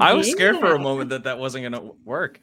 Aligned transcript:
I 0.00 0.14
was 0.14 0.30
scared 0.30 0.58
for 0.58 0.74
a 0.74 0.78
moment 0.78 1.10
that 1.10 1.24
that 1.24 1.38
wasn't 1.38 1.70
going 1.70 1.84
to 1.84 1.94
work. 2.04 2.40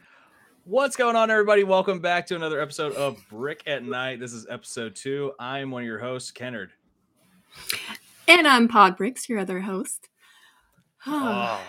What's 0.64 0.96
going 0.96 1.16
on, 1.16 1.32
everybody? 1.32 1.64
Welcome 1.64 2.00
back 2.00 2.28
to 2.28 2.36
another 2.36 2.62
episode 2.62 2.94
of 2.94 3.18
Brick 3.30 3.64
at 3.66 3.84
Night. 3.84 4.20
This 4.20 4.32
is 4.32 4.46
episode 4.48 4.96
two. 4.96 5.34
I'm 5.40 5.72
one 5.72 5.82
of 5.82 5.88
your 5.88 5.98
hosts, 5.98 6.30
Ken 6.30 6.54
Nerd. 6.54 6.70
And 8.28 8.48
I'm 8.48 8.68
Pod 8.68 8.96
Bricks, 8.96 9.28
your 9.28 9.40
other 9.40 9.60
host. 9.60 10.08
Oh, 11.08 11.12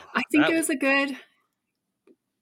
I 0.15 0.23
think 0.31 0.45
that- 0.45 0.53
it 0.53 0.57
was 0.57 0.69
a 0.69 0.77
good. 0.77 1.17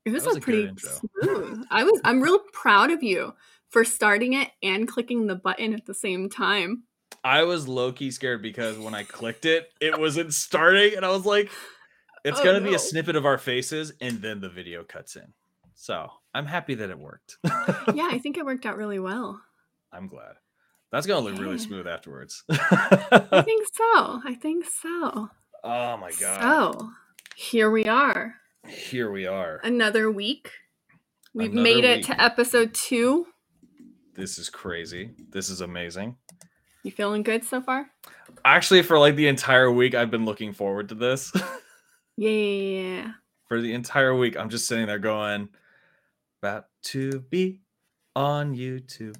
It 0.04 0.10
was, 0.10 0.24
was 0.24 0.36
a 0.36 0.38
a 0.38 0.40
pretty 0.40 0.70
smooth. 0.78 1.64
I 1.70 1.84
was. 1.84 2.00
I'm 2.04 2.20
real 2.20 2.38
proud 2.52 2.90
of 2.90 3.02
you 3.02 3.32
for 3.70 3.84
starting 3.84 4.34
it 4.34 4.50
and 4.62 4.86
clicking 4.88 5.26
the 5.26 5.34
button 5.34 5.74
at 5.74 5.84
the 5.84 5.94
same 5.94 6.30
time. 6.30 6.84
I 7.24 7.42
was 7.42 7.66
low 7.66 7.90
key 7.92 8.12
scared 8.12 8.40
because 8.40 8.78
when 8.78 8.94
I 8.94 9.02
clicked 9.02 9.46
it, 9.46 9.72
it 9.80 9.98
wasn't 9.98 10.32
starting, 10.32 10.94
and 10.96 11.04
I 11.04 11.10
was 11.10 11.26
like, 11.26 11.50
"It's 12.26 12.40
Oh, 12.40 12.44
gonna 12.44 12.60
be 12.60 12.74
a 12.74 12.78
snippet 12.78 13.16
of 13.16 13.24
our 13.24 13.38
faces," 13.38 13.92
and 14.00 14.20
then 14.20 14.40
the 14.40 14.48
video 14.50 14.84
cuts 14.84 15.16
in. 15.16 15.32
So 15.74 16.10
I'm 16.34 16.46
happy 16.46 16.74
that 16.74 16.90
it 16.90 16.98
worked. 16.98 17.36
Yeah, 17.94 18.08
I 18.10 18.18
think 18.18 18.36
it 18.36 18.44
worked 18.44 18.66
out 18.66 18.76
really 18.76 18.98
well. 18.98 19.40
I'm 19.92 20.08
glad. 20.08 20.34
That's 20.92 21.06
gonna 21.06 21.20
look 21.20 21.38
really 21.40 21.58
smooth 21.58 21.86
afterwards. 21.86 22.44
I 22.50 23.42
think 23.44 23.66
so. 23.72 24.20
I 24.24 24.36
think 24.40 24.64
so. 24.66 25.30
oh 25.64 25.96
my 25.96 26.12
god! 26.20 26.40
So 26.74 26.90
here 27.36 27.70
we 27.70 27.84
are, 27.86 28.34
Here 28.66 29.10
we 29.10 29.26
are. 29.26 29.60
another 29.64 30.10
week. 30.10 30.50
We've 31.34 31.52
Another 31.52 31.62
made 31.62 31.84
it 31.84 31.96
week. 31.98 32.06
to 32.06 32.22
episode 32.22 32.72
two. 32.74 33.26
This 34.14 34.38
is 34.38 34.48
crazy. 34.48 35.10
This 35.30 35.50
is 35.50 35.60
amazing. 35.60 36.16
You 36.82 36.90
feeling 36.92 37.22
good 37.22 37.44
so 37.44 37.60
far? 37.60 37.90
Actually, 38.44 38.82
for 38.82 38.98
like 38.98 39.16
the 39.16 39.28
entire 39.28 39.70
week, 39.70 39.94
I've 39.94 40.10
been 40.10 40.24
looking 40.24 40.52
forward 40.54 40.88
to 40.90 40.94
this. 40.94 41.32
Yeah. 42.16 43.12
for 43.46 43.60
the 43.60 43.74
entire 43.74 44.14
week, 44.14 44.36
I'm 44.36 44.48
just 44.48 44.66
sitting 44.66 44.86
there 44.86 44.98
going, 44.98 45.48
about 46.42 46.66
to 46.84 47.20
be 47.20 47.60
on 48.14 48.54
YouTube, 48.54 49.16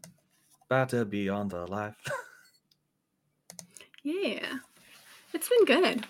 about 0.71 0.89
to 0.91 1.05
be 1.05 1.29
on 1.29 1.49
the 1.49 1.67
live. 1.67 1.97
Yeah. 4.03 4.59
It's 5.35 5.49
been 5.49 5.65
good. 5.65 6.07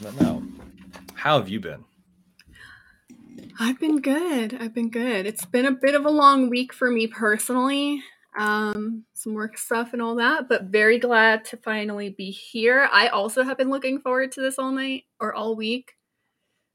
but 0.00 0.18
no. 0.18 0.42
How 1.14 1.38
have 1.38 1.48
you 1.50 1.60
been? 1.60 1.84
I've 3.60 3.78
been 3.78 4.00
good. 4.00 4.56
I've 4.58 4.72
been 4.72 4.88
good. 4.88 5.26
It's 5.26 5.44
been 5.44 5.66
a 5.66 5.70
bit 5.72 5.94
of 5.94 6.06
a 6.06 6.10
long 6.10 6.48
week 6.48 6.72
for 6.72 6.90
me 6.90 7.06
personally. 7.06 8.02
Um, 8.38 9.04
some 9.12 9.34
work 9.34 9.58
stuff 9.58 9.92
and 9.92 10.00
all 10.00 10.14
that, 10.16 10.48
but 10.48 10.64
very 10.64 10.98
glad 10.98 11.44
to 11.46 11.58
finally 11.58 12.08
be 12.08 12.30
here. 12.30 12.88
I 12.90 13.08
also 13.08 13.44
have 13.44 13.58
been 13.58 13.68
looking 13.70 14.00
forward 14.00 14.32
to 14.32 14.40
this 14.40 14.58
all 14.58 14.72
night 14.72 15.04
or 15.20 15.34
all 15.34 15.54
week 15.54 15.92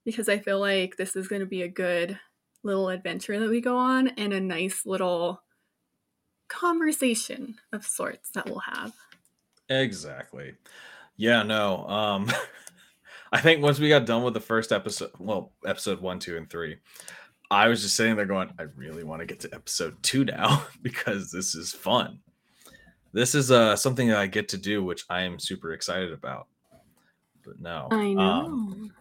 because 0.10 0.30
I 0.30 0.40
feel 0.40 0.60
like 0.60 0.98
this 0.98 1.16
is 1.16 1.28
going 1.28 1.42
to 1.42 1.46
be 1.46 1.62
a 1.62 1.68
good 1.68 2.20
little 2.64 2.90
adventure 2.90 3.40
that 3.40 3.50
we 3.50 3.62
go 3.62 3.78
on 3.78 4.10
and 4.10 4.34
a 4.34 4.42
nice 4.42 4.86
little 4.86 5.42
conversation 6.48 7.56
of 7.72 7.86
sorts 7.86 8.32
that 8.32 8.46
we'll 8.46 8.60
have. 8.60 8.94
Exactly. 9.70 10.54
Yeah, 11.16 11.44
no. 11.44 11.88
Um 11.88 12.32
I 13.32 13.40
think 13.40 13.62
once 13.62 13.80
we 13.80 13.90
got 13.90 14.08
done 14.08 14.24
with 14.24 14.34
the 14.34 14.40
first 14.40 14.72
episode, 14.72 15.12
well, 15.20 15.52
episode 15.64 16.02
1, 16.02 16.18
2 16.18 16.38
and 16.38 16.50
3, 16.50 16.78
I 17.52 17.68
was 17.68 17.84
just 17.84 17.96
sitting 17.96 18.16
there 18.16 18.26
going, 18.26 18.52
I 18.58 18.64
really 18.76 19.04
want 19.04 19.20
to 19.20 19.28
get 19.28 19.40
to 19.42 19.54
episode 19.54 20.02
2 20.02 20.26
now 20.26 20.66
because 20.82 21.32
this 21.32 21.54
is 21.54 21.72
fun. 21.72 22.20
This 23.14 23.36
is 23.36 23.52
uh 23.52 23.76
something 23.76 24.08
that 24.10 24.18
I 24.18 24.28
get 24.28 24.50
to 24.50 24.58
do 24.58 24.84
which 24.84 25.06
I 25.10 25.22
am 25.22 25.40
super 25.40 25.74
excited 25.74 26.12
about. 26.12 26.48
But 27.46 27.60
no. 27.60 27.88
I 27.92 28.14
know. 28.14 28.22
um, 28.22 28.92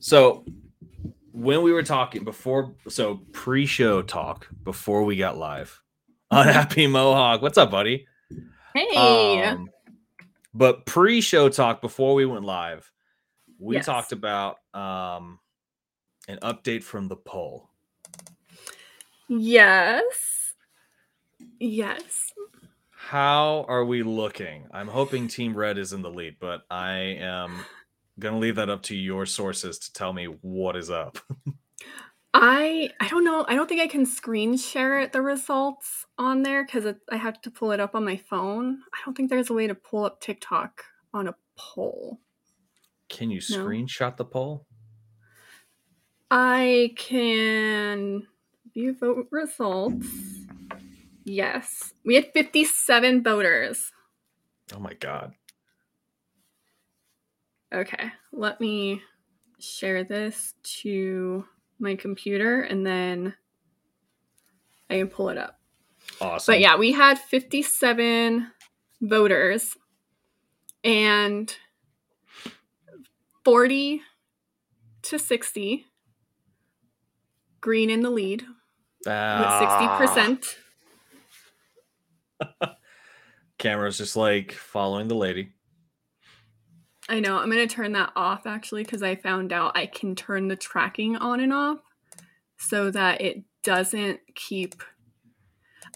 so 0.00 0.44
when 1.32 1.62
we 1.62 1.72
were 1.72 1.82
talking 1.82 2.24
before 2.24 2.74
so 2.88 3.20
pre-show 3.32 4.02
talk 4.02 4.48
before 4.64 5.04
we 5.04 5.16
got 5.16 5.38
live 5.38 5.80
on 6.30 6.46
Happy 6.46 6.86
Mohawk. 6.86 7.42
What's 7.42 7.58
up, 7.58 7.70
buddy? 7.70 8.06
hey. 8.74 9.42
Um, 9.44 9.68
but 10.54 10.84
pre-show 10.86 11.48
talk 11.48 11.80
before 11.80 12.14
we 12.14 12.24
went 12.26 12.44
live, 12.44 12.90
we 13.58 13.76
Yes. 13.76 13.86
talked 13.86 14.12
about 14.12 14.56
um 14.74 15.38
an 16.28 16.38
update 16.42 16.82
from 16.82 17.08
the 17.08 17.16
poll. 17.16 17.68
yes. 19.28 20.54
Yes. 21.58 22.32
How 22.90 23.64
are 23.68 23.84
we 23.84 24.02
looking? 24.02 24.66
I'm 24.72 24.86
hoping 24.88 25.26
Team 25.26 25.56
Red 25.56 25.78
is 25.78 25.92
in 25.92 26.02
the 26.02 26.10
lead, 26.10 26.36
but 26.38 26.62
I 26.70 27.16
am 27.20 27.56
gonna 28.20 28.38
leave 28.38 28.56
that 28.56 28.70
up 28.70 28.82
to 28.84 28.96
your 28.96 29.26
sources 29.26 29.78
to 29.80 29.92
tell 29.92 30.12
me 30.12 30.26
what 30.26 30.76
is 30.76 30.90
up. 30.90 31.18
I 32.34 32.90
I 33.00 33.08
don't 33.08 33.24
know. 33.24 33.44
I 33.48 33.56
don't 33.56 33.68
think 33.68 33.80
I 33.80 33.88
can 33.88 34.06
screen 34.06 34.56
share 34.56 35.00
it, 35.00 35.12
the 35.12 35.20
results 35.22 36.06
on 36.16 36.42
there 36.44 36.64
because 36.64 36.86
I 37.10 37.16
have 37.16 37.40
to 37.42 37.50
pull 37.50 37.72
it 37.72 37.80
up 37.80 37.94
on 37.96 38.04
my 38.04 38.16
phone. 38.16 38.82
I 38.94 38.98
don't 39.04 39.16
think 39.16 39.30
there's 39.30 39.50
a 39.50 39.54
way 39.54 39.66
to 39.66 39.74
pull 39.74 40.04
up 40.04 40.20
TikTok 40.20 40.84
on 41.12 41.26
a 41.26 41.34
poll. 41.56 42.20
Can 43.08 43.30
you 43.30 43.40
No. 43.50 43.64
screenshot 43.64 44.16
the 44.16 44.24
poll? 44.24 44.66
I 46.30 46.94
can 46.96 48.26
view 48.72 48.94
vote 48.94 49.26
results. 49.32 50.06
Yes, 51.24 51.92
we 52.04 52.14
had 52.14 52.32
57 52.32 53.22
voters. 53.24 53.90
Oh 54.72 54.78
my 54.78 54.94
god. 54.94 55.32
Okay, 57.72 58.10
let 58.32 58.60
me 58.60 59.02
share 59.58 60.02
this 60.04 60.54
to 60.80 61.44
my 61.78 61.94
computer 61.94 62.62
and 62.62 62.84
then 62.86 63.34
I 64.88 64.98
can 64.98 65.08
pull 65.08 65.28
it 65.28 65.38
up. 65.38 65.60
Awesome. 66.20 66.52
But 66.52 66.60
yeah, 66.60 66.76
we 66.76 66.92
had 66.92 67.18
57 67.18 68.46
voters 69.00 69.76
and 70.82 71.54
40 73.44 74.02
to 75.02 75.18
60 75.18 75.86
green 77.60 77.90
in 77.90 78.00
the 78.02 78.10
lead 78.10 78.42
with 79.04 79.08
Ah. 79.08 79.98
60%. 80.00 80.56
Camera's 83.58 83.98
just 83.98 84.16
like 84.16 84.52
following 84.52 85.08
the 85.08 85.14
lady. 85.14 85.52
I 87.10 87.18
know. 87.20 87.36
I'm 87.36 87.50
going 87.50 87.66
to 87.66 87.74
turn 87.74 87.92
that 87.92 88.12
off 88.14 88.46
actually 88.46 88.84
because 88.84 89.02
I 89.02 89.16
found 89.16 89.52
out 89.52 89.76
I 89.76 89.86
can 89.86 90.14
turn 90.14 90.48
the 90.48 90.56
tracking 90.56 91.16
on 91.16 91.40
and 91.40 91.52
off 91.52 91.80
so 92.56 92.90
that 92.92 93.20
it 93.20 93.42
doesn't 93.62 94.20
keep. 94.34 94.76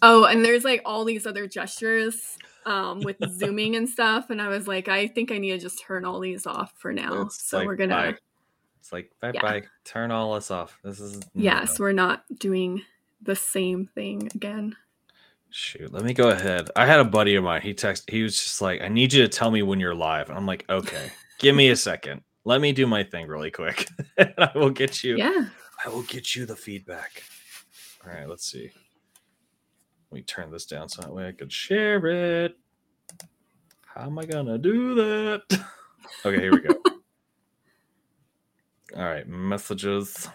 Oh, 0.03 0.25
and 0.25 0.45
there's 0.45 0.65
like 0.65 0.83
all 0.85 1.05
these 1.05 1.25
other 1.25 1.47
gestures 1.47 2.37
um, 2.67 3.01
with 3.01 3.17
zooming 3.31 3.77
and 3.77 3.89
stuff. 3.89 4.29
And 4.29 4.43
I 4.43 4.49
was 4.49 4.67
like, 4.67 4.89
I 4.89 5.07
think 5.07 5.31
I 5.31 5.39
need 5.39 5.53
to 5.53 5.59
just 5.59 5.81
turn 5.81 6.05
all 6.05 6.19
these 6.19 6.47
off 6.47 6.73
for 6.77 6.93
now. 6.93 7.23
It's 7.23 7.49
so 7.49 7.59
like, 7.59 7.67
we're 7.69 7.77
going 7.77 7.91
to. 7.91 8.17
It's 8.81 8.93
like 8.93 9.13
bye 9.21 9.31
Yeah. 9.33 9.41
bye. 9.41 9.63
Turn 9.85 10.11
all 10.11 10.35
this 10.35 10.51
off. 10.51 10.79
This 10.83 11.01
is 11.01 11.23
Yes, 11.33 11.79
we're 11.79 11.93
not 11.93 12.25
doing 12.39 12.83
the 13.23 13.37
same 13.37 13.87
thing 13.95 14.29
again. 14.35 14.77
Shoot, 15.57 15.93
let 15.93 16.03
me 16.03 16.13
go 16.13 16.31
ahead. 16.31 16.69
I 16.75 16.85
had 16.85 16.99
a 16.99 17.05
buddy 17.05 17.37
of 17.37 17.45
mine. 17.45 17.63
He 17.63 17.75
texted. 17.75 18.11
He 18.11 18.25
was 18.25 18.37
just 18.37 18.61
like, 18.61 18.83
"I 18.83 18.89
need 18.89 19.13
you 19.13 19.23
to 19.23 19.29
tell 19.29 19.53
me 19.53 19.63
when 19.63 19.79
you're 19.79 19.95
live." 19.95 20.29
And 20.29 20.37
I'm 20.37 20.47
like, 20.47 20.65
"Okay, 20.69 21.13
give 21.39 21.55
me 21.55 21.71
a 21.71 21.77
second. 21.77 22.23
Let 22.45 22.61
me 22.61 22.73
do 22.73 22.89
my 22.89 23.05
thing 23.05 23.29
really 23.29 23.53
quick, 23.53 23.87
and 24.19 24.35
I 24.37 24.51
will 24.57 24.71
get 24.71 25.05
you. 25.05 25.17
Yeah. 25.17 25.51
I 25.85 25.91
will 25.91 26.03
get 26.03 26.35
you 26.35 26.45
the 26.45 26.57
feedback." 26.57 27.23
All 28.05 28.13
right, 28.13 28.29
let's 28.29 28.51
see. 28.51 28.69
Let 30.11 30.17
me 30.17 30.23
turn 30.23 30.51
this 30.51 30.67
down 30.67 30.89
so 30.89 31.03
that 31.03 31.15
way 31.15 31.29
I 31.29 31.33
could 31.33 31.53
share 31.53 32.05
it. 32.05 32.57
How 33.83 34.07
am 34.07 34.19
I 34.19 34.25
gonna 34.25 34.59
do 34.59 34.97
that? 34.97 35.43
Okay, 36.27 36.41
here 36.41 36.53
we 36.53 36.61
go. 36.61 36.75
All 38.97 39.05
right, 39.05 39.29
messages. 39.29 40.29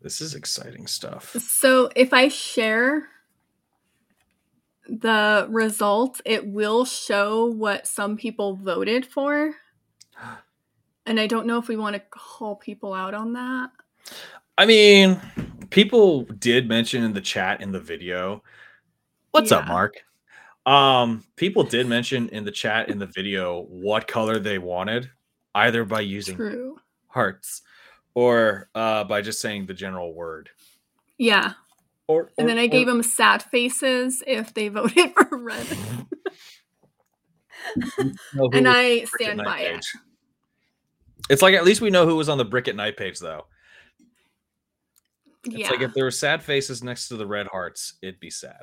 This 0.00 0.20
is 0.20 0.34
exciting 0.34 0.86
stuff. 0.86 1.34
So 1.40 1.90
if 1.96 2.12
I 2.12 2.28
share 2.28 3.08
the 4.88 5.46
results, 5.50 6.22
it 6.24 6.46
will 6.46 6.84
show 6.84 7.46
what 7.46 7.86
some 7.86 8.16
people 8.16 8.56
voted 8.56 9.06
for. 9.06 9.54
And 11.06 11.18
I 11.18 11.26
don't 11.26 11.46
know 11.46 11.56
if 11.56 11.68
we 11.68 11.76
want 11.76 11.94
to 11.94 12.02
call 12.10 12.54
people 12.54 12.92
out 12.92 13.14
on 13.14 13.32
that. 13.32 13.70
I 14.58 14.66
mean, 14.66 15.18
people 15.70 16.24
did 16.24 16.68
mention 16.68 17.02
in 17.02 17.14
the 17.14 17.22
chat 17.22 17.62
in 17.62 17.72
the 17.72 17.80
video. 17.80 18.42
What's 19.30 19.50
up, 19.50 19.66
Mark? 19.66 19.94
Um, 20.66 21.24
people 21.36 21.64
did 21.64 21.86
mention 21.86 22.28
in 22.28 22.44
the 22.44 22.50
chat 22.50 22.90
in 22.90 22.98
the 22.98 23.06
video 23.06 23.62
what 23.70 24.06
color 24.06 24.38
they 24.38 24.58
wanted, 24.58 25.10
either 25.54 25.86
by 25.86 26.00
using 26.00 26.36
True. 26.36 26.78
hearts 27.06 27.62
or 28.18 28.68
uh 28.74 29.04
by 29.04 29.22
just 29.22 29.40
saying 29.40 29.66
the 29.66 29.74
general 29.74 30.12
word. 30.12 30.50
Yeah. 31.18 31.52
Or 32.08 32.30
And 32.36 32.48
then 32.48 32.58
I 32.58 32.66
gave 32.66 32.88
them 32.88 33.04
sad 33.04 33.44
faces 33.44 34.24
if 34.26 34.52
they 34.54 34.68
voted 34.80 35.12
for 35.12 35.38
red. 35.38 35.66
and 38.52 38.68
I 38.68 39.04
stand 39.04 39.40
by 39.44 39.58
page. 39.58 39.78
it. 39.94 40.00
It's 41.30 41.42
like 41.42 41.54
at 41.54 41.64
least 41.64 41.80
we 41.80 41.90
know 41.90 42.06
who 42.06 42.16
was 42.16 42.28
on 42.28 42.38
the 42.38 42.44
brick 42.44 42.66
at 42.66 42.74
night 42.74 42.96
page, 42.96 43.20
though. 43.20 43.46
It's 45.44 45.54
yeah. 45.54 45.70
like 45.70 45.82
if 45.82 45.94
there 45.94 46.04
were 46.04 46.10
sad 46.10 46.42
faces 46.42 46.82
next 46.82 47.08
to 47.08 47.16
the 47.16 47.26
red 47.26 47.46
hearts, 47.46 47.94
it'd 48.02 48.18
be 48.18 48.30
sad. 48.30 48.62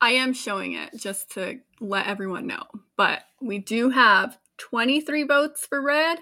I 0.00 0.10
am 0.10 0.34
showing 0.34 0.72
it 0.72 0.90
just 0.98 1.30
to 1.32 1.60
let 1.80 2.06
everyone 2.06 2.46
know. 2.46 2.64
But 2.96 3.22
we 3.40 3.58
do 3.58 3.88
have 3.88 4.36
23 4.58 5.22
votes 5.22 5.66
for 5.66 5.80
red, 5.80 6.18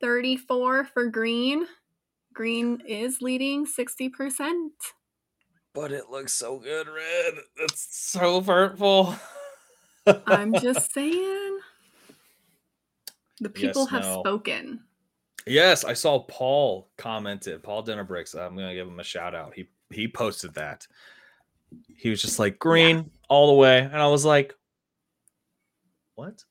34 0.00 0.84
for 0.84 1.06
green. 1.08 1.66
Green 2.34 2.82
is 2.86 3.20
leading 3.20 3.66
60%. 3.66 4.68
But 5.72 5.92
it 5.92 6.10
looks 6.10 6.32
so 6.32 6.58
good, 6.58 6.88
red. 6.88 7.34
It's 7.56 7.86
so 7.90 8.40
hurtful. 8.40 9.14
I'm 10.26 10.54
just 10.54 10.92
saying. 10.94 11.58
The 13.40 13.50
people 13.50 13.82
yes, 13.82 13.90
have 13.90 14.02
no. 14.02 14.20
spoken. 14.20 14.80
Yes, 15.46 15.84
I 15.84 15.94
saw 15.94 16.20
Paul 16.20 16.90
commented. 16.98 17.62
Paul 17.62 17.84
Dinnerbricks. 17.84 18.34
I'm 18.34 18.54
gonna 18.54 18.74
give 18.74 18.86
him 18.86 19.00
a 19.00 19.04
shout 19.04 19.34
out. 19.34 19.54
He 19.54 19.68
he 19.90 20.06
posted 20.06 20.54
that. 20.54 20.86
He 21.96 22.10
was 22.10 22.20
just 22.20 22.38
like 22.38 22.58
green 22.58 22.96
yeah. 22.96 23.02
all 23.28 23.46
the 23.48 23.54
way, 23.54 23.78
and 23.78 23.96
I 23.96 24.08
was 24.08 24.24
like, 24.24 24.54
"What? 26.16 26.44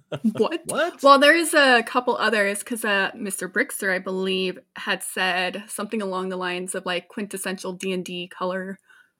what? 0.32 0.60
what?" 0.66 1.02
Well, 1.02 1.18
there's 1.18 1.54
a 1.54 1.82
couple 1.82 2.16
others 2.16 2.60
because 2.60 2.84
uh, 2.84 3.10
Mr. 3.16 3.50
Brickster, 3.50 3.92
I 3.92 3.98
believe, 3.98 4.58
had 4.76 5.02
said 5.02 5.64
something 5.68 6.02
along 6.02 6.28
the 6.28 6.36
lines 6.36 6.74
of 6.74 6.86
like 6.86 7.08
quintessential 7.08 7.72
D 7.72 7.92
and 7.92 8.04
D 8.04 8.28
color, 8.28 8.78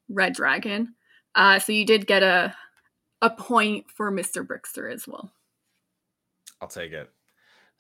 red 0.09 0.35
dragon. 0.35 0.95
Uh, 1.35 1.59
so 1.59 1.73
you 1.73 1.87
did 1.87 2.07
get 2.07 2.23
a 2.23 2.55
a 3.21 3.31
point 3.31 3.87
for 3.91 4.11
Mr. 4.11 4.47
Brickster 4.47 4.93
as 4.93 5.07
well. 5.07 5.33
I'll 6.61 6.69
take 6.69 6.93
it 6.93 7.11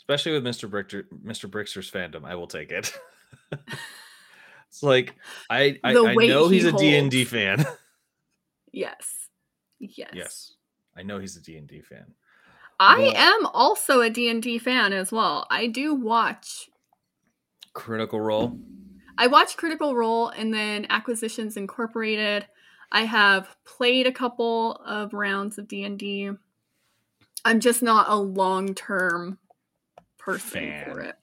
especially 0.02 0.32
with 0.32 0.44
Mr. 0.44 0.68
Brichter, 0.68 1.04
Mr. 1.24 1.48
Brickster's 1.48 1.90
fandom. 1.90 2.24
I 2.24 2.34
will 2.34 2.48
take 2.48 2.72
it. 2.72 2.92
it's 4.68 4.82
like 4.82 5.14
I 5.48 5.78
I, 5.84 5.90
I 5.90 6.14
know 6.14 6.48
he's 6.48 6.64
a 6.64 6.72
D 6.72 6.96
and 6.96 7.10
D 7.10 7.24
fan. 7.24 7.64
yes, 8.72 9.28
yes, 9.78 10.10
yes. 10.12 10.52
I 10.96 11.02
know 11.02 11.18
he's 11.18 11.36
a 11.36 11.40
D 11.40 11.56
and 11.56 11.68
D 11.68 11.82
fan. 11.82 12.14
I 12.80 13.12
am 13.14 13.46
also 13.46 14.00
a 14.00 14.10
D 14.10 14.28
and 14.28 14.42
D 14.42 14.58
fan 14.58 14.92
as 14.92 15.12
well. 15.12 15.46
I 15.50 15.66
do 15.66 15.94
watch 15.94 16.68
Critical 17.74 18.20
Role. 18.20 18.58
I 19.18 19.26
watch 19.26 19.56
Critical 19.56 19.94
Role 19.94 20.28
and 20.28 20.52
then 20.52 20.86
Acquisitions 20.90 21.56
Incorporated. 21.56 22.46
I 22.90 23.02
have 23.02 23.56
played 23.64 24.06
a 24.06 24.12
couple 24.12 24.72
of 24.84 25.14
rounds 25.14 25.58
of 25.58 25.68
D 25.68 25.84
and 25.84 25.98
D. 25.98 26.30
I'm 27.44 27.60
just 27.60 27.82
not 27.82 28.08
a 28.08 28.16
long 28.16 28.74
term 28.74 29.38
person 30.18 30.50
fan. 30.50 30.84
for 30.84 31.00
it. 31.00 31.16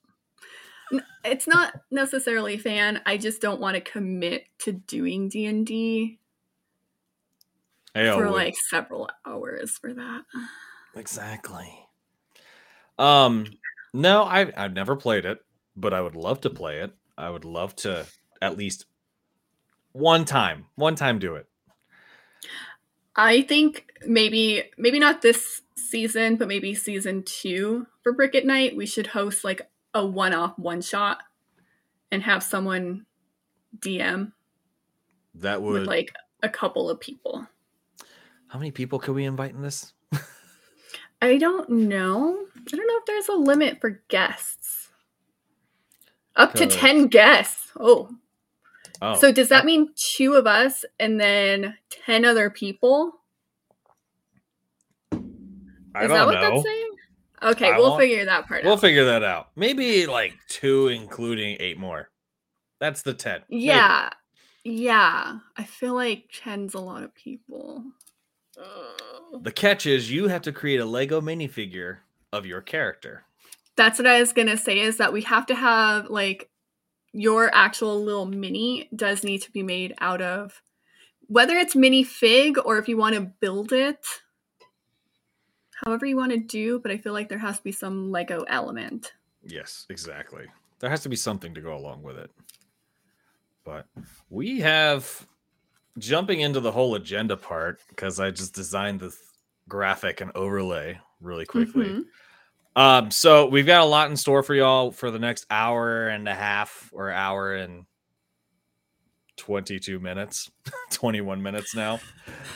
It's 1.23 1.47
not 1.47 1.73
necessarily 1.91 2.57
fan. 2.57 3.01
I 3.05 3.17
just 3.17 3.41
don't 3.41 3.59
want 3.59 3.75
to 3.75 3.81
commit 3.81 4.45
to 4.59 4.71
doing 4.71 5.29
D 5.29 5.45
and 5.45 5.65
D 5.65 6.19
for 7.93 8.29
like 8.29 8.55
several 8.69 9.09
hours 9.25 9.77
for 9.77 9.93
that. 9.93 10.21
Exactly. 10.99 11.87
Um, 12.97 13.45
no, 13.93 14.23
I 14.23 14.51
I've 14.55 14.73
never 14.73 14.97
played 14.97 15.25
it, 15.25 15.39
but 15.75 15.93
I 15.93 16.01
would 16.01 16.15
love 16.15 16.41
to 16.41 16.49
play 16.49 16.79
it. 16.79 16.93
I 17.17 17.29
would 17.29 17.45
love 17.45 17.75
to 17.77 18.05
at 18.41 18.57
least 18.57 18.85
one 19.93 20.25
time, 20.25 20.65
one 20.75 20.95
time 20.95 21.17
do 21.17 21.35
it. 21.35 21.47
I 23.15 23.41
think 23.43 23.91
maybe 24.05 24.63
maybe 24.77 24.99
not 24.99 25.21
this 25.21 25.61
season, 25.75 26.35
but 26.35 26.49
maybe 26.49 26.75
season 26.75 27.23
two 27.23 27.87
for 28.03 28.11
Brick 28.11 28.35
at 28.35 28.45
Night, 28.45 28.75
we 28.75 28.85
should 28.85 29.07
host 29.07 29.43
like 29.45 29.61
a 29.93 30.05
one 30.05 30.33
off 30.33 30.59
one 30.59 30.81
shot 30.81 31.19
and 32.11 32.23
have 32.23 32.43
someone 32.43 33.05
DM. 33.79 34.33
That 35.35 35.61
would 35.61 35.73
with 35.73 35.87
like 35.87 36.13
a 36.43 36.49
couple 36.49 36.89
of 36.89 36.99
people. 36.99 37.47
How 38.47 38.59
many 38.59 38.71
people 38.71 38.99
could 38.99 39.15
we 39.15 39.25
invite 39.25 39.53
in 39.53 39.61
this? 39.61 39.93
I 41.21 41.37
don't 41.37 41.69
know. 41.69 42.45
I 42.55 42.75
don't 42.75 42.87
know 42.87 42.97
if 42.97 43.05
there's 43.05 43.27
a 43.27 43.33
limit 43.33 43.81
for 43.81 44.01
guests. 44.07 44.89
Up 46.35 46.53
to 46.53 46.67
10 46.67 47.07
guests. 47.07 47.71
Oh. 47.77 48.09
oh. 49.01 49.15
So 49.15 49.31
does 49.31 49.49
that 49.49 49.63
uh 49.63 49.65
mean 49.65 49.89
two 49.95 50.35
of 50.35 50.47
us 50.47 50.85
and 50.99 51.19
then 51.19 51.75
10 51.89 52.23
other 52.23 52.49
people? 52.49 53.19
I 55.11 56.03
Is 56.03 56.09
that 56.09 56.25
what 56.25 56.33
know. 56.35 56.41
that's 56.41 56.63
saying? 56.63 56.89
Okay, 57.41 57.71
I 57.71 57.77
we'll 57.77 57.97
figure 57.97 58.25
that 58.25 58.47
part 58.47 58.61
out. 58.61 58.65
we'll 58.65 58.73
out. 58.73 58.81
figure 58.81 59.05
that 59.05 59.23
out. 59.23 59.49
Maybe 59.55 60.05
like 60.05 60.33
two, 60.47 60.87
including 60.87 61.57
eight 61.59 61.77
more. 61.77 62.09
That's 62.79 63.01
the 63.01 63.13
10. 63.13 63.41
Yeah. 63.49 64.09
Maybe. 64.63 64.77
Yeah. 64.77 65.39
I 65.57 65.63
feel 65.63 65.93
like 65.93 66.29
10's 66.45 66.73
a 66.73 66.79
lot 66.79 67.03
of 67.03 67.13
people. 67.15 67.83
The 69.41 69.51
catch 69.51 69.85
is 69.85 70.11
you 70.11 70.27
have 70.27 70.41
to 70.43 70.51
create 70.51 70.79
a 70.79 70.85
Lego 70.85 71.21
minifigure 71.21 71.97
of 72.33 72.45
your 72.45 72.61
character. 72.61 73.23
That's 73.75 73.99
what 73.99 74.07
I 74.07 74.19
was 74.19 74.33
going 74.33 74.47
to 74.47 74.57
say 74.57 74.79
is 74.79 74.97
that 74.97 75.13
we 75.13 75.21
have 75.21 75.45
to 75.47 75.55
have 75.55 76.09
like 76.09 76.49
your 77.13 77.53
actual 77.53 78.03
little 78.03 78.25
mini 78.25 78.89
does 78.95 79.23
need 79.23 79.41
to 79.43 79.51
be 79.51 79.63
made 79.63 79.93
out 79.99 80.21
of 80.21 80.61
whether 81.27 81.55
it's 81.55 81.75
minifig 81.75 82.55
or 82.63 82.77
if 82.77 82.87
you 82.87 82.97
want 82.97 83.15
to 83.15 83.21
build 83.21 83.71
it 83.71 84.03
however 85.85 86.05
you 86.05 86.17
want 86.17 86.31
to 86.31 86.37
do, 86.37 86.79
but 86.79 86.91
I 86.91 86.97
feel 86.97 87.13
like 87.13 87.29
there 87.29 87.37
has 87.37 87.57
to 87.57 87.63
be 87.63 87.71
some 87.71 88.11
Lego 88.11 88.43
element. 88.43 89.13
Yes, 89.43 89.85
exactly. 89.89 90.45
There 90.79 90.89
has 90.89 91.01
to 91.03 91.09
be 91.09 91.15
something 91.15 91.53
to 91.53 91.61
go 91.61 91.75
along 91.75 92.03
with 92.03 92.17
it. 92.17 92.31
But 93.63 93.85
we 94.29 94.59
have 94.59 95.27
jumping 95.97 96.41
into 96.41 96.59
the 96.59 96.71
whole 96.71 96.95
agenda 96.95 97.35
part 97.35 97.79
because 97.89 98.19
I 98.19 98.31
just 98.31 98.53
designed 98.53 98.99
this 98.99 99.17
graphic 99.67 100.21
and 100.21 100.31
overlay 100.35 100.99
really 101.21 101.45
quickly. 101.45 101.85
Mm-hmm. 101.85 102.01
Um, 102.81 103.11
so 103.11 103.47
we've 103.47 103.65
got 103.65 103.81
a 103.81 103.85
lot 103.85 104.09
in 104.09 104.15
store 104.15 104.43
for 104.43 104.55
y'all 104.55 104.91
for 104.91 105.11
the 105.11 105.19
next 105.19 105.45
hour 105.49 106.07
and 106.07 106.27
a 106.27 106.35
half 106.35 106.89
or 106.93 107.11
hour 107.11 107.55
and 107.55 107.85
22 109.37 109.99
minutes, 109.99 110.51
21 110.91 111.41
minutes 111.41 111.75
now. 111.75 111.99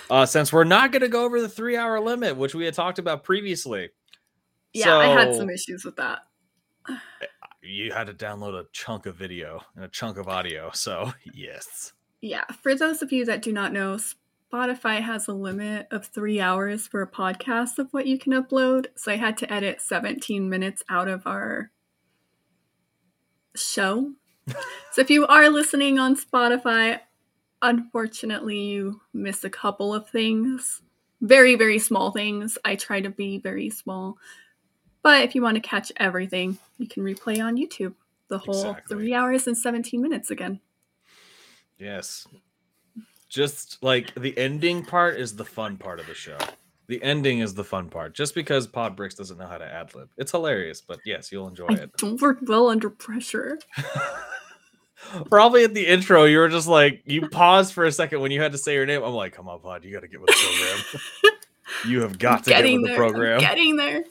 Uh, 0.09 0.25
since 0.25 0.53
we're 0.53 0.63
not 0.63 0.91
going 0.91 1.01
to 1.01 1.07
go 1.07 1.25
over 1.25 1.41
the 1.41 1.49
three 1.49 1.75
hour 1.75 1.99
limit, 1.99 2.37
which 2.37 2.53
we 2.53 2.65
had 2.65 2.73
talked 2.73 2.99
about 2.99 3.23
previously. 3.23 3.89
Yeah, 4.73 4.85
so, 4.85 4.99
I 4.99 5.07
had 5.07 5.35
some 5.35 5.49
issues 5.49 5.85
with 5.85 5.95
that. 5.97 6.19
You 7.61 7.91
had 7.91 8.07
to 8.07 8.13
download 8.13 8.59
a 8.59 8.65
chunk 8.73 9.05
of 9.05 9.15
video 9.15 9.61
and 9.75 9.85
a 9.85 9.87
chunk 9.87 10.17
of 10.17 10.27
audio. 10.27 10.71
So, 10.73 11.13
yes. 11.33 11.93
Yeah. 12.23 12.45
For 12.61 12.73
those 12.73 13.01
of 13.01 13.11
you 13.11 13.25
that 13.25 13.41
do 13.41 13.51
not 13.51 13.73
know, 13.73 13.97
Spotify 14.51 15.01
has 15.01 15.27
a 15.27 15.33
limit 15.33 15.87
of 15.91 16.05
three 16.05 16.39
hours 16.39 16.87
for 16.87 17.01
a 17.01 17.07
podcast 17.07 17.79
of 17.79 17.91
what 17.91 18.07
you 18.07 18.17
can 18.17 18.33
upload. 18.33 18.87
So 18.95 19.11
I 19.11 19.17
had 19.17 19.37
to 19.39 19.53
edit 19.53 19.81
17 19.81 20.49
minutes 20.49 20.83
out 20.89 21.07
of 21.07 21.27
our 21.27 21.71
show 23.55 24.13
so 24.91 25.01
if 25.01 25.09
you 25.09 25.25
are 25.27 25.49
listening 25.49 25.99
on 25.99 26.15
Spotify, 26.15 26.99
unfortunately 27.61 28.59
you 28.59 29.01
miss 29.13 29.43
a 29.43 29.49
couple 29.49 29.93
of 29.93 30.09
things. 30.09 30.81
Very, 31.21 31.55
very 31.55 31.79
small 31.79 32.11
things. 32.11 32.57
I 32.65 32.75
try 32.75 33.01
to 33.01 33.09
be 33.09 33.37
very 33.37 33.69
small. 33.69 34.17
But 35.01 35.23
if 35.23 35.35
you 35.35 35.41
want 35.41 35.55
to 35.55 35.61
catch 35.61 35.91
everything, 35.97 36.57
you 36.77 36.87
can 36.87 37.03
replay 37.03 37.43
on 37.43 37.57
YouTube 37.57 37.95
the 38.27 38.37
whole 38.37 38.71
exactly. 38.71 38.95
three 38.95 39.13
hours 39.13 39.47
and 39.47 39.57
17 39.57 40.01
minutes 40.01 40.31
again. 40.31 40.59
Yes. 41.77 42.27
Just 43.29 43.81
like 43.81 44.13
the 44.15 44.37
ending 44.37 44.85
part 44.85 45.19
is 45.19 45.35
the 45.35 45.45
fun 45.45 45.77
part 45.77 45.99
of 45.99 46.07
the 46.07 46.13
show. 46.13 46.37
The 46.87 47.01
ending 47.01 47.39
is 47.39 47.53
the 47.53 47.63
fun 47.63 47.89
part. 47.89 48.13
Just 48.13 48.35
because 48.35 48.67
Podbricks 48.67 49.15
doesn't 49.15 49.37
know 49.37 49.47
how 49.47 49.57
to 49.57 49.65
ad 49.65 49.95
lib, 49.95 50.09
it's 50.17 50.31
hilarious. 50.31 50.81
But 50.81 50.99
yes, 51.05 51.31
you'll 51.31 51.47
enjoy 51.47 51.67
I 51.69 51.73
it. 51.73 51.91
Don't 51.97 52.21
work 52.21 52.39
well 52.43 52.69
under 52.69 52.89
pressure. 52.89 53.57
Probably 55.29 55.63
at 55.63 55.73
the 55.73 55.85
intro, 55.85 56.25
you 56.25 56.37
were 56.37 56.49
just 56.49 56.67
like 56.67 57.01
you 57.05 57.27
paused 57.27 57.73
for 57.73 57.85
a 57.85 57.91
second 57.91 58.21
when 58.21 58.31
you 58.31 58.41
had 58.41 58.51
to 58.51 58.57
say 58.57 58.73
your 58.73 58.85
name. 58.85 59.03
I'm 59.03 59.13
like, 59.13 59.33
come 59.33 59.49
on, 59.49 59.59
Pod, 59.59 59.83
you 59.83 59.91
got 59.91 60.01
to 60.01 60.07
get 60.07 60.21
with 60.21 60.29
the 60.29 61.01
program. 61.21 61.39
you 61.91 62.01
have 62.01 62.17
got 62.19 62.43
to 62.45 62.49
get 62.51 62.63
with 62.63 62.85
there. 62.85 62.93
the 62.93 62.97
program. 62.97 63.33
I'm 63.35 63.39
getting 63.39 63.75
there. 63.75 64.03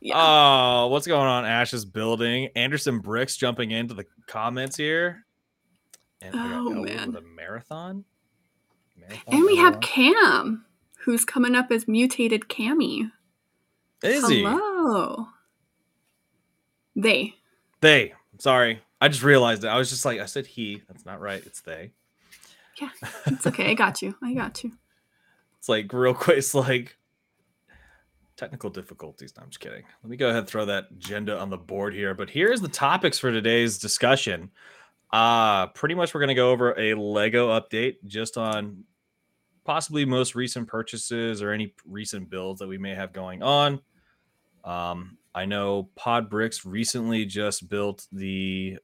Yeah. 0.00 0.14
Oh, 0.16 0.88
what's 0.88 1.06
going 1.06 1.28
on? 1.28 1.44
Ash's 1.44 1.84
building. 1.84 2.48
Anderson 2.56 2.98
Bricks 2.98 3.36
jumping 3.36 3.70
into 3.70 3.94
the 3.94 4.04
comments 4.26 4.76
here. 4.76 5.24
And 6.22 6.34
oh 6.34 6.70
man, 6.70 7.12
the 7.12 7.20
marathon. 7.20 8.04
marathon. 8.96 9.24
And 9.26 9.44
we 9.44 9.56
have 9.56 9.80
Cam 9.80 10.64
who's 10.98 11.24
coming 11.24 11.54
up 11.54 11.70
as 11.70 11.88
mutated 11.88 12.42
Cammy. 12.42 13.10
Is 14.02 14.24
Hello. 14.28 15.26
he? 16.94 17.00
They. 17.00 17.34
They. 17.80 18.14
Sorry. 18.38 18.80
I 19.00 19.08
just 19.08 19.22
realized 19.22 19.64
it. 19.64 19.68
I 19.68 19.78
was 19.78 19.90
just 19.90 20.04
like, 20.04 20.20
I 20.20 20.26
said 20.26 20.46
he. 20.46 20.82
That's 20.88 21.04
not 21.04 21.20
right. 21.20 21.44
It's 21.44 21.60
they. 21.60 21.92
Yeah. 22.80 22.90
It's 23.26 23.46
okay. 23.46 23.70
I 23.70 23.74
got 23.74 24.02
you. 24.02 24.14
I 24.22 24.34
got 24.34 24.62
you. 24.62 24.72
It's 25.58 25.68
like 25.68 25.92
real 25.92 26.14
quick. 26.14 26.38
It's 26.38 26.54
like 26.54 26.96
technical 28.36 28.70
difficulties. 28.70 29.32
No, 29.36 29.42
I'm 29.42 29.50
just 29.50 29.60
kidding. 29.60 29.84
Let 30.02 30.10
me 30.10 30.16
go 30.16 30.26
ahead 30.26 30.38
and 30.38 30.48
throw 30.48 30.64
that 30.66 30.88
agenda 30.92 31.38
on 31.38 31.50
the 31.50 31.56
board 31.56 31.94
here. 31.94 32.14
But 32.14 32.30
here's 32.30 32.60
the 32.60 32.68
topics 32.68 33.18
for 33.18 33.30
today's 33.30 33.78
discussion. 33.78 34.50
Uh 35.12 35.66
pretty 35.68 35.94
much 35.94 36.14
we're 36.14 36.20
gonna 36.20 36.34
go 36.34 36.50
over 36.50 36.78
a 36.78 36.94
Lego 36.94 37.48
update 37.58 37.96
just 38.06 38.36
on 38.38 38.84
possibly 39.64 40.04
most 40.04 40.34
recent 40.34 40.66
purchases 40.66 41.42
or 41.42 41.50
any 41.52 41.74
recent 41.86 42.28
builds 42.30 42.60
that 42.60 42.66
we 42.68 42.78
may 42.78 42.94
have 42.94 43.12
going 43.12 43.42
on. 43.42 43.80
Um, 44.64 45.18
I 45.34 45.44
know 45.44 45.88
Pod 45.96 46.28
Bricks 46.30 46.64
recently 46.64 47.24
just 47.24 47.68
built 47.68 48.06
the 48.12 48.78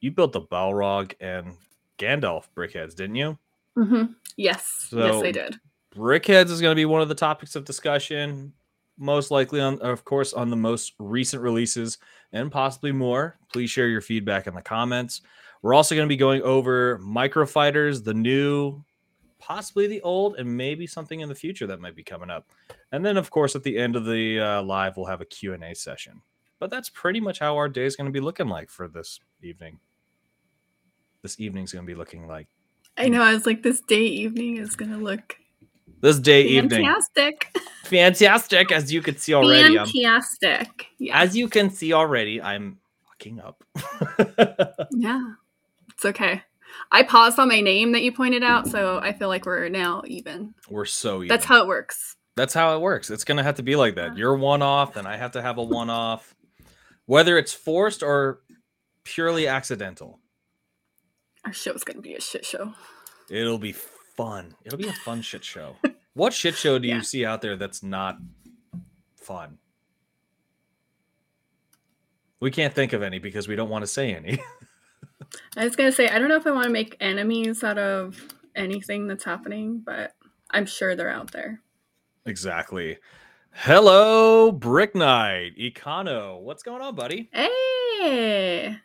you 0.00 0.10
built 0.10 0.32
the 0.32 0.40
Balrog 0.42 1.12
and 1.20 1.56
Gandalf 1.98 2.44
brickheadz, 2.56 2.94
didn't 2.94 3.16
you? 3.16 3.38
Mm-hmm. 3.76 4.12
Yes. 4.36 4.86
So- 4.90 4.98
yes, 4.98 5.24
I 5.24 5.30
did. 5.30 5.56
Brickheadz 5.94 6.50
is 6.50 6.60
going 6.60 6.70
to 6.70 6.76
be 6.80 6.84
one 6.86 7.02
of 7.02 7.08
the 7.08 7.14
topics 7.16 7.56
of 7.56 7.64
discussion, 7.64 8.52
most 8.96 9.30
likely 9.32 9.60
on, 9.60 9.78
of 9.80 10.04
course, 10.04 10.32
on 10.32 10.48
the 10.48 10.56
most 10.56 10.94
recent 11.00 11.42
releases 11.42 11.98
and 12.32 12.50
possibly 12.52 12.92
more. 12.92 13.36
Please 13.52 13.70
share 13.70 13.88
your 13.88 14.00
feedback 14.00 14.46
in 14.46 14.54
the 14.54 14.62
comments. 14.62 15.20
We're 15.62 15.74
also 15.74 15.94
going 15.94 16.06
to 16.06 16.12
be 16.12 16.16
going 16.16 16.42
over 16.42 16.98
microfighters, 16.98 18.02
the 18.02 18.14
new, 18.14 18.82
possibly 19.38 19.86
the 19.86 20.00
old, 20.02 20.36
and 20.36 20.56
maybe 20.56 20.86
something 20.86 21.20
in 21.20 21.28
the 21.28 21.34
future 21.34 21.66
that 21.66 21.80
might 21.80 21.94
be 21.94 22.02
coming 22.02 22.30
up. 22.30 22.46
And 22.92 23.04
then, 23.04 23.16
of 23.16 23.30
course, 23.30 23.54
at 23.54 23.62
the 23.62 23.76
end 23.76 23.96
of 23.96 24.06
the 24.06 24.40
uh, 24.40 24.62
live, 24.62 24.96
we'll 24.96 25.06
have 25.06 25.20
a 25.20 25.26
Q 25.26 25.54
and 25.54 25.62
A 25.62 25.74
session. 25.74 26.22
But 26.58 26.70
that's 26.70 26.88
pretty 26.90 27.20
much 27.20 27.38
how 27.38 27.56
our 27.56 27.68
day 27.68 27.84
is 27.84 27.96
going 27.96 28.06
to 28.06 28.12
be 28.12 28.20
looking 28.20 28.48
like 28.48 28.70
for 28.70 28.88
this 28.88 29.20
evening. 29.42 29.78
This 31.22 31.38
evening's 31.38 31.72
going 31.72 31.84
to 31.84 31.90
be 31.90 31.96
looking 31.96 32.26
like 32.26 32.48
I 32.96 33.08
know. 33.08 33.22
I 33.22 33.32
was 33.32 33.46
like, 33.46 33.62
this 33.62 33.80
day 33.80 34.02
evening 34.02 34.56
is 34.56 34.76
gonna 34.76 34.98
look 34.98 35.36
this 36.00 36.18
day 36.18 36.42
evening. 36.42 36.84
fantastic. 36.84 37.56
Fantastic, 37.84 38.72
as 38.72 38.92
you 38.92 39.02
can 39.02 39.16
see 39.16 39.34
already. 39.34 39.76
Fantastic. 39.76 40.86
Yeah. 40.98 41.20
As 41.20 41.36
you 41.36 41.48
can 41.48 41.70
see 41.70 41.92
already, 41.92 42.40
I'm 42.40 42.78
fucking 43.08 43.40
up. 43.40 43.64
yeah. 44.92 45.20
It's 46.00 46.06
okay. 46.06 46.40
I 46.90 47.02
paused 47.02 47.38
on 47.38 47.48
my 47.48 47.60
name 47.60 47.92
that 47.92 48.00
you 48.00 48.10
pointed 48.10 48.42
out, 48.42 48.66
so 48.66 49.00
I 49.02 49.12
feel 49.12 49.28
like 49.28 49.44
we're 49.44 49.68
now 49.68 50.02
even. 50.06 50.54
We're 50.70 50.86
so 50.86 51.16
even. 51.18 51.28
That's 51.28 51.44
how 51.44 51.60
it 51.60 51.66
works. 51.68 52.16
That's 52.36 52.54
how 52.54 52.74
it 52.74 52.80
works. 52.80 53.10
It's 53.10 53.22
gonna 53.22 53.42
have 53.42 53.56
to 53.56 53.62
be 53.62 53.76
like 53.76 53.96
that. 53.96 54.16
You're 54.16 54.34
one 54.34 54.62
off, 54.62 54.96
and 54.96 55.06
I 55.06 55.18
have 55.18 55.32
to 55.32 55.42
have 55.42 55.58
a 55.58 55.62
one 55.62 55.90
off, 55.90 56.34
whether 57.04 57.36
it's 57.36 57.52
forced 57.52 58.02
or 58.02 58.40
purely 59.04 59.46
accidental. 59.46 60.20
Our 61.44 61.52
show's 61.52 61.84
gonna 61.84 62.00
be 62.00 62.14
a 62.14 62.20
shit 62.22 62.46
show. 62.46 62.72
It'll 63.28 63.58
be 63.58 63.72
fun. 63.72 64.54
It'll 64.64 64.78
be 64.78 64.88
a 64.88 64.92
fun 64.94 65.20
shit 65.20 65.44
show. 65.44 65.76
What 66.14 66.32
shit 66.32 66.54
show 66.54 66.78
do 66.78 66.88
Yeah. 66.88 66.96
you 66.96 67.02
see 67.02 67.26
out 67.26 67.42
there 67.42 67.56
that's 67.56 67.82
not 67.82 68.16
fun? 69.16 69.58
We 72.40 72.50
can't 72.50 72.72
think 72.72 72.94
of 72.94 73.02
any 73.02 73.18
because 73.18 73.48
we 73.48 73.54
don't 73.54 73.68
want 73.68 73.82
to 73.82 73.86
say 73.86 74.14
any. 74.14 74.38
I 75.56 75.64
was 75.64 75.76
gonna 75.76 75.92
say 75.92 76.08
I 76.08 76.18
don't 76.18 76.28
know 76.28 76.36
if 76.36 76.46
I 76.46 76.50
want 76.50 76.64
to 76.64 76.70
make 76.70 76.96
enemies 77.00 77.62
out 77.62 77.78
of 77.78 78.28
anything 78.56 79.06
that's 79.06 79.24
happening, 79.24 79.82
but 79.84 80.14
I'm 80.50 80.66
sure 80.66 80.96
they're 80.96 81.10
out 81.10 81.32
there. 81.32 81.60
exactly. 82.26 82.98
Hello, 83.52 84.52
Brick 84.52 84.94
Knight, 84.94 85.56
Econo. 85.58 86.40
What's 86.40 86.62
going 86.62 86.82
on, 86.82 86.94
buddy? 86.94 87.28
Hey! 87.32 88.76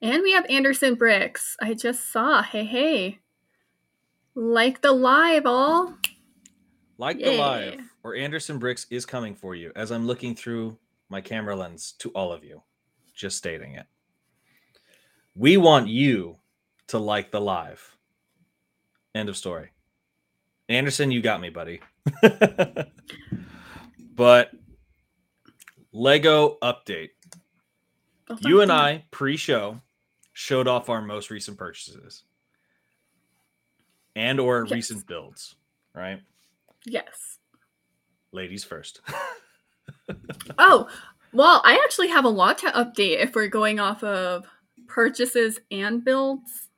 And 0.00 0.22
we 0.22 0.32
have 0.32 0.46
Anderson 0.48 0.94
Bricks. 0.94 1.56
I 1.60 1.74
just 1.74 2.12
saw. 2.12 2.42
Hey, 2.42 2.64
hey. 2.64 3.18
Like 4.36 4.80
the 4.80 4.92
live, 4.92 5.44
all. 5.44 5.94
Like 6.98 7.18
the 7.18 7.36
live, 7.36 7.80
or 8.04 8.14
Anderson 8.14 8.58
Bricks 8.58 8.86
is 8.90 9.04
coming 9.06 9.34
for 9.34 9.54
you 9.54 9.72
as 9.76 9.90
I'm 9.92 10.06
looking 10.06 10.34
through 10.34 10.78
my 11.08 11.20
camera 11.20 11.54
lens 11.56 11.92
to 11.98 12.10
all 12.10 12.32
of 12.32 12.44
you. 12.44 12.62
Just 13.14 13.36
stating 13.36 13.74
it. 13.74 13.86
We 15.38 15.56
want 15.56 15.86
you 15.86 16.36
to 16.88 16.98
like 16.98 17.30
the 17.30 17.40
live. 17.40 17.96
End 19.14 19.28
of 19.28 19.36
story. 19.36 19.70
Anderson, 20.68 21.12
you 21.12 21.22
got 21.22 21.40
me, 21.40 21.48
buddy. 21.50 21.80
but 24.16 24.50
Lego 25.92 26.58
update. 26.60 27.10
Oh, 28.28 28.36
you 28.40 28.62
and 28.62 28.72
I 28.72 29.04
pre-show 29.12 29.80
showed 30.32 30.66
off 30.66 30.88
our 30.90 31.00
most 31.00 31.30
recent 31.30 31.56
purchases 31.56 32.24
and 34.16 34.40
or 34.40 34.64
Yes. 34.64 34.72
recent 34.72 35.06
builds, 35.06 35.54
right? 35.94 36.20
Yes. 36.84 37.38
Ladies 38.32 38.64
first. 38.64 39.00
Oh, 40.58 40.88
well, 41.32 41.60
I 41.64 41.80
actually 41.84 42.08
have 42.08 42.24
a 42.24 42.30
lot 42.30 42.58
to 42.58 42.66
update 42.70 43.18
if 43.22 43.34
we're 43.34 43.48
going 43.48 43.78
off 43.78 44.02
of 44.02 44.46
purchases 44.88 45.60
and 45.70 46.04
builds. 46.04 46.68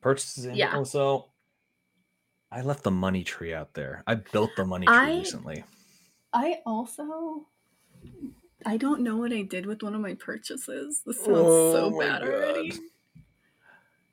Purchases 0.00 0.46
and 0.46 0.56
Yeah. 0.56 0.74
also 0.76 1.26
I 2.52 2.62
left 2.62 2.82
the 2.82 2.90
money 2.90 3.22
tree 3.22 3.52
out 3.54 3.74
there. 3.74 4.02
I 4.06 4.14
built 4.16 4.50
the 4.56 4.64
money 4.64 4.86
tree 4.86 4.94
I- 4.96 5.18
recently. 5.18 5.64
I 6.32 6.60
also 6.64 7.46
I 8.66 8.76
don't 8.76 9.00
know 9.02 9.16
what 9.16 9.32
I 9.32 9.42
did 9.42 9.66
with 9.66 9.82
one 9.82 9.94
of 9.94 10.00
my 10.00 10.14
purchases. 10.14 11.02
This 11.06 11.16
sounds 11.18 11.28
Oh 11.30 11.72
so 11.90 11.98
bad 11.98 12.20
God. 12.22 12.28
already. 12.28 12.72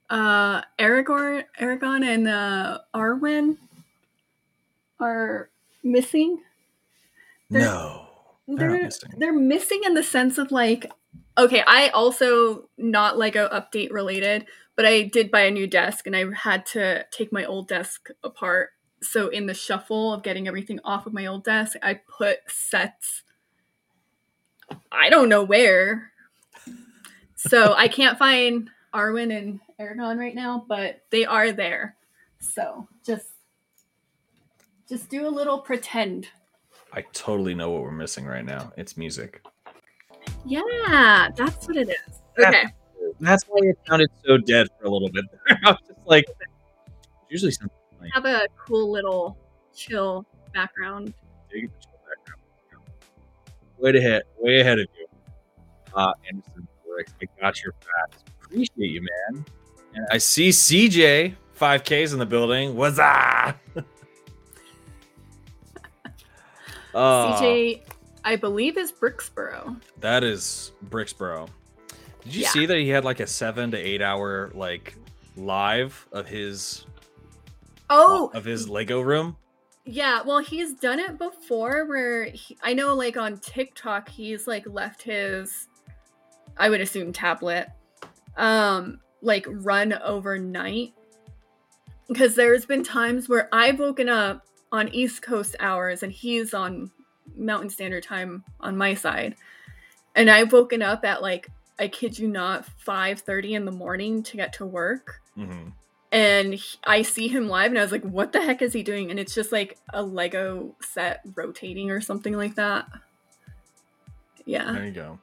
Uh 0.10 0.62
Aragorn 0.80 1.46
Aragon 1.60 2.04
and 2.04 2.28
uh 2.28 2.80
Arwen 2.94 3.58
are 5.00 5.50
missing. 5.84 6.42
They're- 7.50 7.62
no. 7.62 8.04
They're 8.48 8.58
They're 8.70 8.84
missing. 8.84 9.12
they're 9.18 9.34
missing 9.34 9.82
in 9.86 9.94
the 9.94 10.04
sense 10.04 10.38
of 10.38 10.52
like 10.52 10.90
okay, 11.38 11.64
I 11.66 11.90
also 11.90 12.70
not 12.78 13.18
Lego 13.18 13.48
update 13.50 13.92
related, 13.92 14.46
but 14.76 14.86
I 14.86 15.04
did 15.04 15.32
buy 15.32 15.42
a 15.42 15.52
new 15.52 15.68
desk 15.68 16.08
and 16.08 16.16
I 16.16 16.26
had 16.34 16.66
to 16.68 17.06
take 17.12 17.32
my 17.32 17.46
old 17.46 17.68
desk 17.68 18.10
apart. 18.24 18.72
So 19.02 19.28
in 19.28 19.46
the 19.46 19.54
shuffle 19.54 20.14
of 20.14 20.24
getting 20.24 20.48
everything 20.48 20.80
off 20.84 21.06
of 21.06 21.14
my 21.14 21.28
old 21.28 21.44
desk, 21.44 21.78
I 21.84 22.00
put 22.18 22.40
sets 22.48 23.24
I 24.92 25.10
don't 25.10 25.30
know 25.30 25.44
where. 25.44 26.12
So 27.36 27.74
I 27.74 27.88
can't 27.88 28.18
find 28.18 28.70
Arwen 28.94 29.36
and 29.36 29.60
Aragon 29.80 30.18
right 30.18 30.36
now, 30.36 30.66
but 30.68 31.04
they 31.10 31.26
are 31.26 31.52
there. 31.52 31.96
So 32.40 32.88
just 33.06 33.28
just 34.90 35.10
do 35.10 35.28
a 35.28 35.30
little 35.30 35.60
pretend. 35.60 36.30
I 36.94 37.02
totally 37.14 37.54
know 37.54 37.70
what 37.70 37.84
we're 37.84 37.92
missing 37.92 38.26
right 38.26 38.46
now. 38.46 38.72
It's 38.78 38.96
music. 38.98 39.44
Yeah, 40.46 41.30
that's 41.36 41.68
what 41.68 41.78
it 41.78 41.90
is. 41.90 42.22
Yeah. 42.38 42.50
Okay. 42.50 42.64
That's 43.20 43.44
why 43.46 43.60
it 43.64 43.78
sounded 43.88 44.10
so 44.26 44.38
dead 44.38 44.68
for 44.80 44.88
a 44.88 44.90
little 44.90 45.10
bit. 45.10 45.26
I 45.64 45.72
was 45.72 45.80
just 45.88 46.00
like 46.06 46.26
usually 47.30 47.52
something 47.52 47.78
like 48.00 48.12
have 48.14 48.26
a 48.26 48.48
cool 48.58 48.92
little 48.92 49.38
chill 49.76 50.26
background. 50.54 51.14
dig 51.52 51.72
the 51.72 51.80
chill 51.80 52.00
background. 52.08 52.42
Way 53.78 53.98
ahead, 53.98 54.24
way 54.40 54.60
ahead 54.60 54.80
of 54.80 54.88
you. 54.98 55.08
Uh 55.94 56.14
Anderson 56.30 56.68
I 57.22 57.26
got 57.40 57.62
your 57.64 57.74
facts. 57.74 58.24
Appreciate 58.44 58.90
you, 58.90 59.02
man. 59.02 59.46
And 59.94 60.08
I 60.12 60.18
see 60.18 60.50
CJ 60.50 61.36
5Ks 61.60 62.14
in 62.14 62.20
the 62.20 62.26
building. 62.26 62.76
What's 62.76 63.00
up? 63.00 63.58
Oh, 67.00 67.38
CJ, 67.40 67.82
I 68.28 68.36
believe 68.36 68.78
is 68.78 68.92
Bricksboro. 68.92 69.80
that 70.02 70.22
is 70.24 70.74
Bricksboro. 70.90 71.48
Did 72.26 72.36
you 72.36 72.42
Yeah. 72.42 72.50
see 72.50 72.66
that 72.66 72.78
he 72.78 72.90
had 72.90 73.06
like 73.06 73.22
a 73.22 73.26
seven 73.28 73.72
to 73.72 73.78
eight 73.78 74.02
hour 74.02 74.52
like 74.54 74.96
live 75.38 76.06
of 76.12 76.28
his 76.28 76.86
Oh, 77.90 78.30
of 78.34 78.44
his 78.44 78.68
Lego 78.68 79.00
room? 79.00 79.38
yeah. 79.86 80.22
Well, 80.24 80.40
he's 80.40 80.74
done 80.74 81.00
it 81.00 81.18
before 81.18 81.86
where 81.86 82.26
he, 82.26 82.58
I 82.62 82.74
know, 82.74 82.94
like 82.96 83.16
on 83.16 83.38
TikTok, 83.38 84.10
he's 84.10 84.46
like 84.46 84.66
left 84.68 85.04
his, 85.04 85.70
I 86.58 86.70
would 86.70 86.82
assume, 86.82 87.14
tablet, 87.14 87.70
um, 88.36 89.00
like 89.22 89.46
run 89.50 89.94
overnight. 89.94 90.94
Because 92.10 92.36
there's 92.36 92.66
been 92.66 92.84
times 92.84 93.30
where 93.30 93.48
I've 93.54 93.80
woken 93.80 94.10
up 94.10 94.46
on 94.74 94.90
East 94.90 95.22
Coast 95.22 95.56
hours 95.62 96.04
and 96.04 96.12
he's 96.12 96.54
on 96.54 96.92
Mountain 97.36 97.70
Standard 97.70 98.04
Time 98.04 98.44
on 98.60 98.78
my 98.78 98.94
side. 98.94 99.36
And 100.16 100.30
I've 100.30 100.52
woken 100.54 100.82
up 100.82 101.04
at 101.06 101.22
like, 101.22 101.50
I 101.80 101.88
kid 101.88 102.18
you 102.18 102.28
not, 102.28 102.66
5:30 102.86 103.52
in 103.56 103.66
the 103.66 103.72
morning 103.72 104.24
to 104.24 104.38
get 104.38 104.54
to 104.54 104.66
work. 104.66 105.22
hmm 105.36 105.70
And 106.12 106.54
he- 106.56 106.80
I 106.86 107.02
see 107.04 107.28
him 107.28 107.48
live 107.48 107.70
and 107.72 107.78
I 107.78 107.84
was 107.84 107.92
like, 107.92 108.04
what 108.04 108.32
the 108.32 108.42
heck 108.42 108.62
is 108.62 108.74
he 108.74 108.82
doing? 108.82 109.12
And 109.12 109.20
it's 109.20 109.36
just 109.36 109.52
like 109.52 109.78
a 109.94 110.02
Lego 110.02 110.76
set 110.82 111.22
rotating 111.36 111.92
or 111.92 112.02
something 112.02 112.34
like 112.36 112.56
that. 112.56 112.88
Yeah. 114.46 114.72
There 114.72 114.86
you 114.86 114.92
go. 114.92 115.20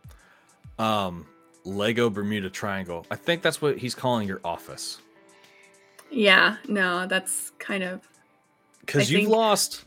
Um, 0.78 1.26
Lego 1.64 2.10
Bermuda 2.10 2.50
Triangle. 2.50 3.06
I 3.10 3.16
think 3.16 3.42
that's 3.42 3.62
what 3.62 3.78
he's 3.78 3.94
calling 3.94 4.28
your 4.28 4.40
office 4.44 4.98
Yeah. 6.10 6.56
No, 6.68 7.06
that's 7.06 7.50
kind 7.58 7.82
of 7.82 8.00
because 8.80 9.10
you've 9.10 9.22
think- 9.22 9.30
lost 9.30 9.84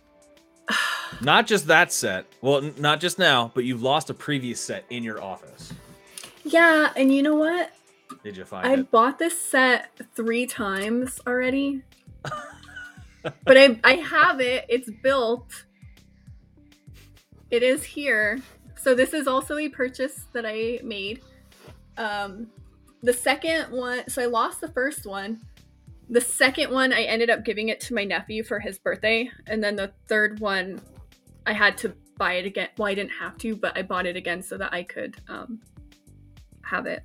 Not 1.21 1.47
just 1.47 1.67
that 1.67 1.91
set. 1.91 2.25
Well, 2.41 2.63
n- 2.63 2.74
not 2.77 3.00
just 3.00 3.17
now, 3.17 3.51
but 3.55 3.63
you've 3.63 3.81
lost 3.81 4.09
a 4.09 4.13
previous 4.13 4.59
set 4.59 4.86
in 4.89 5.03
your 5.03 5.21
office. 5.21 5.74
Yeah, 6.43 6.91
and 6.95 7.13
you 7.13 7.24
know 7.24 7.36
what? 7.36 7.71
Did 8.24 8.38
you 8.38 8.45
find 8.45 8.65
it? 8.65 8.69
I 8.69 8.74
it? 8.81 8.91
bought 8.91 9.17
this 9.19 9.39
set 9.39 9.91
three 10.15 10.45
times 10.45 11.19
already. 11.27 11.81
but 12.24 13.57
I 13.57 13.79
I 13.83 13.93
have 13.95 14.39
it. 14.41 14.65
It's 14.69 14.89
built. 15.03 15.65
It 17.50 17.63
is 17.63 17.83
here. 17.83 18.39
So 18.75 18.93
this 18.93 19.13
is 19.13 19.27
also 19.27 19.57
a 19.57 19.69
purchase 19.69 20.25
that 20.33 20.45
I 20.45 20.79
made. 20.83 21.21
Um 21.97 22.47
the 23.03 23.13
second 23.13 23.71
one 23.71 24.07
so 24.09 24.21
I 24.21 24.25
lost 24.25 24.62
the 24.62 24.69
first 24.69 25.05
one. 25.05 25.41
The 26.10 26.22
second 26.22 26.72
one 26.72 26.94
I 26.94 27.04
ended 27.04 27.30
up 27.30 27.44
giving 27.44 27.70
it 27.70 27.80
to 27.82 27.94
my 27.94 28.04
nephew 28.04 28.44
for 28.44 28.60
his 28.60 28.80
birthday 28.80 29.30
and 29.48 29.64
then 29.64 29.76
the 29.76 29.92
third 30.08 30.40
one 30.40 30.82
I 31.46 31.54
had 31.54 31.78
to 31.80 31.94
buy 32.18 32.34
it 32.34 32.46
again. 32.46 32.70
Well, 32.78 32.88
I 32.88 32.94
didn't 32.96 33.12
have 33.12 33.38
to, 33.40 33.56
but 33.56 33.78
I 33.78 33.82
bought 33.82 34.06
it 34.06 34.16
again 34.16 34.42
so 34.42 34.58
that 34.58 34.74
I 34.74 34.84
could 34.84 35.18
um 35.28 35.60
have 36.62 36.86
it. 36.86 37.04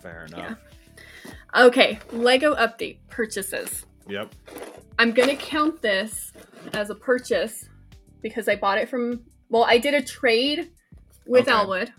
Fair 0.00 0.24
enough. 0.26 0.58
Okay, 1.54 1.98
Lego 2.12 2.54
update 2.54 2.98
purchases. 3.08 3.86
Yep. 4.08 4.34
I'm 4.98 5.12
gonna 5.12 5.36
count 5.36 5.80
this 5.82 6.32
as 6.72 6.90
a 6.90 6.94
purchase 6.94 7.68
because 8.20 8.48
I 8.48 8.56
bought 8.56 8.78
it 8.78 8.88
from. 8.88 9.22
Well, 9.48 9.64
I 9.64 9.78
did 9.78 9.94
a 9.94 10.02
trade 10.02 10.70
with 11.26 11.42
Okay. 11.42 11.52
Elwood. 11.52 11.92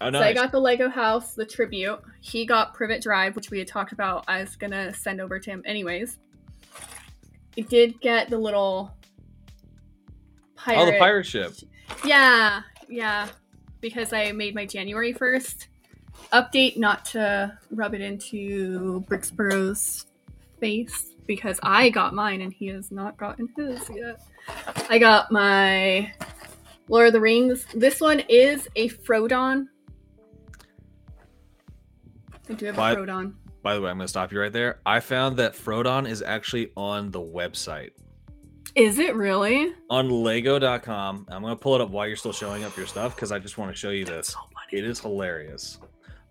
Oh, 0.00 0.12
So 0.12 0.20
I 0.20 0.32
got 0.32 0.52
the 0.52 0.60
Lego 0.60 0.88
house, 0.88 1.34
the 1.34 1.44
tribute. 1.44 2.00
He 2.20 2.46
got 2.46 2.74
Privet 2.74 3.02
Drive, 3.02 3.34
which 3.34 3.50
we 3.50 3.58
had 3.58 3.66
talked 3.66 3.92
about. 3.92 4.24
I 4.28 4.40
was 4.40 4.56
gonna 4.56 4.94
send 4.94 5.20
over 5.20 5.38
to 5.40 5.50
him 5.50 5.62
anyways. 5.66 6.18
I 7.56 7.62
did 7.62 8.00
get 8.00 8.30
the 8.30 8.38
little 8.38 8.94
pirate. 10.54 10.80
oh, 10.80 10.86
the 10.86 10.98
pirate 10.98 11.26
ship. 11.26 11.52
Yeah, 12.04 12.62
yeah. 12.88 13.28
Because 13.80 14.12
I 14.12 14.32
made 14.32 14.54
my 14.54 14.66
January 14.66 15.12
1st 15.12 15.66
update 16.32 16.76
not 16.76 17.04
to 17.06 17.56
rub 17.70 17.94
it 17.94 18.00
into 18.00 19.04
Bricksboro's 19.08 20.06
face 20.60 21.12
because 21.26 21.58
I 21.62 21.90
got 21.90 22.14
mine 22.14 22.40
and 22.40 22.52
he 22.52 22.66
has 22.68 22.90
not 22.90 23.16
gotten 23.16 23.48
his 23.56 23.88
yet. 23.90 24.20
I 24.88 24.98
got 24.98 25.30
my 25.30 26.12
Lord 26.88 27.08
of 27.08 27.12
the 27.12 27.20
Rings. 27.20 27.66
This 27.74 28.00
one 28.00 28.20
is 28.28 28.68
a 28.76 28.88
Frodon. 28.88 29.66
I 32.48 32.54
do 32.54 32.66
have 32.66 32.76
But- 32.76 32.98
a 32.98 33.00
Frodon. 33.00 33.34
By 33.62 33.74
the 33.74 33.80
way, 33.80 33.90
I'm 33.90 33.96
going 33.98 34.04
to 34.04 34.08
stop 34.08 34.32
you 34.32 34.40
right 34.40 34.52
there. 34.52 34.80
I 34.86 35.00
found 35.00 35.36
that 35.38 35.54
Frodon 35.54 36.08
is 36.08 36.22
actually 36.22 36.70
on 36.76 37.10
the 37.10 37.20
website. 37.20 37.90
Is 38.76 38.98
it 39.00 39.14
really? 39.16 39.74
On 39.90 40.08
lego.com. 40.08 41.26
I'm 41.28 41.42
going 41.42 41.54
to 41.56 41.60
pull 41.60 41.74
it 41.74 41.80
up 41.80 41.90
while 41.90 42.06
you're 42.06 42.16
still 42.16 42.32
showing 42.32 42.62
up 42.64 42.76
your 42.76 42.86
stuff 42.86 43.16
because 43.16 43.32
I 43.32 43.40
just 43.40 43.58
want 43.58 43.72
to 43.72 43.76
show 43.76 43.90
you 43.90 44.04
this. 44.04 44.28
So. 44.28 44.38
It 44.70 44.84
is 44.84 45.00
hilarious. 45.00 45.80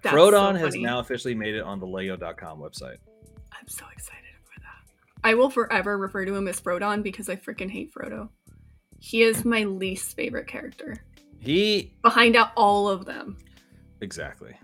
That's 0.04 0.16
Frodon 0.16 0.54
so 0.54 0.66
has 0.66 0.76
now 0.76 1.00
officially 1.00 1.36
made 1.36 1.56
it 1.56 1.64
on 1.64 1.80
the 1.80 1.86
lego.com 1.88 2.60
website. 2.60 2.98
I'm 3.52 3.68
so 3.68 3.84
excited 3.92 4.24
for 4.46 4.60
that. 4.62 4.94
I 5.24 5.34
will 5.34 5.50
forever 5.50 5.98
refer 5.98 6.24
to 6.26 6.34
him 6.36 6.48
as 6.48 6.62
Frodon 6.62 7.04
because 7.04 7.28
I 7.30 7.36
freaking 7.36 7.70
hate 7.70 7.92
Frodo. 7.94 8.30
He 9.00 9.24
is 9.24 9.44
my 9.44 9.64
least 9.66 10.16
favorite 10.16 10.48
character. 10.48 11.04
He 11.40 11.94
Behind 12.04 12.36
out 12.36 12.52
all 12.56 12.88
of 12.90 13.06
them. 13.06 13.38
exactly. 14.02 14.56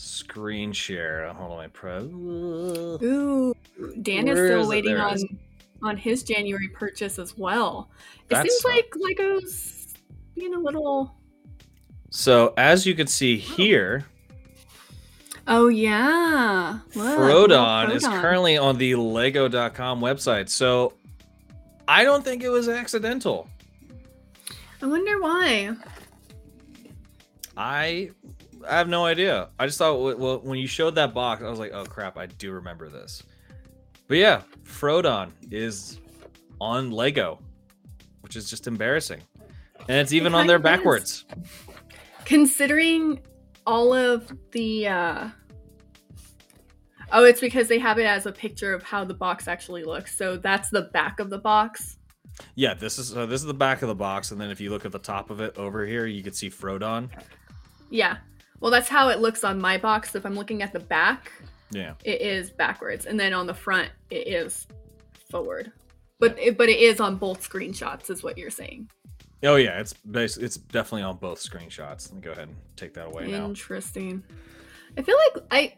Screen 0.00 0.72
share. 0.72 1.26
Uh, 1.26 1.34
hold 1.34 1.52
on, 1.52 1.58
my 1.58 1.66
pro. 1.68 1.98
Ooh, 1.98 3.54
Dan 4.00 4.28
is 4.28 4.38
still 4.38 4.62
is 4.62 4.68
waiting 4.68 4.96
on 4.96 5.14
is. 5.14 5.26
on 5.82 5.96
his 5.96 6.22
January 6.22 6.68
purchase 6.68 7.18
as 7.18 7.36
well. 7.36 7.90
It 8.28 8.34
That 8.34 8.46
seems 8.48 8.64
like 8.64 8.90
Lego's 8.96 9.94
being 10.34 10.54
a 10.54 10.58
little. 10.58 11.14
So 12.08 12.54
as 12.56 12.86
you 12.86 12.94
can 12.94 13.06
see 13.06 13.36
here, 13.36 14.06
Oh 15.46 15.68
yeah, 15.68 16.78
Look, 16.94 17.18
Frodon 17.18 17.88
little 17.88 17.96
is 17.96 18.06
currently 18.06 18.56
on 18.56 18.78
the 18.78 18.94
lego.com 18.94 20.00
website. 20.00 20.48
So 20.48 20.94
I 21.86 22.04
don't 22.04 22.24
think 22.24 22.42
it 22.42 22.48
was 22.48 22.68
accidental. 22.68 23.48
I 24.80 24.86
wonder 24.86 25.20
why. 25.20 25.76
I 27.56 28.10
I 28.68 28.76
have 28.76 28.88
no 28.88 29.04
idea. 29.04 29.48
I 29.58 29.66
just 29.66 29.78
thought 29.78 30.18
well 30.18 30.40
when 30.40 30.58
you 30.58 30.66
showed 30.66 30.94
that 30.96 31.14
box, 31.14 31.42
I 31.42 31.48
was 31.48 31.58
like, 31.58 31.72
oh 31.72 31.84
crap, 31.84 32.16
I 32.16 32.26
do 32.26 32.52
remember 32.52 32.88
this. 32.88 33.22
But 34.08 34.18
yeah, 34.18 34.42
Frodon 34.64 35.30
is 35.50 36.00
on 36.60 36.90
Lego, 36.90 37.40
which 38.20 38.36
is 38.36 38.50
just 38.50 38.66
embarrassing, 38.66 39.20
and 39.88 39.98
it's 39.98 40.12
even 40.12 40.34
on 40.34 40.46
there 40.46 40.56
is. 40.56 40.62
backwards. 40.62 41.24
Considering 42.24 43.20
all 43.66 43.92
of 43.92 44.32
the. 44.52 44.88
uh 44.88 45.28
Oh, 47.12 47.24
it's 47.24 47.40
because 47.40 47.66
they 47.66 47.78
have 47.78 47.98
it 47.98 48.06
as 48.06 48.26
a 48.26 48.32
picture 48.32 48.72
of 48.72 48.84
how 48.84 49.04
the 49.04 49.14
box 49.14 49.48
actually 49.48 49.82
looks. 49.82 50.16
So 50.16 50.36
that's 50.36 50.70
the 50.70 50.82
back 50.92 51.18
of 51.18 51.28
the 51.28 51.38
box. 51.38 51.98
Yeah, 52.54 52.74
this 52.74 52.98
is 52.98 53.08
so 53.08 53.26
this 53.26 53.40
is 53.40 53.46
the 53.46 53.54
back 53.54 53.82
of 53.82 53.88
the 53.88 53.94
box, 53.94 54.30
and 54.30 54.40
then 54.40 54.50
if 54.50 54.60
you 54.60 54.70
look 54.70 54.84
at 54.84 54.92
the 54.92 54.98
top 54.98 55.30
of 55.30 55.40
it 55.40 55.58
over 55.58 55.84
here, 55.84 56.06
you 56.06 56.22
can 56.22 56.32
see 56.32 56.50
Frodon. 56.50 57.10
Yeah. 57.90 58.18
Well, 58.60 58.70
that's 58.70 58.88
how 58.88 59.08
it 59.08 59.20
looks 59.20 59.42
on 59.44 59.60
my 59.60 59.78
box. 59.78 60.14
If 60.14 60.24
I'm 60.24 60.34
looking 60.34 60.62
at 60.62 60.72
the 60.72 60.80
back, 60.80 61.32
Yeah, 61.70 61.94
it 62.04 62.20
is 62.20 62.50
backwards, 62.50 63.06
and 63.06 63.18
then 63.18 63.32
on 63.32 63.46
the 63.46 63.54
front, 63.54 63.90
it 64.10 64.26
is 64.28 64.66
forward. 65.30 65.72
But 66.18 66.38
it, 66.38 66.58
but 66.58 66.68
it 66.68 66.78
is 66.78 67.00
on 67.00 67.16
both 67.16 67.48
screenshots, 67.48 68.10
is 68.10 68.22
what 68.22 68.36
you're 68.36 68.50
saying. 68.50 68.90
Oh 69.42 69.56
yeah, 69.56 69.80
it's 69.80 69.94
bas- 69.94 70.36
it's 70.36 70.56
definitely 70.58 71.02
on 71.02 71.16
both 71.16 71.38
screenshots. 71.40 72.08
Let 72.10 72.14
me 72.16 72.20
go 72.20 72.32
ahead 72.32 72.48
and 72.48 72.56
take 72.76 72.92
that 72.94 73.06
away 73.06 73.26
now. 73.28 73.46
Interesting. 73.46 74.22
I 74.98 75.02
feel 75.02 75.16
like 75.34 75.44
I 75.50 75.74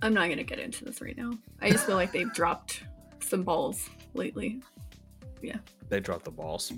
I'm 0.00 0.14
not 0.14 0.30
gonna 0.30 0.44
get 0.44 0.58
into 0.58 0.84
this 0.86 1.02
right 1.02 1.16
now. 1.16 1.32
I 1.60 1.70
just 1.70 1.84
feel 1.84 1.96
like 1.96 2.12
they've 2.12 2.32
dropped 2.32 2.84
some 3.20 3.42
balls 3.42 3.90
lately. 4.14 4.62
Yeah. 5.42 5.58
They 5.90 6.00
dropped 6.00 6.24
the 6.24 6.30
balls. 6.30 6.72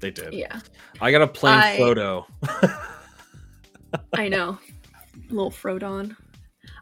They 0.00 0.10
did. 0.10 0.32
Yeah, 0.32 0.60
I 1.02 1.10
got 1.10 1.20
a 1.20 1.26
plain 1.28 1.58
I- 1.58 1.76
photo. 1.76 2.26
I 4.14 4.28
know. 4.28 4.58
Little 5.30 5.50
Frodon. 5.50 6.16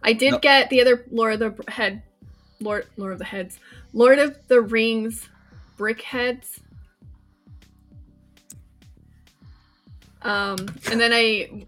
I 0.03 0.13
did 0.13 0.33
No. 0.33 0.39
get 0.39 0.71
the 0.71 0.81
other 0.81 1.05
Lord 1.11 1.41
of 1.41 1.57
the 1.57 1.71
Head, 1.71 2.03
Lord 2.61 2.87
Lord 2.97 3.13
of 3.13 3.19
the 3.19 3.25
Heads, 3.25 3.59
Lord 3.93 4.19
of 4.19 4.37
the 4.49 4.61
Rings, 4.61 5.29
Brickheadz. 5.79 6.59
Um, 10.23 10.57
and 10.91 11.01
then 11.01 11.13
I, 11.13 11.67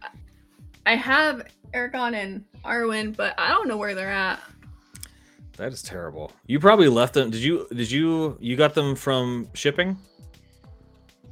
I 0.87 0.95
have 0.95 1.47
Aragon 1.73 2.15
and 2.15 2.45
Arwen, 2.65 3.17
but 3.17 3.35
I 3.39 3.49
don't 3.49 3.67
know 3.69 3.77
where 3.77 3.95
they're 3.95 4.13
at. 4.13 4.41
That 5.57 5.73
is 5.73 5.83
terrible. 5.83 6.33
You 6.47 6.59
probably 6.61 6.89
left 6.89 7.15
them. 7.15 7.31
Did 7.31 7.41
you? 7.43 7.67
Did 7.73 7.91
you? 7.91 8.37
You 8.41 8.57
got 8.57 8.75
them 8.75 8.97
from 8.97 9.49
shipping? 9.55 9.97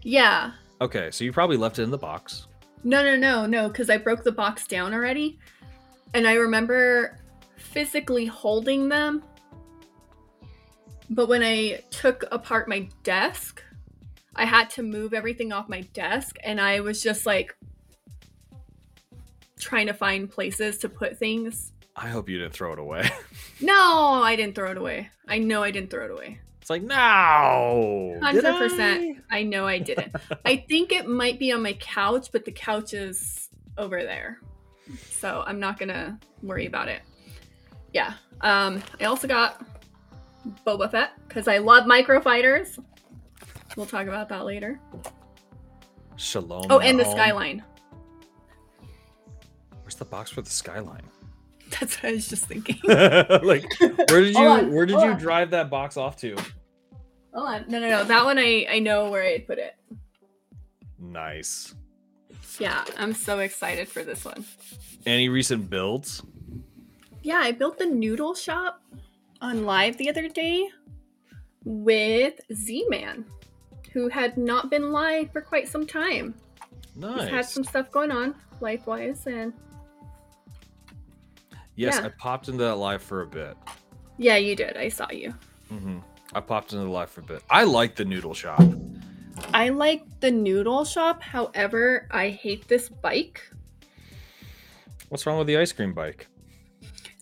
Yeah. 0.03 0.53
Okay, 0.81 1.11
so 1.11 1.25
you 1.25 1.33
probably 1.33 1.57
left 1.57 1.79
it 1.79 1.83
in 1.83 1.91
the 1.91 1.99
box. 1.99 2.47
No, 2.85 3.03
no, 3.03 3.17
no, 3.17 3.47
no, 3.47 3.69
because 3.69 3.91
I 3.91 3.97
broke 3.97 4.25
the 4.25 4.33
box 4.33 4.67
down 4.67 4.93
already. 4.93 5.39
And 6.15 6.27
I 6.27 6.35
remember 6.35 7.19
physically 7.57 8.27
holding 8.27 8.89
them. 8.89 9.23
But 11.09 11.29
when 11.29 11.43
I 11.43 11.83
took 11.91 12.25
apart 12.33 12.69
my 12.69 12.89
desk, 13.03 13.63
I 14.35 14.45
had 14.45 14.71
to 14.71 14.83
move 14.83 15.15
everything 15.15 15.53
off 15.53 15.69
my 15.69 15.83
desk. 15.93 16.37
And 16.43 16.61
I 16.61 16.81
was 16.81 17.03
just 17.03 17.27
like 17.27 17.57
trying 19.59 19.87
to 19.87 19.95
find 19.95 20.31
places 20.31 20.79
to 20.79 20.89
put 20.89 21.19
things. 21.19 21.73
I 21.95 22.09
hope 22.09 22.29
you 22.29 22.39
didn't 22.39 22.55
throw 22.55 22.73
it 22.73 22.79
away. 22.79 23.09
No, 23.61 24.21
I 24.25 24.35
didn't 24.35 24.57
throw 24.57 24.73
it 24.73 24.77
away. 24.77 25.11
I 25.29 25.39
know 25.39 25.63
I 25.63 25.71
didn't 25.71 25.91
throw 25.91 26.07
it 26.07 26.11
away. 26.11 26.41
It's 26.63 26.71
like 26.71 26.83
no. 26.83 28.21
Hundred 28.23 28.57
percent. 28.57 29.19
I? 29.29 29.41
I 29.41 29.43
know 29.43 29.67
I 29.67 29.81
didn't. 29.81 30.15
I 30.45 30.65
think 30.69 30.93
it 30.93 31.09
might 31.09 31.41
be 31.41 31.51
on 31.51 31.61
my 31.61 31.73
couch, 31.73 32.29
but 32.31 32.45
the 32.45 32.53
couch 32.53 32.95
is 32.95 33.49
over 33.77 34.01
there, 34.05 34.39
so 35.11 35.43
I'm 35.45 35.59
not 35.59 35.77
gonna 35.77 36.21
worry 36.41 36.67
about 36.67 36.87
it. 36.87 37.03
Yeah. 37.93 38.15
Um. 38.43 38.81
I 39.01 39.07
also 39.07 39.27
got 39.27 39.67
Boba 40.65 40.89
Fett 40.89 41.11
because 41.27 41.49
I 41.49 41.59
love 41.59 41.85
microfighters. 41.85 42.79
We'll 43.77 43.87
talk 43.87 44.07
about 44.07 44.29
that 44.29 44.45
later. 44.45 44.79
Shalom. 46.15 46.67
Oh, 46.71 46.79
and 46.79 46.97
the 46.97 47.11
skyline. 47.11 47.65
Where's 49.83 49.97
the 49.97 50.05
box 50.05 50.31
for 50.31 50.43
the 50.43 50.51
skyline? 50.51 51.03
That's 51.81 52.03
what 52.03 52.11
I 52.11 52.13
was 52.13 52.29
just 52.29 52.47
thinking. 52.47 52.79
like, 52.85 53.65
where 53.81 54.21
did 54.21 54.35
you? 54.35 54.47
On, 54.47 54.73
where 54.73 54.87
did 54.87 54.95
you 55.01 55.11
on. 55.11 55.19
drive 55.19 55.51
that 55.51 55.71
box 55.71 55.97
off 55.97 56.17
to? 56.19 56.37
Hold 57.35 57.49
on. 57.49 57.65
No, 57.69 57.81
no, 57.81 57.89
no. 57.89 58.05
That 58.05 58.25
one 58.25 58.39
I 58.39 58.67
I 58.71 58.79
know 58.79 59.11
where 59.11 59.23
I 59.23 59.39
put 59.39 59.59
it. 59.59 59.75
Nice. 60.99 61.75
Yeah, 62.59 62.85
I'm 62.99 63.15
so 63.15 63.39
excited 63.39 63.89
for 63.89 64.05
this 64.05 64.25
one. 64.25 64.45
Any 65.07 65.29
recent 65.29 65.71
builds? 65.71 66.23
Yeah, 67.23 67.39
I 67.39 67.53
built 67.53 67.79
the 67.79 67.87
noodle 67.87 68.35
shop 68.35 68.83
on 69.41 69.65
live 69.65 69.97
the 69.97 70.11
other 70.11 70.29
day 70.29 70.69
with 71.65 72.41
Z 72.53 72.87
Man. 72.89 73.25
who 73.93 74.09
had 74.09 74.37
not 74.37 74.71
been 74.71 74.91
live 74.93 75.31
for 75.33 75.41
quite 75.41 75.69
some 75.69 75.87
time. 75.87 76.35
Nice. 76.97 77.23
He's 77.23 77.31
had 77.31 77.45
some 77.47 77.65
stuff 77.65 77.91
going 77.91 78.11
on 78.11 78.35
life 78.61 78.87
wise, 78.87 79.27
and 79.27 79.53
yes, 81.83 81.99
yeah. 82.01 82.07
I 82.07 82.09
popped 82.11 82.49
into 82.49 82.65
that 82.65 82.77
live 82.77 83.03
for 83.03 83.23
a 83.23 83.27
bit. 83.27 83.57
yeah, 84.19 84.37
you 84.37 84.55
did. 84.57 84.77
I 84.77 84.89
saw 84.89 85.11
you. 85.11 85.35
hmm 85.69 85.99
I 86.35 86.41
popped 86.41 86.73
into 86.73 86.85
the 86.85 86.91
live 86.91 87.11
for 87.11 87.21
a 87.21 87.25
bit. 87.25 87.43
I 87.51 87.65
like 87.65 87.95
the 87.95 88.05
noodle 88.07 88.33
shop. 88.35 88.63
I 89.53 89.69
like 89.69 90.03
the 90.21 90.31
noodle 90.31 90.85
shop. 90.85 91.23
However, 91.23 92.09
I 92.11 92.31
hate 92.31 92.69
this 92.69 92.89
bike. 92.89 93.43
What's 95.09 95.27
wrong 95.27 95.37
with 95.39 95.47
the 95.47 95.59
ice 95.59 95.73
cream 95.73 95.93
bike? 95.93 96.27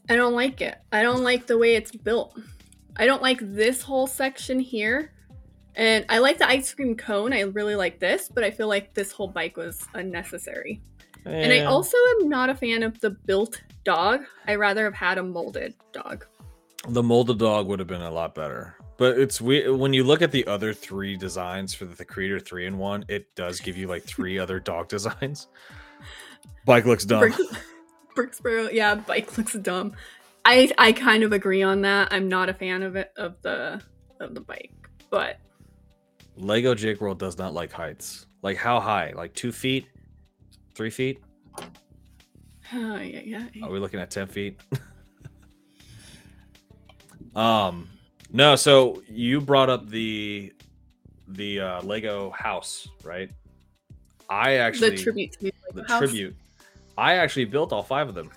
I 0.09 0.17
don't 0.17 0.35
like 0.35 0.61
it. 0.61 0.77
I 0.93 1.03
don't 1.03 1.23
like 1.25 1.47
the 1.47 1.59
way 1.59 1.75
it's 1.75 1.91
built. 1.91 2.39
I 2.97 3.07
don't 3.07 3.23
like 3.23 3.39
this 3.41 3.83
whole 3.83 4.07
section 4.07 4.61
here. 4.61 5.13
And 5.77 6.05
I 6.09 6.19
like 6.19 6.39
the 6.39 6.49
ice 6.49 6.73
cream 6.75 6.97
cone. 6.97 7.33
I 7.33 7.41
really 7.43 7.77
like 7.77 7.99
this, 8.01 8.29
but 8.29 8.45
I 8.45 8.51
feel 8.51 8.69
like 8.69 8.95
this 8.95 9.13
whole 9.13 9.29
bike 9.29 9.57
was 9.57 9.87
unnecessary. 9.95 10.83
And 11.25 11.53
I 11.53 11.65
also 11.65 11.97
am 12.21 12.29
not 12.29 12.49
a 12.51 12.55
fan 12.55 12.83
of 12.83 13.01
the 13.01 13.11
built 13.11 13.61
dog. 13.85 14.23
I 14.47 14.55
rather 14.57 14.85
have 14.85 14.95
had 14.95 15.19
a 15.19 15.23
molded 15.23 15.75
dog. 15.93 16.27
the 16.89 17.03
molded 17.03 17.39
dog 17.39 17.67
would 17.67 17.79
have 17.79 17.89
been 17.89 18.03
a 18.03 18.11
lot 18.11 18.35
better. 18.35 18.77
But 18.97 19.19
it's 19.19 19.41
weird 19.41 19.77
when 19.79 19.93
you 19.95 20.05
look 20.05 20.21
at 20.23 20.31
the 20.31 20.47
other 20.47 20.75
three 20.75 21.17
designs 21.17 21.73
for 21.73 21.87
the 21.87 22.05
Creator 22.05 22.41
three 22.41 22.67
in 22.67 22.77
one. 22.79 23.05
It 23.09 23.35
does 23.35 23.59
give 23.61 23.77
you 23.77 23.87
like 23.87 24.05
three 24.05 24.39
other 24.39 24.61
dog 24.71 24.89
designs. 24.89 25.49
Bike 26.67 26.85
looks 26.85 27.05
dumb. 27.05 27.33
Brick, 28.15 28.35
yeah, 28.73 28.95
bike 28.97 29.37
looks 29.39 29.55
dumb. 29.55 29.95
I 30.45 30.71
I 30.79 30.93
kind 30.93 31.23
of 31.23 31.33
agree 31.33 31.63
on 31.63 31.83
that. 31.83 32.09
I'm 32.13 32.29
not 32.29 32.49
a 32.49 32.55
fan 32.55 32.83
of 32.83 32.97
it 32.97 33.13
of 33.17 33.41
the 33.43 33.81
of 34.21 34.35
the 34.35 34.41
bike, 34.41 34.73
but 35.11 35.39
Lego 36.37 36.75
Jake 36.75 37.01
World 37.01 37.19
does 37.19 37.39
not 37.39 37.55
like 37.55 37.73
heights. 37.73 38.27
Like 38.43 38.57
how 38.57 38.81
high? 38.81 39.13
Like 39.15 39.35
two 39.35 39.53
feet, 39.53 39.87
three 40.75 40.91
feet? 40.91 41.21
Uh, 42.73 42.99
yeah, 42.99 43.21
yeah. 43.53 43.65
Are 43.65 43.71
we 43.71 43.79
looking 43.79 44.01
at 44.01 44.11
ten 44.11 44.27
feet? 44.27 44.61
um, 47.35 47.89
no. 48.33 48.57
So 48.57 49.03
you 49.09 49.41
brought 49.41 49.71
up 49.71 49.89
the 49.89 50.53
the 51.29 51.61
uh, 51.61 51.83
Lego 51.83 52.31
house, 52.31 52.89
right? 53.03 53.31
I 54.29 54.55
actually 54.55 54.91
the 54.91 55.03
tribute 55.03 55.33
to 55.33 55.53
the 55.75 55.85
House. 55.85 55.99
tribute. 55.99 56.37
I 56.97 57.15
actually 57.15 57.47
built 57.47 57.73
all 57.73 57.83
five 57.83 58.09
of 58.09 58.15
them. 58.15 58.31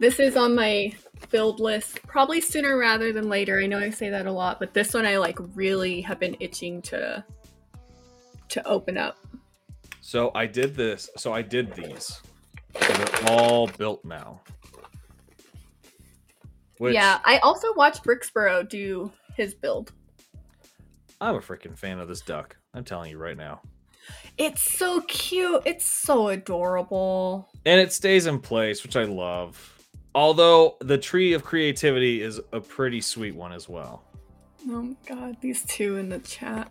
This 0.00 0.18
is 0.18 0.36
on 0.36 0.54
my 0.54 0.92
build 1.30 1.60
list, 1.60 2.02
probably 2.02 2.40
sooner 2.40 2.76
rather 2.76 3.12
than 3.12 3.28
later. 3.28 3.60
I 3.60 3.66
know 3.66 3.78
I 3.78 3.90
say 3.90 4.10
that 4.10 4.26
a 4.26 4.32
lot, 4.32 4.58
but 4.58 4.74
this 4.74 4.92
one 4.94 5.06
I 5.06 5.18
like 5.18 5.38
really 5.54 6.00
have 6.00 6.18
been 6.18 6.36
itching 6.40 6.82
to 6.82 7.24
to 8.48 8.66
open 8.66 8.96
up. 8.96 9.18
So 10.00 10.30
I 10.34 10.46
did 10.46 10.74
this. 10.74 11.08
So 11.16 11.32
I 11.32 11.42
did 11.42 11.74
these. 11.74 12.20
So 12.80 12.92
they're 12.92 13.30
all 13.30 13.66
built 13.66 14.04
now. 14.04 14.40
Which 16.78 16.94
yeah, 16.94 17.20
I 17.24 17.38
also 17.38 17.72
watched 17.74 18.04
Bricksboro 18.04 18.68
do 18.68 19.12
his 19.36 19.54
build. 19.54 19.92
I'm 21.20 21.36
a 21.36 21.40
freaking 21.40 21.78
fan 21.78 22.00
of 22.00 22.08
this 22.08 22.20
duck. 22.20 22.56
I'm 22.74 22.84
telling 22.84 23.10
you 23.10 23.18
right 23.18 23.36
now. 23.36 23.60
It's 24.36 24.62
so 24.62 25.00
cute. 25.02 25.62
It's 25.64 25.86
so 25.86 26.28
adorable. 26.28 27.48
And 27.64 27.80
it 27.80 27.92
stays 27.92 28.26
in 28.26 28.40
place, 28.40 28.82
which 28.82 28.96
I 28.96 29.04
love. 29.04 29.70
Although 30.14 30.76
the 30.80 30.98
tree 30.98 31.32
of 31.32 31.44
creativity 31.44 32.22
is 32.22 32.40
a 32.52 32.60
pretty 32.60 33.00
sweet 33.00 33.34
one 33.34 33.52
as 33.52 33.68
well. 33.68 34.04
Oh 34.68 34.82
my 34.82 34.96
god, 35.06 35.36
these 35.40 35.64
two 35.64 35.96
in 35.96 36.08
the 36.08 36.18
chat. 36.20 36.70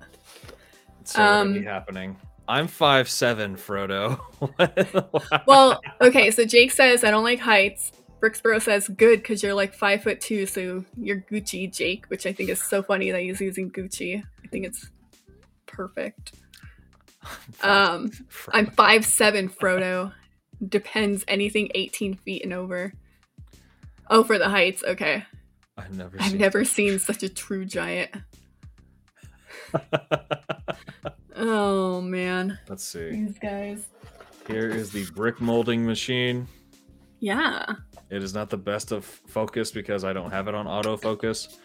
It's 1.01 1.13
so 1.13 1.23
Um, 1.23 1.53
be 1.53 1.63
happening. 1.63 2.17
I'm 2.47 2.67
five 2.67 3.10
seven, 3.10 3.56
Frodo. 3.56 4.19
Well, 5.47 5.82
okay, 6.01 6.32
so 6.32 6.45
Jake 6.45 6.71
says 6.71 7.03
I 7.03 7.12
don't 7.12 7.23
like 7.23 7.39
heights. 7.39 7.91
Bricksboro 8.21 8.62
says 8.62 8.88
good 8.88 9.19
because 9.19 9.43
you're 9.43 9.53
like 9.53 9.73
five 9.73 10.03
foot 10.03 10.21
two, 10.21 10.45
so 10.45 10.86
you're 10.97 11.21
Gucci, 11.29 11.73
Jake, 11.73 12.06
which 12.08 12.25
I 12.25 12.34
think 12.34 12.49
is 12.49 12.62
so 12.62 12.82
funny 12.82 13.12
that 13.12 13.21
he's 13.21 13.41
using 13.41 13.69
Gucci. 13.71 14.23
I 14.43 14.47
think 14.47 14.65
it's 14.65 14.89
perfect. 15.65 16.34
Um, 17.62 18.12
I'm 18.49 18.65
five 18.65 19.06
seven, 19.06 19.47
Frodo. 19.47 20.12
Depends 20.67 21.23
anything 21.29 21.69
18 21.73 22.15
feet 22.15 22.43
and 22.43 22.51
over. 22.51 22.91
Oh, 24.10 24.25
for 24.25 24.38
the 24.38 24.49
heights, 24.49 24.84
okay. 24.84 25.25
I've 25.77 25.95
never. 25.95 26.17
I've 26.19 26.32
seen 26.32 26.39
never 26.39 26.65
seen 26.65 26.99
such 26.99 27.23
a 27.23 27.29
true 27.29 27.63
giant. 27.63 28.12
Oh 31.35 32.01
man, 32.01 32.59
Let's 32.67 32.83
see. 32.83 33.09
these 33.09 33.39
guys. 33.39 33.87
Here 34.47 34.69
is 34.69 34.91
the 34.91 35.05
brick 35.15 35.39
molding 35.41 35.85
machine. 35.85 36.47
Yeah. 37.19 37.65
It 38.09 38.21
is 38.21 38.33
not 38.33 38.49
the 38.49 38.57
best 38.57 38.91
of 38.91 39.05
focus 39.05 39.71
because 39.71 40.03
I 40.03 40.13
don't 40.13 40.31
have 40.31 40.47
it 40.47 40.53
on 40.55 40.65
autofocus. 40.65 41.57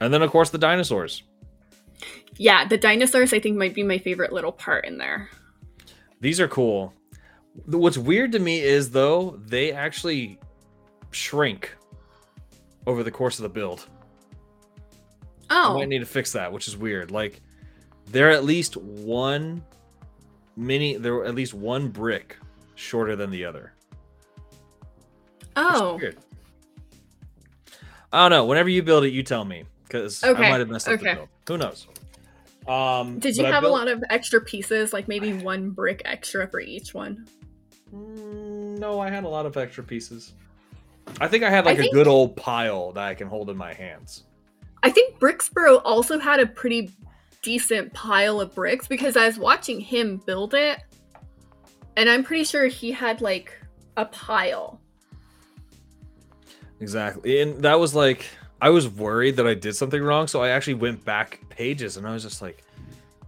And 0.00 0.14
then, 0.14 0.22
of 0.22 0.30
course, 0.30 0.50
the 0.50 0.58
dinosaurs. 0.58 1.24
Yeah, 2.36 2.66
the 2.66 2.78
dinosaurs 2.78 3.32
I 3.32 3.40
think 3.40 3.56
might 3.58 3.74
be 3.74 3.82
my 3.82 3.98
favorite 3.98 4.32
little 4.32 4.52
part 4.52 4.86
in 4.86 4.98
there. 4.98 5.28
These 6.20 6.40
are 6.40 6.48
cool. 6.48 6.94
What's 7.66 7.98
weird 7.98 8.32
to 8.32 8.38
me 8.38 8.60
is, 8.60 8.90
though, 8.90 9.38
they 9.44 9.72
actually 9.72 10.38
shrink 11.10 11.76
over 12.86 13.02
the 13.02 13.10
course 13.10 13.38
of 13.38 13.42
the 13.42 13.48
build. 13.48 13.86
Oh. 15.50 15.74
I 15.74 15.80
might 15.80 15.88
need 15.88 15.98
to 15.98 16.06
fix 16.06 16.32
that, 16.32 16.52
which 16.52 16.68
is 16.68 16.76
weird. 16.76 17.10
Like, 17.10 17.42
they're 18.10 18.30
at 18.30 18.44
least 18.44 18.76
one 18.76 19.62
mini, 20.56 20.96
they're 20.96 21.24
at 21.24 21.34
least 21.34 21.54
one 21.54 21.88
brick 21.88 22.36
shorter 22.74 23.16
than 23.16 23.30
the 23.30 23.44
other. 23.44 23.72
oh. 25.56 26.00
I 28.14 28.28
don't 28.28 28.30
know. 28.30 28.44
Whenever 28.44 28.68
you 28.68 28.82
build 28.82 29.04
it, 29.04 29.10
you 29.10 29.22
tell 29.22 29.44
me 29.44 29.64
because 29.84 30.22
I 30.22 30.32
might 30.32 30.58
have 30.58 30.68
messed 30.68 30.86
up 30.86 30.94
okay. 30.94 31.10
the 31.10 31.14
build. 31.16 31.28
Who 31.48 31.58
knows? 31.58 31.86
Um, 32.68 33.18
did 33.18 33.36
you 33.36 33.44
have 33.44 33.64
a 33.64 33.68
lot 33.68 33.88
of 33.88 34.04
extra 34.10 34.40
pieces, 34.40 34.92
like 34.92 35.08
maybe 35.08 35.32
one 35.32 35.70
brick 35.70 36.02
extra 36.04 36.46
for 36.46 36.60
each 36.60 36.94
one? 36.94 37.26
Mm, 37.92 38.78
no, 38.78 39.00
I 39.00 39.10
had 39.10 39.24
a 39.24 39.28
lot 39.28 39.46
of 39.46 39.56
extra 39.56 39.82
pieces. 39.82 40.34
I 41.20 41.26
think 41.26 41.42
I 41.42 41.50
had 41.50 41.64
like 41.64 41.78
I 41.78 41.80
think- 41.80 41.92
a 41.92 41.94
good 41.94 42.06
old 42.06 42.36
pile 42.36 42.92
that 42.92 43.04
I 43.04 43.14
can 43.14 43.28
hold 43.28 43.50
in 43.50 43.56
my 43.56 43.72
hands. 43.72 44.24
I 44.84 44.90
think 44.90 45.18
Bricksboro 45.18 45.80
also 45.84 46.18
had 46.18 46.40
a 46.40 46.46
pretty 46.46 46.90
decent 47.42 47.92
pile 47.92 48.40
of 48.40 48.54
bricks 48.54 48.86
because 48.86 49.16
I 49.16 49.26
was 49.26 49.38
watching 49.38 49.80
him 49.80 50.18
build 50.18 50.54
it, 50.54 50.80
and 51.96 52.08
I'm 52.08 52.24
pretty 52.24 52.44
sure 52.44 52.66
he 52.66 52.92
had 52.92 53.20
like 53.20 53.52
a 53.96 54.04
pile. 54.06 54.80
Exactly. 56.80 57.40
And 57.40 57.62
that 57.62 57.78
was 57.78 57.94
like 57.94 58.26
I 58.60 58.70
was 58.70 58.88
worried 58.88 59.36
that 59.36 59.46
I 59.46 59.54
did 59.54 59.74
something 59.74 60.02
wrong, 60.02 60.26
so 60.26 60.42
I 60.42 60.50
actually 60.50 60.74
went 60.74 61.04
back 61.04 61.40
pages 61.48 61.96
and 61.96 62.06
I 62.06 62.12
was 62.12 62.22
just 62.22 62.42
like, 62.42 62.62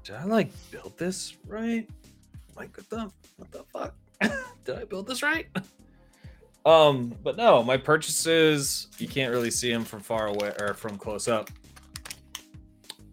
did 0.03 0.17
I 0.17 0.25
like 0.25 0.51
build 0.71 0.97
this 0.97 1.37
right? 1.47 1.89
Like 2.57 2.77
what 2.77 2.91
the 2.91 3.11
what 3.37 3.51
the 3.53 3.65
fuck? 3.65 3.95
did 4.65 4.79
I 4.79 4.85
build 4.85 5.07
this 5.07 5.23
right? 5.23 5.47
Um, 6.67 7.15
but 7.23 7.37
no, 7.37 7.63
my 7.63 7.77
purchases, 7.77 8.89
you 8.97 9.07
can't 9.07 9.31
really 9.31 9.51
see 9.51 9.71
them 9.71 9.85
from 9.85 10.01
far 10.01 10.29
away 10.29 10.51
or 10.59 10.73
from 10.73 10.97
close 10.97 11.29
up. 11.29 11.51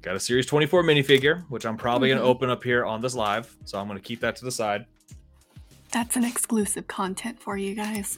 Got 0.01 0.15
a 0.15 0.19
Series 0.19 0.45
24 0.47 0.83
minifigure, 0.83 1.43
which 1.49 1.65
I'm 1.65 1.77
probably 1.77 2.09
Mhm. 2.09 2.15
gonna 2.15 2.27
open 2.27 2.49
up 2.49 2.63
here 2.63 2.85
on 2.85 3.01
this 3.01 3.13
live. 3.13 3.55
So 3.65 3.79
I'm 3.79 3.87
gonna 3.87 3.99
keep 3.99 4.19
that 4.21 4.35
to 4.37 4.45
the 4.45 4.51
side. 4.51 4.85
That's 5.91 6.15
an 6.15 6.23
exclusive 6.23 6.87
content 6.87 7.39
for 7.39 7.57
you 7.57 7.75
guys. 7.75 8.17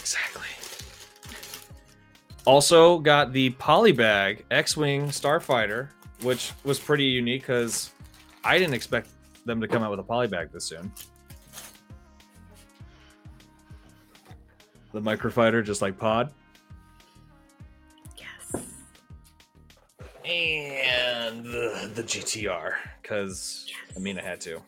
Exactly. 0.00 0.46
Also 2.46 2.98
got 2.98 3.32
the 3.32 3.50
Polybag 3.50 4.44
X-Wing 4.50 5.08
Starfighter, 5.08 5.90
which 6.22 6.52
was 6.64 6.80
pretty 6.80 7.04
unique 7.04 7.42
because 7.42 7.90
I 8.42 8.58
didn't 8.58 8.74
expect 8.74 9.08
them 9.44 9.60
to 9.60 9.68
come 9.68 9.82
out 9.82 9.90
with 9.90 10.00
a 10.00 10.04
Polybag 10.04 10.50
this 10.50 10.64
soon. 10.64 10.90
The 14.92 15.00
microfighter, 15.00 15.64
just 15.64 15.82
like 15.82 15.98
Pod, 15.98 16.32
and 20.30 21.44
the, 21.44 21.90
the 21.94 22.02
GTR, 22.02 22.74
because 23.02 23.70
I 23.96 23.98
mean 23.98 24.18
I 24.18 24.22
had 24.22 24.40
to. 24.42 24.62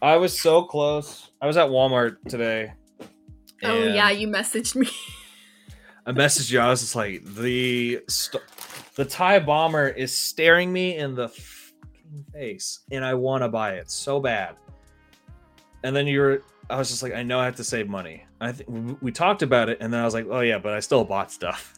I 0.00 0.16
was 0.16 0.38
so 0.38 0.62
close. 0.62 1.30
I 1.40 1.46
was 1.46 1.56
at 1.56 1.68
Walmart 1.68 2.16
today. 2.28 2.72
Oh 3.62 3.84
yeah, 3.84 4.10
you 4.10 4.28
messaged 4.28 4.76
me. 4.76 4.88
I 6.06 6.12
messaged 6.12 6.50
you. 6.50 6.60
I 6.60 6.70
was 6.70 6.80
just 6.80 6.96
like, 6.96 7.22
the 7.24 8.00
st- 8.08 8.42
the 8.94 9.04
TIE 9.04 9.40
bomber 9.40 9.88
is 9.88 10.14
staring 10.14 10.72
me 10.72 10.96
in 10.96 11.14
the 11.14 11.28
face, 12.32 12.80
and 12.90 13.04
I 13.04 13.14
want 13.14 13.42
to 13.42 13.48
buy 13.48 13.74
it 13.74 13.90
so 13.90 14.18
bad. 14.18 14.56
And 15.84 15.94
then 15.94 16.06
you're, 16.06 16.40
I 16.70 16.76
was 16.76 16.88
just 16.88 17.02
like, 17.02 17.12
I 17.12 17.22
know 17.22 17.38
I 17.38 17.44
have 17.44 17.56
to 17.56 17.64
save 17.64 17.88
money. 17.88 18.24
I 18.40 18.52
think 18.52 18.98
we 19.02 19.12
talked 19.12 19.42
about 19.42 19.68
it, 19.68 19.78
and 19.80 19.92
then 19.92 20.00
I 20.00 20.04
was 20.04 20.14
like, 20.14 20.26
oh 20.30 20.40
yeah, 20.40 20.58
but 20.58 20.72
I 20.72 20.80
still 20.80 21.04
bought 21.04 21.30
stuff. 21.30 21.77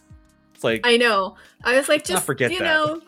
It's 0.61 0.64
like, 0.64 0.83
I 0.85 0.99
know. 0.99 1.37
I 1.64 1.79
was 1.79 1.88
like, 1.88 2.05
just 2.05 2.27
forget 2.27 2.53
you 2.53 2.59
that. 2.59 2.64
know, 2.66 3.01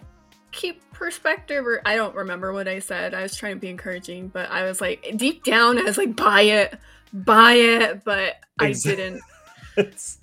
keep 0.52 0.90
perspective, 0.92 1.66
or 1.66 1.82
I 1.84 1.96
don't 1.96 2.14
remember 2.14 2.54
what 2.54 2.66
I 2.66 2.78
said. 2.78 3.12
I 3.12 3.20
was 3.20 3.36
trying 3.36 3.56
to 3.56 3.60
be 3.60 3.68
encouraging, 3.68 4.28
but 4.28 4.50
I 4.50 4.64
was 4.64 4.80
like, 4.80 5.06
deep 5.16 5.44
down, 5.44 5.78
I 5.78 5.82
was 5.82 5.98
like, 5.98 6.16
buy 6.16 6.40
it, 6.40 6.78
buy 7.12 7.52
it, 7.52 8.04
but 8.04 8.36
I 8.58 8.72
didn't. 8.72 9.20
it's, 9.76 10.20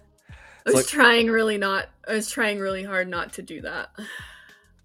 I 0.65 0.71
was 0.71 0.75
like, 0.75 0.87
trying 0.87 1.29
really 1.29 1.59
not. 1.59 1.89
I 2.07 2.13
was 2.13 2.31
trying 2.31 2.57
really 2.57 2.83
hard 2.83 3.07
not 3.07 3.33
to 3.33 3.43
do 3.43 3.61
that. 3.61 3.91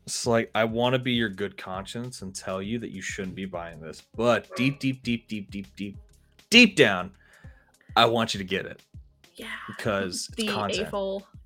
It's 0.05 0.27
like 0.27 0.51
I 0.55 0.65
want 0.65 0.93
to 0.93 0.99
be 0.99 1.13
your 1.13 1.31
good 1.31 1.57
conscience 1.57 2.21
and 2.21 2.35
tell 2.35 2.61
you 2.61 2.79
that 2.81 2.91
you 2.91 3.01
shouldn't 3.01 3.37
be 3.37 3.47
buying 3.47 3.81
this, 3.81 4.03
but 4.15 4.55
deep, 4.55 4.81
deep, 4.81 5.03
deep, 5.03 5.29
deep, 5.29 5.51
deep, 5.51 5.75
deep, 5.77 5.97
deep 6.51 6.77
down, 6.77 7.11
I 7.97 8.05
want 8.05 8.35
you 8.35 8.39
to 8.39 8.45
get 8.45 8.67
it. 8.67 8.83
Yeah, 9.35 9.47
because 9.67 10.29
the 10.37 10.49
a 10.49 10.91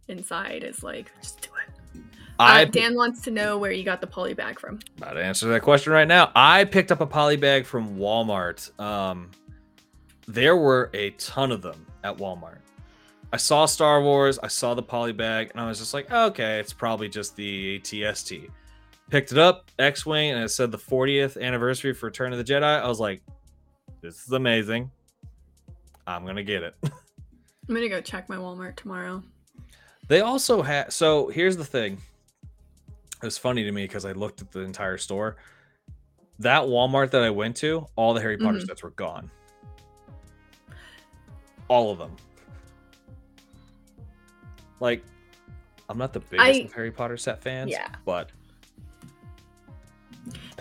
inside 0.09 0.65
is 0.65 0.83
like, 0.83 1.11
just 1.21 1.43
do 1.43 1.49
it. 1.67 2.03
I 2.39 2.63
uh, 2.63 2.65
Dan 2.67 2.95
wants 2.95 3.21
to 3.23 3.31
know 3.31 3.59
where 3.59 3.73
you 3.73 3.85
got 3.85 4.01
the 4.01 4.07
poly 4.07 4.35
bag 4.35 4.61
from. 4.61 4.79
About 4.99 5.15
to 5.15 5.25
answer 5.25 5.49
that 5.49 5.63
question 5.63 5.93
right 5.93 6.07
now. 6.07 6.31
I 6.37 6.65
picked 6.65 6.93
up 6.93 7.01
a 7.01 7.07
poly 7.07 7.37
bag 7.37 7.67
from 7.67 7.97
Walmart. 7.97 8.79
Um, 8.81 9.31
there 10.27 10.57
were 10.57 10.91
a 10.95 11.11
ton 11.11 11.51
of 11.51 11.63
them 11.63 11.87
at 12.05 12.17
Walmart. 12.17 12.59
I 13.33 13.37
saw 13.37 13.67
Star 13.67 14.03
Wars, 14.03 14.39
I 14.39 14.49
saw 14.49 14.75
the 14.75 14.83
poly 14.83 15.13
bag, 15.13 15.51
and 15.51 15.61
I 15.61 15.67
was 15.69 15.79
just 15.79 15.93
like, 15.93 16.11
okay, 16.11 16.59
it's 16.61 16.73
probably 16.73 17.09
just 17.09 17.37
the 17.37 17.79
ATST. 17.79 18.49
Picked 19.11 19.33
it 19.33 19.39
up, 19.39 19.71
X 19.79 20.07
Wing, 20.07 20.31
and 20.31 20.43
it 20.43 20.49
said 20.49 20.71
the 20.71 20.79
40th 20.79 21.41
anniversary 21.41 21.93
for 21.93 22.07
Return 22.07 22.33
of 22.33 22.39
the 22.39 22.45
Jedi. 22.45 22.63
I 22.63 22.87
was 22.87 23.01
like, 23.01 23.23
this 24.01 24.25
is 24.25 24.33
amazing. 24.33 24.91
I'm 26.07 26.25
going 26.25 26.37
to 26.37 26.45
get 26.45 26.63
it. 26.63 26.75
I'm 26.85 27.75
going 27.75 27.83
to 27.83 27.89
go 27.89 28.01
check 28.01 28.29
my 28.31 28.37
Walmart 28.37 28.77
tomorrow. 28.77 29.23
They 30.09 30.21
also 30.21 30.63
had, 30.63 30.93
so 30.93 31.29
here's 31.29 31.57
the 31.57 31.65
thing. 31.65 31.99
It 33.23 33.25
was 33.25 33.39
funny 33.39 33.65
to 33.65 33.73
me 33.73 33.85
because 33.85 34.05
I 34.05 34.13
looked 34.13 34.41
at 34.41 34.51
the 34.53 34.61
entire 34.61 34.99
store. 34.99 35.37
That 36.39 36.63
Walmart 36.63 37.11
that 37.11 37.23
I 37.23 37.31
went 37.31 37.57
to, 37.57 37.87
all 37.97 38.15
the 38.15 38.21
Harry 38.21 38.39
Potter 38.39 38.59
mm-hmm. 38.59 38.67
sets 38.67 38.83
were 38.83 38.91
gone. 38.91 39.31
All 41.69 41.91
of 41.91 41.99
them 41.99 42.17
like, 44.81 45.03
I'm 45.89 45.99
not 45.99 46.13
the 46.13 46.21
biggest 46.21 46.41
I, 46.41 46.71
Harry 46.75 46.91
Potter 46.91 47.17
set 47.17 47.43
fans, 47.43 47.71
yeah. 47.71 47.89
but 48.05 48.31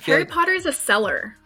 Harry 0.01 0.21
like... 0.21 0.29
Potter 0.29 0.51
is 0.51 0.65
a 0.65 0.71
seller. 0.71 1.37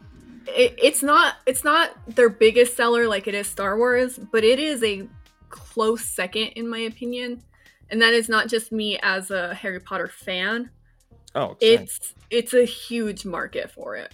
It, 0.48 0.76
it's 0.82 1.04
not 1.04 1.36
it's 1.46 1.64
not 1.64 1.92
their 2.08 2.30
biggest 2.30 2.76
seller 2.76 3.08
like 3.08 3.28
it 3.28 3.36
is 3.36 3.48
Star 3.48 3.78
Wars, 3.78 4.20
but 4.32 4.44
it 4.44 4.60
is 4.60 4.84
a 4.84 5.08
close 5.50 6.06
second 6.06 6.48
in 6.56 6.68
my 6.68 6.80
opinion. 6.80 7.42
And 7.92 8.02
that 8.02 8.14
is 8.14 8.30
not 8.30 8.48
just 8.48 8.72
me 8.72 8.98
as 9.04 9.30
a 9.30 9.54
Harry 9.54 9.80
Potter 9.80 10.08
fan. 10.08 10.72
Oh, 11.36 11.56
it's 11.60 12.14
it's 12.30 12.54
a 12.54 12.66
huge 12.66 13.26
market 13.26 13.70
for 13.70 13.96
it. 13.96 14.14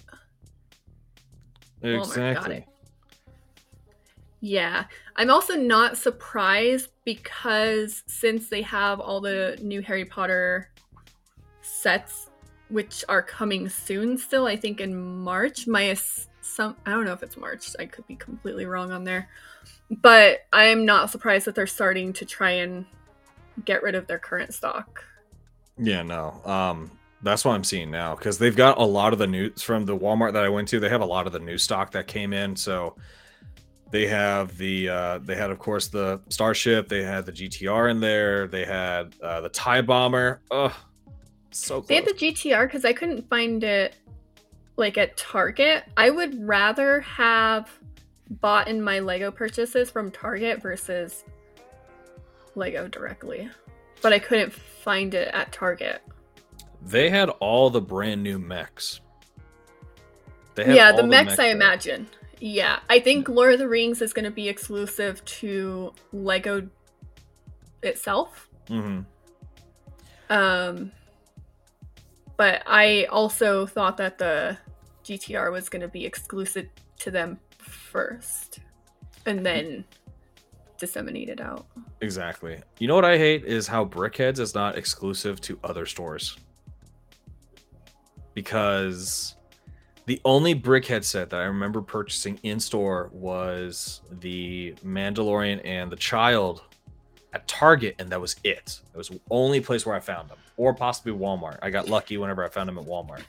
Oh 1.84 2.00
exactly. 2.00 2.66
Yeah. 4.40 4.86
I'm 5.16 5.30
also 5.30 5.56
not 5.56 5.98
surprised 5.98 6.90
because 7.06 8.04
since 8.08 8.50
they 8.50 8.62
have 8.64 9.00
all 9.00 9.22
the 9.22 9.58
new 9.62 9.82
Harry 9.82 10.06
Potter 10.06 10.70
sets 11.62 12.30
which 12.70 13.06
are 13.08 13.22
coming 13.22 13.70
soon 13.70 14.18
still, 14.18 14.46
I 14.46 14.58
think 14.58 14.82
in 14.82 14.96
March, 15.20 15.68
my 15.68 15.96
some 16.42 16.76
I 16.86 16.92
don't 16.92 17.06
know 17.06 17.14
if 17.14 17.24
it's 17.24 17.38
March. 17.38 17.76
I 17.80 17.86
could 17.86 18.08
be 18.08 18.16
completely 18.16 18.66
wrong 18.66 18.92
on 18.92 19.04
there. 19.04 19.30
But 19.90 20.46
I 20.52 20.66
am 20.66 20.86
not 20.86 21.10
surprised 21.10 21.46
that 21.46 21.56
they're 21.56 21.68
starting 21.68 22.14
to 22.14 22.26
try 22.26 22.52
and 22.52 22.86
get 23.66 23.84
rid 23.84 23.96
of 23.96 24.08
their 24.08 24.20
current 24.20 24.54
stock. 24.54 25.04
Yeah, 25.78 26.04
no. 26.04 26.42
Um 26.46 26.92
that's 27.24 27.44
what 27.44 27.54
I'm 27.54 27.64
seeing 27.64 27.90
now 27.90 28.16
because 28.16 28.38
they've 28.38 28.56
got 28.56 28.78
a 28.78 28.84
lot 28.84 29.12
of 29.12 29.20
the 29.20 29.28
news 29.28 29.64
from 29.64 29.86
the 29.86 29.98
Walmart 29.98 30.34
that 30.34 30.44
I 30.44 30.50
went 30.50 30.68
to. 30.70 30.80
They 30.80 30.90
have 30.90 31.02
a 31.02 31.06
lot 31.06 31.26
of 31.26 31.34
the 31.34 31.40
new 31.40 31.58
stock 31.58 31.92
that 31.92 32.08
came 32.08 32.32
in, 32.32 32.56
so 32.56 32.96
they 33.92 34.08
have 34.08 34.58
the 34.58 34.90
uh, 34.90 35.20
they 35.20 35.36
had 35.36 35.52
of 35.52 35.60
course 35.60 35.88
the 35.88 36.20
starship 36.30 36.88
they 36.88 37.04
had 37.04 37.26
the 37.26 37.32
gtr 37.32 37.90
in 37.90 38.00
there 38.00 38.48
they 38.48 38.66
had 38.66 39.16
uh, 39.22 39.42
the 39.42 39.50
tie 39.50 39.82
bomber 39.82 40.42
oh 40.52 40.76
so 41.52 41.76
close. 41.76 41.88
they 41.88 41.96
had 41.96 42.06
the 42.06 42.14
gtr 42.14 42.66
because 42.66 42.86
i 42.86 42.94
couldn't 42.94 43.28
find 43.30 43.64
it 43.64 43.96
like 44.76 44.98
at 44.98 45.16
target 45.18 45.86
i 45.96 46.10
would 46.10 46.46
rather 46.46 47.02
have 47.02 47.70
bought 48.42 48.68
in 48.68 48.82
my 48.82 49.00
lego 49.00 49.32
purchases 49.32 49.90
from 49.90 50.12
target 50.12 50.62
versus 50.62 51.24
lego 52.58 52.88
directly 52.88 53.50
but 54.02 54.12
i 54.12 54.20
couldn't 54.20 54.52
find 54.52 55.14
it 55.14 55.30
at 55.34 55.52
target 55.52 56.02
they 56.82 57.10
had 57.10 57.30
all 57.40 57.70
the 57.70 57.82
brand 57.82 58.22
new 58.22 58.38
mechs 58.38 59.00
yeah 60.58 60.92
the 60.92 61.04
mechs, 61.04 61.36
the 61.36 61.38
mechs 61.38 61.40
i 61.40 61.48
imagine 61.48 62.08
yeah, 62.40 62.80
I 62.90 63.00
think 63.00 63.30
Lord 63.30 63.54
of 63.54 63.60
the 63.60 63.68
Rings 63.68 64.02
is 64.02 64.14
going 64.14 64.26
to 64.26 64.32
be 64.32 64.48
exclusive 64.48 65.24
to 65.26 65.94
Lego 66.14 66.68
itself. 67.82 68.48
Mm-hmm. 68.68 69.02
Um, 70.30 70.92
but 72.36 72.62
I 72.68 73.06
also 73.06 73.66
thought 73.66 73.98
that 73.98 74.20
the 74.20 74.58
GTR 75.04 75.52
was 75.52 75.70
going 75.70 75.82
to 75.82 75.88
be 75.88 76.06
exclusive 76.06 76.68
to 77.00 77.12
them 77.12 77.40
first, 77.58 78.60
and 79.26 79.46
then 79.46 79.86
disseminated 80.78 81.42
out. 81.42 81.66
Exactly. 82.02 82.60
You 82.80 82.88
know 82.88 82.96
what 82.96 83.06
I 83.06 83.18
hate 83.18 83.46
is 83.46 83.68
how 83.68 83.86
Brickheadz 83.86 84.40
is 84.40 84.56
not 84.56 84.78
exclusive 84.78 85.42
to 85.42 85.60
other 85.64 85.86
stores. 85.86 86.38
Because 88.34 89.36
the 90.06 90.22
only 90.24 90.54
brick 90.54 90.86
headset 90.86 91.30
that 91.32 91.42
I 91.42 91.46
remember 91.46 91.82
purchasing 91.82 92.40
in 92.44 92.60
store 92.60 93.10
was 93.12 94.02
the 94.20 94.74
Mandalorian 94.86 95.62
and 95.66 95.92
the 95.92 95.98
Child 95.98 96.64
at 97.34 97.48
Target, 97.48 97.96
and 98.00 98.10
that 98.10 98.22
was 98.22 98.38
it. 98.44 98.80
It 98.94 98.98
was 98.98 99.10
the 99.10 99.20
only 99.30 99.60
place 99.60 99.86
where 99.86 99.96
I 99.96 100.00
found 100.00 100.30
them, 100.30 100.38
or 100.56 100.74
possibly 100.74 101.12
Walmart. 101.12 101.60
I 101.62 101.70
got 101.70 101.90
lucky 101.90 102.18
whenever 102.18 102.44
I 102.44 102.48
found 102.48 102.70
them 102.70 102.78
at 102.78 102.86
Walmart. 102.86 103.24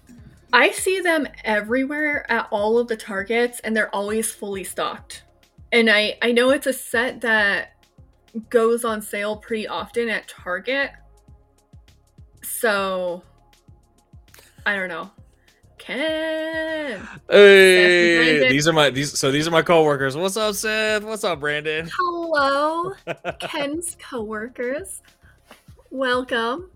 I 0.53 0.71
see 0.71 1.01
them 1.01 1.27
everywhere 1.45 2.31
at 2.31 2.47
all 2.51 2.79
of 2.79 2.89
the 2.89 2.97
Targets, 2.97 3.61
and 3.61 3.77
they're 3.77 3.95
always 3.95 4.31
fully 4.31 4.65
stocked. 4.65 5.25
And 5.73 5.91
I 5.91 6.17
I 6.23 6.33
know 6.33 6.51
it's 6.51 6.67
a 6.67 6.73
set 6.73 7.21
that 7.23 7.75
goes 8.49 8.85
on 8.85 9.03
sale 9.03 9.37
pretty 9.37 9.67
often 9.67 10.09
at 10.09 10.29
Target. 10.29 10.91
So 12.43 13.23
I 14.65 14.77
don't 14.77 14.89
know. 14.89 15.11
Ken. 15.79 17.09
Hey, 17.31 18.49
these 18.51 18.69
are 18.69 18.73
my 18.73 18.91
these. 18.91 19.19
So 19.19 19.31
these 19.31 19.47
are 19.49 19.51
my 19.51 19.63
coworkers. 19.63 20.17
What's 20.17 20.37
up, 20.37 20.55
Seth? 20.55 21.03
What's 21.03 21.25
up, 21.25 21.41
Brandon? 21.41 21.89
Hello, 21.97 22.93
Ken's 23.41 23.97
coworkers. 24.01 25.03
Welcome. 25.91 26.71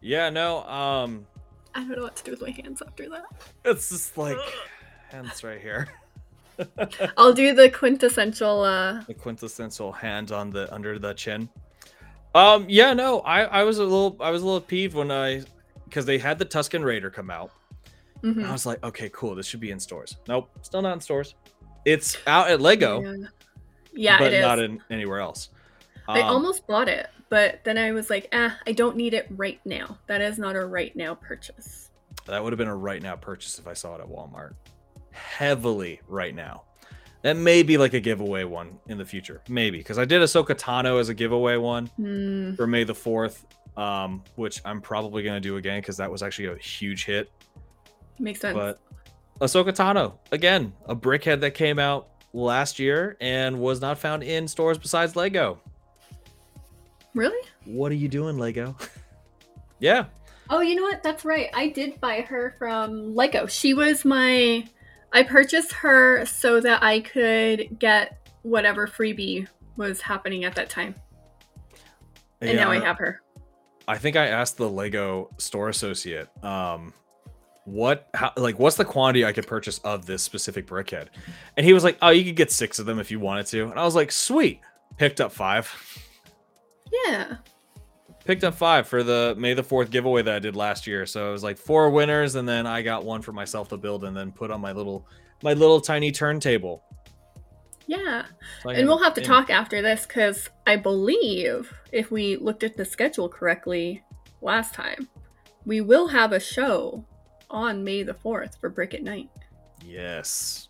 Yeah, 0.00 0.30
no. 0.30 0.64
Um, 0.64 1.26
I 1.74 1.80
don't 1.80 1.90
know 1.90 2.02
what 2.02 2.16
to 2.16 2.24
do 2.24 2.30
with 2.32 2.42
my 2.42 2.50
hands 2.50 2.82
after 2.84 3.08
that. 3.10 3.24
It's 3.64 3.90
just 3.90 4.16
like 4.16 4.38
hands 5.10 5.44
right 5.44 5.60
here. 5.60 5.88
I'll 7.16 7.32
do 7.32 7.54
the 7.54 7.70
quintessential. 7.70 8.62
uh 8.62 9.02
The 9.04 9.14
quintessential 9.14 9.92
hand 9.92 10.32
on 10.32 10.50
the 10.50 10.72
under 10.74 10.98
the 10.98 11.14
chin. 11.14 11.48
Um. 12.34 12.66
Yeah. 12.68 12.92
No. 12.92 13.20
I. 13.20 13.44
I 13.44 13.64
was 13.64 13.78
a 13.78 13.84
little. 13.84 14.16
I 14.20 14.30
was 14.30 14.42
a 14.42 14.44
little 14.44 14.60
peeved 14.60 14.94
when 14.94 15.10
I 15.10 15.42
because 15.84 16.06
they 16.06 16.18
had 16.18 16.38
the 16.38 16.46
Tusken 16.46 16.84
Raider 16.84 17.10
come 17.10 17.30
out 17.30 17.50
Mm-hmm. 18.22 18.44
I 18.44 18.52
was 18.52 18.66
like, 18.66 18.82
okay, 18.82 19.10
cool. 19.12 19.34
This 19.34 19.46
should 19.46 19.60
be 19.60 19.70
in 19.70 19.80
stores. 19.80 20.16
Nope, 20.28 20.50
still 20.62 20.82
not 20.82 20.94
in 20.94 21.00
stores. 21.00 21.34
It's 21.84 22.16
out 22.26 22.50
at 22.50 22.60
Lego. 22.60 23.00
Yeah, 23.00 23.26
yeah 23.92 24.18
but 24.18 24.32
not 24.32 24.58
in 24.58 24.82
anywhere 24.90 25.20
else. 25.20 25.50
I 26.08 26.20
um, 26.20 26.28
almost 26.28 26.66
bought 26.66 26.88
it, 26.88 27.08
but 27.28 27.60
then 27.64 27.78
I 27.78 27.92
was 27.92 28.10
like, 28.10 28.28
ah, 28.32 28.56
I 28.66 28.72
don't 28.72 28.96
need 28.96 29.14
it 29.14 29.26
right 29.30 29.60
now. 29.64 29.98
That 30.06 30.20
is 30.20 30.38
not 30.38 30.56
a 30.56 30.64
right 30.64 30.94
now 30.96 31.14
purchase. 31.14 31.90
That 32.26 32.42
would 32.42 32.52
have 32.52 32.58
been 32.58 32.68
a 32.68 32.76
right 32.76 33.02
now 33.02 33.16
purchase 33.16 33.58
if 33.58 33.68
I 33.68 33.74
saw 33.74 33.94
it 33.94 34.00
at 34.00 34.08
Walmart. 34.08 34.54
Heavily 35.16 36.00
right 36.06 36.34
now. 36.34 36.62
That 37.22 37.36
may 37.36 37.62
be 37.62 37.76
like 37.76 37.94
a 37.94 38.00
giveaway 38.00 38.44
one 38.44 38.78
in 38.86 38.98
the 38.98 39.04
future. 39.04 39.42
Maybe. 39.48 39.78
Because 39.78 39.98
I 39.98 40.04
did 40.04 40.22
Ahsoka 40.22 40.54
Tano 40.54 41.00
as 41.00 41.08
a 41.08 41.14
giveaway 41.14 41.56
one 41.56 41.90
mm. 41.98 42.56
for 42.56 42.66
May 42.66 42.84
the 42.84 42.92
4th, 42.92 43.44
um, 43.76 44.22
which 44.36 44.60
I'm 44.64 44.80
probably 44.80 45.22
going 45.22 45.34
to 45.34 45.40
do 45.40 45.56
again 45.56 45.80
because 45.80 45.96
that 45.96 46.10
was 46.10 46.22
actually 46.22 46.48
a 46.48 46.56
huge 46.56 47.04
hit. 47.04 47.32
Makes 48.18 48.40
sense. 48.40 48.54
But 48.54 48.80
Ahsoka 49.40 49.70
Tano, 49.70 50.14
again, 50.30 50.72
a 50.86 50.94
brickhead 50.94 51.40
that 51.40 51.52
came 51.52 51.78
out 51.78 52.08
last 52.32 52.78
year 52.78 53.16
and 53.20 53.58
was 53.58 53.80
not 53.80 53.98
found 53.98 54.22
in 54.22 54.46
stores 54.46 54.78
besides 54.78 55.16
Lego. 55.16 55.58
Really? 57.14 57.48
What 57.64 57.90
are 57.92 57.96
you 57.96 58.08
doing, 58.08 58.38
Lego? 58.38 58.76
yeah. 59.80 60.04
Oh, 60.48 60.60
you 60.60 60.76
know 60.76 60.82
what? 60.82 61.02
That's 61.02 61.24
right. 61.24 61.50
I 61.54 61.68
did 61.68 62.00
buy 62.00 62.20
her 62.20 62.54
from 62.58 63.14
Lego. 63.14 63.46
She 63.46 63.74
was 63.74 64.04
my. 64.04 64.64
I 65.12 65.22
purchased 65.22 65.72
her 65.72 66.24
so 66.26 66.60
that 66.60 66.82
I 66.82 67.00
could 67.00 67.78
get 67.78 68.28
whatever 68.42 68.86
freebie 68.86 69.48
was 69.76 70.00
happening 70.00 70.44
at 70.44 70.54
that 70.54 70.70
time. 70.70 70.94
And 72.40 72.50
yeah, 72.50 72.64
now 72.64 72.70
I 72.70 72.80
have 72.80 72.98
her. 72.98 73.22
I 73.88 73.98
think 73.98 74.16
I 74.16 74.26
asked 74.26 74.56
the 74.56 74.68
Lego 74.68 75.30
store 75.38 75.68
associate 75.68 76.28
um, 76.44 76.92
what 77.64 78.08
how, 78.14 78.32
like 78.36 78.58
what's 78.58 78.76
the 78.76 78.84
quantity 78.84 79.24
I 79.24 79.32
could 79.32 79.46
purchase 79.46 79.78
of 79.78 80.06
this 80.06 80.22
specific 80.22 80.66
brickhead? 80.66 81.08
And 81.56 81.64
he 81.64 81.72
was 81.72 81.84
like, 81.84 81.98
"Oh, 82.02 82.10
you 82.10 82.24
could 82.24 82.36
get 82.36 82.52
6 82.52 82.78
of 82.78 82.86
them 82.86 82.98
if 82.98 83.10
you 83.10 83.20
wanted 83.20 83.46
to." 83.46 83.64
And 83.64 83.78
I 83.78 83.84
was 83.84 83.94
like, 83.94 84.12
"Sweet." 84.12 84.60
Picked 84.96 85.20
up 85.20 85.30
5. 85.30 86.04
Yeah. 87.06 87.36
Picked 88.26 88.42
up 88.42 88.54
5 88.54 88.88
for 88.88 89.04
the 89.04 89.36
May 89.38 89.54
the 89.54 89.62
4th 89.62 89.90
giveaway 89.90 90.20
that 90.22 90.34
I 90.34 90.38
did 90.40 90.56
last 90.56 90.86
year. 90.86 91.06
So 91.06 91.28
it 91.28 91.32
was 91.32 91.44
like 91.44 91.56
four 91.56 91.90
winners 91.90 92.34
and 92.34 92.48
then 92.48 92.66
I 92.66 92.82
got 92.82 93.04
one 93.04 93.22
for 93.22 93.32
myself 93.32 93.68
to 93.68 93.76
build 93.76 94.02
and 94.04 94.16
then 94.16 94.32
put 94.32 94.50
on 94.50 94.60
my 94.60 94.72
little 94.72 95.06
my 95.42 95.52
little 95.52 95.80
tiny 95.80 96.10
turntable. 96.10 96.82
Yeah. 97.86 98.26
So 98.62 98.70
And 98.70 98.88
we'll 98.88 99.02
have 99.02 99.14
to 99.14 99.20
yeah. 99.20 99.28
talk 99.28 99.50
after 99.50 99.80
this 99.80 100.06
because 100.06 100.50
I 100.66 100.74
believe 100.74 101.72
if 101.92 102.10
we 102.10 102.36
looked 102.36 102.64
at 102.64 102.76
the 102.76 102.84
schedule 102.84 103.28
correctly 103.28 104.02
last 104.42 104.74
time, 104.74 105.08
we 105.64 105.80
will 105.80 106.08
have 106.08 106.32
a 106.32 106.40
show 106.40 107.04
on 107.48 107.84
May 107.84 108.02
the 108.02 108.14
4th 108.14 108.58
for 108.58 108.68
Brick 108.70 108.92
at 108.94 109.04
Night. 109.04 109.30
Yes. 109.84 110.68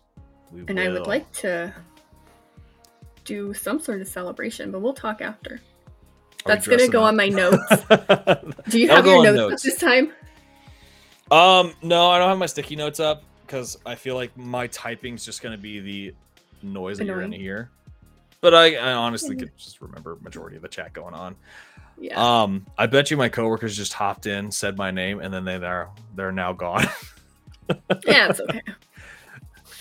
We 0.51 0.63
And 0.67 0.79
I 0.79 0.89
would 0.89 1.07
like 1.07 1.31
to 1.33 1.73
do 3.25 3.53
some 3.53 3.79
sort 3.79 4.01
of 4.01 4.07
celebration, 4.07 4.71
but 4.71 4.81
we'll 4.81 4.93
talk 4.93 5.21
after. 5.21 5.59
That's 6.47 6.67
going 6.67 6.79
to 6.79 6.87
go 6.87 7.01
up? 7.03 7.09
on 7.09 7.15
my 7.17 7.29
notes. 7.29 7.59
Do 8.69 8.79
you 8.79 8.89
have 8.89 9.05
your 9.05 9.23
notes, 9.23 9.37
notes. 9.37 9.53
up 9.65 9.71
this 9.71 9.79
time? 9.79 10.11
Um, 11.31 11.73
no, 11.81 12.09
I 12.09 12.19
don't 12.19 12.29
have 12.29 12.37
my 12.37 12.45
sticky 12.45 12.75
notes 12.75 12.99
up 12.99 13.23
because 13.45 13.77
I 13.85 13.95
feel 13.95 14.15
like 14.15 14.35
my 14.37 14.67
typing's 14.67 15.25
just 15.25 15.41
gonna 15.41 15.57
be 15.57 15.79
the 15.79 16.15
noise 16.63 16.97
that 16.99 17.05
you're 17.05 17.15
Annoying. 17.15 17.31
gonna 17.31 17.43
hear. 17.43 17.69
But 18.39 18.53
I, 18.53 18.75
I 18.75 18.93
honestly 18.93 19.35
could 19.35 19.51
just 19.57 19.81
remember 19.81 20.17
majority 20.21 20.55
of 20.55 20.61
the 20.61 20.67
chat 20.69 20.93
going 20.93 21.13
on. 21.13 21.35
Yeah. 21.99 22.41
Um, 22.43 22.65
I 22.77 22.85
bet 22.85 23.09
you 23.11 23.17
my 23.17 23.27
coworkers 23.29 23.75
just 23.75 23.91
hopped 23.93 24.25
in, 24.25 24.51
said 24.51 24.77
my 24.77 24.91
name, 24.91 25.19
and 25.19 25.33
then 25.33 25.43
they 25.43 25.57
they're 25.57 25.89
they're 26.15 26.31
now 26.31 26.53
gone. 26.53 26.85
yeah, 28.05 28.29
it's 28.29 28.39
okay. 28.39 28.61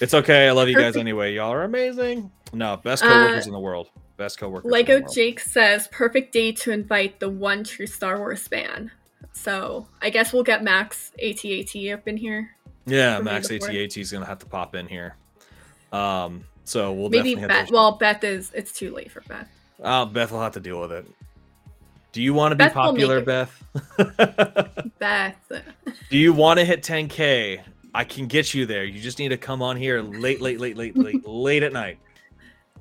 it's 0.00 0.14
okay. 0.14 0.48
I 0.48 0.52
love 0.52 0.68
you 0.68 0.76
guys 0.76 0.96
anyway. 0.96 1.34
Y'all 1.34 1.52
are 1.52 1.62
amazing. 1.64 2.30
No, 2.52 2.76
best 2.76 3.04
Uh, 3.04 3.08
coworkers 3.08 3.46
in 3.46 3.52
the 3.52 3.60
world. 3.60 3.90
Best 4.16 4.38
the 4.40 4.48
Lego. 4.48 5.00
Jake 5.12 5.40
says 5.40 5.88
perfect 5.88 6.32
day 6.32 6.52
to 6.52 6.72
invite 6.72 7.20
the 7.20 7.28
one 7.28 7.64
true 7.64 7.86
Star 7.86 8.18
Wars 8.18 8.48
fan. 8.48 8.90
So 9.32 9.86
I 10.00 10.10
guess 10.10 10.32
we'll 10.32 10.42
get 10.42 10.64
Max 10.64 11.12
ATAT 11.22 11.92
up 11.92 12.08
in 12.08 12.16
here. 12.16 12.50
Yeah, 12.86 13.20
Max. 13.20 13.48
ATAT 13.48 13.98
is 13.98 14.10
gonna 14.12 14.24
have 14.26 14.38
to 14.38 14.46
pop 14.46 14.74
in 14.74 14.86
here. 14.86 15.16
Um, 15.92 16.44
so 16.64 16.92
we'll 16.92 17.10
Maybe 17.10 17.34
Beth. 17.34 17.68
to- 17.68 17.72
Well, 17.72 17.92
Beth 17.92 18.24
is. 18.24 18.50
It's 18.54 18.72
too 18.72 18.92
late 18.94 19.10
for 19.10 19.20
Beth. 19.22 19.48
Oh, 19.82 20.06
Beth 20.06 20.32
will 20.32 20.40
have 20.40 20.52
to 20.52 20.60
deal 20.60 20.80
with 20.80 20.92
it. 20.92 21.06
Do 22.12 22.22
you 22.22 22.32
want 22.32 22.52
to 22.52 22.56
be 22.56 22.64
Beth 22.64 22.72
popular. 22.72 23.20
Beth? 23.20 23.62
Beth. 24.98 25.36
Do 26.08 26.16
you 26.16 26.32
want 26.32 26.58
to 26.58 26.64
hit 26.64 26.82
10k? 26.82 27.60
I 27.94 28.04
can 28.04 28.26
get 28.26 28.54
you 28.54 28.64
there. 28.64 28.84
You 28.84 29.00
just 29.00 29.18
need 29.18 29.28
to 29.28 29.36
come 29.36 29.60
on 29.60 29.76
here 29.76 30.00
late, 30.00 30.40
late, 30.40 30.58
late, 30.58 30.76
late, 30.78 30.96
late, 30.96 31.26
late 31.26 31.62
at 31.62 31.74
night. 31.74 31.98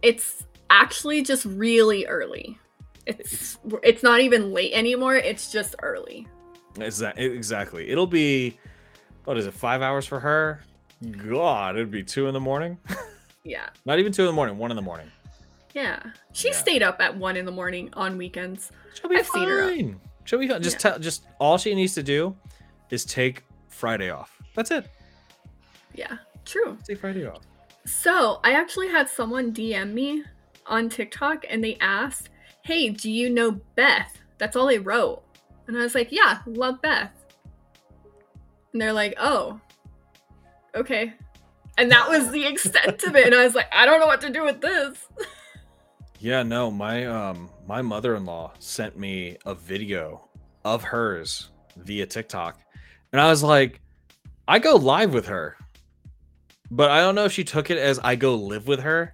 It's 0.01 0.45
actually 0.69 1.21
just 1.23 1.45
really 1.45 2.05
early. 2.05 2.57
It's 3.05 3.57
it's 3.83 4.01
not 4.03 4.21
even 4.21 4.51
late 4.51 4.73
anymore. 4.73 5.15
It's 5.15 5.51
just 5.51 5.75
early. 5.83 6.27
Exa- 6.75 7.17
Exactly. 7.17 7.89
It'll 7.89 8.07
be 8.07 8.57
what 9.25 9.37
is 9.37 9.45
it? 9.47 9.53
Five 9.53 9.81
hours 9.81 10.05
for 10.05 10.19
her? 10.19 10.61
God, 11.27 11.75
it'd 11.75 11.91
be 11.91 12.03
two 12.03 12.27
in 12.27 12.33
the 12.33 12.39
morning. 12.39 12.77
Yeah. 13.47 13.67
Not 13.85 13.99
even 13.99 14.11
two 14.11 14.23
in 14.23 14.25
the 14.25 14.33
morning. 14.33 14.57
One 14.57 14.71
in 14.71 14.75
the 14.75 14.81
morning. 14.81 15.05
Yeah. 15.75 16.01
She 16.33 16.47
Yeah. 16.47 16.55
stayed 16.55 16.81
up 16.81 16.99
at 16.99 17.15
one 17.15 17.37
in 17.37 17.45
the 17.45 17.51
morning 17.51 17.91
on 17.93 18.17
weekends. 18.17 18.71
She'll 18.95 19.07
be 19.07 19.17
I've 19.17 19.27
seen 19.27 19.47
her 19.47 19.61
up. 19.65 19.69
fine. 19.69 19.99
She'll 20.23 20.39
be 20.39 20.47
fine. 20.47 20.63
Just 20.63 20.77
Yeah. 20.77 20.89
tell. 20.93 20.99
Just 20.99 21.25
all 21.39 21.59
she 21.59 21.75
needs 21.75 21.93
to 21.93 22.01
do 22.01 22.35
is 22.89 23.05
take 23.05 23.43
Friday 23.67 24.09
off. 24.09 24.35
That's 24.55 24.71
it. 24.71 24.87
Yeah. 25.93 26.17
True. 26.43 26.75
Take 26.87 26.97
Friday 26.97 27.27
off. 27.27 27.41
So 27.85 28.39
I 28.43 28.53
actually 28.53 28.87
had 28.87 29.07
someone 29.09 29.53
DM 29.53 29.93
me 29.93 30.23
on 30.65 30.89
TikTok 30.89 31.45
and 31.49 31.63
they 31.63 31.77
asked, 31.79 32.29
Hey, 32.63 32.89
do 32.89 33.11
you 33.11 33.29
know 33.29 33.51
Beth? 33.75 34.17
That's 34.37 34.55
all 34.55 34.67
they 34.67 34.79
wrote. 34.79 35.23
And 35.67 35.77
I 35.77 35.81
was 35.81 35.95
like, 35.95 36.11
Yeah, 36.11 36.39
love 36.45 36.81
Beth. 36.81 37.11
And 38.73 38.81
they're 38.81 38.93
like, 38.93 39.15
Oh, 39.19 39.59
okay. 40.75 41.13
And 41.77 41.91
that 41.91 42.09
was 42.09 42.31
the 42.31 42.45
extent 42.45 43.03
of 43.03 43.15
it. 43.15 43.25
And 43.25 43.35
I 43.35 43.43
was 43.43 43.55
like, 43.55 43.67
I 43.73 43.85
don't 43.85 43.99
know 43.99 44.07
what 44.07 44.21
to 44.21 44.29
do 44.29 44.43
with 44.43 44.61
this. 44.61 44.97
Yeah, 46.19 46.43
no, 46.43 46.71
my 46.71 47.05
um 47.05 47.49
my 47.67 47.81
mother-in-law 47.81 48.53
sent 48.59 48.97
me 48.97 49.37
a 49.45 49.53
video 49.53 50.27
of 50.63 50.83
hers 50.83 51.49
via 51.77 52.05
TikTok. 52.05 52.59
And 53.11 53.21
I 53.21 53.29
was 53.29 53.43
like, 53.43 53.81
I 54.47 54.59
go 54.59 54.75
live 54.75 55.13
with 55.13 55.27
her. 55.27 55.57
But 56.71 56.89
I 56.89 57.01
don't 57.01 57.15
know 57.15 57.25
if 57.25 57.31
she 57.31 57.43
took 57.43 57.69
it 57.69 57.77
as 57.77 57.99
I 57.99 58.15
go 58.15 58.35
live 58.35 58.67
with 58.67 58.79
her 58.79 59.13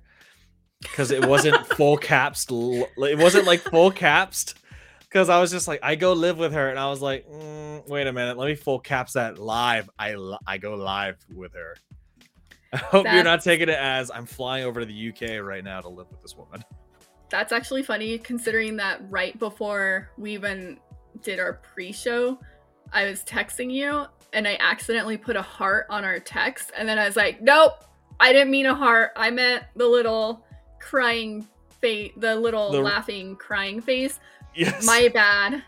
cuz 0.93 1.11
it 1.11 1.25
wasn't 1.25 1.65
full 1.67 1.97
caps 1.97 2.47
it 2.49 3.17
wasn't 3.17 3.45
like 3.45 3.59
full 3.59 3.91
caps 3.91 4.55
cuz 5.09 5.29
I 5.29 5.39
was 5.39 5.51
just 5.51 5.67
like 5.67 5.79
I 5.83 5.95
go 5.95 6.13
live 6.13 6.37
with 6.37 6.53
her 6.53 6.69
and 6.69 6.79
I 6.79 6.89
was 6.89 7.01
like, 7.01 7.27
mm, 7.27 7.87
wait 7.87 8.07
a 8.07 8.13
minute, 8.13 8.37
let 8.37 8.47
me 8.47 8.55
full 8.55 8.79
caps 8.79 9.13
that 9.13 9.37
live. 9.37 9.89
I 9.97 10.15
I 10.47 10.57
go 10.57 10.75
live 10.75 11.17
with 11.33 11.53
her. 11.53 11.75
I 12.73 12.77
hope 12.77 13.05
you're 13.05 13.23
not 13.23 13.43
taking 13.43 13.69
it 13.69 13.77
as 13.77 14.09
I'm 14.11 14.25
flying 14.25 14.63
over 14.63 14.79
to 14.79 14.85
the 14.85 15.09
UK 15.09 15.43
right 15.43 15.63
now 15.63 15.81
to 15.81 15.89
live 15.89 16.09
with 16.09 16.21
this 16.21 16.37
woman. 16.37 16.63
That's 17.29 17.51
actually 17.51 17.83
funny 17.83 18.17
considering 18.17 18.77
that 18.77 19.01
right 19.09 19.37
before 19.37 20.09
we 20.17 20.33
even 20.33 20.79
did 21.21 21.39
our 21.39 21.53
pre 21.53 21.91
show, 21.91 22.39
I 22.93 23.05
was 23.05 23.23
texting 23.23 23.71
you 23.71 24.05
and 24.33 24.47
I 24.47 24.57
accidentally 24.59 25.17
put 25.17 25.35
a 25.35 25.41
heart 25.41 25.87
on 25.89 26.05
our 26.05 26.19
text. 26.19 26.71
And 26.77 26.87
then 26.87 26.97
I 26.97 27.05
was 27.05 27.15
like, 27.15 27.41
nope, 27.41 27.83
I 28.19 28.31
didn't 28.31 28.51
mean 28.51 28.65
a 28.65 28.75
heart. 28.75 29.11
I 29.15 29.31
meant 29.31 29.63
the 29.75 29.87
little 29.87 30.45
crying 30.81 31.47
face, 31.79 32.11
the 32.17 32.35
little 32.35 32.71
The- 32.71 32.81
laughing 32.81 33.35
crying 33.37 33.81
face. 33.81 34.19
Yes. 34.55 34.85
My 34.85 35.09
bad. 35.13 35.53
And, 35.53 35.63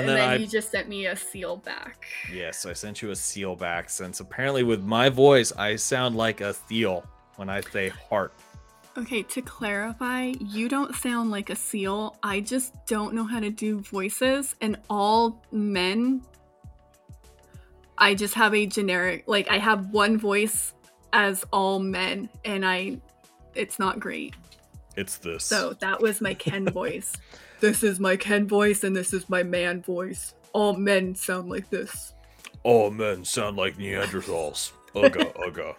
and 0.00 0.08
then, 0.08 0.16
then, 0.16 0.28
I 0.30 0.34
you 0.36 0.46
just 0.48 0.72
sent 0.72 0.88
me 0.88 1.06
a 1.06 1.14
seal 1.14 1.56
back. 1.58 2.06
yes, 2.32 2.66
I 2.66 2.72
sent 2.72 3.00
you 3.00 3.12
a 3.12 3.16
seal 3.16 3.54
back 3.54 3.88
since 3.88 4.18
apparently 4.18 4.64
with 4.64 4.82
my 4.82 5.08
voice 5.08 5.52
I 5.52 5.76
sound 5.76 6.16
like 6.16 6.40
a 6.40 6.52
seal 6.52 7.06
when 7.36 7.48
I 7.48 7.60
say 7.60 7.90
heart. 7.90 8.32
Okay, 8.98 9.22
to 9.22 9.42
clarify, 9.42 10.32
you 10.40 10.68
don't 10.68 10.94
sound 10.96 11.30
like 11.30 11.50
a 11.50 11.56
seal. 11.56 12.16
I 12.22 12.40
just 12.40 12.74
don't 12.86 13.12
know 13.14 13.24
how 13.24 13.38
to 13.40 13.50
do 13.50 13.80
voices, 13.80 14.54
and 14.60 14.76
all 14.88 15.44
men. 15.52 16.22
I 17.98 18.14
just 18.14 18.34
have 18.34 18.54
a 18.54 18.66
generic, 18.66 19.24
like, 19.26 19.48
I 19.50 19.58
have 19.58 19.90
one 19.90 20.16
voice 20.18 20.74
as 21.12 21.44
all 21.52 21.78
men, 21.78 22.28
and 22.44 22.64
I. 22.66 22.98
It's 23.54 23.78
not 23.78 24.00
great. 24.00 24.34
It's 24.96 25.16
this. 25.16 25.44
So 25.44 25.72
that 25.80 26.00
was 26.00 26.20
my 26.20 26.34
Ken 26.34 26.66
voice. 26.68 27.12
This 27.60 27.82
is 27.82 27.98
my 27.98 28.14
Ken 28.16 28.46
voice, 28.46 28.84
and 28.84 28.94
this 28.94 29.14
is 29.14 29.30
my 29.30 29.42
man 29.42 29.80
voice. 29.80 30.34
All 30.52 30.74
men 30.74 31.14
sound 31.14 31.48
like 31.48 31.70
this. 31.70 32.12
all 32.62 32.90
men 32.90 33.24
sound 33.24 33.56
like 33.56 33.78
Neanderthals. 33.78 34.72
Ugga, 34.94 35.32
ugga. 35.36 35.74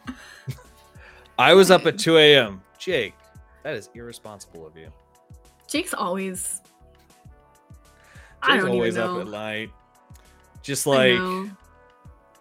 I 1.37 1.53
was 1.53 1.69
up 1.69 1.85
at 1.85 1.99
2 1.99 2.17
a.m. 2.17 2.63
Jake, 2.79 3.13
that 3.61 3.75
is 3.75 3.89
irresponsible 3.93 4.65
of 4.65 4.75
you. 4.75 4.87
Jake's 5.67 5.93
always. 5.93 6.61
Jake's 6.61 6.63
I 8.41 8.57
don't 8.57 8.69
always 8.69 8.97
even 8.97 9.09
up 9.09 9.21
at 9.21 9.27
night. 9.27 9.69
Just 10.63 10.87
like 10.87 11.19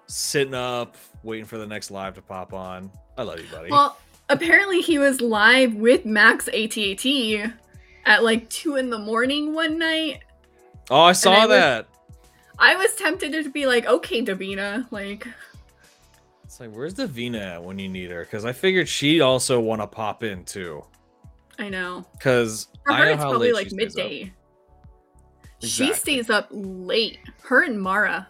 sitting 0.06 0.54
up, 0.54 0.96
waiting 1.22 1.44
for 1.44 1.58
the 1.58 1.66
next 1.66 1.90
live 1.90 2.14
to 2.14 2.22
pop 2.22 2.54
on. 2.54 2.90
I 3.18 3.24
love 3.24 3.40
you, 3.40 3.46
buddy. 3.52 3.70
Well, 3.70 3.98
apparently 4.28 4.80
he 4.80 4.98
was 4.98 5.20
live 5.20 5.74
with 5.74 6.04
Max 6.04 6.48
ATAT 6.52 7.52
at 8.06 8.22
like 8.24 8.48
two 8.50 8.76
in 8.76 8.90
the 8.90 8.98
morning 8.98 9.54
one 9.54 9.78
night. 9.78 10.20
oh, 10.90 11.00
I 11.02 11.12
saw 11.12 11.32
I 11.32 11.40
was- 11.46 11.48
that. 11.50 11.86
I 12.56 12.76
was 12.76 12.94
tempted 12.94 13.32
to 13.32 13.50
be 13.50 13.66
like, 13.66 13.84
okay, 13.86 14.22
Davina, 14.24 14.86
like, 14.92 15.26
It's 16.44 16.60
like, 16.60 16.70
where's 16.70 16.94
Davina 16.94 17.40
at 17.56 17.64
when 17.64 17.80
you 17.80 17.88
need 17.88 18.12
her? 18.12 18.22
Because 18.22 18.44
I 18.44 18.52
figured 18.52 18.88
she'd 18.88 19.20
also 19.20 19.58
want 19.58 19.80
to 19.80 19.88
pop 19.88 20.22
in 20.22 20.44
too. 20.44 20.84
I 21.58 21.68
know. 21.68 22.04
Because 22.12 22.68
For 22.86 22.92
I 22.92 23.04
know 23.06 23.10
it's 23.12 23.22
how 23.22 23.30
probably 23.30 23.52
like 23.52 23.70
she 23.70 23.70
stays 23.70 23.96
up. 23.96 24.04
midday. 24.04 24.32
She 25.62 25.92
stays 25.94 26.30
up 26.30 26.46
late. 26.52 27.18
Her 27.42 27.64
and 27.64 27.80
Mara. 27.80 28.28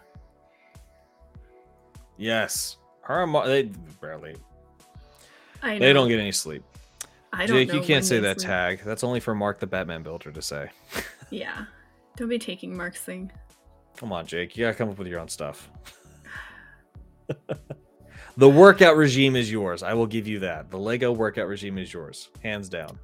Yes, 2.17 2.77
her 3.01 3.23
and 3.23 3.31
Mar- 3.31 3.47
they 3.47 3.63
barely. 4.01 4.35
I 5.65 5.73
know. 5.77 5.85
They 5.85 5.93
don't 5.93 6.07
get 6.07 6.19
any 6.19 6.31
sleep. 6.31 6.63
I 7.33 7.45
don't 7.45 7.57
Jake, 7.57 7.67
know 7.69 7.73
you 7.75 7.81
can't 7.81 8.05
say 8.05 8.19
that 8.19 8.39
sleep. 8.39 8.47
tag. 8.49 8.81
That's 8.85 9.03
only 9.03 9.19
for 9.19 9.35
Mark 9.35 9.59
the 9.59 9.67
Batman 9.67 10.03
Builder 10.03 10.31
to 10.31 10.41
say. 10.41 10.69
Yeah. 11.31 11.65
Don't 12.17 12.29
be 12.29 12.37
taking 12.37 12.77
Mark's 12.77 13.01
thing. 13.01 13.31
Come 13.97 14.13
on, 14.13 14.27
Jake. 14.27 14.55
You 14.55 14.65
gotta 14.65 14.77
come 14.77 14.89
up 14.89 14.99
with 14.99 15.07
your 15.07 15.19
own 15.19 15.27
stuff. 15.27 15.69
the 18.37 18.47
workout 18.47 18.95
regime 18.95 19.35
is 19.35 19.51
yours. 19.51 19.81
I 19.81 19.95
will 19.95 20.05
give 20.05 20.27
you 20.27 20.39
that. 20.39 20.69
The 20.69 20.77
Lego 20.77 21.11
workout 21.11 21.47
regime 21.47 21.79
is 21.79 21.91
yours, 21.91 22.29
hands 22.43 22.69
down. 22.69 22.99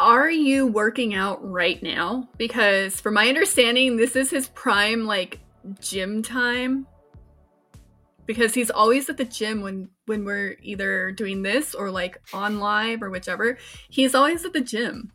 Are 0.00 0.30
you 0.30 0.66
working 0.66 1.14
out 1.14 1.46
right 1.48 1.80
now? 1.82 2.26
Because 2.38 2.98
from 3.00 3.14
my 3.14 3.28
understanding, 3.28 3.96
this 3.96 4.16
is 4.16 4.30
his 4.30 4.48
prime 4.48 5.04
like 5.04 5.40
gym 5.78 6.22
time. 6.22 6.86
Because 8.26 8.54
he's 8.54 8.70
always 8.70 9.08
at 9.08 9.16
the 9.16 9.24
gym 9.24 9.62
when 9.62 9.88
when 10.06 10.24
we're 10.24 10.56
either 10.62 11.12
doing 11.12 11.42
this 11.42 11.74
or 11.74 11.90
like 11.90 12.20
on 12.32 12.58
live 12.58 13.02
or 13.02 13.10
whichever. 13.10 13.58
He's 13.88 14.14
always 14.14 14.44
at 14.44 14.52
the 14.52 14.60
gym. 14.60 15.12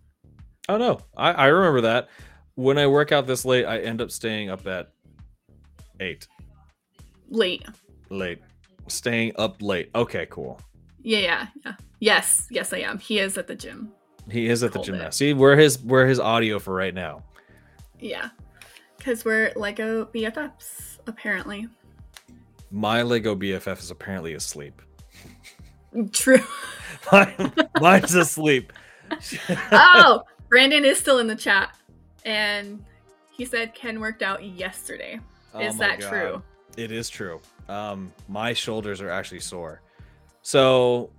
Oh 0.68 0.78
no, 0.78 1.00
I, 1.18 1.32
I 1.32 1.46
remember 1.48 1.82
that. 1.82 2.10
When 2.56 2.78
I 2.78 2.88
work 2.88 3.12
out 3.12 3.26
this 3.26 3.46
late, 3.46 3.66
I 3.66 3.80
end 3.80 4.02
up 4.02 4.12
staying 4.12 4.50
up 4.50 4.68
at 4.68 4.92
eight. 6.00 6.28
Late. 7.30 7.66
Late. 8.10 8.40
Staying 8.88 9.34
up 9.38 9.62
late. 9.62 9.90
Okay, 9.96 10.28
cool. 10.30 10.60
Yeah, 11.02 11.20
yeah, 11.20 11.48
yeah. 11.66 11.74
Yes, 12.00 12.48
yes, 12.50 12.74
I 12.74 12.80
am. 12.80 13.00
He 13.00 13.20
is 13.20 13.38
at 13.38 13.48
the 13.48 13.56
gym. 13.56 13.92
He 14.30 14.48
is 14.48 14.64
at 14.64 14.74
the 14.74 14.82
gym 14.82 14.96
it. 14.96 15.00
now. 15.00 15.10
See, 15.10 15.34
we're 15.34 15.56
his 15.56 15.80
we're 15.80 16.06
his 16.06 16.20
audio 16.20 16.60
for 16.60 16.74
right 16.74 16.94
now. 16.94 17.24
Yeah, 18.00 18.30
because 18.98 19.26
we're 19.26 19.52
Lego 19.56 20.06
BFFs 20.06 21.00
apparently. 21.08 21.68
My 22.72 23.02
Lego 23.02 23.36
BFF 23.36 23.80
is 23.80 23.92
apparently 23.92 24.34
asleep. 24.34 24.82
True. 26.12 26.44
Mine- 27.12 27.54
Mine's 27.80 28.14
asleep. 28.14 28.74
oh, 29.72 30.24
Brandon 30.50 30.86
is 30.86 31.00
still 31.00 31.20
in 31.20 31.28
the 31.28 31.36
chat, 31.36 31.76
and 32.26 32.84
he 33.32 33.46
said 33.46 33.74
Ken 33.74 34.00
worked 34.00 34.22
out 34.22 34.44
yesterday. 34.44 35.20
Oh 35.54 35.60
is 35.60 35.78
that 35.78 36.00
God. 36.00 36.10
true? 36.10 36.44
It 36.78 36.92
is 36.92 37.10
true. 37.10 37.40
Um, 37.68 38.14
my 38.28 38.54
shoulders 38.54 39.02
are 39.02 39.10
actually 39.10 39.40
sore. 39.40 39.82
So, 40.44 41.10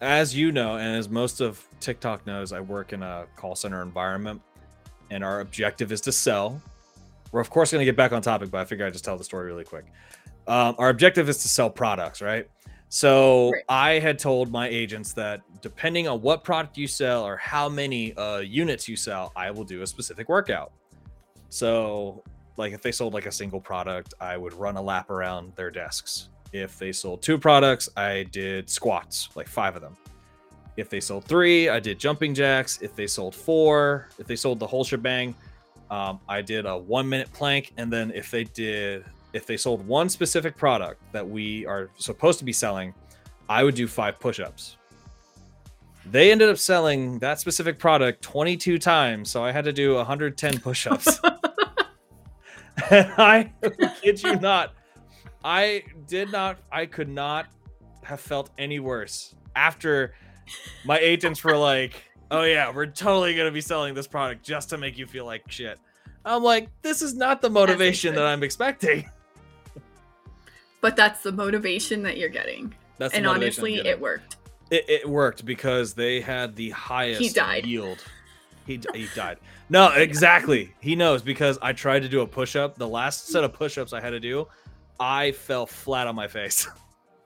as 0.00 0.34
you 0.34 0.50
know, 0.52 0.76
and 0.76 0.96
as 0.96 1.08
most 1.08 1.40
of 1.40 1.62
TikTok 1.80 2.26
knows, 2.26 2.52
I 2.52 2.60
work 2.60 2.92
in 2.92 3.02
a 3.02 3.26
call 3.36 3.54
center 3.54 3.82
environment, 3.82 4.40
and 5.10 5.22
our 5.22 5.40
objective 5.40 5.92
is 5.92 6.00
to 6.02 6.12
sell. 6.12 6.60
We're 7.32 7.40
of 7.40 7.50
course 7.50 7.72
going 7.72 7.80
to 7.80 7.84
get 7.84 7.96
back 7.96 8.12
on 8.12 8.22
topic, 8.22 8.50
but 8.50 8.58
I 8.58 8.64
figure 8.64 8.86
I 8.86 8.90
just 8.90 9.04
tell 9.04 9.16
the 9.16 9.24
story 9.24 9.46
really 9.46 9.64
quick. 9.64 9.84
Um, 10.48 10.74
our 10.78 10.90
objective 10.90 11.28
is 11.28 11.38
to 11.38 11.48
sell 11.48 11.70
products, 11.70 12.22
right? 12.22 12.48
So 12.88 13.50
Right. 13.50 13.64
I 13.68 13.98
had 13.98 14.18
told 14.18 14.50
my 14.50 14.68
agents 14.68 15.12
that 15.14 15.42
depending 15.60 16.06
on 16.06 16.22
what 16.22 16.44
product 16.44 16.78
you 16.78 16.86
sell 16.86 17.24
or 17.24 17.36
how 17.36 17.68
many 17.68 18.16
uh, 18.16 18.38
units 18.38 18.88
you 18.88 18.96
sell, 18.96 19.32
I 19.34 19.50
will 19.50 19.64
do 19.64 19.82
a 19.82 19.86
specific 19.86 20.28
workout. 20.28 20.72
So, 21.48 22.22
like 22.56 22.72
if 22.72 22.82
they 22.82 22.92
sold 22.92 23.12
like 23.12 23.26
a 23.26 23.32
single 23.32 23.60
product, 23.60 24.14
I 24.20 24.36
would 24.36 24.52
run 24.54 24.76
a 24.76 24.82
lap 24.82 25.10
around 25.10 25.52
their 25.56 25.70
desks. 25.70 26.28
If 26.52 26.78
they 26.78 26.92
sold 26.92 27.22
two 27.22 27.38
products, 27.38 27.88
I 27.96 28.24
did 28.30 28.70
squats, 28.70 29.28
like 29.34 29.48
five 29.48 29.74
of 29.76 29.82
them. 29.82 29.96
If 30.76 30.88
they 30.88 31.00
sold 31.00 31.24
three, 31.24 31.68
I 31.68 31.80
did 31.80 31.98
jumping 31.98 32.34
jacks. 32.34 32.78
If 32.82 32.94
they 32.94 33.06
sold 33.06 33.34
four, 33.34 34.08
if 34.18 34.26
they 34.26 34.36
sold 34.36 34.58
the 34.60 34.66
whole 34.66 34.84
shebang, 34.84 35.34
um, 35.90 36.20
I 36.28 36.42
did 36.42 36.66
a 36.66 36.76
one 36.76 37.08
minute 37.08 37.32
plank. 37.32 37.72
And 37.76 37.92
then 37.92 38.12
if 38.14 38.30
they 38.30 38.44
did, 38.44 39.04
if 39.32 39.46
they 39.46 39.56
sold 39.56 39.86
one 39.86 40.08
specific 40.08 40.56
product 40.56 41.00
that 41.12 41.28
we 41.28 41.66
are 41.66 41.90
supposed 41.96 42.38
to 42.38 42.44
be 42.44 42.52
selling, 42.52 42.94
I 43.48 43.64
would 43.64 43.74
do 43.74 43.86
five 43.86 44.18
push 44.18 44.40
ups. 44.40 44.76
They 46.10 46.30
ended 46.30 46.48
up 46.48 46.58
selling 46.58 47.18
that 47.18 47.40
specific 47.40 47.78
product 47.78 48.22
22 48.22 48.78
times, 48.78 49.30
so 49.30 49.44
I 49.44 49.50
had 49.50 49.64
to 49.64 49.72
do 49.72 49.94
110 49.94 50.60
push 50.60 50.86
ups. 50.86 51.20
and 52.90 53.12
I 53.18 53.52
kid 54.02 54.22
you 54.22 54.36
not, 54.36 54.72
I 55.44 55.82
did 56.06 56.30
not, 56.30 56.58
I 56.70 56.86
could 56.86 57.08
not 57.08 57.46
have 58.02 58.20
felt 58.20 58.50
any 58.56 58.78
worse 58.78 59.34
after 59.56 60.14
my 60.84 60.98
agents 60.98 61.42
were 61.42 61.56
like, 61.56 62.02
oh 62.30 62.42
yeah, 62.42 62.72
we're 62.72 62.86
totally 62.86 63.34
going 63.34 63.46
to 63.46 63.52
be 63.52 63.60
selling 63.60 63.94
this 63.94 64.06
product 64.06 64.44
just 64.44 64.70
to 64.70 64.78
make 64.78 64.96
you 64.96 65.06
feel 65.06 65.24
like 65.24 65.50
shit. 65.50 65.78
I'm 66.24 66.42
like, 66.42 66.68
this 66.82 67.02
is 67.02 67.14
not 67.14 67.40
the 67.40 67.50
motivation 67.50 68.14
that 68.14 68.26
I'm 68.26 68.42
expecting. 68.42 69.08
But 70.80 70.96
that's 70.96 71.22
the 71.22 71.32
motivation 71.32 72.02
that 72.02 72.16
you're 72.16 72.28
getting, 72.28 72.74
That's 72.98 73.14
and 73.14 73.26
honestly, 73.26 73.76
it 73.76 74.00
worked. 74.00 74.36
It, 74.70 74.84
it 74.88 75.08
worked 75.08 75.44
because 75.44 75.94
they 75.94 76.20
had 76.20 76.56
the 76.56 76.70
highest 76.70 77.34
died. 77.34 77.66
yield. 77.66 78.04
He, 78.66 78.80
he 78.94 79.06
died. 79.14 79.38
No, 79.68 79.88
exactly. 79.94 80.74
He 80.80 80.96
knows 80.96 81.22
because 81.22 81.58
I 81.62 81.72
tried 81.72 82.02
to 82.02 82.08
do 82.08 82.20
a 82.20 82.26
push 82.26 82.56
up. 82.56 82.76
The 82.76 82.88
last 82.88 83.28
set 83.28 83.44
of 83.44 83.52
push 83.52 83.78
ups 83.78 83.92
I 83.92 84.00
had 84.00 84.10
to 84.10 84.20
do, 84.20 84.48
I 84.98 85.32
fell 85.32 85.66
flat 85.66 86.06
on 86.06 86.14
my 86.14 86.28
face 86.28 86.68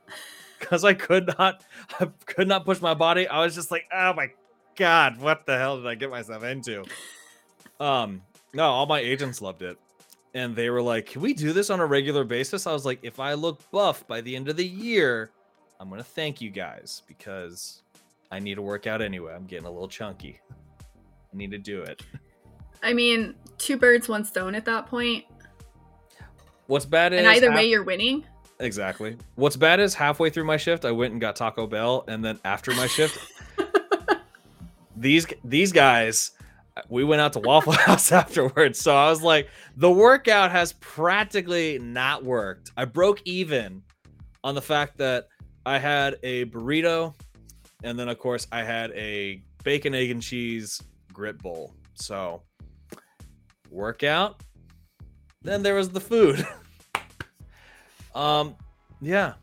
because 0.58 0.84
I 0.84 0.94
could 0.94 1.32
not, 1.38 1.62
I 1.98 2.08
could 2.26 2.48
not 2.48 2.64
push 2.64 2.80
my 2.80 2.94
body. 2.94 3.26
I 3.26 3.42
was 3.44 3.54
just 3.54 3.70
like, 3.70 3.84
oh 3.92 4.12
my 4.12 4.30
god, 4.76 5.18
what 5.18 5.46
the 5.46 5.56
hell 5.56 5.78
did 5.78 5.86
I 5.86 5.94
get 5.94 6.10
myself 6.10 6.44
into? 6.44 6.84
Um, 7.78 8.22
no, 8.52 8.64
all 8.64 8.86
my 8.86 9.00
agents 9.00 9.40
loved 9.40 9.62
it, 9.62 9.78
and 10.34 10.54
they 10.54 10.70
were 10.70 10.82
like, 10.82 11.06
"Can 11.06 11.22
we 11.22 11.32
do 11.34 11.52
this 11.52 11.70
on 11.70 11.80
a 11.80 11.86
regular 11.86 12.24
basis?" 12.24 12.66
I 12.66 12.72
was 12.72 12.84
like, 12.86 13.00
"If 13.02 13.18
I 13.20 13.34
look 13.34 13.68
buff 13.70 14.06
by 14.06 14.20
the 14.20 14.34
end 14.36 14.48
of 14.48 14.56
the 14.56 14.66
year." 14.66 15.30
I'm 15.80 15.88
gonna 15.88 16.02
thank 16.04 16.40
you 16.42 16.50
guys 16.50 17.02
because 17.08 17.82
I 18.30 18.38
need 18.38 18.56
to 18.56 18.62
work 18.62 18.86
out 18.86 19.00
anyway. 19.00 19.32
I'm 19.34 19.46
getting 19.46 19.66
a 19.66 19.70
little 19.70 19.88
chunky. 19.88 20.38
I 21.32 21.36
need 21.36 21.50
to 21.52 21.58
do 21.58 21.80
it. 21.82 22.02
I 22.82 22.92
mean, 22.92 23.34
two 23.56 23.76
birds, 23.78 24.06
one 24.08 24.24
stone 24.24 24.54
at 24.54 24.64
that 24.66 24.86
point, 24.86 25.24
What's 26.66 26.84
bad 26.84 27.12
is 27.12 27.18
and 27.20 27.28
either 27.28 27.50
half- 27.50 27.56
way, 27.58 27.64
you're 27.68 27.82
winning. 27.82 28.24
exactly. 28.58 29.16
What's 29.36 29.56
bad 29.56 29.80
is 29.80 29.94
halfway 29.94 30.28
through 30.30 30.44
my 30.44 30.56
shift, 30.58 30.84
I 30.84 30.90
went 30.92 31.12
and 31.12 31.20
got 31.20 31.34
Taco 31.34 31.66
Bell, 31.66 32.04
and 32.08 32.22
then 32.24 32.38
after 32.44 32.72
my 32.74 32.86
shift, 32.86 33.18
these 34.96 35.26
these 35.44 35.72
guys, 35.72 36.32
we 36.88 37.04
went 37.04 37.20
out 37.20 37.32
to 37.34 37.40
Waffle 37.40 37.72
House 37.86 38.12
afterwards. 38.12 38.80
So 38.80 38.94
I 38.94 39.10
was 39.10 39.22
like, 39.22 39.48
the 39.76 39.90
workout 39.90 40.50
has 40.50 40.72
practically 40.74 41.78
not 41.78 42.24
worked. 42.24 42.72
I 42.76 42.84
broke 42.84 43.20
even 43.24 43.82
on 44.42 44.54
the 44.54 44.62
fact 44.62 44.98
that 44.98 45.28
I 45.66 45.78
had 45.78 46.16
a 46.22 46.46
burrito, 46.46 47.14
and 47.82 47.98
then 47.98 48.08
of 48.08 48.18
course 48.18 48.46
I 48.50 48.62
had 48.62 48.90
a 48.92 49.42
bacon, 49.62 49.94
egg, 49.94 50.10
and 50.10 50.22
cheese 50.22 50.82
grit 51.12 51.38
bowl. 51.38 51.74
So 51.94 52.42
workout. 53.70 54.42
Then 55.42 55.62
there 55.62 55.74
was 55.74 55.90
the 55.90 56.00
food. 56.00 56.46
um, 58.14 58.56
yeah, 59.00 59.34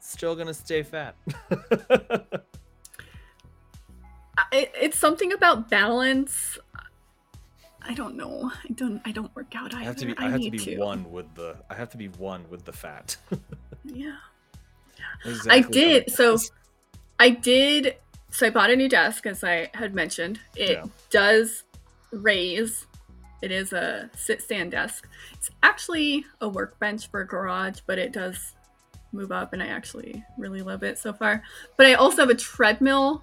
still 0.00 0.34
gonna 0.34 0.54
stay 0.54 0.82
fat. 0.82 1.16
I- 4.54 4.70
it's 4.80 4.98
something 4.98 5.32
about 5.32 5.68
balance. 5.68 6.58
I 7.86 7.92
don't 7.92 8.16
know. 8.16 8.50
I 8.68 8.72
don't. 8.72 9.02
I 9.04 9.12
don't 9.12 9.34
work 9.36 9.54
out 9.54 9.74
either. 9.74 9.82
I 9.82 9.84
have 9.84 9.96
to 9.96 10.06
be. 10.06 10.14
I, 10.16 10.30
have 10.30 10.40
to 10.40 10.50
be 10.50 10.76
one 10.76 11.10
with 11.10 11.34
the. 11.34 11.56
I 11.68 11.74
have 11.74 11.90
to 11.90 11.96
be 11.98 12.08
one 12.08 12.44
with 12.50 12.64
the 12.64 12.72
fat. 12.72 13.16
Yeah. 13.86 14.16
Exactly 15.26 15.50
I 15.52 15.60
did. 15.60 16.10
So. 16.10 16.38
I 17.20 17.28
did. 17.30 17.96
So 18.30 18.46
I 18.46 18.50
bought 18.50 18.70
a 18.70 18.76
new 18.76 18.88
desk, 18.88 19.26
as 19.26 19.44
I 19.44 19.70
had 19.74 19.94
mentioned. 19.94 20.40
It 20.56 20.70
Yeah. 20.70 20.84
does 21.10 21.64
raise. 22.10 22.86
It 23.42 23.52
is 23.52 23.74
a 23.74 24.08
sit 24.16 24.40
stand 24.40 24.70
desk. 24.70 25.06
It's 25.34 25.50
actually 25.62 26.24
a 26.40 26.48
workbench 26.48 27.08
for 27.10 27.20
a 27.20 27.26
garage, 27.26 27.80
but 27.86 27.98
it 27.98 28.12
does 28.12 28.54
move 29.12 29.30
up, 29.30 29.52
and 29.52 29.62
I 29.62 29.66
actually 29.66 30.24
really 30.38 30.62
love 30.62 30.82
it 30.82 30.98
so 30.98 31.12
far. 31.12 31.42
But 31.76 31.86
I 31.86 31.94
also 31.94 32.22
have 32.22 32.30
a 32.30 32.34
treadmill 32.34 33.22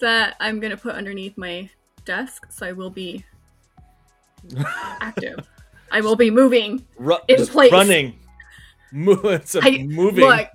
that 0.00 0.36
I'm 0.40 0.60
gonna 0.60 0.76
put 0.76 0.94
underneath 0.94 1.36
my 1.36 1.68
desk, 2.04 2.46
so 2.50 2.66
I 2.66 2.72
will 2.72 2.90
be 2.90 3.24
active. 5.00 5.46
I 5.90 6.00
will 6.00 6.16
be 6.16 6.30
moving. 6.30 6.84
Ru- 6.98 7.16
in 7.28 7.46
place. 7.46 7.72
running, 7.72 8.18
it's 8.92 9.54
a 9.54 9.60
I- 9.62 9.82
moving. 9.84 10.24
Look, 10.26 10.48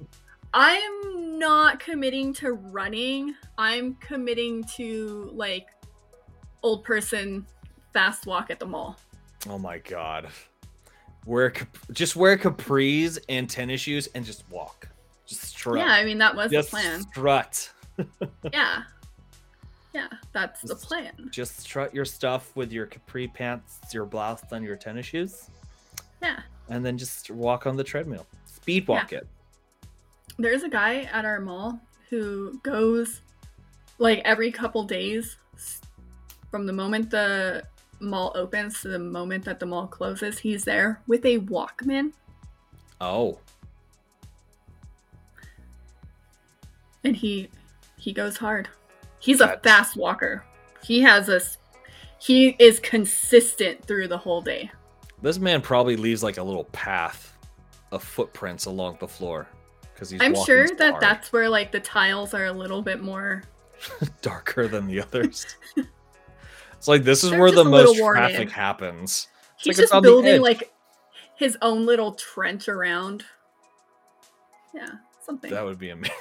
I'm 0.54 1.40
not 1.40 1.80
committing 1.80 2.34
to 2.36 2.54
running. 2.54 3.36
I'm 3.58 3.96
committing 3.96 4.64
to 4.76 5.32
like 5.34 5.68
old 6.62 6.84
person 6.84 7.46
fast 7.94 8.26
walk 8.28 8.50
at 8.52 8.60
the 8.60 8.66
mall. 8.66 8.98
Oh 9.50 9.58
my 9.58 9.80
god. 9.80 10.30
Wear 11.26 11.50
cap- 11.50 11.78
just 11.92 12.16
wear 12.16 12.38
capris 12.38 13.18
and 13.30 13.50
tennis 13.50 13.82
shoes 13.82 14.08
and 14.14 14.24
just 14.26 14.44
walk. 14.50 14.88
Just 15.26 15.42
strut. 15.42 15.80
Yeah, 15.80 15.92
I 15.94 16.04
mean 16.06 16.18
that 16.20 16.36
was 16.36 16.52
just 16.52 16.70
the 16.72 16.78
plan. 16.78 17.02
strut. 17.02 17.72
Yeah. 18.54 18.84
Yeah, 19.94 20.08
that's 20.32 20.62
the 20.62 20.76
plan. 20.76 21.30
Just 21.32 21.60
strut 21.60 21.94
your 21.94 22.06
stuff 22.06 22.56
with 22.56 22.72
your 22.72 22.86
capri 22.88 23.28
pants, 23.28 23.80
your 23.94 24.06
blouse, 24.06 24.42
and 24.52 24.66
your 24.66 24.76
tennis 24.76 25.06
shoes, 25.06 25.50
Yeah. 26.22 26.40
and 26.70 26.84
then 26.84 26.98
just 26.98 27.30
walk 27.30 27.68
on 27.68 27.76
the 27.78 27.84
treadmill. 27.84 28.26
Speed 28.46 28.88
walk 28.88 29.14
it. 29.14 29.28
There's 30.40 30.64
a 30.64 30.70
guy 30.70 31.02
at 31.14 31.26
our 31.26 31.40
mall 31.40 31.80
who 32.10 32.60
goes 32.64 33.22
like 34.00 34.20
every 34.26 34.52
couple 34.52 34.84
days 34.84 35.38
from 36.50 36.66
the 36.66 36.74
moment 36.74 37.12
the 37.12 37.64
mall 38.00 38.32
opens 38.36 38.82
to 38.82 38.88
the 38.88 39.00
moment 39.00 39.46
that 39.46 39.60
the 39.60 39.66
mall 39.68 39.86
closes. 39.88 40.40
He's 40.40 40.64
there 40.64 41.02
with 41.08 41.24
a 41.26 41.38
Walkman 41.40 42.14
Oh, 43.00 43.38
and 47.04 47.16
he 47.16 47.50
he 47.98 48.12
goes 48.14 48.38
hard. 48.38 48.70
He's 49.24 49.40
a 49.40 49.58
fast 49.64 49.96
walker. 49.96 50.44
He 50.84 51.00
has 51.02 51.30
a 51.30 51.40
he 52.20 52.58
is 52.60 52.80
consistent 52.82 53.86
through 53.86 54.10
the 54.10 54.18
whole 54.18 54.42
day. 54.42 54.70
this 55.22 55.40
man 55.40 55.62
probably 55.62 55.96
leaves 55.96 56.24
like 56.24 56.38
a 56.38 56.44
little 56.44 56.66
path 56.66 57.38
of 57.94 58.04
footprints 58.04 58.66
along 58.66 58.98
the 59.00 59.08
floor 59.08 59.48
because 59.94 60.10
he's. 60.10 60.22
I'm 60.22 60.36
sure 60.36 60.68
that 60.68 60.92
hard. 60.92 61.02
that's 61.02 61.32
where 61.32 61.48
like 61.48 61.72
the 61.72 61.80
tiles 61.80 62.34
are 62.34 62.48
a 62.48 62.52
little 62.52 62.82
bit 62.82 63.02
more. 63.02 63.44
darker 64.22 64.68
than 64.68 64.88
the 64.88 65.02
others. 65.02 65.46
it's 66.74 66.88
like 66.90 67.04
this 67.04 67.24
is 67.24 67.30
They're 67.30 67.40
where 67.40 67.52
the 67.52 67.64
most 67.64 67.98
traffic 67.98 68.52
happens. 68.52 69.30
It's 69.56 69.64
He's 69.64 69.78
like 69.78 69.90
just 69.90 70.04
building 70.04 70.42
like 70.42 70.74
his 71.38 71.58
own 71.62 71.86
little 71.86 72.12
trench 72.14 72.68
around. 72.68 73.24
Yeah, 74.76 74.90
something. 75.22 75.50
That 75.50 75.64
would 75.64 75.80
be 75.80 75.90
amazing. 75.92 76.14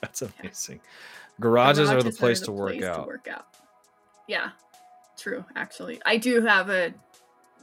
That's 0.00 0.22
amazing. 0.22 0.80
Garages, 1.40 1.90
are 1.90 2.02
the 2.02 2.12
place 2.12 2.40
to 2.42 2.52
work 2.52 2.72
place 2.72 2.84
out. 2.84 3.06
work 3.06 3.28
out. 3.28 3.46
Yeah, 4.28 4.50
true. 5.18 5.44
Actually, 5.56 6.00
I 6.06 6.16
do 6.16 6.40
have 6.42 6.70
a 6.70 6.94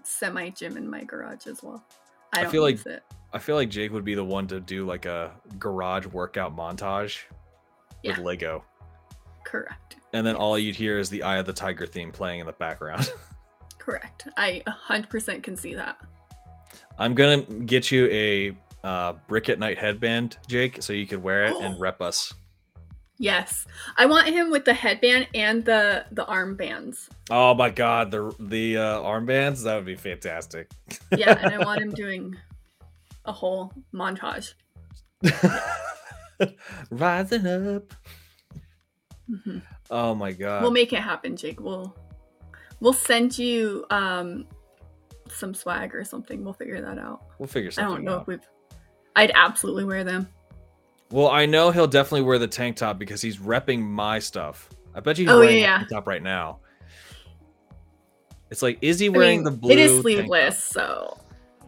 semi 0.03 0.49
gym 0.49 0.77
in 0.77 0.89
my 0.89 1.03
garage 1.03 1.47
as 1.47 1.63
well. 1.63 1.83
I 2.33 2.41
I 2.41 2.45
feel 2.47 2.61
like- 2.61 2.85
it. 2.85 3.03
I 3.33 3.39
feel 3.39 3.55
like 3.55 3.69
Jake 3.69 3.93
would 3.93 4.03
be 4.03 4.13
the 4.13 4.25
one 4.25 4.45
to 4.47 4.59
do 4.59 4.85
like 4.85 5.05
a 5.05 5.31
garage 5.57 6.05
workout 6.05 6.53
montage 6.53 7.19
with 8.03 8.17
Lego. 8.17 8.65
Correct. 9.45 9.95
And 10.11 10.27
then 10.27 10.35
all 10.35 10.57
you'd 10.59 10.75
hear 10.75 10.97
is 10.99 11.09
the 11.09 11.23
Eye 11.23 11.37
of 11.37 11.45
the 11.45 11.53
Tiger 11.53 11.85
theme 11.85 12.11
playing 12.11 12.41
in 12.41 12.45
the 12.45 12.51
background. 12.51 13.09
Correct. 13.77 14.27
I 14.35 14.61
100% 14.67 15.43
can 15.43 15.55
see 15.55 15.73
that. 15.75 15.97
I'm 16.99 17.13
gonna 17.15 17.41
get 17.41 17.89
you 17.89 18.07
a 18.11 18.57
uh, 18.85 19.13
Brick 19.27 19.47
at 19.47 19.59
Night 19.59 19.77
headband, 19.77 20.37
Jake, 20.47 20.81
so 20.83 20.91
you 20.91 21.07
could 21.07 21.23
wear 21.23 21.45
it 21.45 21.55
and 21.55 21.79
rep 21.79 22.01
us. 22.01 22.33
Yes, 23.21 23.67
I 23.97 24.07
want 24.07 24.29
him 24.29 24.49
with 24.49 24.65
the 24.65 24.73
headband 24.73 25.27
and 25.35 25.63
the 25.63 26.05
the 26.11 26.25
armbands. 26.25 27.07
Oh 27.29 27.53
my 27.53 27.69
god, 27.69 28.09
the 28.09 28.35
the 28.39 28.77
uh, 28.77 28.99
armbands 29.01 29.63
that 29.63 29.75
would 29.75 29.85
be 29.85 29.95
fantastic. 29.95 30.71
Yeah, 31.15 31.37
and 31.39 31.53
I 31.53 31.59
want 31.65 31.83
him 31.83 31.91
doing 31.91 32.35
a 33.25 33.31
whole 33.31 33.71
montage. 33.93 34.55
Rising 36.89 37.45
up. 37.45 37.93
Mhm. 39.29 39.61
Oh 39.91 40.15
my 40.15 40.31
god. 40.31 40.63
We'll 40.63 40.71
make 40.71 40.91
it 40.91 41.01
happen, 41.01 41.37
Jake. 41.37 41.59
We'll 41.59 41.95
we'll 42.79 42.91
send 42.91 43.37
you 43.37 43.85
um 43.91 44.47
some 45.29 45.53
swag 45.53 45.93
or 45.93 46.03
something. 46.03 46.43
We'll 46.43 46.55
figure 46.55 46.81
that 46.81 46.97
out. 46.97 47.21
We'll 47.37 47.45
figure 47.45 47.69
something 47.69 47.87
out. 47.87 47.91
I 47.91 47.95
don't 47.97 48.05
know 48.05 48.15
out. 48.15 48.21
if 48.21 48.27
we've. 48.27 48.49
I'd 49.15 49.31
absolutely 49.35 49.85
wear 49.85 50.03
them. 50.03 50.27
Well, 51.11 51.27
I 51.27 51.45
know 51.45 51.71
he'll 51.71 51.87
definitely 51.87 52.21
wear 52.21 52.39
the 52.39 52.47
tank 52.47 52.77
top 52.77 52.97
because 52.97 53.21
he's 53.21 53.37
repping 53.37 53.81
my 53.81 54.19
stuff. 54.19 54.69
I 54.95 54.99
bet 55.01 55.17
you 55.17 55.25
he's 55.25 55.31
Oh, 55.33 55.39
wearing 55.39 55.59
yeah, 55.59 55.79
the 55.79 55.85
tank 55.85 55.89
top 55.91 56.07
right 56.07 56.23
now. 56.23 56.59
It's 58.49 58.61
like, 58.61 58.77
is 58.81 58.99
he 58.99 59.07
I 59.07 59.09
wearing 59.09 59.37
mean, 59.39 59.43
the 59.45 59.51
blue? 59.51 59.71
it 59.71 59.79
is 59.79 60.01
sleeveless, 60.01 60.61
so 60.63 61.17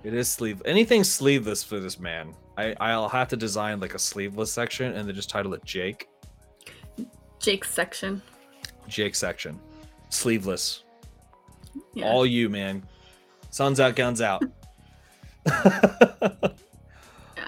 It 0.03 0.13
is 0.13 0.27
sleeve. 0.29 0.61
Anything 0.65 1.03
sleeveless 1.03 1.63
for 1.63 1.79
this 1.79 1.99
man. 1.99 2.33
I 2.57 2.75
I'll 2.79 3.09
have 3.09 3.27
to 3.29 3.37
design 3.37 3.79
like 3.79 3.95
a 3.95 3.99
sleeveless 3.99 4.51
section 4.51 4.93
and 4.93 5.07
then 5.07 5.15
just 5.15 5.29
title 5.29 5.53
it 5.53 5.63
Jake. 5.65 6.07
Jake's 7.39 7.69
section. 7.69 8.21
Jake 8.87 9.15
section. 9.15 9.59
Sleeveless. 10.09 10.83
Yeah. 11.93 12.05
All 12.11 12.25
you, 12.25 12.49
man. 12.49 12.83
Sun's 13.49 13.79
out, 13.79 13.95
guns 13.95 14.21
out. 14.21 14.43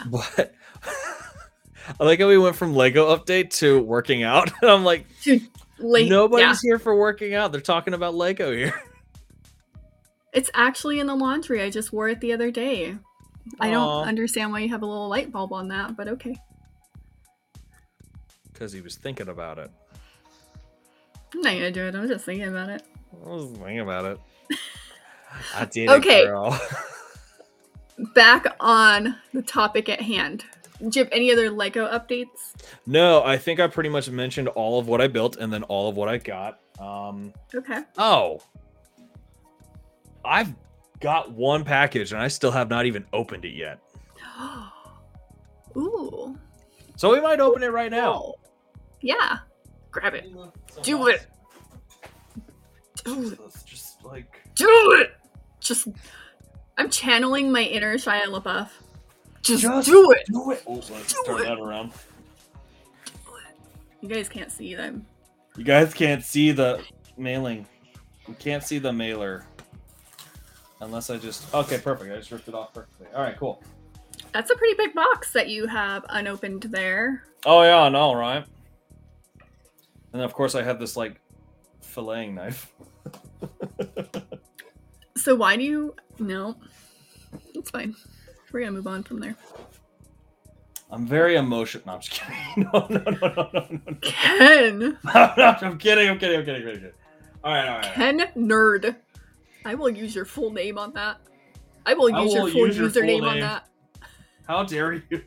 But 0.07 0.53
I 1.99 2.03
like 2.03 2.19
how 2.19 2.27
we 2.27 2.37
went 2.37 2.55
from 2.55 2.75
Lego 2.75 3.15
update 3.15 3.51
to 3.57 3.81
working 3.81 4.23
out. 4.23 4.51
I'm 4.63 4.83
like, 4.83 5.05
nobody's 5.89 6.45
yeah. 6.45 6.55
here 6.69 6.79
for 6.79 6.95
working 6.95 7.33
out. 7.33 7.51
They're 7.51 7.61
talking 7.61 7.93
about 7.93 8.15
Lego 8.15 8.51
here. 8.51 8.73
It's 10.33 10.51
actually 10.53 10.99
in 10.99 11.07
the 11.07 11.15
laundry. 11.15 11.61
I 11.61 11.69
just 11.69 11.93
wore 11.93 12.09
it 12.09 12.19
the 12.19 12.33
other 12.33 12.51
day. 12.51 12.97
I 13.57 13.69
don't 13.69 14.05
understand 14.05 14.51
why 14.51 14.59
you 14.59 14.69
have 14.69 14.81
a 14.81 14.85
little 14.85 15.07
light 15.07 15.31
bulb 15.31 15.53
on 15.53 15.69
that, 15.69 15.95
but 15.95 16.09
okay. 16.09 16.35
Because 18.51 18.73
he 18.73 18.81
was 18.81 18.97
thinking 18.97 19.29
about 19.29 19.59
it. 19.59 19.71
I'm 21.33 21.39
not 21.39 21.53
gonna 21.53 21.71
do 21.71 21.85
it. 21.85 21.95
I'm 21.95 22.05
just 22.09 22.25
thinking 22.25 22.49
about 22.49 22.69
it. 22.69 22.83
I 23.13 23.29
was 23.29 23.49
thinking 23.51 23.79
about 23.79 24.03
it. 24.03 24.19
I 25.55 25.63
did 25.63 25.87
Okay. 25.87 26.23
it, 26.23 26.25
girl. 26.25 26.59
Back 28.13 28.45
on 28.59 29.15
the 29.33 29.41
topic 29.41 29.87
at 29.87 30.01
hand. 30.01 30.43
Do 30.79 30.99
you 30.99 31.05
have 31.05 31.13
any 31.13 31.31
other 31.31 31.49
Lego 31.49 31.87
updates? 31.87 32.53
No, 32.85 33.23
I 33.23 33.37
think 33.37 33.59
I 33.59 33.67
pretty 33.67 33.89
much 33.89 34.09
mentioned 34.09 34.49
all 34.49 34.77
of 34.79 34.87
what 34.87 34.99
I 35.01 35.07
built 35.07 35.37
and 35.37 35.51
then 35.51 35.63
all 35.63 35.89
of 35.89 35.95
what 35.95 36.09
I 36.09 36.17
got. 36.17 36.59
Um, 36.79 37.31
Okay. 37.53 37.79
oh, 37.97 38.41
I've 40.25 40.53
got 40.99 41.31
one 41.31 41.63
package 41.63 42.11
and 42.11 42.21
I 42.21 42.27
still 42.27 42.51
have 42.51 42.69
not 42.69 42.85
even 42.85 43.05
opened 43.13 43.45
it 43.45 43.53
yet. 43.55 43.79
Ooh. 45.77 46.37
So 46.97 47.11
we 47.11 47.19
might 47.21 47.39
open 47.39 47.63
it 47.63 47.71
right 47.71 47.91
now. 47.91 48.33
Yeah. 49.01 49.39
Grab 49.91 50.13
it. 50.13 50.25
Do 50.81 51.07
it. 51.07 51.25
Do 53.03 53.29
it. 53.31 53.39
Just 53.65 54.03
like 54.03 54.41
Do 54.55 54.67
it. 54.99 55.15
Just. 55.59 55.87
I'm 56.77 56.89
channeling 56.89 57.51
my 57.51 57.61
inner 57.61 57.95
Shia 57.97 58.23
LaBeouf. 58.25 58.69
Just, 59.45 59.61
Just 59.61 59.87
do 59.87 60.11
it. 60.11 60.25
do 60.27 60.51
it. 60.51 60.63
Oh, 60.65 60.73
let's 60.73 61.13
Do 61.13 61.23
turn 61.25 61.41
it. 61.41 61.43
that 61.43 61.59
around. 61.59 61.91
You 64.01 64.09
guys 64.09 64.27
can't 64.27 64.51
see 64.51 64.73
them. 64.73 65.05
You 65.55 65.63
guys 65.63 65.93
can't 65.93 66.23
see 66.23 66.51
the 66.51 66.83
mailing. 67.15 67.67
You 68.27 68.33
can't 68.39 68.63
see 68.63 68.79
the 68.79 68.91
mailer. 68.91 69.45
Unless 70.81 71.09
I 71.11 71.17
just 71.17 71.53
okay, 71.53 71.77
perfect. 71.77 72.11
I 72.11 72.17
just 72.17 72.31
ripped 72.31 72.47
it 72.47 72.55
off 72.55 72.73
perfectly. 72.73 73.07
All 73.15 73.21
right, 73.21 73.37
cool. 73.37 73.61
That's 74.33 74.49
a 74.49 74.55
pretty 74.55 74.73
big 74.77 74.93
box 74.95 75.31
that 75.33 75.47
you 75.47 75.67
have 75.67 76.03
unopened 76.09 76.63
there. 76.63 77.23
Oh 77.45 77.61
yeah, 77.61 77.77
I 77.81 77.89
know, 77.89 78.13
right? 78.15 78.43
And 79.37 80.21
then 80.21 80.21
of 80.23 80.33
course 80.33 80.55
I 80.55 80.63
have 80.63 80.79
this 80.79 80.97
like 80.97 81.21
filleting 81.83 82.33
knife. 82.33 82.73
So 85.17 85.33
why 85.33 85.55
do 85.55 85.63
you? 85.63 85.95
No, 86.19 86.55
it's 87.55 87.71
fine. 87.71 87.95
We're 88.55 88.61
gonna 88.61 88.71
move 88.71 88.87
on 88.87 89.03
from 89.03 89.19
there. 89.19 89.35
I'm 90.89 91.05
very 91.05 91.35
emotional. 91.35 91.83
No, 91.87 91.93
I'm 91.95 91.99
just 91.99 92.13
kidding. 92.13 92.69
No, 92.73 92.87
no, 92.89 92.99
no, 92.99 93.11
no, 93.11 93.49
no, 93.51 93.67
no, 93.69 93.79
no. 93.85 93.97
Ken, 94.01 94.79
no, 95.03 95.33
no, 95.37 95.57
I'm 95.61 95.77
kidding. 95.77 96.07
I'm 96.07 96.17
kidding. 96.17 96.39
I'm 96.39 96.45
kidding. 96.45 96.65
I'm 96.65 96.73
kidding. 96.75 96.91
All 97.43 97.51
right, 97.51 97.67
all 97.67 97.75
right. 97.75 97.75
all 97.75 97.81
right. 97.81 97.93
Ken 97.93 98.19
Nerd. 98.37 98.95
I 99.65 99.75
will 99.75 99.89
use 99.89 100.15
your 100.15 100.23
full 100.23 100.53
name 100.53 100.77
on 100.77 100.93
that. 100.93 101.17
I 101.85 101.95
will 101.95 102.15
I 102.15 102.21
use 102.21 102.33
will 102.33 102.43
your 102.43 102.51
full 102.53 102.67
use 102.67 102.77
your 102.77 102.89
full 102.89 103.01
username 103.01 103.29
on 103.29 103.41
that. 103.41 103.67
How 104.47 104.63
dare 104.63 104.93
you? 104.93 105.21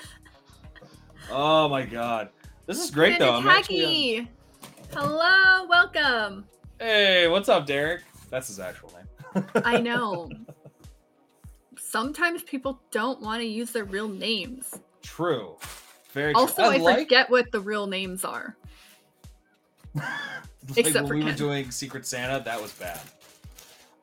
oh 1.30 1.68
my 1.68 1.84
god, 1.84 2.30
this 2.64 2.82
is 2.82 2.90
great 2.90 3.18
Ken 3.18 3.20
though. 3.20 3.34
I'm 3.34 3.46
actually. 3.46 4.20
Um, 4.20 4.24
Itagi. 4.24 4.28
Hello, 4.94 5.66
welcome. 5.68 6.46
Hey, 6.80 7.28
what's 7.28 7.50
up, 7.50 7.66
Derek? 7.66 8.00
That's 8.30 8.48
his 8.48 8.60
actual 8.60 8.92
name. 8.94 9.44
I 9.56 9.78
know. 9.78 10.30
Sometimes 11.94 12.42
people 12.42 12.80
don't 12.90 13.20
want 13.20 13.40
to 13.40 13.46
use 13.46 13.70
their 13.70 13.84
real 13.84 14.08
names. 14.08 14.80
True. 15.04 15.54
Very 16.10 16.32
true. 16.32 16.40
Also, 16.42 16.62
I, 16.62 16.78
like, 16.78 16.98
forget 16.98 17.30
what 17.30 17.52
the 17.52 17.60
real 17.60 17.86
names 17.86 18.24
are. 18.24 18.56
like 19.94 20.04
except 20.74 21.08
when 21.08 21.20
we 21.20 21.24
were 21.24 21.30
doing 21.30 21.70
Secret 21.70 22.04
Santa, 22.04 22.42
that 22.46 22.60
was 22.60 22.72
bad. 22.72 22.98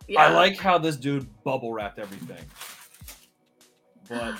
Yeah. 0.08 0.22
I 0.22 0.32
like 0.32 0.58
how 0.58 0.78
this 0.78 0.96
dude 0.96 1.28
bubble 1.44 1.74
wrapped 1.74 2.00
everything. 2.00 2.46
But 4.08 4.36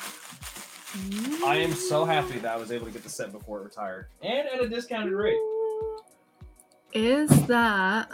I 1.46 1.56
am 1.58 1.74
so 1.74 2.06
happy 2.06 2.40
that 2.40 2.54
I 2.54 2.56
was 2.56 2.72
able 2.72 2.86
to 2.86 2.94
get 2.94 3.04
the 3.04 3.10
set 3.10 3.34
before 3.34 3.60
it 3.60 3.64
retired. 3.66 4.08
And 4.22 4.48
at 4.48 4.62
a 4.62 4.70
discounted 4.70 5.12
rate. 5.12 5.36
Is 6.94 7.30
that 7.48 8.10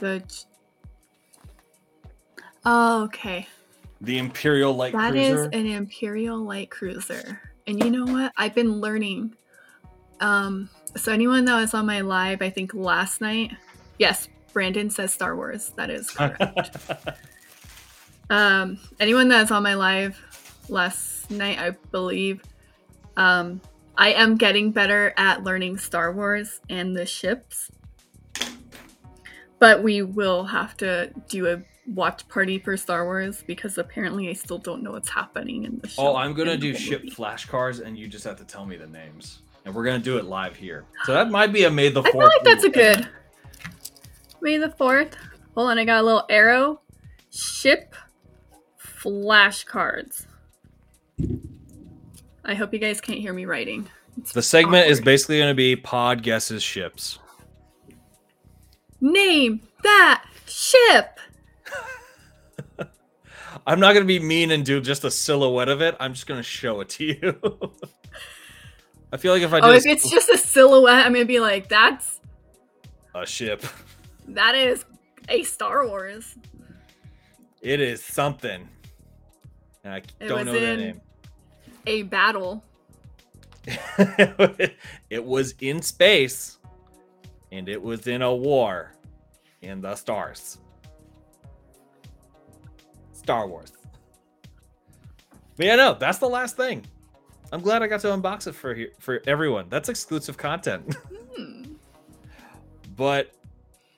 the? 0.00 0.24
Oh, 2.64 3.04
okay. 3.04 3.46
The 4.04 4.18
Imperial 4.18 4.74
Light 4.74 4.92
Cruiser. 4.92 5.12
That 5.12 5.16
is 5.16 5.40
an 5.46 5.66
Imperial 5.66 6.38
Light 6.38 6.70
Cruiser. 6.70 7.40
And 7.66 7.82
you 7.82 7.90
know 7.90 8.04
what? 8.04 8.32
I've 8.36 8.54
been 8.54 8.80
learning. 8.80 9.34
Um, 10.20 10.68
so 10.96 11.10
anyone 11.10 11.46
that 11.46 11.58
was 11.58 11.72
on 11.72 11.86
my 11.86 12.02
live, 12.02 12.42
I 12.42 12.50
think 12.50 12.74
last 12.74 13.22
night, 13.22 13.52
yes, 13.98 14.28
Brandon 14.52 14.90
says 14.90 15.12
Star 15.12 15.34
Wars. 15.36 15.72
That 15.76 15.88
is 15.88 16.10
correct. 16.10 16.76
um, 18.28 18.78
anyone 19.00 19.28
that's 19.28 19.50
on 19.50 19.62
my 19.62 19.74
live 19.74 20.20
last 20.68 21.30
night, 21.30 21.58
I 21.58 21.70
believe, 21.90 22.42
um, 23.16 23.62
I 23.96 24.12
am 24.12 24.36
getting 24.36 24.70
better 24.70 25.14
at 25.16 25.44
learning 25.44 25.78
Star 25.78 26.12
Wars 26.12 26.60
and 26.68 26.94
the 26.94 27.06
ships. 27.06 27.70
But 29.58 29.82
we 29.82 30.02
will 30.02 30.44
have 30.44 30.76
to 30.78 31.10
do 31.28 31.46
a 31.46 31.62
watch 31.86 32.26
party 32.28 32.58
for 32.58 32.76
Star 32.76 33.04
Wars 33.04 33.42
because 33.46 33.78
apparently 33.78 34.28
I 34.28 34.32
still 34.32 34.58
don't 34.58 34.82
know 34.82 34.92
what's 34.92 35.10
happening 35.10 35.64
in 35.64 35.78
the 35.78 35.88
show. 35.88 36.02
oh, 36.02 36.16
I'm 36.16 36.34
gonna 36.34 36.56
do 36.56 36.74
ship 36.74 37.04
movie. 37.04 37.14
flashcards, 37.14 37.80
and 37.80 37.98
you 37.98 38.08
just 38.08 38.24
have 38.24 38.38
to 38.38 38.44
tell 38.44 38.64
me 38.64 38.76
the 38.76 38.86
names. 38.86 39.42
And 39.64 39.74
we're 39.74 39.84
gonna 39.84 39.98
do 39.98 40.18
it 40.18 40.24
live 40.24 40.56
here. 40.56 40.84
So 41.04 41.12
that 41.14 41.30
might 41.30 41.52
be 41.52 41.64
a 41.64 41.70
May 41.70 41.88
the 41.88 42.02
Fourth. 42.02 42.14
I 42.14 42.18
feel 42.18 42.28
like 42.28 42.44
that's 42.44 42.64
a 42.64 42.70
good. 42.70 43.08
May 44.40 44.58
the 44.58 44.70
fourth. 44.70 45.16
Hold 45.54 45.70
on, 45.70 45.78
I 45.78 45.84
got 45.84 46.02
a 46.02 46.04
little 46.04 46.26
arrow. 46.28 46.80
Ship 47.30 47.94
flashcards. 48.78 50.26
I 52.44 52.54
hope 52.54 52.72
you 52.72 52.78
guys 52.78 53.00
can't 53.00 53.18
hear 53.18 53.32
me 53.32 53.46
writing. 53.46 53.88
It's 54.18 54.32
The 54.32 54.42
segment 54.42 54.88
is 54.88 55.00
basically 55.00 55.38
going 55.38 55.50
to 55.50 55.54
be 55.54 55.76
pod 55.76 56.22
guesses 56.22 56.62
ships. 56.62 57.18
Name 59.00 59.60
that 59.82 60.24
ship. 60.46 61.18
I'm 63.66 63.80
not 63.80 63.92
going 63.94 64.04
to 64.04 64.08
be 64.08 64.18
mean 64.18 64.50
and 64.50 64.64
do 64.64 64.80
just 64.80 65.04
a 65.04 65.10
silhouette 65.10 65.68
of 65.68 65.80
it. 65.82 65.96
I'm 66.00 66.12
just 66.14 66.26
going 66.26 66.38
to 66.38 66.44
show 66.44 66.80
it 66.80 66.88
to 66.90 67.04
you. 67.04 67.40
I 69.12 69.16
feel 69.16 69.32
like 69.32 69.42
if 69.42 69.52
I 69.52 69.60
Oh, 69.60 69.70
if 69.70 69.86
it's 69.86 70.10
just 70.10 70.28
a 70.28 70.36
silhouette, 70.36 71.06
I'm 71.06 71.12
gonna 71.12 71.24
be 71.24 71.38
like, 71.38 71.68
that's 71.68 72.20
a 73.14 73.24
ship, 73.24 73.64
that 74.26 74.56
is 74.56 74.84
a 75.28 75.44
Star 75.44 75.86
Wars. 75.86 76.34
it 77.62 77.80
is 77.80 78.02
something. 78.02 78.68
I 79.84 79.98
It 79.98 80.06
don't 80.26 80.46
know 80.46 80.52
their 80.52 80.72
in- 80.74 80.80
name. 80.80 81.00
A 81.86 82.02
battle. 82.02 82.64
it 85.10 85.24
was 85.24 85.54
in 85.60 85.80
space 85.80 86.58
and 87.52 87.68
it 87.68 87.80
was 87.80 88.08
in 88.08 88.20
a 88.20 88.34
war 88.34 88.94
in 89.62 89.80
the 89.80 89.94
stars. 89.94 90.58
Star 93.24 93.48
Wars. 93.48 93.72
But 95.56 95.66
yeah, 95.66 95.76
no, 95.76 95.94
that's 95.94 96.18
the 96.18 96.28
last 96.28 96.56
thing. 96.56 96.84
I'm 97.52 97.60
glad 97.60 97.82
I 97.82 97.86
got 97.86 98.00
to 98.00 98.08
unbox 98.08 98.46
it 98.46 98.54
for 98.54 98.76
for 99.00 99.22
everyone. 99.26 99.66
That's 99.68 99.88
exclusive 99.88 100.36
content. 100.36 100.96
But 102.96 103.32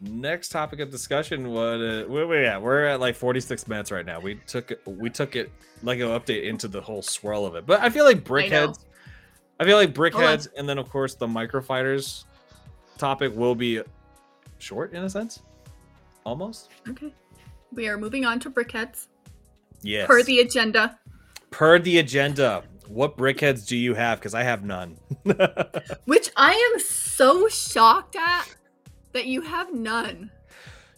next 0.01 0.51
topic 0.51 0.81
of 0.81 0.91
discussion 0.91 1.51
what 1.51 1.81
uh, 1.81 2.05
where 2.05 2.27
we 2.27 2.47
at? 2.47 2.61
We're 2.63 2.87
at 2.87 3.01
like 3.01 3.15
46 3.15 3.69
minutes 3.69 3.91
right 3.91 4.07
now. 4.07 4.21
We 4.21 4.37
took 4.47 4.71
it 4.71 4.81
we 4.87 5.11
took 5.11 5.37
it 5.37 5.53
like 5.83 6.01
an 6.01 6.07
update 6.07 6.45
into 6.45 6.69
the 6.69 6.81
whole 6.81 7.03
swirl 7.03 7.45
of 7.45 7.57
it. 7.57 7.67
But 7.67 7.83
I 7.83 7.91
feel 7.91 8.05
like 8.05 8.25
brickheads 8.25 8.85
I 9.61 9.65
feel 9.65 9.77
like 9.77 9.93
brickheads 9.93 10.49
and 10.57 10.69
then 10.69 10.79
of 10.79 10.89
course 10.89 11.15
the 11.15 11.27
microfighters 11.27 12.25
topic 12.99 13.37
will 13.37 13.55
be 13.55 13.83
short 14.59 14.93
in 14.93 15.05
a 15.05 15.11
sense. 15.11 15.43
Almost. 16.25 16.71
Okay. 16.89 17.13
We 17.73 17.89
are 17.89 17.99
moving 17.99 18.25
on 18.25 18.41
to 18.41 18.51
brickheads 18.51 19.09
Yes. 19.83 20.07
per 20.07 20.23
the 20.23 20.41
agenda. 20.41 20.99
per 21.51 21.79
the 21.79 21.99
agenda. 21.99 22.65
What 22.89 23.17
brickheads 23.17 23.67
do 23.67 23.77
you 23.77 23.95
have? 23.95 24.19
Because 24.21 24.35
I 24.35 24.43
have 24.45 24.65
none. 24.65 24.97
Which 26.05 26.31
I 26.37 26.73
am 26.73 26.81
so 26.81 27.49
shocked 27.49 28.15
at 28.17 28.55
that 29.13 29.27
you 29.27 29.41
have 29.41 29.75
none. 29.75 30.31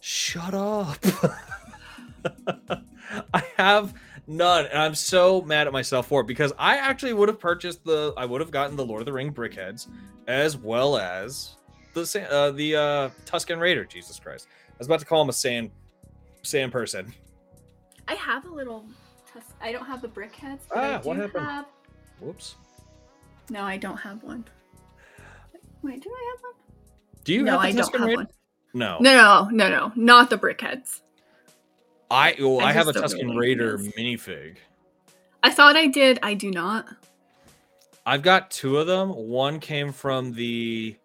Shut 0.00 0.52
up. 0.54 0.98
I 3.32 3.42
have 3.56 3.94
none, 4.26 4.66
and 4.66 4.78
I'm 4.78 4.94
so 4.94 5.40
mad 5.42 5.66
at 5.66 5.72
myself 5.72 6.08
for 6.08 6.20
it 6.20 6.26
because 6.26 6.52
I 6.58 6.76
actually 6.76 7.14
would 7.14 7.28
have 7.28 7.40
purchased 7.40 7.84
the. 7.84 8.12
I 8.16 8.26
would 8.26 8.40
have 8.40 8.50
gotten 8.50 8.76
the 8.76 8.84
Lord 8.84 9.00
of 9.00 9.06
the 9.06 9.12
Ring 9.12 9.32
brickheads 9.32 9.88
as 10.26 10.56
well 10.56 10.98
as 10.98 11.56
the 11.94 12.26
uh, 12.30 12.50
the 12.50 12.76
uh, 12.76 13.10
Tusken 13.24 13.58
Raider. 13.60 13.84
Jesus 13.84 14.18
Christ! 14.20 14.46
I 14.68 14.74
was 14.78 14.86
about 14.86 15.00
to 15.00 15.06
call 15.06 15.22
him 15.22 15.30
a 15.30 15.32
sand 15.32 15.70
sand 16.42 16.70
person. 16.72 17.12
I 18.08 18.14
have 18.14 18.44
a 18.46 18.50
little. 18.50 18.84
Tus- 19.32 19.54
I 19.60 19.70
don't 19.72 19.84
have 19.84 20.00
the 20.02 20.08
brickheads. 20.08 20.60
But 20.68 20.78
I 20.78 20.94
Ah, 20.94 20.98
do 20.98 21.08
what 21.08 21.16
happened? 21.18 21.44
Have... 21.44 21.66
Whoops. 22.20 22.56
No, 23.50 23.62
I 23.62 23.76
don't 23.76 23.96
have 23.98 24.22
one. 24.22 24.44
Wait, 25.82 26.02
do 26.02 26.10
I 26.10 26.32
have 26.34 26.42
one? 26.42 26.52
Do 27.24 27.34
you 27.34 27.42
no, 27.42 27.52
have 27.58 27.62
the 27.62 27.68
I 27.68 27.72
don't 27.72 27.92
Tusken 27.92 27.98
have 27.98 28.06
Raider? 28.08 28.16
one. 28.16 28.28
No. 28.74 28.98
No, 29.00 29.12
no, 29.12 29.48
no, 29.50 29.68
no, 29.68 29.92
not 29.96 30.30
the 30.30 30.38
brickheads. 30.38 31.00
I 32.10 32.34
well, 32.38 32.60
I 32.60 32.70
I, 32.70 32.72
have 32.72 32.88
a 32.88 32.92
Tusken 32.92 33.26
know 33.28 33.34
Raider 33.36 33.74
is. 33.76 33.88
minifig. 33.88 34.56
I 35.42 35.50
thought 35.50 35.76
I 35.76 35.86
did. 35.86 36.18
I 36.22 36.34
do 36.34 36.50
not. 36.50 36.86
I've 38.06 38.22
got 38.22 38.50
two 38.50 38.78
of 38.78 38.86
them. 38.86 39.10
One 39.10 39.60
came 39.60 39.92
from 39.92 40.32
the 40.32 40.96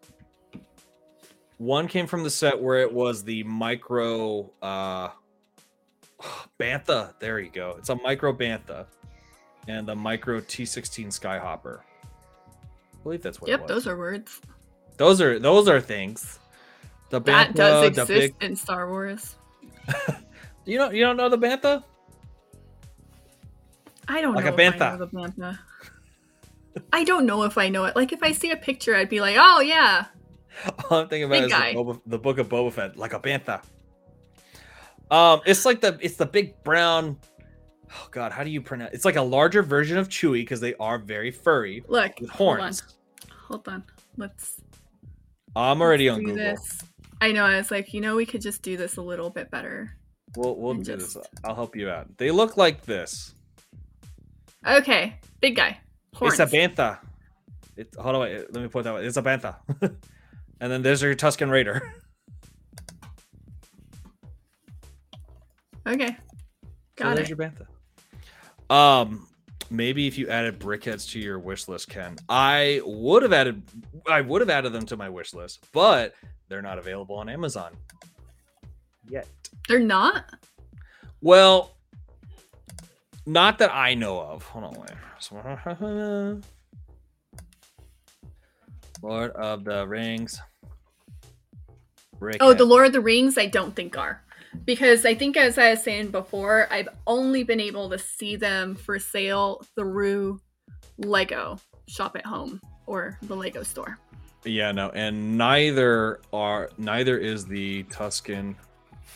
one 1.58 1.88
came 1.88 2.08
from 2.08 2.24
the 2.24 2.30
set 2.30 2.60
where 2.62 2.80
it 2.80 2.92
was 2.92 3.24
the 3.24 3.44
micro 3.44 4.50
uh 4.62 5.10
Bantha. 6.60 7.14
There 7.20 7.40
you 7.40 7.50
go. 7.50 7.76
It's 7.78 7.90
a 7.90 7.96
micro 7.96 8.34
Bantha 8.34 8.86
and 9.68 9.88
the 9.88 9.96
micro 9.96 10.40
T16 10.42 11.08
Skyhopper. 11.08 11.80
I 11.80 13.04
believe 13.04 13.22
that's 13.22 13.40
what 13.42 13.50
it 13.50 13.52
Yep, 13.52 13.68
those 13.68 13.88
are 13.88 13.98
words. 13.98 14.42
those 14.98 15.22
are 15.22 15.40
those 15.40 15.68
are 15.68 15.82
things. 15.82 16.40
The 17.10 17.20
That 17.22 17.50
Bantha, 17.50 17.56
does 17.56 17.82
the 17.82 18.02
exist 18.02 18.10
big 18.40 18.50
in 18.50 18.56
Star 18.56 18.90
Wars. 18.90 19.36
You 20.66 20.78
don't 20.78 20.96
you 20.96 21.04
don't 21.04 21.18
know 21.18 21.28
the 21.28 21.38
Bantha? 21.38 21.84
I 24.08 24.22
don't 24.22 24.34
know. 24.34 24.40
Like 24.40 24.46
know 24.46 24.52
a 24.52 24.54
I 24.54 24.72
bantha. 24.72 24.98
know 24.98 25.06
the 25.06 25.08
bantha. 25.08 25.60
I 26.94 27.04
don't 27.04 27.26
know 27.26 27.44
if 27.44 27.58
I 27.58 27.68
know 27.68 27.84
it. 27.86 27.96
Like 27.98 28.14
if 28.14 28.24
I 28.24 28.32
see 28.32 28.52
a 28.52 28.56
picture, 28.56 28.96
I'd 28.96 29.10
be 29.10 29.20
like, 29.22 29.36
"Oh 29.38 29.60
yeah, 29.60 30.06
All 30.90 31.00
I'm 31.00 31.08
thinking 31.08 31.26
about 31.26 31.42
Big 31.42 31.52
is 31.52 31.52
the, 31.52 31.58
Boba, 31.76 32.02
the 32.06 32.18
book 32.18 32.38
of 32.38 32.50
Boba 32.50 32.72
Fett, 32.72 32.98
like 32.98 33.14
a 33.14 33.20
bantha. 33.20 33.62
Um, 35.12 35.42
it's 35.46 35.66
like 35.66 35.82
the 35.82 35.98
it's 36.02 36.16
the 36.16 36.26
big 36.26 36.62
brown. 36.64 37.18
Oh 37.92 38.08
God, 38.12 38.32
how 38.32 38.44
do 38.44 38.50
you 38.50 38.62
pronounce? 38.62 38.94
It's 38.94 39.06
like 39.06 39.16
a 39.18 39.22
larger 39.22 39.62
version 39.62 39.98
of 39.98 40.10
Chewie 40.10 40.42
because 40.42 40.60
they 40.60 40.74
are 40.76 40.98
very 40.98 41.30
furry 41.32 41.84
look, 41.88 42.20
with 42.20 42.30
hold 42.30 42.54
on, 42.54 42.60
horns. 42.60 42.84
hold 43.48 43.68
on, 43.68 43.84
let's 44.18 44.62
I'm 45.56 45.82
already 45.82 46.10
let's 46.10 46.18
on 46.20 46.24
Google. 46.26 46.38
this. 46.38 46.80
I 47.22 47.32
know. 47.32 47.46
I 47.46 47.58
was 47.58 47.70
like, 47.72 47.94
you 47.94 48.02
know, 48.02 48.16
we 48.16 48.26
could 48.26 48.42
just 48.42 48.64
do 48.64 48.76
this 48.76 48.98
a 48.98 49.02
little 49.02 49.30
bit 49.30 49.52
better. 49.52 49.96
We'll 50.36 50.56
we'll 50.56 50.74
do 50.74 50.96
this. 50.98 51.14
just- 51.14 51.28
I'll 51.44 51.56
help 51.56 51.76
you 51.76 51.90
out. 51.90 52.18
They 52.18 52.32
look 52.32 52.58
like 52.58 52.84
this. 52.84 53.36
Okay, 54.66 55.20
big 55.42 55.56
guy. 55.56 55.78
Horns. 56.16 56.40
It's 56.40 56.54
a 56.54 56.56
bantha. 56.56 57.00
It, 57.76 57.94
hold 58.00 58.16
on, 58.16 58.22
wait, 58.22 58.54
let 58.54 58.64
me 58.64 58.68
put 58.70 58.84
that 58.86 58.94
way. 58.94 59.06
It's 59.06 59.18
a 59.18 59.22
bantha. 59.22 59.58
and 59.82 60.72
then 60.72 60.82
there's 60.82 61.02
your 61.02 61.16
Tusken 61.16 61.50
Raider. 61.52 61.94
Okay, 65.88 66.16
So 66.62 66.68
got 66.96 67.16
there's 67.16 67.30
it. 67.30 67.38
your 67.38 67.52
bantha. 68.70 68.74
Um, 68.74 69.28
maybe 69.70 70.08
if 70.08 70.18
you 70.18 70.30
added 70.30 70.60
brickheads 70.60 71.10
to 71.12 71.20
your 71.20 71.40
wish 71.40 71.68
list, 71.68 71.90
Ken, 71.90 72.16
I 72.30 72.82
would 72.86 73.24
have 73.24 73.34
added. 73.34 73.62
I 74.08 74.22
would 74.22 74.42
have 74.42 74.50
added 74.50 74.72
them 74.74 74.86
to 74.88 74.98
my 74.98 75.10
wish 75.10 75.34
list, 75.34 75.66
but 75.74 76.14
they're 76.48 76.62
not 76.62 76.78
available 76.78 77.16
on 77.16 77.28
Amazon 77.30 77.76
yet. 79.10 79.28
They're 79.68 79.80
not. 79.80 80.26
Well, 81.22 81.76
not 83.26 83.58
that 83.60 83.74
I 83.74 83.94
know 83.94 84.20
of. 84.20 84.44
Hold 84.44 84.66
on, 84.66 84.74
wait. 84.74 84.92
Lord 89.02 89.32
of 89.32 89.64
the 89.64 89.88
Rings. 89.88 90.40
Brickhead. 92.20 92.38
Oh, 92.40 92.54
the 92.54 92.66
Lord 92.66 92.86
of 92.88 92.94
the 92.94 93.02
Rings, 93.02 93.38
I 93.38 93.48
don't 93.48 93.76
think 93.76 93.98
are. 93.98 94.23
Because 94.66 95.06
I 95.06 95.14
think, 95.16 95.36
as 95.38 95.58
I 95.58 95.72
was 95.72 95.84
saying 95.84 96.12
before, 96.12 96.68
I've 96.72 96.90
only 97.08 97.44
been 97.44 97.60
able 97.60 97.90
to 97.90 97.98
see 97.98 98.36
them 98.36 98.76
for 98.76 99.00
sale 99.00 99.66
through 99.76 100.40
Lego 100.98 101.60
Shop 101.88 102.16
at 102.16 102.26
Home 102.26 102.62
or 102.86 103.18
the 103.24 103.36
Lego 103.36 103.64
store. 103.64 103.98
Yeah, 104.46 104.72
no, 104.72 104.90
and 104.90 105.38
neither 105.38 106.20
are 106.34 106.70
neither 106.78 107.18
is 107.18 107.46
the 107.46 107.84
Tusken 107.84 108.56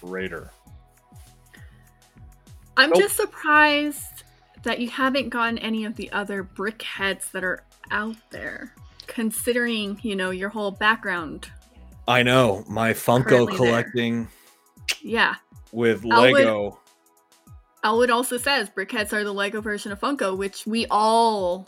Raider. 0.02 0.50
I'm 2.78 2.92
Nope. 2.92 3.00
just 3.00 3.16
surprised 3.18 4.24
that 4.64 4.80
you 4.80 4.90
haven't 4.90 5.30
gotten 5.30 5.58
any 5.60 5.86
of 5.86 5.96
the 5.96 6.12
other 6.12 6.44
brick 6.44 6.82
heads 6.82 7.32
that 7.32 7.44
are 7.44 7.64
out 7.92 8.16
there, 8.30 8.74
considering, 9.08 10.00
you 10.02 10.16
know, 10.16 10.30
your 10.32 10.50
whole 10.50 10.72
background. 10.72 11.50
I 12.08 12.24
know 12.24 12.64
my 12.70 12.94
Funko 12.94 13.54
collecting. 13.54 14.24
there. 14.24 14.32
Yeah. 15.08 15.36
with 15.72 16.04
Elwood- 16.06 16.34
Lego. 16.34 16.80
Elwood 17.84 18.10
also 18.10 18.38
says 18.38 18.70
brickheads 18.70 19.14
are 19.14 19.24
the 19.24 19.34
Lego 19.34 19.62
version 19.62 19.92
of 19.92 20.00
Funko, 20.00 20.36
which 20.36 20.66
we 20.68 20.86
all 20.92 21.66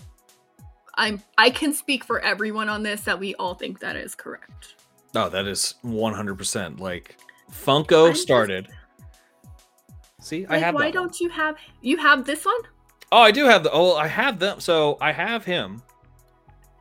I'm 0.96 1.22
I 1.38 1.50
can 1.50 1.74
speak 1.74 2.04
for 2.04 2.20
everyone 2.20 2.68
on 2.68 2.84
this 2.84 3.02
that 3.02 3.20
we 3.20 3.36
all 3.36 3.54
think 3.54 3.80
that 3.80 3.96
is 3.96 4.16
correct. 4.16 4.76
Oh, 5.16 5.30
that 5.30 5.48
is 5.48 5.76
one 5.82 6.14
hundred 6.14 6.38
percent. 6.38 6.80
Like 6.80 7.16
Funko 7.52 8.08
I'm 8.08 8.12
just- 8.12 8.24
started. 8.24 8.68
See, 10.22 10.46
I 10.50 10.58
have. 10.58 10.76
why 10.76 10.92
don't 10.92 11.18
you 11.22 11.30
have 11.30 11.56
you 11.82 11.96
have 11.98 12.26
this 12.26 12.44
one? 12.46 12.62
Oh, 13.12 13.22
I 13.22 13.32
do 13.32 13.46
have 13.46 13.64
the. 13.64 13.72
Oh, 13.72 13.96
I 13.96 14.08
have 14.08 14.38
them. 14.40 14.60
So 14.60 14.98
I 15.00 15.12
have 15.14 15.46
him. 15.46 15.82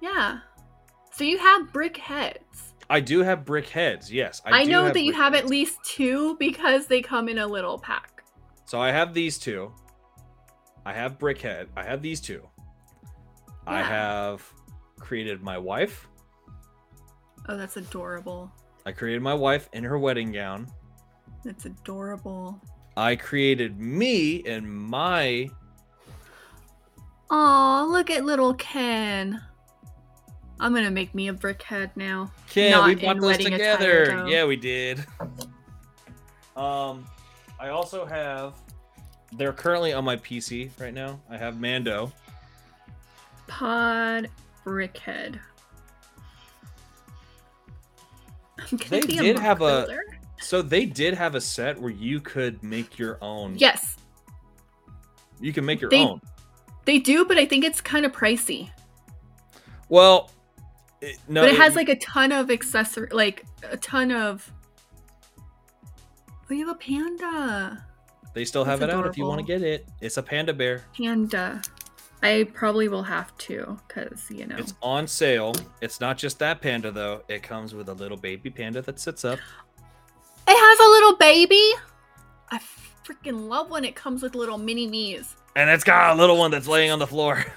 Yeah. 0.03 0.41
So 1.13 1.23
you 1.25 1.39
have 1.39 1.69
brickheads. 1.73 2.68
I 2.91 3.01
do 3.01 3.23
have 3.23 3.45
brick 3.45 3.69
heads. 3.69 4.13
Yes, 4.13 4.41
I, 4.45 4.65
do 4.65 4.71
know 4.71 4.85
that 4.91 5.03
you 5.03 5.13
brick 5.13 5.23
have 5.23 5.35
at 5.35 5.47
least 5.47 5.79
two 5.85 6.37
because 6.39 6.87
they 6.87 7.03
come 7.03 7.29
in 7.29 7.39
a 7.39 7.47
little 7.47 7.79
pack. 7.79 8.25
So 8.65 8.81
I 8.81 8.93
have 8.93 9.15
these 9.15 9.39
two. 9.39 9.73
I 10.87 10.93
have 10.93 11.19
brickhead. 11.19 11.67
I 11.77 11.85
have 11.85 12.01
these 12.01 12.21
two. 12.21 12.49
I 13.67 13.83
have 13.83 14.51
created 14.99 15.43
my 15.43 15.59
wife. 15.59 16.09
Oh, 17.49 17.57
that's 17.57 17.77
adorable. 17.77 18.51
I 18.87 18.93
created 18.93 19.21
my 19.21 19.35
wife 19.35 19.69
in 19.75 19.85
her 19.85 19.99
wedding 19.99 20.33
gown. 20.33 20.67
That's 21.45 21.67
adorable. 21.67 22.61
I 22.97 23.17
created 23.17 23.79
me 23.79 24.37
in 24.37 24.69
my 24.69 25.51
Aw, 27.31 27.85
look 27.85 28.11
at 28.11 28.25
little 28.25 28.55
Ken. 28.55 29.43
I'm 30.61 30.75
gonna 30.75 30.91
make 30.91 31.15
me 31.15 31.29
a 31.29 31.33
brickhead 31.33 31.91
now. 31.97 32.31
Yeah, 32.55 32.85
we 32.87 32.95
bought 32.97 33.21
those 33.21 33.39
together. 33.39 34.25
Yeah, 34.29 34.45
we 34.45 34.57
did. 34.57 35.05
Um, 36.57 37.07
I 37.61 37.69
also 37.69 38.05
have. 38.05 38.55
They're 39.33 39.53
currently 39.53 39.93
on 39.93 40.05
my 40.05 40.17
PC 40.17 40.71
right 40.81 40.93
now. 40.95 41.21
I 41.31 41.37
have 41.37 41.61
Mando. 41.61 42.13
Pod 43.47 44.29
brickhead. 44.65 45.39
They 48.89 49.01
be 49.01 49.17
did 49.19 49.37
mock 49.37 49.45
have 49.45 49.63
a- 49.63 49.87
So 50.41 50.63
they 50.63 50.85
did 50.85 51.15
have 51.15 51.35
a 51.35 51.41
set 51.41 51.81
where 51.81 51.91
you 51.91 52.21
could 52.21 52.63
make 52.63 52.99
your 52.99 53.19
own. 53.23 53.57
Yes, 53.57 53.97
You 55.41 55.53
can 55.53 55.65
make 55.65 55.81
your 55.81 55.91
They- 55.91 56.05
own. 56.05 56.21
they 56.85 56.99
do, 56.99 57.25
but 57.25 57.39
I 57.39 57.47
think 57.47 57.65
it's 57.65 57.81
kind 57.81 58.05
of 58.05 58.11
pricey. 58.13 58.71
Well, 59.89 60.31
it, 61.01 61.19
no, 61.29 61.43
but 61.43 61.51
it 61.51 61.57
has 61.57 61.77
like 61.77 61.89
a 61.89 61.97
ton 61.97 62.33
of 62.33 62.51
accessory, 62.51 63.09
like 63.11 63.45
a 63.71 63.77
ton 63.77 64.11
of. 64.11 64.51
You 66.51 66.67
have 66.67 66.77
a 66.77 66.79
panda. 66.79 67.85
they 68.33 68.45
still 68.45 68.65
have 68.65 68.81
that's 68.81 68.93
it 68.93 68.97
out 68.97 69.07
if 69.07 69.19
you 69.19 69.27
want 69.27 69.39
to 69.39 69.45
get 69.45 69.63
it. 69.63 69.87
It's 70.01 70.17
a 70.17 70.23
panda 70.23 70.55
bear. 70.55 70.85
Panda. 70.97 71.61
I 72.23 72.49
probably 72.53 72.89
will 72.89 73.03
have 73.03 73.37
to, 73.39 73.79
cause 73.89 74.27
you 74.31 74.47
know. 74.47 74.57
It's 74.57 74.75
on 74.83 75.07
sale. 75.07 75.55
It's 75.81 76.01
not 76.01 76.19
just 76.19 76.39
that 76.41 76.61
panda 76.61 76.91
though. 76.91 77.23
It 77.29 77.43
comes 77.43 77.75
with 77.75 77.89
a 77.91 77.95
little 77.95 78.17
baby 78.17 78.51
panda 78.51 78.83
that 78.83 78.99
sits 78.99 79.25
up. 79.25 79.39
It 80.49 80.57
has 80.57 80.79
a 80.81 80.91
little 80.91 81.17
baby. 81.17 81.73
I 82.51 82.59
freaking 83.05 83.49
love 83.49 83.71
when 83.71 83.85
it 83.85 83.95
comes 83.95 84.23
with 84.23 84.35
little 84.35 84.59
mini 84.59 84.87
me's. 84.87 85.37
And 85.55 85.71
it's 85.71 85.85
got 85.85 86.17
a 86.17 86.19
little 86.19 86.39
one 86.39 86.51
that's 86.51 86.67
laying 86.67 86.91
on 86.91 86.99
the 86.99 87.07
floor. 87.07 87.45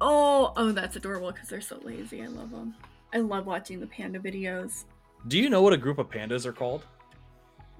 Oh, 0.00 0.52
oh, 0.56 0.72
that's 0.72 0.96
adorable 0.96 1.30
because 1.32 1.48
they're 1.48 1.60
so 1.60 1.78
lazy. 1.82 2.22
I 2.22 2.26
love 2.26 2.50
them. 2.50 2.74
I 3.12 3.18
love 3.18 3.46
watching 3.46 3.80
the 3.80 3.86
panda 3.86 4.18
videos. 4.18 4.84
Do 5.28 5.38
you 5.38 5.50
know 5.50 5.60
what 5.62 5.72
a 5.72 5.76
group 5.76 5.98
of 5.98 6.08
pandas 6.08 6.46
are 6.46 6.52
called? 6.52 6.84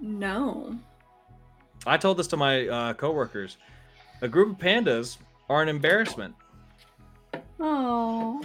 No. 0.01 0.79
I 1.87 1.97
told 1.97 2.19
this 2.19 2.27
to 2.29 2.37
my 2.37 2.69
uh, 2.69 2.93
coworkers. 2.95 3.57
A 4.21 4.29
group 4.29 4.51
of 4.51 4.59
pandas 4.59 5.17
are 5.49 5.63
an 5.63 5.69
embarrassment. 5.69 6.35
Oh. 7.59 8.43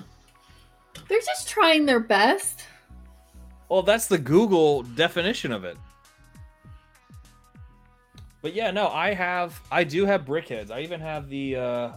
They're 1.09 1.19
just 1.19 1.49
trying 1.49 1.85
their 1.85 1.99
best. 1.99 2.65
Well, 3.67 3.83
that's 3.83 4.07
the 4.07 4.17
Google 4.17 4.83
definition 4.83 5.51
of 5.51 5.65
it. 5.65 5.77
But 8.41 8.53
yeah, 8.53 8.71
no, 8.71 8.87
I 8.87 9.13
have, 9.13 9.59
I 9.71 9.83
do 9.83 10.05
have 10.05 10.23
brickheads. 10.23 10.71
I 10.71 10.81
even 10.81 11.01
have 11.01 11.27
the, 11.29 11.55
uh 11.55 11.91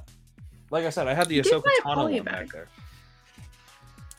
like 0.71 0.85
I 0.85 0.91
said, 0.91 1.09
I 1.09 1.15
have 1.15 1.29
the 1.29 1.41
did 1.41 1.53
Ahsoka 1.53 1.69
Tano 1.83 2.11
one 2.11 2.23
back 2.23 2.53
there. 2.53 2.69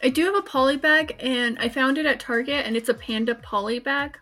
I 0.02 0.10
do 0.10 0.26
have 0.26 0.36
a 0.36 0.42
poly 0.42 0.78
bag, 0.78 1.18
and 1.20 1.60
I 1.60 1.70
found 1.70 1.98
it 1.98 2.06
at 2.06 2.20
Target, 2.20 2.66
and 2.66 2.78
it's 2.78 2.90
a 2.90 2.94
panda 2.94 3.36
poly 3.36 3.80
bag. 3.80 4.18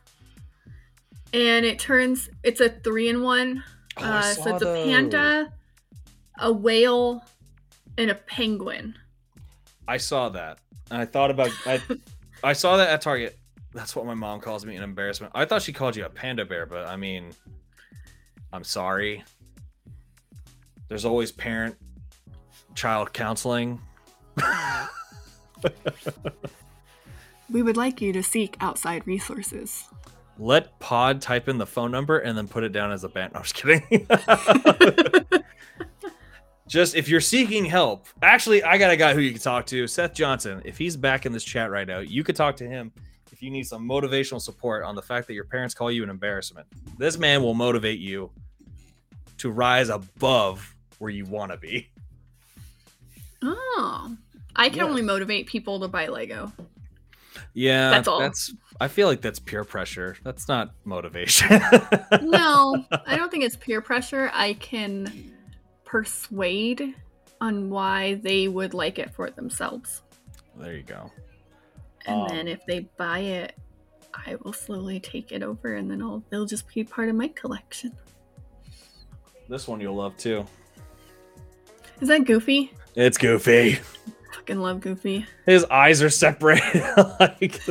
And 1.33 1.65
it 1.65 1.77
turns, 1.77 2.29
it's 2.43 2.61
a 2.61 2.69
three 2.69 3.09
in 3.09 3.21
one. 3.21 3.63
Oh, 3.97 4.03
I 4.03 4.19
uh, 4.19 4.21
so 4.21 4.55
it's 4.55 4.63
a 4.63 4.73
panda, 4.73 5.53
a 6.39 6.51
whale, 6.51 7.23
and 7.97 8.09
a 8.09 8.15
penguin. 8.15 8.95
I 9.87 9.97
saw 9.97 10.29
that. 10.29 10.59
And 10.89 11.01
I 11.01 11.05
thought 11.05 11.31
about, 11.31 11.51
I, 11.65 11.81
I 12.43 12.53
saw 12.53 12.77
that 12.77 12.89
at 12.89 13.01
Target. 13.01 13.37
That's 13.73 13.95
what 13.95 14.05
my 14.05 14.13
mom 14.15 14.39
calls 14.39 14.65
me 14.65 14.75
an 14.75 14.83
embarrassment. 14.83 15.33
I 15.35 15.45
thought 15.45 15.61
she 15.61 15.73
called 15.73 15.95
you 15.95 16.05
a 16.05 16.09
panda 16.09 16.45
bear, 16.45 16.65
but 16.65 16.87
I 16.87 16.95
mean, 16.95 17.31
I'm 18.51 18.63
sorry. 18.63 19.23
There's 20.87 21.05
always 21.05 21.31
parent 21.31 21.75
child 22.77 23.11
counseling. 23.11 23.81
We 27.49 27.63
would 27.63 27.77
like 27.77 28.01
you 28.01 28.13
to 28.13 28.21
seek 28.21 28.57
outside 28.59 29.07
resources. 29.07 29.85
Let 30.37 30.79
Pod 30.79 31.21
type 31.21 31.47
in 31.49 31.57
the 31.57 31.65
phone 31.65 31.91
number 31.91 32.19
and 32.19 32.37
then 32.37 32.47
put 32.47 32.63
it 32.63 32.71
down 32.71 32.91
as 32.91 33.03
a 33.03 33.09
band. 33.09 33.33
No, 33.33 33.39
I'm 33.39 33.43
just 33.43 33.55
kidding. 33.55 34.07
just 36.67 36.95
if 36.95 37.07
you're 37.07 37.21
seeking 37.21 37.65
help, 37.65 38.05
actually, 38.21 38.63
I 38.63 38.77
got 38.77 38.91
a 38.91 38.97
guy 38.97 39.13
who 39.13 39.21
you 39.21 39.31
can 39.31 39.41
talk 39.41 39.65
to, 39.67 39.87
Seth 39.87 40.13
Johnson. 40.13 40.61
If 40.65 40.77
he's 40.77 40.95
back 40.95 41.25
in 41.25 41.31
this 41.31 41.43
chat 41.43 41.71
right 41.71 41.87
now, 41.87 41.99
you 41.99 42.23
could 42.23 42.35
talk 42.35 42.57
to 42.57 42.67
him 42.67 42.91
if 43.31 43.41
you 43.41 43.49
need 43.49 43.65
some 43.65 43.87
motivational 43.87 44.41
support 44.41 44.83
on 44.83 44.95
the 44.95 45.01
fact 45.01 45.25
that 45.27 45.33
your 45.33 45.45
parents 45.45 45.73
call 45.73 45.91
you 45.91 46.03
an 46.03 46.09
embarrassment. 46.09 46.67
This 46.97 47.17
man 47.17 47.41
will 47.41 47.55
motivate 47.55 47.99
you 47.99 48.29
to 49.37 49.49
rise 49.49 49.89
above 49.89 50.75
where 50.99 51.11
you 51.11 51.25
want 51.25 51.51
to 51.51 51.57
be. 51.57 51.87
Oh. 53.41 54.15
I 54.55 54.69
can 54.69 54.79
Yeah. 54.79 54.85
only 54.85 55.01
motivate 55.01 55.47
people 55.47 55.79
to 55.81 55.87
buy 55.87 56.07
Lego. 56.07 56.51
Yeah, 57.53 57.91
That's 57.91 58.07
all. 58.07 58.19
That's 58.19 58.53
I 58.79 58.87
feel 58.87 59.07
like 59.07 59.21
that's 59.21 59.39
peer 59.39 59.63
pressure. 59.63 60.17
That's 60.23 60.47
not 60.47 60.71
motivation. 60.85 61.47
No, 62.21 62.85
I 63.05 63.15
don't 63.15 63.29
think 63.31 63.43
it's 63.43 63.55
peer 63.55 63.81
pressure. 63.81 64.29
I 64.33 64.53
can 64.53 65.33
persuade 65.85 66.95
on 67.41 67.69
why 67.69 68.15
they 68.15 68.47
would 68.47 68.73
like 68.73 68.97
it 68.99 69.13
for 69.13 69.29
themselves. 69.29 70.01
there 70.55 70.75
you 70.75 70.83
go. 70.83 71.11
And 72.05 72.21
Um, 72.21 72.27
then 72.29 72.47
if 72.47 72.65
they 72.65 72.81
buy 72.97 73.19
it, 73.19 73.55
I 74.13 74.35
will 74.43 74.53
slowly 74.53 74.99
take 74.99 75.31
it 75.31 75.43
over 75.43 75.75
and 75.75 75.89
then 75.89 76.01
I'll 76.01 76.23
they'll 76.29 76.45
just 76.47 76.67
be 76.73 76.83
part 76.83 77.09
of 77.09 77.15
my 77.15 77.27
collection. 77.29 77.91
This 79.49 79.67
one 79.67 79.79
you'll 79.79 79.95
love 79.95 80.17
too. 80.17 80.45
Is 82.01 82.07
that 82.09 82.25
Goofy? 82.25 82.71
It's 82.99 83.17
Goofy. 83.19 83.77
Fucking 84.33 84.59
love 84.59 84.81
Goofy. 84.81 85.25
His 85.45 85.63
eyes 85.65 86.01
are 86.01 86.09
separated 86.09 86.83
like 87.19 87.61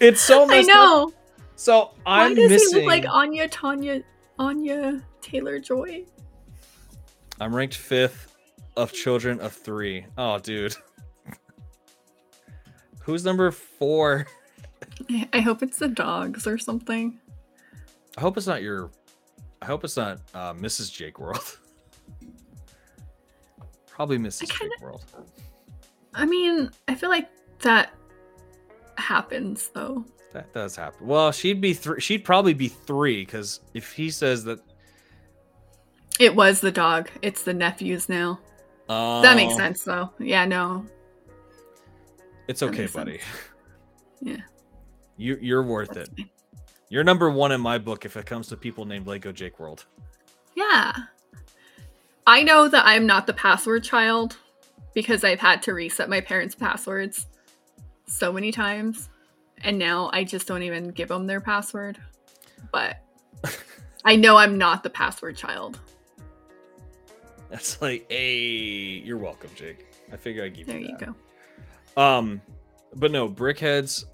It's 0.00 0.20
so 0.20 0.44
I 0.44 0.46
messed 0.46 0.70
up. 0.70 0.74
know. 0.76 1.12
So 1.56 1.90
I'm 2.06 2.30
Why 2.30 2.34
does 2.34 2.50
missing. 2.50 2.68
he 2.80 2.86
look 2.86 2.86
like 2.86 3.04
Anya 3.12 3.48
Tanya 3.48 4.02
Anya 4.38 5.02
Taylor 5.20 5.58
Joy? 5.58 6.04
I'm 7.40 7.52
ranked 7.54 7.74
fifth 7.74 8.36
of 8.76 8.92
children 8.92 9.40
of 9.40 9.52
three. 9.52 10.06
Oh, 10.16 10.38
dude. 10.38 10.76
Who's 13.00 13.24
number 13.24 13.50
four? 13.50 14.28
I- 15.10 15.28
I 15.32 15.40
hope 15.40 15.64
it's 15.64 15.78
the 15.78 15.88
dogs 15.88 16.46
or 16.46 16.58
something. 16.58 17.18
I 18.16 18.20
hope 18.20 18.36
it's 18.36 18.46
not 18.46 18.62
your. 18.62 18.90
I 19.62 19.66
hope 19.66 19.84
it's 19.84 19.96
not 19.96 20.20
uh, 20.34 20.54
Mrs. 20.54 20.92
Jake 20.92 21.18
World. 21.18 21.58
Probably 23.86 24.18
Mrs. 24.18 24.48
kinda- 24.50 24.74
Jake 24.74 24.80
World. 24.82 25.04
I 26.14 26.24
mean, 26.26 26.70
I 26.86 26.94
feel 26.94 27.10
like 27.10 27.28
that 27.60 27.92
happens 28.96 29.68
though. 29.74 30.04
That 30.32 30.52
does 30.52 30.76
happen. 30.76 31.06
Well, 31.06 31.32
she'd 31.32 31.60
be 31.60 31.72
three. 31.74 32.00
She'd 32.00 32.24
probably 32.24 32.54
be 32.54 32.68
three 32.68 33.24
because 33.24 33.60
if 33.74 33.92
he 33.92 34.10
says 34.10 34.44
that, 34.44 34.60
It 36.20 36.34
was 36.34 36.60
the 36.60 36.70
dog. 36.72 37.08
It's 37.22 37.42
the 37.42 37.54
nephews 37.54 38.08
now. 38.08 38.38
uh, 38.88 39.22
That 39.22 39.36
makes 39.36 39.56
sense 39.56 39.84
though. 39.84 40.10
Yeah, 40.18 40.44
no. 40.44 40.84
It's 42.46 42.62
okay, 42.62 42.86
buddy. 42.86 43.18
sense. 43.18 43.30
Yeah. 44.20 44.36
You 45.16 45.38
you're 45.40 45.62
worth 45.62 45.90
that's 45.90 46.08
it. 46.16 46.26
You're 46.90 47.04
number 47.04 47.30
one 47.30 47.52
in 47.52 47.60
my 47.60 47.78
book 47.78 48.04
if 48.04 48.16
it 48.16 48.26
comes 48.26 48.48
to 48.48 48.56
people 48.56 48.84
named 48.84 49.06
Lego 49.06 49.30
Jake 49.32 49.58
World. 49.60 49.84
Yeah. 50.54 50.92
I 52.26 52.42
know 52.42 52.68
that 52.68 52.86
I'm 52.86 53.06
not 53.06 53.26
the 53.26 53.32
password 53.34 53.84
child 53.84 54.36
because 54.94 55.22
I've 55.24 55.40
had 55.40 55.62
to 55.64 55.74
reset 55.74 56.08
my 56.08 56.20
parents' 56.20 56.54
passwords 56.54 57.26
so 58.06 58.32
many 58.32 58.50
times. 58.52 59.08
And 59.64 59.78
now 59.78 60.10
I 60.12 60.24
just 60.24 60.46
don't 60.46 60.62
even 60.62 60.88
give 60.90 61.08
them 61.08 61.26
their 61.26 61.40
password. 61.40 61.98
But 62.72 62.98
I 64.04 64.16
know 64.16 64.36
I'm 64.36 64.56
not 64.56 64.82
the 64.82 64.90
password 64.90 65.36
child. 65.36 65.78
That's 67.50 67.80
like, 67.80 68.06
hey, 68.10 69.02
you're 69.04 69.16
welcome, 69.18 69.50
Jake. 69.54 69.86
I 70.12 70.16
figure 70.16 70.44
I'd 70.44 70.54
give 70.54 70.66
There 70.66 70.78
you 70.78 70.88
you 70.88 70.96
that. 70.98 71.14
go. 71.96 72.02
Um, 72.02 72.40
but 72.94 73.10
no, 73.10 73.28
brickheads. 73.28 74.04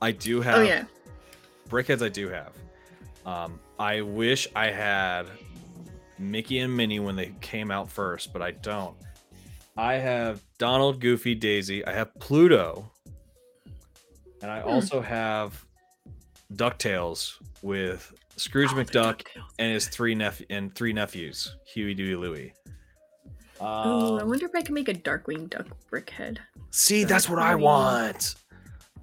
I 0.00 0.12
do 0.12 0.40
have. 0.40 0.58
Oh, 0.58 0.62
yeah. 0.62 0.84
Brickheads. 1.68 2.02
I 2.04 2.08
do 2.08 2.28
have. 2.28 2.52
Um, 3.24 3.58
I 3.78 4.00
wish 4.02 4.46
I 4.54 4.70
had 4.70 5.26
Mickey 6.18 6.60
and 6.60 6.74
Minnie 6.76 7.00
when 7.00 7.16
they 7.16 7.32
came 7.40 7.70
out 7.70 7.90
first, 7.90 8.32
but 8.32 8.40
I 8.42 8.52
don't. 8.52 8.96
I 9.76 9.94
have 9.94 10.40
Donald, 10.58 11.00
Goofy, 11.00 11.34
Daisy. 11.34 11.84
I 11.84 11.92
have 11.92 12.14
Pluto, 12.18 12.90
and 14.42 14.50
I 14.50 14.60
Hmm. 14.60 14.68
also 14.68 15.00
have 15.02 15.62
Ducktales 16.54 17.34
with 17.62 18.12
Scrooge 18.36 18.70
Oh, 18.72 18.76
McDuck 18.76 19.26
and 19.58 19.72
his 19.72 19.88
three 19.88 20.14
nephew 20.14 20.46
and 20.50 20.74
three 20.74 20.92
nephews, 20.92 21.56
Huey, 21.74 21.94
Dewey, 21.94 22.14
Louie. 22.16 22.52
Oh, 23.60 24.16
I 24.18 24.20
Um, 24.22 24.28
wonder 24.28 24.46
if 24.46 24.54
I 24.54 24.62
can 24.62 24.74
make 24.74 24.88
a 24.88 24.94
Darkwing 24.94 25.48
Duck 25.50 25.66
brickhead. 25.90 26.38
See, 26.70 27.04
that's 27.04 27.28
what 27.28 27.38
I 27.38 27.54
want. 27.54 28.34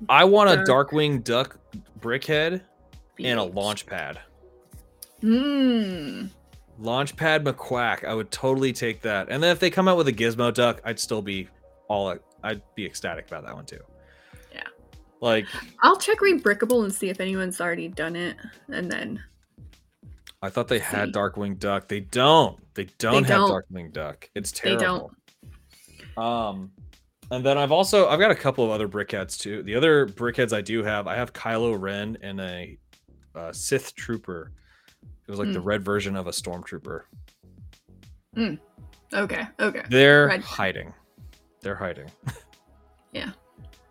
I 0.10 0.24
want 0.24 0.49
a 0.49 0.64
Dark- 0.64 0.91
Darkwing 0.91 1.24
Duck 1.24 1.58
brickhead 1.99 2.62
and 3.20 3.39
a 3.39 3.43
launch 3.43 3.86
pad. 3.86 4.20
Mmm. 5.22 6.30
Launchpad 6.82 7.43
McQuack. 7.43 8.04
I 8.04 8.14
would 8.14 8.32
totally 8.32 8.74
take 8.74 9.01
that. 9.01 9.28
And 9.30 9.41
then 9.41 9.51
if 9.51 9.60
they 9.60 9.70
come 9.70 9.88
out 9.88 9.97
with 9.97 10.08
a 10.08 10.14
Gizmo 10.14 10.54
Duck, 10.54 10.82
I'd 10.84 10.99
still 10.99 11.22
be 11.22 11.47
all 11.88 12.16
I'd 12.43 12.62
be 12.76 12.86
ecstatic 12.86 13.28
about 13.28 13.45
that 13.45 13.56
one 13.56 13.66
too. 13.66 13.80
Yeah. 14.54 14.64
Like 15.22 15.45
I'll 15.82 15.97
check 15.97 16.20
Rebrickable 16.20 16.84
and 16.84 16.93
see 16.93 17.10
if 17.10 17.20
anyone's 17.20 17.62
already 17.62 17.88
done 17.88 18.16
it, 18.16 18.36
and 18.70 18.91
then 18.91 19.24
I 20.41 20.49
thought 20.49 20.68
they 20.68 20.80
had 20.80 21.10
See. 21.10 21.12
Darkwing 21.14 21.58
Duck. 21.58 21.88
They 21.88 22.01
don't. 22.01 22.60
They 22.74 22.88
don't 22.97 23.24
have 23.26 23.47
don't. 23.47 23.51
Darkwing 23.51 23.93
Duck. 23.93 24.30
It's 24.36 24.51
terrible. 24.51 24.80
They 24.80 26.18
don't. 26.18 26.28
Um, 26.28 26.72
and 27.36 27.46
then 27.46 27.58
I've 27.58 27.72
also 27.72 28.08
I've 28.08 28.20
got 28.20 28.32
a 28.32 28.36
couple 28.36 28.64
of 28.66 28.72
other 28.72 28.88
brickheads 28.88 29.38
too. 29.40 29.64
The 29.64 29.76
other 29.76 30.06
brickheads 30.08 30.54
I 30.54 30.62
do 30.62 30.84
have, 30.84 31.08
I 31.08 31.16
have 31.16 31.34
Kylo 31.34 31.80
Ren 31.80 32.18
and 32.22 32.40
a, 32.40 32.78
uh 33.36 33.52
Sith 33.52 33.96
Trooper. 33.96 34.52
It 35.28 35.32
was 35.32 35.40
like 35.40 35.52
the 35.54 35.60
Hmm. 35.62 35.68
red 35.68 35.84
version 35.86 36.16
of 36.16 36.28
a 36.28 36.32
stormtrooper. 36.32 37.02
okay, 39.14 39.48
okay. 39.60 39.82
They're 39.90 40.28
Red. 40.28 40.42
hiding. 40.42 40.94
They're 41.62 41.76
hiding. 41.76 42.10
Yeah. 43.14 43.30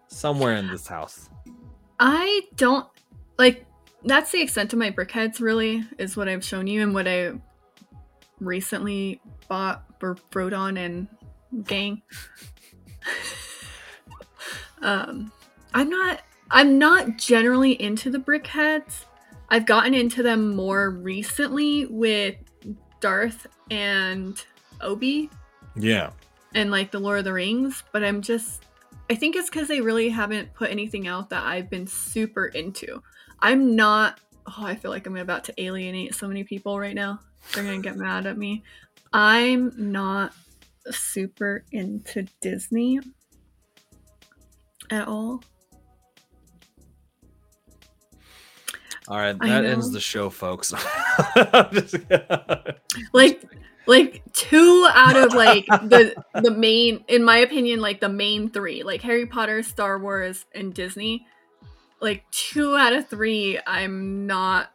Somewhere 0.09 0.57
in 0.57 0.67
this 0.67 0.89
house. 0.89 1.31
I 2.01 2.41
don't 2.57 2.89
like. 3.39 3.65
That's 4.05 4.33
the 4.33 4.43
extent 4.43 4.73
of 4.73 4.81
my 4.81 4.91
brickheads. 4.91 5.41
Really, 5.41 5.85
is 5.97 6.17
what 6.17 6.29
I've 6.29 6.45
shown 6.45 6.67
you 6.67 6.83
and 6.83 6.93
what 6.93 7.07
I 7.07 7.35
recently 8.41 9.21
bought 9.49 9.85
for 10.01 10.17
Frodon 10.33 10.77
and 10.77 11.07
gang. 11.65 12.03
um, 14.83 15.33
I'm 15.75 15.89
not. 15.89 16.21
I'm 16.51 16.79
not 16.79 17.17
generally 17.17 17.81
into 17.81 18.11
the 18.11 18.19
brickheads. 18.19 19.05
I've 19.49 19.65
gotten 19.65 19.95
into 19.95 20.23
them 20.23 20.55
more 20.55 20.91
recently 20.91 21.87
with 21.87 22.35
Darth 23.01 23.47
and 23.71 24.43
Obi 24.83 25.31
Yeah. 25.77 26.11
and 26.55 26.71
like 26.71 26.91
the 26.91 26.99
Lord 26.99 27.21
of 27.21 27.25
the 27.25 27.33
Rings, 27.33 27.83
but 27.93 28.05
I'm 28.05 28.21
just 28.21 28.65
I 29.11 29.15
think 29.15 29.35
it's 29.37 29.49
because 29.49 29.69
they 29.69 29.81
really 29.81 30.09
haven't 30.11 30.53
put 30.55 30.71
anything 30.71 31.07
out 31.09 31.31
that 31.31 31.43
I've 31.45 31.71
been 31.71 31.87
super 31.87 32.47
into. 32.47 33.03
I'm 33.41 33.75
not 33.75 34.21
oh, 34.47 34.65
I 34.67 34.75
feel 34.75 34.91
like 34.91 35.07
I'm 35.07 35.17
about 35.17 35.45
to 35.45 35.63
alienate 35.63 36.15
so 36.15 36.29
many 36.29 36.45
people 36.45 36.79
right 36.79 36.95
now. 36.95 37.21
They're 37.55 37.65
gonna 37.65 37.81
get 37.81 37.97
mad 37.97 38.27
at 38.27 38.37
me. 38.37 38.63
I'm 39.13 39.73
not 39.77 40.35
super 40.91 41.65
into 41.73 42.27
Disney 42.41 43.01
at 44.91 45.07
all. 45.09 45.43
All 49.09 49.17
right, 49.19 49.37
that 49.39 49.65
ends 49.65 49.91
the 49.91 50.01
show, 50.01 50.31
folks. 50.31 50.73
Just- 51.73 51.97
Like 53.13 53.43
like 53.87 54.23
two 54.33 54.89
out 54.95 55.17
of 55.17 55.35
like 55.35 55.67
the 55.67 56.15
the 56.41 56.51
main 56.53 57.05
in 57.09 57.25
my 57.25 57.39
opinion 57.39 57.81
like 57.81 58.01
the 58.01 58.09
main 58.09 58.49
three 58.49 58.85
like 58.85 59.03
harry 59.03 59.27
potter 59.27 59.61
star 59.61 59.99
wars 59.99 60.47
and 60.55 60.73
disney 60.73 61.27
like 62.01 62.23
two 62.31 62.77
out 62.77 62.93
of 62.93 63.09
three 63.09 63.59
i'm 63.67 64.25
not 64.25 64.71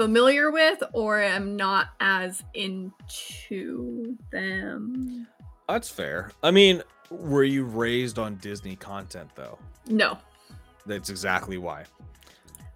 familiar 0.00 0.50
with 0.50 0.82
or 0.94 1.20
am 1.20 1.56
not 1.56 1.88
as 2.00 2.42
into 2.54 4.16
them 4.32 5.26
That's 5.68 5.90
fair. 5.90 6.32
I 6.42 6.50
mean, 6.50 6.82
were 7.10 7.44
you 7.44 7.64
raised 7.64 8.18
on 8.18 8.36
Disney 8.36 8.76
content 8.76 9.28
though? 9.34 9.58
no 9.86 10.16
That's 10.86 11.10
exactly 11.10 11.58
why. 11.58 11.84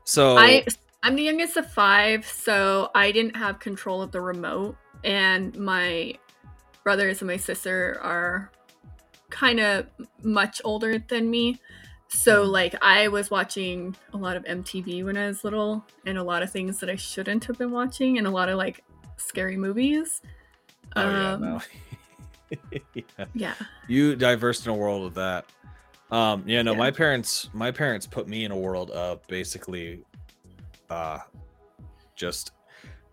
So 0.05 0.37
i 0.37 0.66
i'm 1.03 1.16
the 1.16 1.22
youngest 1.22 1.57
of 1.57 1.70
five 1.70 2.27
so 2.27 2.91
i 2.95 3.11
didn't 3.11 3.37
have 3.37 3.59
control 3.59 4.03
of 4.03 4.12
the 4.12 4.20
remote 4.20 4.77
and 5.03 5.57
my 5.59 6.12
brothers 6.83 7.22
and 7.22 7.29
my 7.29 7.39
sister 7.39 7.99
are 8.03 8.51
kind 9.31 9.61
of 9.61 9.87
much 10.22 10.61
older 10.62 10.99
than 10.99 11.31
me 11.31 11.59
so 12.15 12.45
Mhm. 12.47 12.51
like 12.53 12.75
i 12.83 13.09
was 13.09 13.31
watching 13.31 13.95
a 14.12 14.17
lot 14.17 14.37
of 14.37 14.45
mtv 14.45 15.05
when 15.05 15.17
i 15.17 15.27
was 15.27 15.43
little 15.45 15.85
and 16.07 16.17
a 16.17 16.23
lot 16.23 16.43
of 16.43 16.51
things 16.51 16.79
that 16.81 16.89
i 16.89 16.97
shouldn't 16.97 17.45
have 17.45 17.59
been 17.59 17.71
watching 17.73 18.19
and 18.19 18.27
a 18.27 18.31
lot 18.31 18.49
of 18.49 18.57
like 18.57 18.85
scary 19.17 19.57
movies 19.57 20.23
oh 20.97 21.03
yeah, 21.11 21.33
Um, 21.33 21.41
no. 21.41 21.61
yeah. 22.51 22.79
yeah 23.35 23.55
You 23.89 24.15
diversed 24.17 24.67
in 24.67 24.73
a 24.73 24.77
world 24.77 25.07
of 25.07 25.15
that. 25.15 25.47
Um, 26.11 26.45
yeah, 26.47 26.62
no, 26.62 26.73
Yeah. 26.73 26.79
my 26.79 26.91
parents 26.93 27.49
my 27.53 27.71
parents 27.73 28.07
put 28.07 28.29
me 28.29 28.45
in 28.45 28.53
a 28.53 28.57
world 28.57 28.91
of 28.93 29.27
basically 29.27 30.05
uh 30.91 31.19
just 32.15 32.53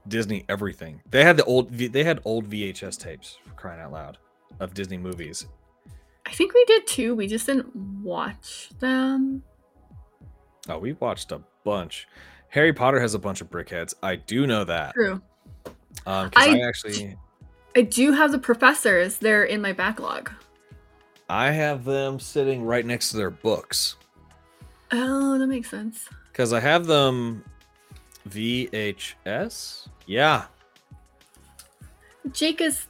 Disney 0.08 0.46
everything. 0.50 1.02
They 1.10 1.24
had 1.24 1.38
the 1.38 1.44
old 1.46 1.72
they 1.74 2.04
had 2.04 2.20
old 2.26 2.50
VHS 2.50 2.98
tapes 3.00 3.38
for 3.46 3.54
crying 3.54 3.80
out 3.82 3.92
loud 3.94 4.18
of 4.60 4.74
Disney 4.74 4.98
movies. 4.98 5.48
I 6.32 6.34
think 6.34 6.54
we 6.54 6.64
did 6.66 6.88
too 6.88 7.14
we 7.14 7.28
just 7.28 7.46
didn't 7.46 7.76
watch 7.76 8.70
them 8.80 9.44
Oh, 10.70 10.78
we 10.78 10.94
watched 10.94 11.32
a 11.32 11.42
bunch. 11.64 12.08
Harry 12.50 12.72
Potter 12.72 13.00
has 13.00 13.16
a 13.16 13.20
bunch 13.20 13.42
of 13.42 13.50
brickheads. 13.50 13.96
I 14.04 14.16
do 14.16 14.46
know 14.46 14.64
that. 14.64 14.94
true 14.94 15.20
Um, 16.06 16.30
I, 16.36 16.56
I- 16.56 16.68
actually 16.68 17.18
i 17.76 17.82
do 17.82 18.12
have 18.12 18.32
the 18.32 18.38
professors 18.38 19.18
they're 19.18 19.44
in 19.44 19.62
my 19.62 19.72
backlog 19.74 20.30
I 21.30 21.52
have 21.52 21.84
them 21.86 22.20
sitting 22.20 22.64
right 22.64 22.86
next 22.86 23.10
to 23.12 23.18
their 23.18 23.30
books 23.32 23.96
oh 24.92 25.38
that 25.40 25.48
makes 25.48 25.70
sense 25.70 26.08
because 26.32 26.54
I 26.54 26.60
have 26.60 26.86
them 26.86 27.44
VHS. 28.30 29.88
Yeah, 30.06 30.46
Jake 32.32 32.62
is 32.62 32.88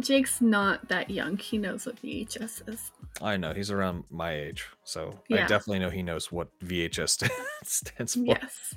Jake's 0.00 0.40
not 0.40 0.88
that 0.88 1.10
young. 1.10 1.36
He 1.36 1.58
knows 1.58 1.86
what 1.86 1.96
VHS 1.96 2.68
is. 2.68 2.90
I 3.20 3.36
know 3.36 3.52
he's 3.52 3.70
around 3.70 4.04
my 4.10 4.34
age, 4.34 4.64
so 4.84 5.18
I 5.30 5.36
definitely 5.46 5.80
know 5.80 5.90
he 5.90 6.02
knows 6.02 6.32
what 6.32 6.48
VHS 6.60 7.08
st- 7.18 7.30
stands 7.64 8.14
for. 8.14 8.20
Yes. 8.20 8.74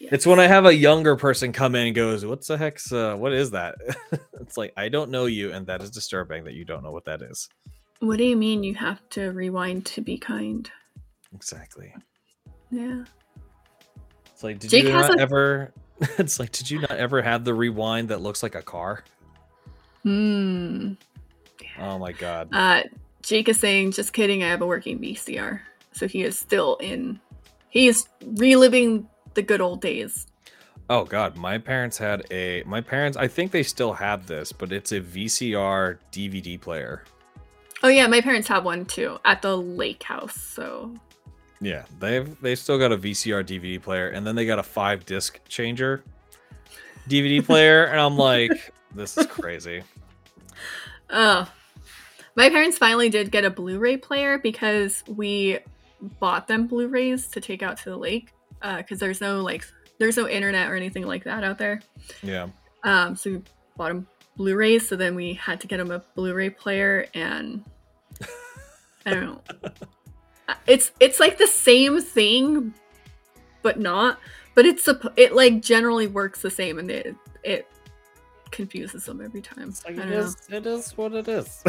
It's 0.00 0.26
when 0.26 0.38
I 0.40 0.46
have 0.46 0.66
a 0.66 0.74
younger 0.74 1.16
person 1.16 1.52
come 1.52 1.74
in 1.74 1.88
and 1.88 1.96
goes, 1.96 2.24
"What's 2.24 2.48
the 2.48 2.58
heck's? 2.58 2.92
Uh, 2.92 3.16
what 3.16 3.32
is 3.32 3.50
that?" 3.52 3.76
it's 4.40 4.56
like 4.56 4.72
I 4.76 4.88
don't 4.88 5.10
know 5.10 5.26
you, 5.26 5.52
and 5.52 5.66
that 5.68 5.80
is 5.82 5.90
disturbing 5.90 6.44
that 6.44 6.54
you 6.54 6.64
don't 6.64 6.82
know 6.82 6.92
what 6.92 7.06
that 7.06 7.22
is. 7.22 7.48
What 8.00 8.18
do 8.18 8.24
you 8.24 8.36
mean 8.36 8.62
you 8.62 8.74
have 8.74 9.00
to 9.10 9.32
rewind 9.32 9.86
to 9.86 10.02
be 10.02 10.18
kind? 10.18 10.70
Exactly. 11.34 11.94
Yeah. 12.70 13.04
It's 14.32 14.44
like, 14.44 14.58
did 14.58 14.70
Jake 14.70 14.84
you 14.84 14.90
not 14.92 15.18
a- 15.18 15.20
ever? 15.20 15.72
It's 16.18 16.38
like, 16.38 16.52
did 16.52 16.70
you 16.70 16.80
not 16.80 16.90
ever 16.90 17.22
have 17.22 17.44
the 17.44 17.54
rewind 17.54 18.10
that 18.10 18.20
looks 18.20 18.42
like 18.42 18.54
a 18.54 18.60
car? 18.60 19.02
Hmm. 20.06 20.92
Oh 21.80 21.98
my 21.98 22.12
god. 22.12 22.48
Uh, 22.52 22.84
Jake 23.22 23.48
is 23.48 23.58
saying, 23.58 23.90
just 23.90 24.12
kidding. 24.12 24.44
I 24.44 24.48
have 24.48 24.62
a 24.62 24.66
working 24.66 25.00
VCR, 25.00 25.60
so 25.90 26.06
he 26.06 26.22
is 26.22 26.38
still 26.38 26.76
in. 26.76 27.18
He 27.70 27.88
is 27.88 28.06
reliving 28.24 29.08
the 29.34 29.42
good 29.42 29.60
old 29.60 29.80
days. 29.80 30.28
Oh 30.88 31.04
god, 31.04 31.36
my 31.36 31.58
parents 31.58 31.98
had 31.98 32.22
a. 32.30 32.62
My 32.66 32.80
parents, 32.80 33.16
I 33.16 33.26
think 33.26 33.50
they 33.50 33.64
still 33.64 33.92
have 33.94 34.28
this, 34.28 34.52
but 34.52 34.70
it's 34.70 34.92
a 34.92 35.00
VCR 35.00 35.98
DVD 36.12 36.60
player. 36.60 37.02
Oh 37.82 37.88
yeah, 37.88 38.06
my 38.06 38.20
parents 38.20 38.46
have 38.46 38.64
one 38.64 38.84
too 38.84 39.18
at 39.24 39.42
the 39.42 39.56
lake 39.56 40.04
house. 40.04 40.40
So 40.40 40.94
Yeah, 41.60 41.84
they've 41.98 42.40
they 42.40 42.54
still 42.54 42.78
got 42.78 42.92
a 42.92 42.96
VCR 42.96 43.44
DVD 43.44 43.82
player, 43.82 44.10
and 44.10 44.24
then 44.24 44.36
they 44.36 44.46
got 44.46 44.60
a 44.60 44.62
five 44.62 45.04
disc 45.04 45.40
changer 45.48 46.04
DVD 47.08 47.44
player, 47.44 47.86
and 47.86 48.00
I'm 48.00 48.16
like, 48.16 48.72
this 48.94 49.18
is 49.18 49.26
crazy. 49.26 49.82
Oh. 51.10 51.50
My 52.34 52.50
parents 52.50 52.76
finally 52.76 53.08
did 53.08 53.30
get 53.30 53.44
a 53.44 53.50
Blu-ray 53.50 53.96
player 53.96 54.38
because 54.38 55.02
we 55.08 55.58
bought 56.20 56.48
them 56.48 56.66
Blu-rays 56.66 57.28
to 57.28 57.40
take 57.40 57.62
out 57.62 57.78
to 57.78 57.90
the 57.90 57.96
lake. 57.96 58.32
Because 58.60 58.98
there's 58.98 59.20
no 59.20 59.42
like 59.42 59.64
there's 59.98 60.16
no 60.16 60.28
internet 60.28 60.70
or 60.70 60.76
anything 60.76 61.06
like 61.06 61.24
that 61.24 61.44
out 61.44 61.58
there. 61.58 61.80
Yeah, 62.22 62.48
Um, 62.82 63.16
so 63.16 63.30
we 63.30 63.42
bought 63.76 63.88
them 63.88 64.06
Blu-rays. 64.36 64.88
So 64.88 64.96
then 64.96 65.14
we 65.14 65.34
had 65.34 65.60
to 65.60 65.66
get 65.66 65.78
them 65.78 65.90
a 65.90 66.00
Blu-ray 66.14 66.50
player, 66.50 67.06
and 67.14 67.64
I 69.06 69.14
don't 69.14 69.24
know. 69.24 69.40
It's 70.68 70.92
it's 71.00 71.18
like 71.18 71.38
the 71.38 71.46
same 71.48 72.00
thing, 72.00 72.72
but 73.62 73.80
not. 73.80 74.20
But 74.54 74.64
it's 74.64 74.88
it 75.16 75.34
like 75.34 75.60
generally 75.60 76.06
works 76.06 76.40
the 76.40 76.50
same, 76.50 76.78
and 76.78 76.88
it 76.88 77.16
it 77.42 77.66
confuses 78.50 79.04
them 79.04 79.20
every 79.20 79.42
time. 79.42 79.72
like 79.86 79.96
it 79.96 80.06
know. 80.08 80.18
is. 80.18 80.36
It 80.50 80.66
is 80.66 80.96
what 80.96 81.12
it 81.14 81.28
is. 81.28 81.62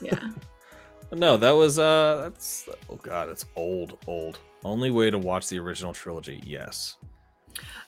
Yeah. 0.00 0.30
no, 1.12 1.36
that 1.36 1.52
was 1.52 1.78
uh, 1.78 2.20
that's 2.22 2.68
oh 2.90 2.96
god, 2.96 3.28
it's 3.28 3.44
old, 3.56 3.98
old. 4.06 4.38
Only 4.64 4.90
way 4.90 5.10
to 5.10 5.18
watch 5.18 5.48
the 5.48 5.58
original 5.58 5.92
trilogy. 5.92 6.40
Yes. 6.44 6.96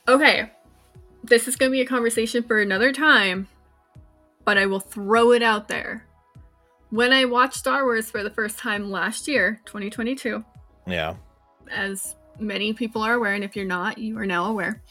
Okay. 0.07 0.51
This 1.23 1.47
is 1.47 1.55
going 1.55 1.71
to 1.71 1.75
be 1.75 1.81
a 1.81 1.85
conversation 1.85 2.43
for 2.43 2.59
another 2.59 2.91
time, 2.93 3.47
but 4.43 4.57
I 4.57 4.65
will 4.67 4.79
throw 4.79 5.31
it 5.31 5.41
out 5.41 5.67
there. 5.67 6.05
When 6.91 7.11
I 7.11 7.25
watched 7.25 7.55
Star 7.55 7.83
Wars 7.83 8.11
for 8.11 8.21
the 8.23 8.29
first 8.29 8.59
time 8.59 8.91
last 8.91 9.27
year, 9.27 9.59
2022, 9.65 10.43
Yeah. 10.85 11.15
as 11.71 12.15
many 12.39 12.73
people 12.73 13.01
are 13.01 13.15
aware, 13.15 13.33
and 13.33 13.43
if 13.43 13.55
you're 13.55 13.65
not, 13.65 13.97
you 13.97 14.17
are 14.19 14.25
now 14.27 14.45
aware. 14.45 14.83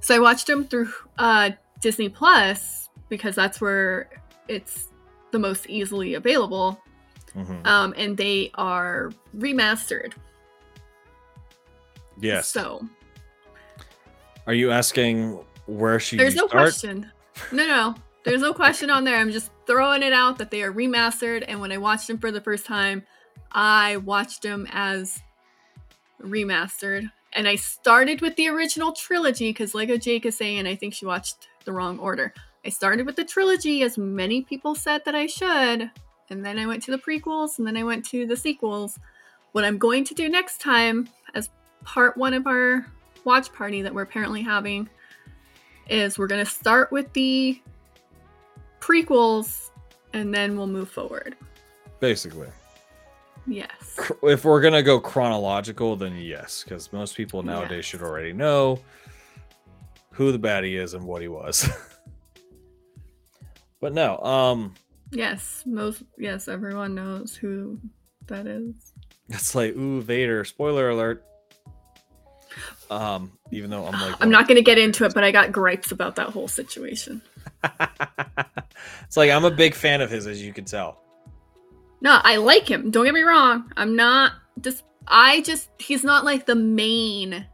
So 0.00 0.14
I 0.16 0.18
watched 0.18 0.48
them 0.48 0.64
through 0.64 0.92
uh, 1.18 1.50
Disney 1.80 2.08
Plus 2.08 2.85
because 3.08 3.34
that's 3.34 3.60
where 3.60 4.10
it's 4.48 4.88
the 5.30 5.38
most 5.38 5.66
easily 5.68 6.14
available. 6.14 6.80
Mhm. 7.34 7.66
Um, 7.66 7.94
and 7.96 8.16
they 8.16 8.50
are 8.54 9.12
remastered. 9.36 10.14
Yes. 12.20 12.48
So 12.48 12.88
Are 14.46 14.54
you 14.54 14.70
asking 14.70 15.38
where 15.66 15.98
should 16.00 16.18
there's 16.18 16.34
no 16.34 16.46
start? 16.46 16.62
question. 16.62 17.10
No, 17.52 17.66
no. 17.66 17.94
There's 18.24 18.40
no 18.40 18.52
question 18.52 18.90
on 18.90 19.04
there. 19.04 19.18
I'm 19.18 19.30
just 19.30 19.50
throwing 19.66 20.02
it 20.02 20.12
out 20.12 20.38
that 20.38 20.50
they 20.50 20.62
are 20.62 20.72
remastered. 20.72 21.44
And 21.46 21.60
when 21.60 21.70
I 21.72 21.78
watched 21.78 22.08
them 22.08 22.18
for 22.18 22.32
the 22.32 22.40
first 22.40 22.64
time, 22.64 23.04
I 23.52 23.98
watched 23.98 24.42
them 24.42 24.66
as 24.70 25.20
remastered. 26.22 27.10
And 27.32 27.46
I 27.46 27.56
started 27.56 28.22
with 28.22 28.34
the 28.36 28.48
original 28.48 28.92
trilogy 28.92 29.50
because, 29.50 29.74
like 29.74 29.88
Jake 30.00 30.24
is 30.24 30.36
saying, 30.36 30.66
I 30.66 30.74
think 30.74 30.94
she 30.94 31.04
watched 31.06 31.48
the 31.64 31.72
wrong 31.72 31.98
order. 31.98 32.32
I 32.66 32.68
started 32.68 33.06
with 33.06 33.14
the 33.14 33.24
trilogy, 33.24 33.82
as 33.84 33.96
many 33.96 34.42
people 34.42 34.74
said 34.74 35.04
that 35.04 35.14
I 35.14 35.26
should. 35.26 35.88
And 36.30 36.44
then 36.44 36.58
I 36.58 36.66
went 36.66 36.82
to 36.82 36.90
the 36.90 36.98
prequels, 36.98 37.58
and 37.58 37.66
then 37.66 37.76
I 37.76 37.84
went 37.84 38.04
to 38.06 38.26
the 38.26 38.36
sequels. 38.36 38.98
What 39.52 39.64
I'm 39.64 39.78
going 39.78 40.02
to 40.02 40.14
do 40.14 40.28
next 40.28 40.60
time, 40.60 41.08
as 41.34 41.48
part 41.84 42.16
one 42.16 42.34
of 42.34 42.48
our 42.48 42.84
watch 43.22 43.52
party 43.52 43.82
that 43.82 43.94
we're 43.94 44.02
apparently 44.02 44.42
having, 44.42 44.88
is 45.88 46.18
we're 46.18 46.26
going 46.26 46.44
to 46.44 46.50
start 46.50 46.90
with 46.90 47.12
the 47.12 47.62
prequels 48.80 49.70
and 50.12 50.34
then 50.34 50.56
we'll 50.56 50.66
move 50.66 50.90
forward. 50.90 51.36
Basically. 52.00 52.48
Yes. 53.46 53.96
If 54.24 54.44
we're 54.44 54.60
gonna 54.60 54.82
go 54.82 54.98
chronological, 54.98 55.94
then 55.94 56.16
yes, 56.16 56.64
because 56.64 56.92
most 56.92 57.16
people 57.16 57.44
nowadays 57.44 57.76
Yes. 57.78 57.84
should 57.84 58.02
already 58.02 58.32
know 58.32 58.80
who 60.10 60.32
the 60.32 60.38
baddie 60.38 60.80
is 60.80 60.94
and 60.94 61.04
what 61.04 61.22
he 61.22 61.28
was. 61.28 61.68
but 63.86 63.92
no, 63.94 64.18
um, 64.18 64.74
Yes. 65.12 65.62
Most 65.64 66.02
yes, 66.18 66.48
everyone 66.48 66.96
knows 66.96 67.36
who 67.36 67.78
that 68.26 68.48
is. 68.48 68.74
it's 69.28 69.54
like 69.54 69.76
ooh 69.76 70.00
Vader. 70.02 70.44
Spoiler 70.44 70.90
alert. 70.90 71.24
Um, 72.90 73.30
even 73.52 73.70
though 73.70 73.86
I'm 73.86 73.92
like, 73.92 74.16
I'm 74.20 74.28
not 74.28 74.48
going 74.48 74.56
to 74.56 74.62
get 74.64 74.76
into 74.76 75.04
it, 75.04 75.14
but 75.14 75.22
I 75.22 75.30
got 75.30 75.52
gripes 75.52 75.92
about 75.92 76.16
that 76.16 76.30
whole 76.30 76.48
situation. 76.48 77.22
it's 79.04 79.16
like 79.16 79.30
I'm 79.30 79.44
a 79.44 79.52
big 79.52 79.72
fan 79.72 80.00
of 80.00 80.10
his, 80.10 80.26
as 80.26 80.42
you 80.42 80.52
can 80.52 80.64
tell. 80.64 81.00
No, 82.00 82.18
I 82.24 82.38
like 82.38 82.68
him. 82.68 82.90
Don't 82.90 83.04
get 83.04 83.14
me 83.14 83.22
wrong. 83.22 83.70
I'm 83.76 83.94
not 83.94 84.32
just 84.60 84.82
I 85.06 85.42
just 85.42 85.68
he's 85.78 86.02
not 86.02 86.24
like 86.24 86.46
the 86.46 86.56
main 86.56 87.46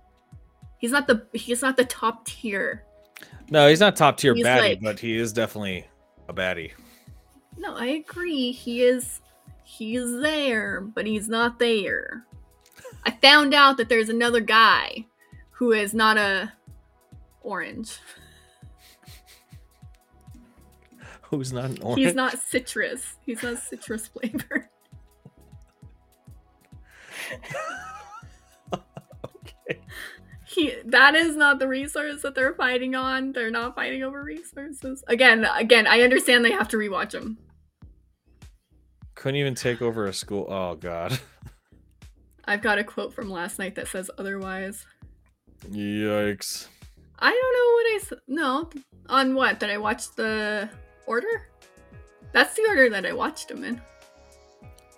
He's 0.79 0.93
not 0.93 1.07
the 1.07 1.27
he's 1.35 1.61
not 1.61 1.77
the 1.77 1.85
top 1.85 2.25
tier. 2.25 2.85
No, 3.51 3.69
he's 3.69 3.81
not 3.81 3.97
top 3.97 4.17
tier 4.17 4.35
baddie, 4.35 4.61
like- 4.61 4.81
but 4.81 4.99
he 4.99 5.15
is 5.15 5.35
definitely 5.35 5.87
a 6.29 6.35
baddie. 6.35 6.73
No, 7.57 7.75
I 7.75 7.87
agree. 7.87 8.53
He 8.53 8.83
is 8.83 9.21
he's 9.65 10.21
there, 10.21 10.81
but 10.81 11.07
he's 11.07 11.29
not 11.29 11.59
there. 11.59 12.25
I 13.05 13.11
found 13.11 13.55
out 13.55 13.77
that 13.79 13.89
there's 13.89 14.09
another 14.09 14.41
guy 14.41 15.07
who 15.51 15.73
is 15.73 15.95
not 15.95 16.17
a 16.17 16.53
orange. 17.43 17.99
Who's 21.23 21.53
not 21.53 21.71
an 21.71 21.83
orange? 21.83 22.05
He's 22.05 22.15
not 22.15 22.39
citrus. 22.39 23.17
He's 23.25 23.43
not 23.43 23.59
citrus 23.59 24.07
flavor. 24.09 24.71
okay. 28.73 29.81
He 30.53 30.75
that 30.85 31.15
is 31.15 31.35
not 31.35 31.59
the 31.59 31.69
resource 31.69 32.21
that 32.23 32.35
they're 32.35 32.55
fighting 32.55 32.95
on. 32.95 33.33
They're 33.33 33.51
not 33.51 33.75
fighting 33.75 34.03
over 34.03 34.23
resources. 34.23 35.03
Again, 35.09 35.47
again, 35.57 35.87
I 35.87 36.03
understand 36.03 36.45
they 36.45 36.53
have 36.53 36.69
to 36.69 36.77
rewatch 36.77 37.13
them. 37.13 37.39
Couldn't 39.15 39.37
even 39.37 39.55
take 39.55 39.81
over 39.81 40.07
a 40.07 40.13
school. 40.13 40.47
Oh 40.49 40.75
god. 40.75 41.19
I've 42.45 42.61
got 42.61 42.79
a 42.79 42.85
quote 42.85 43.15
from 43.15 43.31
last 43.31 43.59
night 43.59 43.77
that 43.77 43.89
says 43.89 44.11
otherwise. 44.19 44.85
Yikes. 45.71 46.67
I 47.19 47.31
don't 47.31 47.53
know 47.55 47.73
what 47.75 47.87
I 47.87 48.21
no 48.27 48.71
on 49.09 49.35
what 49.35 49.61
that 49.61 49.71
I 49.71 49.79
watched 49.79 50.17
the 50.17 50.69
order. 51.07 51.49
That's 52.33 52.55
the 52.55 52.67
order 52.69 52.91
that 52.91 53.07
I 53.07 53.13
watched 53.13 53.49
them 53.49 53.65
in. 53.65 53.81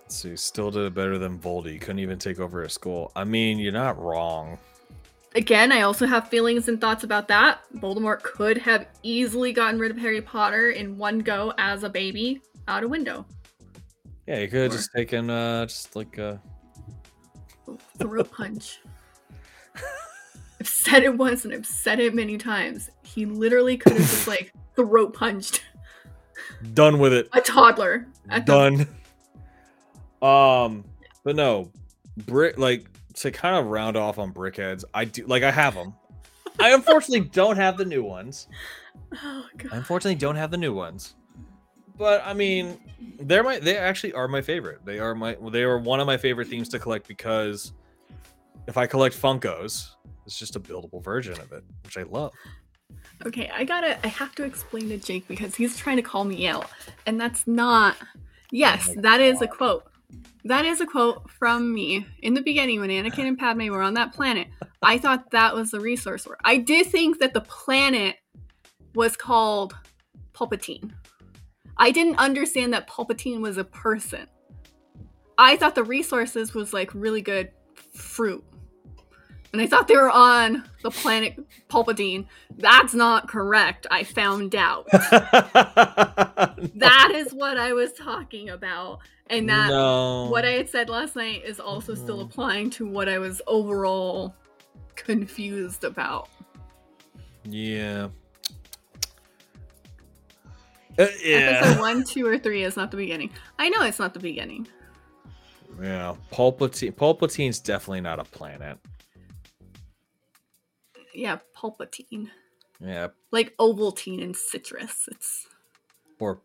Let's 0.01 0.17
see, 0.17 0.35
still 0.35 0.71
did 0.71 0.85
it 0.85 0.93
better 0.93 1.17
than 1.17 1.39
Voldy. 1.39 1.79
Couldn't 1.79 1.99
even 1.99 2.19
take 2.19 2.39
over 2.39 2.63
a 2.63 2.69
school. 2.69 3.11
I 3.15 3.23
mean, 3.23 3.57
you're 3.57 3.71
not 3.71 4.01
wrong. 4.01 4.57
Again, 5.35 5.71
I 5.71 5.81
also 5.81 6.05
have 6.07 6.29
feelings 6.29 6.69
and 6.69 6.79
thoughts 6.79 7.03
about 7.03 7.27
that. 7.27 7.59
Voldemort 7.75 8.23
could 8.23 8.57
have 8.59 8.87
easily 9.03 9.51
gotten 9.51 9.79
rid 9.79 9.91
of 9.91 9.97
Harry 9.97 10.21
Potter 10.21 10.69
in 10.69 10.97
one 10.97 11.19
go 11.19 11.53
as 11.57 11.83
a 11.83 11.89
baby 11.89 12.41
out 12.67 12.83
a 12.83 12.87
window. 12.87 13.25
Yeah, 14.27 14.39
you 14.39 14.47
could 14.47 14.61
have 14.61 14.71
Or- 14.71 14.75
just 14.77 14.89
taken 14.95 15.29
uh 15.29 15.65
just 15.65 15.95
like 15.95 16.17
uh 16.17 16.37
Throat 17.99 18.31
punch. 18.31 18.79
I've 20.59 20.67
said 20.67 21.03
it 21.03 21.17
once 21.17 21.43
and 21.45 21.53
I've 21.53 21.65
said 21.65 21.99
it 21.99 22.15
many 22.15 22.37
times. 22.37 22.89
He 23.03 23.25
literally 23.25 23.75
could 23.77 23.91
have 23.93 24.01
just 24.01 24.27
like 24.29 24.53
throat 24.75 25.13
punched 25.13 25.63
done 26.73 26.97
with 26.99 27.11
it. 27.13 27.27
a 27.33 27.41
toddler 27.41 28.07
at 28.29 28.45
the 28.45 28.51
Done. 28.53 28.87
Um, 30.21 30.85
but 31.23 31.35
no, 31.35 31.71
Brit 32.25 32.57
like 32.57 32.85
to 33.15 33.31
kind 33.31 33.55
of 33.55 33.67
round 33.67 33.97
off 33.97 34.19
on 34.19 34.33
brickheadz. 34.33 34.83
I 34.93 35.05
do 35.05 35.25
like 35.25 35.43
I 35.43 35.51
have 35.51 35.73
them. 35.73 35.93
I 36.59 36.73
unfortunately 36.73 37.27
don't 37.33 37.57
have 37.57 37.77
the 37.77 37.85
new 37.85 38.03
ones. 38.03 38.47
Oh 39.13 39.45
I 39.53 39.57
god. 39.57 39.71
unfortunately 39.73 40.15
don't 40.15 40.35
have 40.35 40.51
the 40.51 40.57
new 40.57 40.73
ones. 40.73 41.15
But 41.97 42.21
I 42.25 42.33
mean, 42.33 42.77
they're 43.21 43.43
my 43.43 43.59
they 43.59 43.77
actually 43.77 44.13
are 44.13 44.27
my 44.27 44.41
favorite. 44.41 44.85
They 44.85 44.99
are 44.99 45.15
my 45.15 45.37
they 45.51 45.63
are 45.63 45.77
one 45.77 45.99
of 45.99 46.07
my 46.07 46.17
favorite 46.17 46.47
themes 46.47 46.69
to 46.69 46.79
collect 46.79 47.07
because 47.07 47.73
if 48.67 48.77
I 48.77 48.85
collect 48.87 49.19
Funkos, 49.19 49.91
it's 50.25 50.37
just 50.37 50.55
a 50.55 50.59
buildable 50.59 51.03
version 51.03 51.39
of 51.39 51.51
it, 51.51 51.63
which 51.83 51.97
I 51.97 52.03
love. 52.03 52.33
Okay, 53.25 53.49
I 53.53 53.63
gotta 53.63 53.97
I 54.05 54.09
have 54.09 54.35
to 54.35 54.43
explain 54.43 54.89
to 54.89 54.97
Jake 54.97 55.27
because 55.27 55.55
he's 55.55 55.77
trying 55.77 55.95
to 55.95 56.01
call 56.01 56.25
me 56.25 56.47
out. 56.47 56.69
And 57.05 57.19
that's 57.19 57.47
not 57.47 57.95
Yes, 58.51 58.89
Oh 58.89 59.01
that 59.01 59.21
is 59.21 59.41
a 59.41 59.47
quote. 59.47 59.85
That 60.45 60.65
is 60.65 60.79
a 60.79 60.85
quote 60.85 61.29
from 61.31 61.73
me 61.73 62.05
in 62.21 62.35
the 62.35 62.41
beginning 62.41 62.79
when 62.79 62.91
Anakin 62.91 63.27
and 63.27 63.37
Padme 63.37 63.69
were 63.69 63.81
on 63.81 63.95
that 63.95 64.13
planet. 64.13 64.47
I 64.81 64.99
thought 64.99 65.31
that 65.31 65.55
was 65.55 65.71
the 65.71 65.79
resource 65.79 66.27
word. 66.27 66.37
I 66.45 66.57
did 66.57 66.85
think 66.85 67.19
that 67.19 67.33
the 67.33 67.41
planet 67.41 68.17
was 68.93 69.17
called 69.17 69.75
Palpatine. 70.33 70.91
I 71.77 71.89
didn't 71.89 72.17
understand 72.17 72.73
that 72.73 72.87
Palpatine 72.87 73.41
was 73.41 73.57
a 73.57 73.63
person. 73.63 74.27
I 75.37 75.57
thought 75.57 75.73
the 75.73 75.83
resources 75.83 76.53
was 76.53 76.73
like 76.73 76.93
really 76.93 77.21
good 77.21 77.49
fruit. 77.95 78.43
And 79.55 79.61
I 79.61 79.67
thought 79.67 79.87
they 79.87 79.95
were 79.95 80.11
on 80.11 80.65
the 80.83 80.91
planet 80.91 81.39
Palpatine. 81.69 82.27
That's 82.57 82.93
not 82.93 83.29
correct. 83.29 83.87
I 83.89 84.03
found 84.03 84.53
out. 84.53 84.85
That 86.75 87.11
is 87.15 87.31
what 87.33 87.57
I 87.57 87.71
was 87.71 87.93
talking 87.93 88.49
about. 88.49 88.99
And 89.27 89.47
that 89.47 89.69
no. 89.69 90.25
what 90.29 90.43
I 90.43 90.51
had 90.51 90.69
said 90.69 90.89
last 90.89 91.15
night 91.15 91.43
is 91.45 91.57
also 91.59 91.95
still 91.95 92.17
Mhm. 92.19 92.25
applying 92.29 92.69
to 92.71 92.85
what 92.85 93.07
I 93.07 93.17
was 93.17 93.41
overall 93.47 94.35
confused 94.95 95.85
about. 95.85 96.27
Yeah. 97.45 98.09
Uh, 100.99 101.07
Episode 101.23 101.79
one, 101.79 102.03
two, 102.07 102.27
or 102.27 102.37
three 102.37 102.63
is 102.63 102.75
not 102.75 102.91
the 102.91 102.97
beginning. 102.97 103.29
I 103.57 103.69
know 103.69 103.83
it's 103.83 103.99
not 103.99 104.13
the 104.13 104.19
beginning. 104.19 104.67
Yeah. 105.81 106.15
Palpatine. 106.31 106.93
Palpatine's 106.93 107.59
definitely 107.59 108.01
not 108.01 108.19
a 108.19 108.25
planet. 108.25 108.77
Yeah, 111.15 111.39
Palpatine. 111.55 112.29
Yeah. 112.79 113.09
Like 113.31 113.55
Ovaltine 113.57 114.23
and 114.23 114.35
Citrus. 114.35 115.07
It's 115.11 115.47
Or 116.19 116.39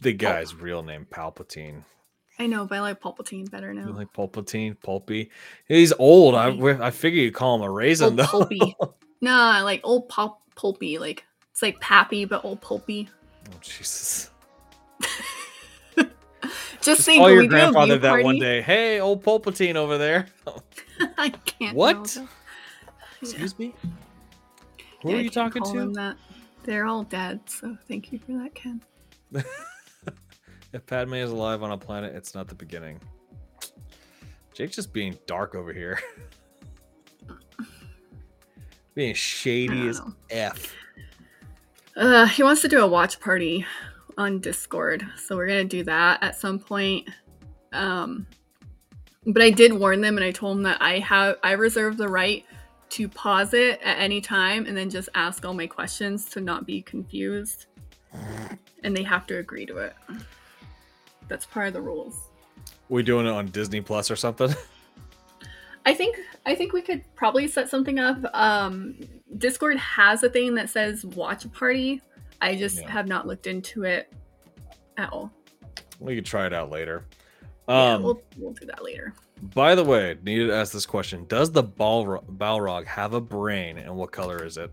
the 0.00 0.12
guy's 0.12 0.54
real 0.54 0.82
name, 0.82 1.06
Palpatine. 1.10 1.84
I 2.38 2.46
know, 2.46 2.64
but 2.66 2.78
I 2.78 2.80
like 2.80 3.00
Palpatine 3.00 3.50
better 3.50 3.72
You 3.72 3.80
now. 3.80 3.92
like 3.92 4.12
Palpatine? 4.12 4.76
Pulpy? 4.82 5.30
He's 5.68 5.92
old. 5.98 6.34
I, 6.34 6.50
Pulpy. 6.50 6.82
I 6.82 6.90
figure 6.90 7.22
you 7.22 7.30
call 7.30 7.56
him 7.56 7.62
a 7.62 7.70
raisin, 7.70 8.06
Old 8.06 8.16
though. 8.16 8.24
pulpy. 8.26 8.76
nah, 9.20 9.60
like 9.62 9.80
old 9.84 10.08
pulp 10.08 10.38
pulpy. 10.56 10.98
Like 10.98 11.24
it's 11.50 11.62
like 11.62 11.78
Pappy, 11.80 12.24
but 12.24 12.44
old 12.44 12.60
pulpy. 12.60 13.08
Oh, 13.50 13.58
Jesus. 13.60 14.30
Just 16.80 17.02
think 17.02 17.18
Call 17.20 17.26
when 17.26 17.34
your 17.34 17.42
we 17.42 17.48
do 17.48 17.54
a 17.54 17.58
grandfather 17.58 17.98
that 17.98 18.24
one 18.24 18.38
day. 18.40 18.60
Hey, 18.60 18.98
old 18.98 19.22
Palpatine 19.22 19.76
over 19.76 19.98
there. 19.98 20.26
I 21.18 21.28
can't. 21.28 21.76
What? 21.76 22.18
Excuse 23.22 23.58
me? 23.58 23.74
Who 25.02 25.10
Yeah, 25.10 25.16
are 25.16 25.20
you 25.20 25.30
talking 25.30 25.62
to? 25.62 25.72
them 25.72 25.92
that. 25.94 26.16
They're 26.64 26.86
all 26.86 27.04
dead, 27.04 27.40
so 27.46 27.76
thank 27.88 28.12
you 28.12 28.18
for 28.18 28.32
that, 28.32 28.54
Ken. 28.54 28.82
If 30.74 30.86
Padme 30.86 31.12
is 31.14 31.30
alive 31.30 31.62
on 31.62 31.70
a 31.72 31.76
planet, 31.76 32.14
it's 32.16 32.34
not 32.34 32.48
the 32.48 32.54
beginning. 32.54 32.98
Jake's 34.54 34.74
just 34.74 34.90
being 34.90 35.18
dark 35.26 35.54
over 35.54 35.70
here. 35.70 36.00
being 38.94 39.14
shady 39.14 39.88
as. 39.88 40.00
F. 40.30 40.74
Uh, 41.94 42.24
he 42.24 42.42
wants 42.42 42.62
to 42.62 42.68
do 42.68 42.80
a 42.80 42.86
watch 42.86 43.20
party 43.20 43.66
on 44.16 44.40
Discord, 44.40 45.06
so 45.22 45.36
we're 45.36 45.46
gonna 45.46 45.64
do 45.64 45.84
that 45.84 46.22
at 46.22 46.36
some 46.36 46.58
point. 46.58 47.06
Um, 47.74 48.26
but 49.26 49.42
I 49.42 49.50
did 49.50 49.74
warn 49.74 50.00
them, 50.00 50.16
and 50.16 50.24
I 50.24 50.30
told 50.30 50.56
them 50.56 50.62
that 50.62 50.80
I 50.80 51.00
have 51.00 51.36
I 51.42 51.52
reserve 51.52 51.98
the 51.98 52.08
right 52.08 52.46
to 52.92 53.08
pause 53.08 53.54
it 53.54 53.80
at 53.82 53.98
any 53.98 54.20
time 54.20 54.66
and 54.66 54.76
then 54.76 54.90
just 54.90 55.08
ask 55.14 55.44
all 55.44 55.54
my 55.54 55.66
questions 55.66 56.24
to 56.26 56.40
not 56.40 56.66
be 56.66 56.82
confused, 56.82 57.66
and 58.84 58.96
they 58.96 59.02
have 59.02 59.26
to 59.28 59.38
agree 59.38 59.64
to 59.66 59.78
it. 59.78 59.94
That's 61.28 61.46
part 61.46 61.68
of 61.68 61.72
the 61.72 61.80
rules. 61.80 62.28
We 62.88 63.02
doing 63.02 63.26
it 63.26 63.30
on 63.30 63.46
Disney 63.46 63.80
Plus 63.80 64.10
or 64.10 64.16
something? 64.16 64.54
I 65.86 65.94
think 65.94 66.16
I 66.46 66.54
think 66.54 66.72
we 66.72 66.82
could 66.82 67.02
probably 67.16 67.48
set 67.48 67.68
something 67.68 67.98
up. 67.98 68.18
Um, 68.34 68.94
Discord 69.38 69.78
has 69.78 70.22
a 70.22 70.28
thing 70.28 70.54
that 70.56 70.70
says 70.70 71.04
watch 71.04 71.44
a 71.44 71.48
party. 71.48 72.00
I 72.40 72.54
just 72.54 72.80
Yeah. 72.82 72.90
have 72.90 73.08
not 73.08 73.26
looked 73.26 73.46
into 73.46 73.84
it 73.84 74.12
at 74.96 75.12
all. 75.12 75.32
We 75.98 76.14
could 76.14 76.26
try 76.26 76.46
it 76.46 76.52
out 76.52 76.70
later. 76.70 77.04
yeah, 77.68 77.94
Um, 77.94 78.02
we'll 78.02 78.22
we'll 78.36 78.52
do 78.52 78.66
that 78.66 78.84
later. 78.84 79.14
By 79.42 79.74
the 79.74 79.84
way, 79.84 80.16
needed 80.22 80.46
to 80.48 80.54
ask 80.54 80.72
this 80.72 80.86
question: 80.86 81.26
Does 81.28 81.50
the 81.50 81.64
Balrog, 81.64 82.24
Balrog 82.36 82.86
have 82.86 83.14
a 83.14 83.20
brain, 83.20 83.78
and 83.78 83.94
what 83.96 84.12
color 84.12 84.44
is 84.44 84.56
it? 84.56 84.70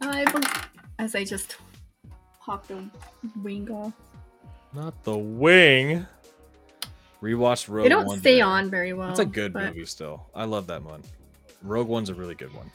I 0.00 0.24
as 0.98 1.14
I 1.14 1.24
just 1.24 1.56
popped 2.40 2.68
the 2.68 2.88
wing 3.42 3.70
off. 3.70 3.92
Not 4.72 5.02
the 5.04 5.16
wing. 5.16 6.06
Rewatched 7.22 7.68
Rogue 7.68 7.84
They 7.84 7.88
don't 7.88 8.06
One 8.06 8.18
stay 8.18 8.32
today. 8.32 8.40
on 8.42 8.70
very 8.70 8.92
well. 8.92 9.10
It's 9.10 9.18
a 9.18 9.24
good 9.24 9.54
but 9.54 9.74
movie 9.74 9.86
still. 9.86 10.26
I 10.34 10.44
love 10.44 10.66
that 10.66 10.82
one. 10.82 11.02
Rogue 11.62 11.88
One's 11.88 12.10
a 12.10 12.14
really 12.14 12.34
good 12.34 12.52
one. 12.54 12.70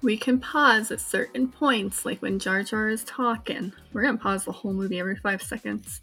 We 0.00 0.16
can 0.16 0.38
pause 0.38 0.90
at 0.90 1.00
certain 1.00 1.48
points, 1.48 2.04
like 2.04 2.22
when 2.22 2.38
Jar 2.38 2.62
Jar 2.62 2.88
is 2.88 3.04
talking. 3.04 3.72
We're 3.92 4.02
gonna 4.02 4.18
pause 4.18 4.44
the 4.44 4.52
whole 4.52 4.72
movie 4.72 5.00
every 5.00 5.16
five 5.16 5.42
seconds. 5.42 6.00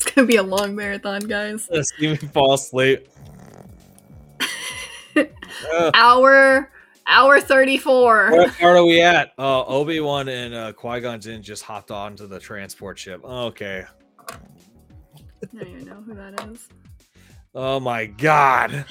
It's 0.00 0.10
gonna 0.12 0.26
be 0.26 0.36
a 0.36 0.42
long 0.42 0.74
marathon, 0.74 1.20
guys. 1.20 1.68
See 1.98 2.08
me 2.08 2.16
fall 2.16 2.54
asleep. 2.54 3.06
Hour, 5.94 6.70
hour 7.06 7.40
thirty-four. 7.40 8.30
What 8.30 8.58
part 8.58 8.76
are 8.78 8.84
we 8.84 9.02
at? 9.02 9.32
Oh, 9.36 9.64
Obi 9.66 10.00
Wan 10.00 10.28
and 10.28 10.54
uh, 10.54 10.72
Qui 10.72 11.00
Gon 11.00 11.20
Jinn 11.20 11.42
just 11.42 11.62
hopped 11.64 11.90
onto 11.90 12.26
the 12.26 12.38
transport 12.38 12.98
ship. 12.98 13.22
Okay. 13.22 13.84
I 14.30 14.36
don't 15.52 15.68
even 15.68 15.84
know 15.84 16.02
who 16.06 16.14
that 16.14 16.48
is. 16.48 16.68
Oh 17.54 17.78
my 17.78 18.06
God. 18.06 18.86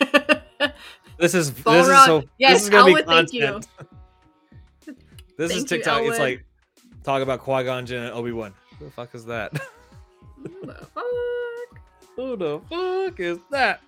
This 1.18 1.34
is 1.34 1.52
this 1.52 1.86
is 1.86 2.04
so. 2.04 2.24
yes, 2.38 2.54
this 2.54 2.62
is 2.64 2.70
gonna 2.70 2.88
Elwood, 2.88 3.06
be 3.06 3.12
thank 3.12 3.32
you. 3.32 3.42
content. 3.46 3.68
this 5.36 5.50
is 5.50 5.56
Thank 5.58 5.70
you, 5.70 5.76
TikTok. 5.76 6.02
it's 6.02 6.18
like 6.18 6.44
talk 7.04 7.22
about 7.22 7.38
Qui 7.38 7.62
Gon 7.62 7.86
Jinn 7.86 8.02
and 8.02 8.12
Obi 8.12 8.32
Wan. 8.32 8.52
Who 8.80 8.86
the 8.86 8.90
fuck 8.90 9.14
is 9.14 9.24
that? 9.26 9.52
Who 10.42 10.66
the 10.66 10.74
fuck? 10.94 11.80
Who 12.16 12.36
the 12.36 12.60
fuck 12.68 13.20
is 13.20 13.38
that? 13.50 13.80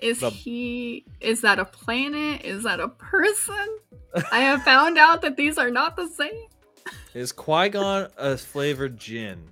Is 0.00 0.20
The- 0.20 0.30
he? 0.30 1.04
Is 1.20 1.40
that 1.42 1.58
a 1.58 1.64
planet? 1.64 2.42
Is 2.44 2.62
that 2.64 2.80
a 2.80 2.88
person? 2.88 3.78
I 4.30 4.40
have 4.40 4.62
found 4.62 4.98
out 4.98 5.22
that 5.22 5.36
these 5.36 5.58
are 5.58 5.70
not 5.70 5.96
the 5.96 6.08
same. 6.08 6.46
Is 7.14 7.32
Qui 7.32 7.68
Gon 7.70 8.08
a 8.16 8.36
flavored 8.36 8.98
gin? 8.98 9.42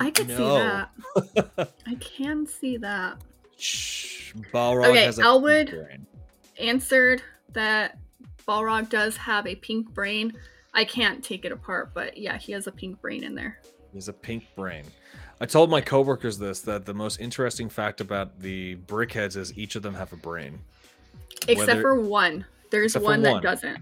I 0.00 0.10
could 0.10 0.28
no. 0.28 0.36
see 0.36 1.32
that. 1.54 1.70
I 1.86 1.94
can 1.96 2.46
see 2.46 2.76
that. 2.78 3.16
Shh. 3.56 4.32
Balrog 4.52 4.88
Okay, 4.88 5.04
has 5.04 5.18
a 5.18 5.22
Elwood. 5.22 5.68
pink 5.70 5.86
brain. 5.86 6.06
Answered 6.58 7.22
that 7.52 7.98
Balrog 8.46 8.88
does 8.90 9.16
have 9.16 9.46
a 9.46 9.54
pink 9.56 9.88
brain. 9.94 10.34
I 10.74 10.84
can't 10.84 11.22
take 11.22 11.44
it 11.44 11.52
apart, 11.52 11.92
but 11.94 12.16
yeah, 12.18 12.36
he 12.36 12.52
has 12.52 12.66
a 12.66 12.72
pink 12.72 13.00
brain 13.00 13.22
in 13.24 13.34
there. 13.34 13.58
He 13.92 13.96
has 13.98 14.08
a 14.08 14.12
pink 14.12 14.46
brain. 14.56 14.84
I 15.40 15.46
told 15.46 15.70
my 15.70 15.80
coworkers 15.80 16.38
this 16.38 16.60
that 16.62 16.84
the 16.84 16.94
most 16.94 17.20
interesting 17.20 17.68
fact 17.68 18.00
about 18.00 18.40
the 18.40 18.76
brickheadz 18.86 19.36
is 19.36 19.56
each 19.56 19.76
of 19.76 19.82
them 19.82 19.94
have 19.94 20.12
a 20.12 20.16
brain. 20.16 20.58
Except 21.48 21.68
Whether- 21.68 21.80
for 21.80 22.00
one. 22.00 22.44
There's 22.70 22.94
one, 22.96 23.04
one. 23.04 23.22
that 23.22 23.42
doesn't. 23.42 23.78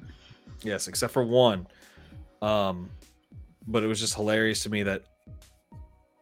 Yes, 0.63 0.87
except 0.89 1.13
for 1.15 1.25
one. 1.25 1.67
Um, 2.43 2.91
but 3.67 3.83
it 3.83 3.87
was 3.87 3.99
just 4.01 4.15
hilarious 4.15 4.63
to 4.65 4.71
me 4.71 4.83
that 4.83 5.03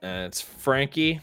uh, 0.03 0.27
it's 0.27 0.41
Frankie. 0.41 1.21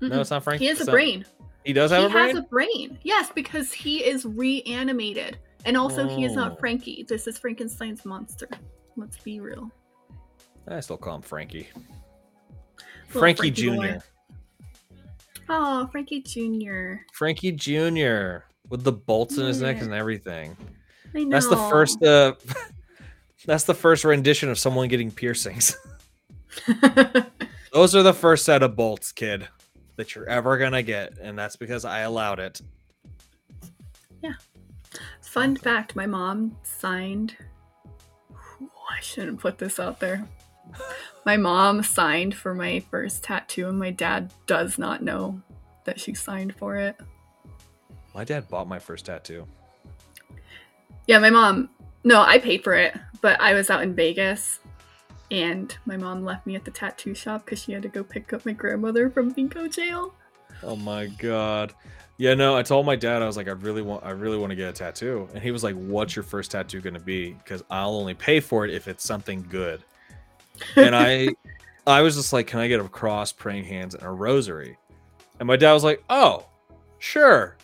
No, 0.00 0.08
Mm-mm. 0.10 0.20
it's 0.20 0.30
not 0.30 0.44
Frankie. 0.44 0.64
He 0.64 0.68
has 0.68 0.78
It's 0.78 0.88
a 0.88 0.90
not- 0.90 0.94
brain. 0.94 1.24
He 1.64 1.72
does 1.74 1.90
have 1.90 2.00
he 2.02 2.06
a 2.06 2.10
brain. 2.10 2.24
He 2.28 2.34
has 2.36 2.38
a 2.44 2.48
brain. 2.48 2.98
Yes, 3.02 3.30
because 3.34 3.72
he 3.72 4.04
is 4.04 4.24
reanimated. 4.24 5.38
And 5.64 5.76
also, 5.76 6.08
he 6.08 6.24
is 6.24 6.32
Oh. 6.32 6.36
not 6.36 6.58
Frankie. 6.60 7.04
This 7.08 7.26
is 7.26 7.38
Frankenstein's 7.38 8.04
monster. 8.04 8.48
Let's 8.96 9.18
be 9.18 9.40
real. 9.40 9.70
I 10.68 10.80
still 10.80 10.96
call 10.96 11.16
him 11.16 11.22
Frankie. 11.22 11.68
Little 13.08 13.20
Frankie 13.20 13.50
Frankie. 13.50 13.98
Jr. 13.98 14.04
Oh, 15.48 15.88
Frankie 15.88 16.20
Jr. 16.22 16.94
Frankie 17.12 17.52
Jr. 17.52 18.44
with 18.68 18.84
the 18.84 18.92
bolts 18.92 19.36
in 19.36 19.46
his 19.46 19.60
neck 19.60 19.80
and 19.82 19.92
everything. 19.92 20.56
I 21.14 21.24
know. 21.24 21.30
That's 21.30 21.48
the 21.48 21.56
first. 21.56 22.02
Uh, 22.02 22.34
that's 23.46 23.64
the 23.64 23.74
first 23.74 24.04
rendition 24.04 24.48
of 24.48 24.58
someone 24.58 24.86
getting 24.88 25.10
piercings. 25.10 25.76
Those 27.72 27.94
are 27.94 28.02
the 28.02 28.14
first 28.14 28.44
set 28.44 28.62
of 28.62 28.76
bolts, 28.76 29.12
kid, 29.12 29.48
that 29.96 30.14
you're 30.14 30.28
ever 30.28 30.56
gonna 30.58 30.82
get, 30.82 31.18
and 31.18 31.38
that's 31.38 31.56
because 31.56 31.84
I 31.84 32.00
allowed 32.00 32.38
it. 32.38 32.60
Fun 35.20 35.56
fact 35.56 35.96
my 35.96 36.06
mom 36.06 36.56
signed. 36.62 37.36
I 38.90 39.00
shouldn't 39.00 39.40
put 39.40 39.58
this 39.58 39.78
out 39.78 40.00
there. 40.00 40.26
My 41.24 41.36
mom 41.36 41.82
signed 41.82 42.34
for 42.34 42.54
my 42.54 42.80
first 42.90 43.22
tattoo, 43.22 43.68
and 43.68 43.78
my 43.78 43.90
dad 43.90 44.32
does 44.46 44.78
not 44.78 45.02
know 45.02 45.40
that 45.84 46.00
she 46.00 46.14
signed 46.14 46.54
for 46.56 46.76
it. 46.76 46.96
My 48.14 48.24
dad 48.24 48.48
bought 48.48 48.68
my 48.68 48.78
first 48.78 49.06
tattoo. 49.06 49.46
Yeah, 51.06 51.18
my 51.18 51.30
mom. 51.30 51.70
No, 52.02 52.22
I 52.22 52.38
paid 52.38 52.64
for 52.64 52.74
it, 52.74 52.96
but 53.20 53.40
I 53.40 53.54
was 53.54 53.70
out 53.70 53.82
in 53.82 53.94
Vegas, 53.94 54.60
and 55.30 55.76
my 55.84 55.96
mom 55.96 56.24
left 56.24 56.46
me 56.46 56.56
at 56.56 56.64
the 56.64 56.70
tattoo 56.70 57.14
shop 57.14 57.44
because 57.44 57.62
she 57.62 57.72
had 57.72 57.82
to 57.82 57.88
go 57.88 58.02
pick 58.02 58.32
up 58.32 58.46
my 58.46 58.52
grandmother 58.52 59.10
from 59.10 59.30
Bingo 59.30 59.68
jail. 59.68 60.14
Oh 60.62 60.76
my 60.76 61.06
god. 61.06 61.74
Yeah, 62.20 62.34
no, 62.34 62.54
I 62.54 62.62
told 62.62 62.84
my 62.84 62.96
dad 62.96 63.22
I 63.22 63.26
was 63.26 63.38
like, 63.38 63.48
I 63.48 63.52
really 63.52 63.80
want, 63.80 64.04
I 64.04 64.10
really 64.10 64.36
want 64.36 64.50
to 64.50 64.54
get 64.54 64.68
a 64.68 64.72
tattoo, 64.74 65.26
and 65.32 65.42
he 65.42 65.52
was 65.52 65.64
like, 65.64 65.74
"What's 65.74 66.14
your 66.14 66.22
first 66.22 66.50
tattoo 66.50 66.82
gonna 66.82 67.00
be? 67.00 67.30
Because 67.30 67.64
I'll 67.70 67.94
only 67.94 68.12
pay 68.12 68.40
for 68.40 68.66
it 68.66 68.74
if 68.74 68.88
it's 68.88 69.02
something 69.02 69.46
good." 69.48 69.82
And 70.76 70.94
I, 70.94 71.28
I 71.86 72.02
was 72.02 72.16
just 72.16 72.34
like, 72.34 72.46
"Can 72.46 72.60
I 72.60 72.68
get 72.68 72.78
a 72.78 72.86
cross, 72.86 73.32
praying 73.32 73.64
hands, 73.64 73.94
and 73.94 74.02
a 74.02 74.10
rosary?" 74.10 74.76
And 75.38 75.46
my 75.46 75.56
dad 75.56 75.72
was 75.72 75.82
like, 75.82 76.04
"Oh, 76.10 76.44
sure." 76.98 77.56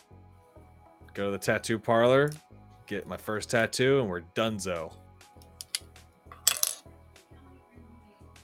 Go 1.12 1.26
to 1.26 1.32
the 1.32 1.38
tattoo 1.38 1.78
parlor, 1.78 2.32
get 2.86 3.06
my 3.06 3.18
first 3.18 3.50
tattoo, 3.50 4.00
and 4.00 4.08
we're 4.08 4.22
donezo. 4.34 4.90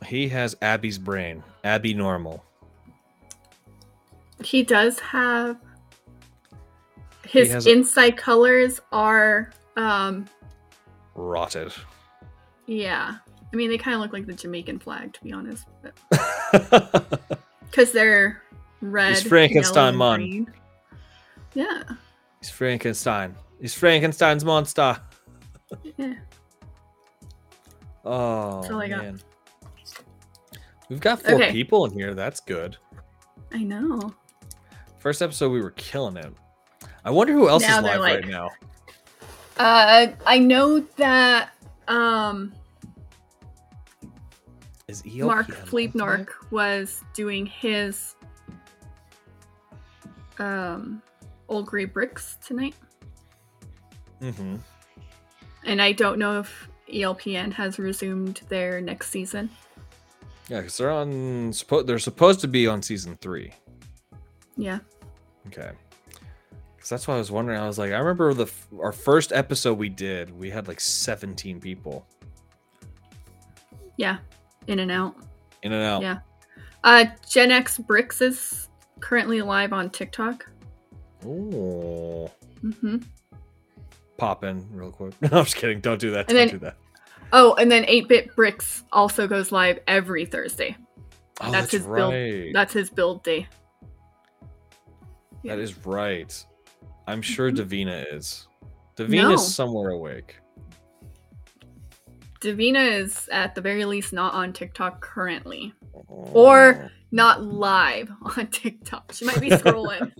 He 0.04 0.28
has 0.28 0.58
Abby's 0.60 0.98
brain, 0.98 1.42
Abby 1.64 1.94
normal. 1.94 2.44
He 4.44 4.62
does 4.62 4.98
have 4.98 5.56
his 7.32 7.66
a- 7.66 7.70
inside 7.72 8.16
colors 8.16 8.80
are 8.92 9.52
um 9.76 10.26
Rotted. 11.14 11.72
yeah. 12.66 13.16
I 13.52 13.56
mean 13.56 13.68
they 13.70 13.78
kind 13.78 13.94
of 13.94 14.00
look 14.00 14.12
like 14.12 14.26
the 14.26 14.32
Jamaican 14.34 14.78
flag 14.78 15.12
to 15.14 15.22
be 15.22 15.32
honest, 15.32 15.66
because 16.10 17.92
they're 17.92 18.42
red. 18.80 19.18
Frankenstein, 19.18 19.94
yellow, 19.94 20.10
man. 20.10 20.18
green. 20.20 20.52
Yeah. 21.54 21.82
He's 22.40 22.50
Frankenstein. 22.50 23.34
He's 23.60 23.74
Frankenstein's 23.74 24.44
monster. 24.44 24.98
Yeah. 25.96 26.14
Oh 28.04 28.78
I 28.78 28.88
got. 28.88 29.02
man. 29.04 29.20
We've 30.88 31.00
got 31.00 31.22
four 31.22 31.34
Okay. 31.36 31.52
people 31.52 31.84
in 31.86 31.92
here. 31.92 32.14
That's 32.14 32.40
good. 32.40 32.76
I 33.52 33.62
know. 33.62 34.12
First 34.98 35.22
episode, 35.22 35.50
we 35.50 35.60
were 35.60 35.70
killing 35.72 36.16
it. 36.16 36.32
I 37.04 37.10
wonder 37.10 37.32
who 37.32 37.48
else 37.48 37.62
Now 37.62 37.78
is 37.78 37.84
live 37.84 38.00
like- 38.00 38.20
right 38.20 38.28
now. 38.28 38.50
Uh, 39.58 40.08
I 40.26 40.38
know 40.38 40.80
that 40.96 41.50
um 41.88 42.52
Is 44.88 45.04
Mark 45.04 45.48
Fleepnork 45.48 46.28
was 46.50 47.02
doing 47.14 47.46
his 47.46 48.14
um 50.38 51.02
old 51.48 51.66
gray 51.66 51.84
bricks 51.84 52.36
tonight, 52.44 52.74
Mhm. 54.20 54.58
and 55.64 55.82
I 55.82 55.92
don't 55.92 56.18
know 56.18 56.40
if 56.40 56.68
ELPN 56.88 57.52
has 57.52 57.78
resumed 57.78 58.42
their 58.48 58.80
next 58.80 59.10
season. 59.10 59.50
Yeah, 60.48 60.60
because 60.60 60.76
they're 60.78 60.90
on. 60.90 61.52
They're 61.86 61.98
supposed 61.98 62.40
to 62.40 62.48
be 62.48 62.66
on 62.66 62.82
season 62.82 63.16
three. 63.20 63.52
Yeah. 64.56 64.80
Okay. 65.46 65.72
'Cause 66.82 66.88
that's 66.88 67.06
why 67.06 67.14
I 67.14 67.18
was 67.18 67.30
wondering. 67.30 67.60
I 67.60 67.66
was 67.68 67.78
like, 67.78 67.92
I 67.92 67.98
remember 67.98 68.34
the 68.34 68.50
our 68.82 68.90
first 68.90 69.32
episode 69.32 69.78
we 69.78 69.88
did, 69.88 70.36
we 70.36 70.50
had 70.50 70.66
like 70.66 70.80
17 70.80 71.60
people 71.60 72.04
Yeah, 73.96 74.18
in 74.66 74.80
and 74.80 74.90
out. 74.90 75.14
in 75.62 75.72
and 75.72 75.84
out. 75.84 76.02
Yeah. 76.02 76.18
Uh, 76.82 77.04
Gen 77.28 77.52
X 77.52 77.78
Bricks 77.78 78.20
is 78.20 78.68
currently 78.98 79.42
live 79.42 79.72
on 79.72 79.90
TikTok. 79.90 80.48
Oh, 81.24 82.28
hmm 82.60 82.96
pop 84.18 84.42
in 84.44 84.64
real 84.72 84.90
quick. 84.90 85.14
No, 85.22 85.28
I'm 85.38 85.44
just 85.44 85.56
kidding. 85.56 85.80
Don't 85.80 86.00
do 86.00 86.10
that. 86.12 86.28
And 86.28 86.28
Don't 86.30 86.36
then- 86.36 86.48
do 86.48 86.58
that. 86.58 86.76
Oh, 87.32 87.54
and 87.54 87.70
then 87.72 87.84
8 87.88 88.08
Bit 88.08 88.34
Bricks 88.36 88.82
also 88.92 89.26
goes 89.26 89.50
live 89.52 89.78
every 89.86 90.26
Thursday. 90.26 90.76
Oh, 91.40 91.50
that's 91.50 91.52
that's, 91.52 91.72
his 91.72 91.86
build- 91.86 92.12
right. 92.12 92.50
That's 92.52 92.72
his 92.72 92.90
build 92.90 93.22
day. 93.24 93.46
That 95.44 95.58
is 95.58 95.76
right. 95.86 96.44
I'm 97.06 97.22
sure 97.22 97.50
Mhm. 97.50 97.56
Davina 97.56 98.14
is. 98.14 98.46
Davina's 98.96 99.28
No. 99.30 99.36
somewhere 99.36 99.90
awake. 99.90 100.36
Davina 102.40 103.00
is 103.00 103.28
at 103.30 103.54
the 103.54 103.60
very 103.60 103.84
least 103.84 104.12
not 104.12 104.34
on 104.34 104.52
TikTok 104.52 105.00
currently. 105.00 105.72
Or- 106.08 106.84
Oh. 106.84 106.88
Not 107.14 107.42
live 107.42 108.10
on 108.38 108.46
TikTok. 108.46 109.12
She 109.12 109.26
might 109.26 109.38
be 109.38 109.50
scrolling. 109.50 110.12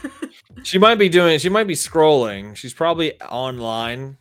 she 0.62 0.78
might 0.78 0.94
be 0.94 1.10
doing. 1.10 1.38
She 1.38 1.50
might 1.50 1.66
be 1.66 1.74
scrolling. 1.74 2.56
She's 2.56 2.72
probably 2.72 3.20
online. 3.20 4.16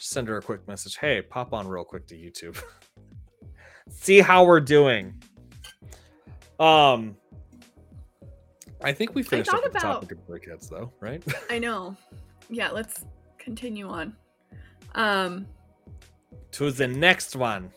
Send 0.00 0.26
her 0.26 0.38
a 0.38 0.42
quick 0.42 0.66
message. 0.66 0.96
Hey, 0.96 1.22
pop 1.22 1.52
on 1.52 1.68
real 1.68 1.84
quick 1.84 2.08
to 2.08 2.16
YouTube. 2.16 2.60
See 3.88 4.18
how 4.20 4.44
we're 4.44 4.58
doing. 4.58 5.22
Um, 6.58 7.16
I 8.84 8.92
think 8.92 9.14
we 9.14 9.22
finished 9.22 9.48
up 9.50 9.56
thought 9.56 9.64
with 9.64 9.72
the 9.72 9.78
about- 9.78 10.02
topic 10.02 10.12
of 10.18 10.26
brickheadz, 10.26 10.68
though, 10.68 10.92
right? 11.00 11.22
I 11.50 11.58
know. 11.58 11.96
Yeah, 12.50 12.70
let's 12.70 13.04
continue 13.38 13.88
on. 13.88 14.14
Um, 14.94 15.46
to 16.52 16.70
the 16.70 16.86
next 16.86 17.34
one. 17.36 17.70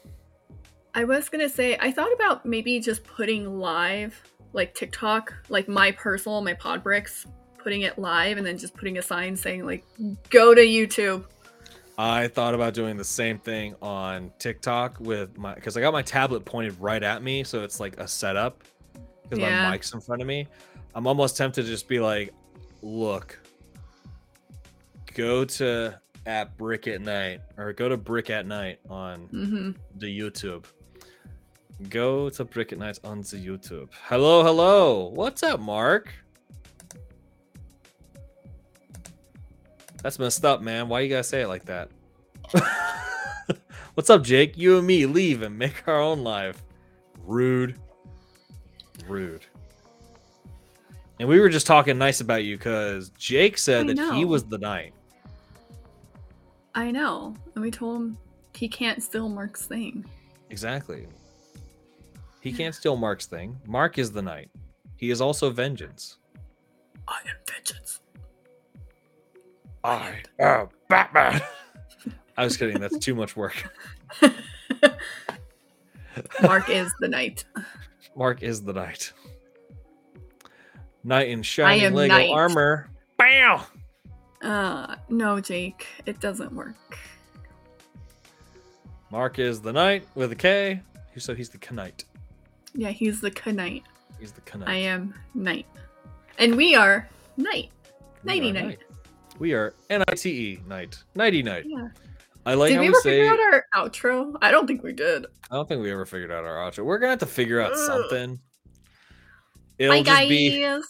I 0.94 1.04
was 1.04 1.30
gonna 1.30 1.50
say 1.50 1.78
I 1.80 1.92
thought 1.92 2.12
about 2.14 2.46
maybe 2.46 2.80
just 2.80 3.04
putting 3.04 3.60
live 3.60 4.22
like 4.54 4.74
TikTok, 4.74 5.34
like 5.50 5.68
my 5.68 5.92
personal, 5.92 6.42
my 6.42 6.54
pod 6.54 6.84
bricks, 6.84 7.26
putting 7.58 7.82
it 7.82 7.98
live 8.00 8.38
and 8.38 8.46
then 8.46 8.58
just 8.58 8.74
putting 8.76 8.98
a 8.98 9.02
sign 9.02 9.36
saying 9.36 9.66
like 9.66 9.84
go 10.30 10.54
to 10.54 10.62
YouTube. 10.62 11.26
I 11.98 12.28
thought 12.28 12.54
about 12.54 12.74
doing 12.74 12.98
the 12.98 13.04
same 13.06 13.40
thing 13.40 13.76
on 13.82 14.32
TikTok 14.40 14.98
with 15.00 15.38
my 15.38 15.54
because 15.56 15.76
I 15.78 15.82
got 15.82 15.94
my 15.94 16.02
tablet 16.02 16.44
pointed 16.46 16.80
right 16.80 17.02
at 17.04 17.24
me, 17.24 17.44
so 17.44 17.64
it's 17.64 17.80
like 17.80 17.98
a 18.00 18.08
setup 18.08 18.64
because 19.24 19.40
Yeah. 19.40 19.64
my 19.64 19.72
mic's 19.72 19.94
in 19.94 20.02
front 20.02 20.22
of 20.22 20.28
me. 20.28 20.48
I'm 20.96 21.08
almost 21.08 21.36
tempted 21.36 21.64
to 21.64 21.68
just 21.68 21.88
be 21.90 22.00
like, 22.00 22.34
"Look, 22.82 23.38
go 25.14 25.44
to 25.46 26.00
at 26.26 26.58
Brick 26.58 26.88
at 26.88 27.02
Night 27.02 27.42
or 27.58 27.74
go 27.74 27.90
to 27.90 27.98
Brick 27.98 28.30
at 28.30 28.46
Night 28.48 28.80
on 28.90 29.26
hmm 29.28 29.72
the 29.98 30.20
YouTube. 30.20 30.66
Go 31.90 32.30
to 32.30 32.46
Brick 32.46 32.72
at 32.72 32.80
Night 32.80 33.00
on 33.04 33.20
the 33.22 33.38
YouTube. 33.46 33.90
Hello, 34.04 34.44
hello. 34.44 35.12
What's 35.14 35.44
up, 35.44 35.60
Mark? 35.60 36.14
That's 40.02 40.18
messed 40.18 40.46
up, 40.46 40.62
man. 40.62 40.88
Why 40.88 41.02
you 41.02 41.10
gotta 41.10 41.24
say 41.24 41.42
it 41.42 41.48
like 41.48 41.66
that? 41.66 41.90
What's 43.96 44.10
up, 44.10 44.24
Jake? 44.24 44.58
You 44.58 44.78
and 44.78 44.88
me 44.88 45.06
leave 45.06 45.42
and 45.42 45.58
make 45.58 45.88
our 45.88 46.00
own 46.00 46.24
life. 46.24 46.64
Rude. 47.26 47.80
Rude. 49.08 49.46
And 51.20 51.30
we 51.30 51.40
were 51.40 51.50
just 51.50 51.66
talking 51.66 51.98
nice 51.98 52.20
about 52.20 52.44
you 52.44 52.58
because 52.58 53.10
Jake 53.12 53.58
said 53.58 53.90
I 53.90 53.94
that 53.94 54.16
he 54.16 54.26
was 54.26 54.44
the 54.44 54.58
knight. 54.58 54.94
I 56.74 56.92
know. 56.92 57.34
And 57.54 57.64
we 57.64 57.72
told 57.72 58.02
him 58.02 58.18
he 58.54 58.68
can't 58.68 59.02
steal 59.02 59.30
Mark's 59.30 59.66
thing. 59.66 60.06
Exactly. 60.50 61.08
He 62.42 62.52
can't 62.52 62.76
steal 62.76 62.98
Mark's 62.98 63.26
thing. 63.26 63.58
Mark 63.66 63.98
is 63.98 64.12
the 64.12 64.22
knight. 64.22 64.50
He 64.98 65.10
is 65.10 65.22
also 65.22 65.50
vengeance. 65.50 66.18
I 67.08 67.20
am 67.22 67.36
vengeance. 67.50 68.02
I 69.84 70.22
am 70.40 70.70
Batman. 70.90 71.42
I 72.38 72.44
was 72.44 72.58
kidding. 72.58 72.80
That's 72.80 72.98
too 72.98 73.16
much 73.16 73.36
work. 73.36 73.56
Mark 76.42 76.70
is 76.70 76.94
the 77.00 77.08
knight. 77.08 77.46
Mark 78.16 78.44
is 78.44 78.62
the 78.64 78.74
knight. 78.74 79.14
Knight 81.06 81.30
in 81.30 81.44
shining 81.44 81.94
Lego 81.94 82.16
knight. 82.16 82.30
armor. 82.32 82.90
Bam! 83.18 83.62
Uh 84.42 84.96
no, 85.08 85.40
Jake. 85.40 85.86
It 86.08 86.20
doesn't 86.20 86.52
work. 86.52 86.76
Mark 89.12 89.38
is 89.38 89.62
the 89.62 89.72
knight 89.72 90.06
with 90.16 90.32
a 90.32 90.36
K. 90.36 90.82
So 91.18 91.36
he's 91.36 91.50
the 91.50 91.60
knight. 91.74 92.04
Yeah, 92.74 92.90
he's 92.90 93.22
the 93.22 93.32
knight. 93.46 93.84
He's 94.20 94.32
the 94.32 94.58
knight. 94.58 94.68
I 94.68 94.76
am 94.76 95.14
knight. 95.36 95.68
And 96.40 96.56
we 96.56 96.76
are 96.76 97.08
knight. 97.38 97.70
Nighty 98.24 98.52
night. 98.52 98.80
We 99.38 99.54
are 99.54 99.74
N 99.92 100.04
I 100.08 100.14
T 100.16 100.30
E 100.32 100.60
night. 100.68 101.02
Nighty 101.14 101.44
night. 101.44 101.66
Yeah. 101.68 101.90
I 102.48 102.56
like 102.56 102.70
did 102.72 102.80
we 102.80 102.86
we 102.86 102.88
ever 102.90 103.00
say. 103.02 103.20
figure 103.22 103.32
out 103.32 103.40
our 103.40 103.66
outro? 103.90 104.36
I 104.42 104.50
don't 104.52 104.66
think 104.66 104.82
we 104.84 104.92
did. 104.92 105.28
I 105.52 105.56
don't 105.56 105.68
think 105.70 105.82
we 105.84 105.92
ever 105.92 106.06
figured 106.06 106.32
out 106.32 106.44
our 106.46 106.56
outro. 106.58 106.84
We're 106.84 106.98
gonna 106.98 107.12
have 107.12 107.20
to 107.20 107.26
figure 107.28 107.62
out 107.62 107.74
Ugh. 107.74 107.78
something. 107.78 108.40
It'll 109.78 109.94
Bye, 109.96 110.04
just 110.04 110.18
guys. 110.18 110.30
be 110.30 110.82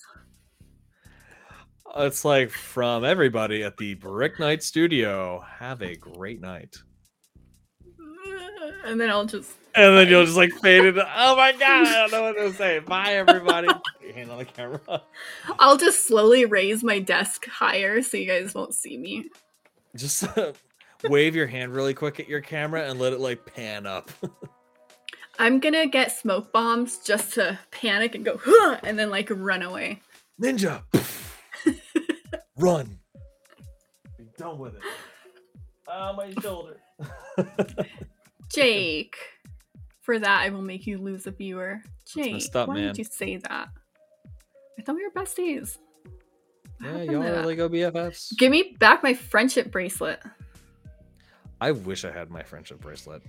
it's 1.98 2.26
like 2.26 2.50
from 2.50 3.06
everybody 3.06 3.64
at 3.64 3.78
the 3.78 3.94
Brick 3.94 4.38
Night 4.40 4.62
Studio. 4.62 5.44
Have 5.48 5.82
a 5.82 5.96
great 5.96 6.42
night. 6.42 6.76
And 8.84 9.02
then 9.02 9.10
I'll 9.10 9.26
just. 9.26 9.52
And 9.74 9.98
then 9.98 10.08
you'll 10.10 10.26
just 10.26 10.38
like 10.38 10.54
fade 10.54 10.86
it. 10.86 10.96
Oh 11.16 11.36
my 11.36 11.54
god, 11.54 11.88
I 11.88 12.08
don't 12.08 12.12
know 12.12 12.22
what 12.22 12.38
to 12.38 12.54
say. 12.54 12.80
Bye 12.80 13.14
everybody. 13.14 13.68
Your 14.04 14.14
hand 14.14 14.30
on 14.30 14.38
the 14.38 14.46
camera. 14.46 14.80
I'll 15.60 15.78
just 15.78 16.06
slowly 16.06 16.46
raise 16.46 16.84
my 16.84 17.00
desk 17.00 17.48
higher 17.48 18.04
so 18.04 18.18
you 18.18 18.28
guys 18.28 18.54
won't 18.54 18.76
see 18.76 18.98
me. 18.98 19.30
Just 19.96 20.24
uh, 20.38 20.54
wave 21.06 21.36
your 21.36 21.48
hand 21.48 21.74
really 21.74 21.96
quick 21.96 22.20
at 22.20 22.30
your 22.30 22.42
camera 22.42 22.88
and 22.88 23.00
let 23.00 23.12
it 23.12 23.20
like 23.20 23.44
pan 23.46 23.88
up. 23.88 24.12
I'm 25.38 25.60
gonna 25.60 25.88
get 25.88 26.12
smoke 26.12 26.52
bombs 26.52 26.98
just 27.00 27.34
to 27.34 27.60
panic 27.72 28.16
and 28.16 28.24
go, 28.24 28.40
huh, 28.42 28.80
and 28.84 28.98
then 28.98 29.10
like 29.10 29.30
run 29.30 29.62
away. 29.62 30.02
Ninja. 30.42 30.82
Run. 32.58 33.00
Be 34.18 34.26
done 34.38 34.60
with 34.60 34.76
it. 34.76 34.82
Oh 35.88 36.14
my 36.14 36.32
shoulder. 36.42 36.78
Jake. 38.54 39.16
For 40.02 40.20
that, 40.20 40.42
I 40.42 40.50
will 40.50 40.62
make 40.62 40.86
you 40.86 41.00
lose 41.00 41.26
a 41.26 41.32
viewer. 41.32 41.82
Jake, 42.06 42.34
messed 42.34 42.56
up, 42.56 42.68
why 42.68 42.76
man. 42.76 42.88
did 42.88 43.00
you 43.00 43.04
say 43.04 43.38
that? 43.38 43.70
I 44.78 44.82
thought 44.84 44.96
we 44.96 45.04
were 45.04 45.12
besties. 45.12 45.78
What 46.80 46.92
yeah, 46.92 47.04
y'all 47.04 47.24
to 47.24 47.30
are 47.30 47.32
that? 47.32 47.46
Lego 47.46 47.68
BFFs. 47.68 48.38
Give 48.38 48.52
me 48.52 48.76
back 48.80 49.02
my 49.02 49.14
friendship 49.14 49.72
bracelet. 49.72 50.22
I 51.60 51.72
wish 51.72 52.06
I 52.06 52.12
had 52.12 52.30
my 52.30 52.44
friendship 52.44 52.82
bracelet. 52.82 53.24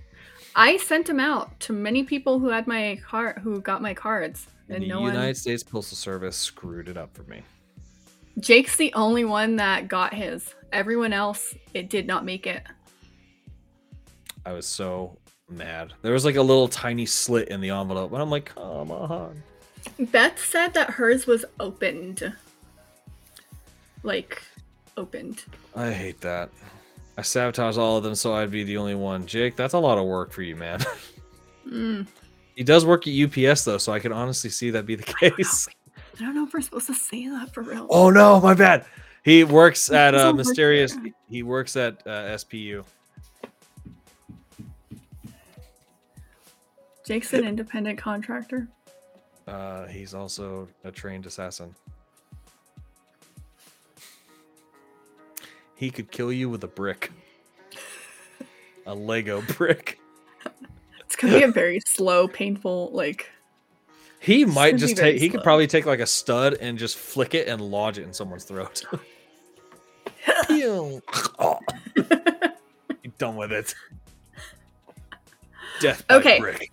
I 0.59 0.77
sent 0.77 1.05
them 1.05 1.19
out 1.19 1.59
to 1.61 1.71
many 1.73 2.03
people 2.03 2.39
who 2.39 2.49
had 2.49 2.65
my 2.65 2.99
card, 3.07 3.37
who 3.37 3.61
got 3.61 3.79
my 3.79 3.93
cards, 3.93 4.47
And 4.67 4.77
and 4.77 4.83
the 4.85 4.89
no 4.89 4.99
United 5.01 5.25
one. 5.27 5.35
States 5.35 5.61
Postal 5.61 5.95
Service 5.95 6.35
screwed 6.35 6.89
it 6.89 6.97
up 6.97 7.15
for 7.15 7.21
me. 7.23 7.43
Jake's 8.39 8.75
the 8.75 8.91
only 8.95 9.23
one 9.23 9.55
that 9.57 9.87
got 9.87 10.15
his. 10.15 10.55
Everyone 10.73 11.13
else, 11.13 11.53
it 11.75 11.89
did 11.91 12.07
not 12.07 12.25
make 12.25 12.47
it. 12.47 12.63
I 14.47 14.53
was 14.53 14.65
so 14.65 15.19
mad. 15.47 15.93
There 16.01 16.13
was 16.13 16.25
like 16.25 16.37
a 16.37 16.41
little 16.41 16.67
tiny 16.67 17.05
slit 17.05 17.49
in 17.49 17.61
the 17.61 17.69
envelope, 17.69 18.11
and 18.11 18.21
I'm 18.21 18.31
like, 18.31 18.45
come 18.55 18.91
on. 18.91 19.43
Beth 19.99 20.43
said 20.43 20.73
that 20.73 20.89
hers 20.89 21.27
was 21.27 21.45
opened. 21.59 22.33
Like, 24.01 24.41
opened. 24.97 25.43
I 25.75 25.91
hate 25.91 26.19
that. 26.21 26.49
I 27.17 27.23
sabotaged 27.23 27.77
all 27.77 27.97
of 27.97 28.03
them 28.03 28.15
so 28.15 28.33
I'd 28.33 28.51
be 28.51 28.63
the 28.63 28.77
only 28.77 28.95
one. 28.95 29.25
Jake, 29.25 29.55
that's 29.55 29.73
a 29.73 29.79
lot 29.79 29.97
of 29.97 30.05
work 30.05 30.31
for 30.31 30.41
you, 30.41 30.55
man. 30.55 30.79
Mm, 31.67 32.07
he 32.55 32.63
does 32.63 32.85
work 32.85 33.05
at 33.09 33.13
UPS 33.13 33.65
though, 33.65 33.77
so 33.77 33.91
I 33.91 33.99
can 33.99 34.13
honestly 34.13 34.49
see 34.49 34.69
that 34.69 34.85
be 34.85 34.95
the 34.95 35.03
case. 35.03 35.67
I 36.17 36.23
don't 36.23 36.33
know 36.33 36.45
if 36.45 36.53
we're 36.53 36.61
supposed 36.61 36.87
to 36.87 36.93
say 36.93 37.27
that 37.27 37.53
for 37.53 37.61
real. 37.61 37.87
Oh 37.89 38.09
no, 38.09 38.39
my 38.39 38.53
bad. 38.53 38.85
He 39.25 39.43
works 39.43 39.91
at 39.91 40.15
uh, 40.15 40.17
doesn't 40.19 40.37
work 40.37 40.45
mysterious. 40.47 40.97
He 41.29 41.43
works 41.43 41.75
at 41.75 42.01
uh, 42.07 42.37
SPU. 42.37 42.85
Jake's 47.05 47.33
an 47.33 47.45
independent 47.45 47.97
contractor. 47.97 48.69
Uh, 49.47 49.85
he's 49.87 50.13
also 50.13 50.67
a 50.83 50.91
trained 50.91 51.25
assassin. 51.25 51.75
He 55.77 55.91
could 55.91 56.11
kill 56.11 56.33
you 56.33 56.49
with 56.49 56.63
a 56.63 56.67
brick. 56.67 57.11
A 58.87 58.93
Lego 58.93 59.41
brick. 59.57 59.99
It's 60.99 61.15
gonna 61.15 61.37
be 61.37 61.43
a 61.43 61.47
very 61.47 61.79
slow, 61.87 62.27
painful, 62.27 62.89
like. 62.91 63.29
He 64.19 64.43
might 64.43 64.77
just 64.77 64.97
take. 64.97 65.19
He 65.21 65.29
could 65.29 65.43
probably 65.43 65.67
take 65.67 65.85
like 65.85 65.99
a 65.99 66.07
stud 66.07 66.55
and 66.59 66.77
just 66.77 66.97
flick 66.97 67.33
it 67.35 67.47
and 67.47 67.61
lodge 67.61 67.99
it 67.99 68.03
in 68.03 68.11
someone's 68.13 68.43
throat. 68.43 68.83
Pew. 70.47 71.01
oh, 71.39 71.59
you 71.95 73.11
done 73.19 73.35
with 73.35 73.51
it. 73.53 73.73
Death 75.79 76.05
by 76.07 76.15
Okay. 76.15 76.39
brick. 76.39 76.71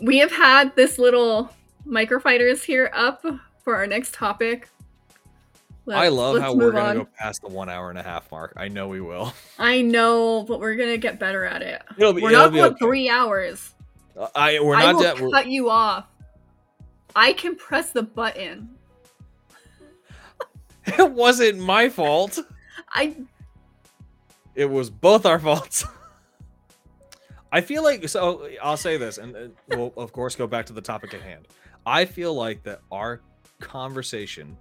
we 0.00 0.18
have 0.18 0.32
had 0.32 0.74
this 0.74 0.98
little 0.98 1.52
microfighters 1.86 2.64
here 2.64 2.90
up 2.94 3.24
for 3.62 3.76
our 3.76 3.86
next 3.86 4.14
topic. 4.14 4.68
I 5.96 6.08
love 6.08 6.40
how 6.40 6.54
we're 6.54 6.72
gonna 6.72 6.88
on. 6.88 6.96
go 6.98 7.08
past 7.18 7.42
the 7.42 7.48
one 7.48 7.68
hour 7.68 7.90
and 7.90 7.98
a 7.98 8.02
half 8.02 8.30
mark. 8.30 8.52
I 8.56 8.68
know 8.68 8.88
we 8.88 9.00
will. 9.00 9.32
I 9.58 9.82
know, 9.82 10.44
but 10.44 10.60
we're 10.60 10.76
gonna 10.76 10.98
get 10.98 11.18
better 11.18 11.44
at 11.44 11.62
it. 11.62 11.82
It'll 11.98 12.12
be, 12.12 12.22
We're 12.22 12.30
it'll 12.30 12.42
not 12.46 12.52
going 12.52 12.72
okay. 12.72 12.78
three 12.84 13.08
hours. 13.08 13.74
I 14.34 14.60
we're 14.60 14.74
I 14.76 14.92
not 14.92 14.96
will 14.96 15.22
we're- 15.28 15.32
cut 15.32 15.46
you 15.48 15.70
off. 15.70 16.06
I 17.16 17.32
can 17.32 17.56
press 17.56 17.90
the 17.90 18.02
button. 18.02 18.70
It 20.98 21.12
wasn't 21.12 21.58
my 21.58 21.88
fault. 21.88 22.38
I 22.90 23.14
It 24.54 24.64
was 24.64 24.90
both 24.90 25.24
our 25.26 25.38
faults. 25.38 25.84
I 27.52 27.60
feel 27.60 27.82
like 27.84 28.08
so. 28.08 28.48
I'll 28.62 28.76
say 28.76 28.96
this, 28.96 29.18
and 29.18 29.36
uh, 29.36 29.48
we'll 29.68 29.92
of 29.96 30.12
course 30.12 30.36
go 30.36 30.46
back 30.46 30.66
to 30.66 30.72
the 30.72 30.80
topic 30.80 31.14
at 31.14 31.20
hand. 31.22 31.48
I 31.84 32.04
feel 32.04 32.34
like 32.34 32.62
that 32.64 32.80
our 32.90 33.20
conversation 33.60 34.56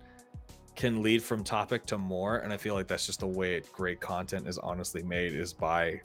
can 0.80 1.04
lead 1.04 1.22
from 1.22 1.44
topic 1.44 1.86
to 1.88 1.98
more, 1.98 2.38
and 2.38 2.54
I 2.54 2.58
feel 2.58 2.74
like 2.74 2.88
that's 2.88 3.06
just 3.06 3.20
the 3.20 3.28
way 3.28 3.62
great 3.74 4.00
content 4.00 4.48
is 4.48 4.58
honestly 4.58 5.04
made 5.04 5.34
is 5.34 5.52
by 5.52 6.00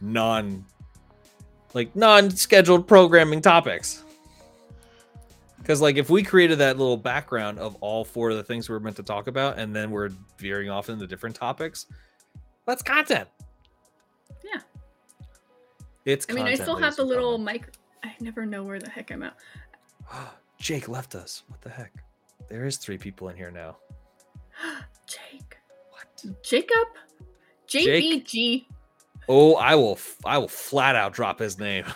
non, 0.00 0.64
like 1.74 1.94
non-scheduled 1.94 2.88
programming 2.88 3.42
topics. 3.42 4.02
Because 5.58 5.82
like 5.82 5.96
if 5.96 6.08
we 6.08 6.22
created 6.22 6.56
that 6.58 6.78
little 6.78 6.96
background 6.96 7.58
of 7.58 7.76
all 7.82 8.02
four 8.02 8.30
of 8.30 8.38
the 8.38 8.42
things 8.42 8.70
we 8.70 8.74
are 8.74 8.80
meant 8.80 8.96
to 8.96 9.02
talk 9.02 9.26
about, 9.26 9.58
and 9.58 9.76
then 9.76 9.90
we're 9.90 10.08
veering 10.38 10.70
off 10.70 10.88
into 10.88 11.06
different 11.06 11.36
topics, 11.36 11.84
that's 12.64 12.82
content. 12.82 13.28
Yeah. 14.42 14.60
It's. 16.06 16.24
I 16.30 16.32
mean 16.32 16.46
I 16.46 16.54
still 16.54 16.76
have 16.76 16.96
the 16.96 17.04
little 17.04 17.36
mic 17.36 17.74
I 18.02 18.14
never 18.20 18.46
know 18.46 18.64
where 18.64 18.78
the 18.78 18.88
heck 18.88 19.10
I'm 19.10 19.22
at. 19.22 19.36
Jake 20.58 20.88
left 20.88 21.14
us. 21.14 21.42
What 21.48 21.60
the 21.60 21.68
heck? 21.68 21.92
There 22.48 22.64
is 22.64 22.76
three 22.76 22.98
people 22.98 23.28
in 23.28 23.36
here 23.36 23.50
now. 23.50 23.76
Jake. 25.06 25.58
What? 25.90 26.24
Jacob? 26.42 26.88
JBG. 27.68 28.66
Oh, 29.28 29.54
I 29.54 29.76
will. 29.76 29.98
I 30.24 30.38
will 30.38 30.48
flat 30.48 30.96
out 30.96 31.12
drop 31.12 31.38
his 31.38 31.58
name. 31.58 31.84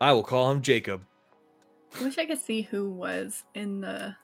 I 0.00 0.12
will 0.12 0.22
call 0.22 0.50
him 0.50 0.62
Jacob. 0.62 1.02
I 2.00 2.04
wish 2.04 2.18
I 2.18 2.24
could 2.24 2.40
see 2.40 2.62
who 2.62 2.90
was 2.90 3.44
in 3.54 3.82
the, 3.82 4.06
in 4.06 4.14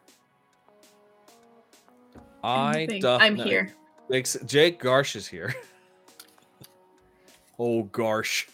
I 2.42 2.86
thing. 2.88 3.04
I'm 3.04 3.36
here. 3.36 3.72
Jake's- 4.10 4.38
Jake 4.46 4.82
Garsh 4.82 5.14
is 5.14 5.28
here. 5.28 5.54
oh 7.58 7.84
Garsh. 7.84 8.46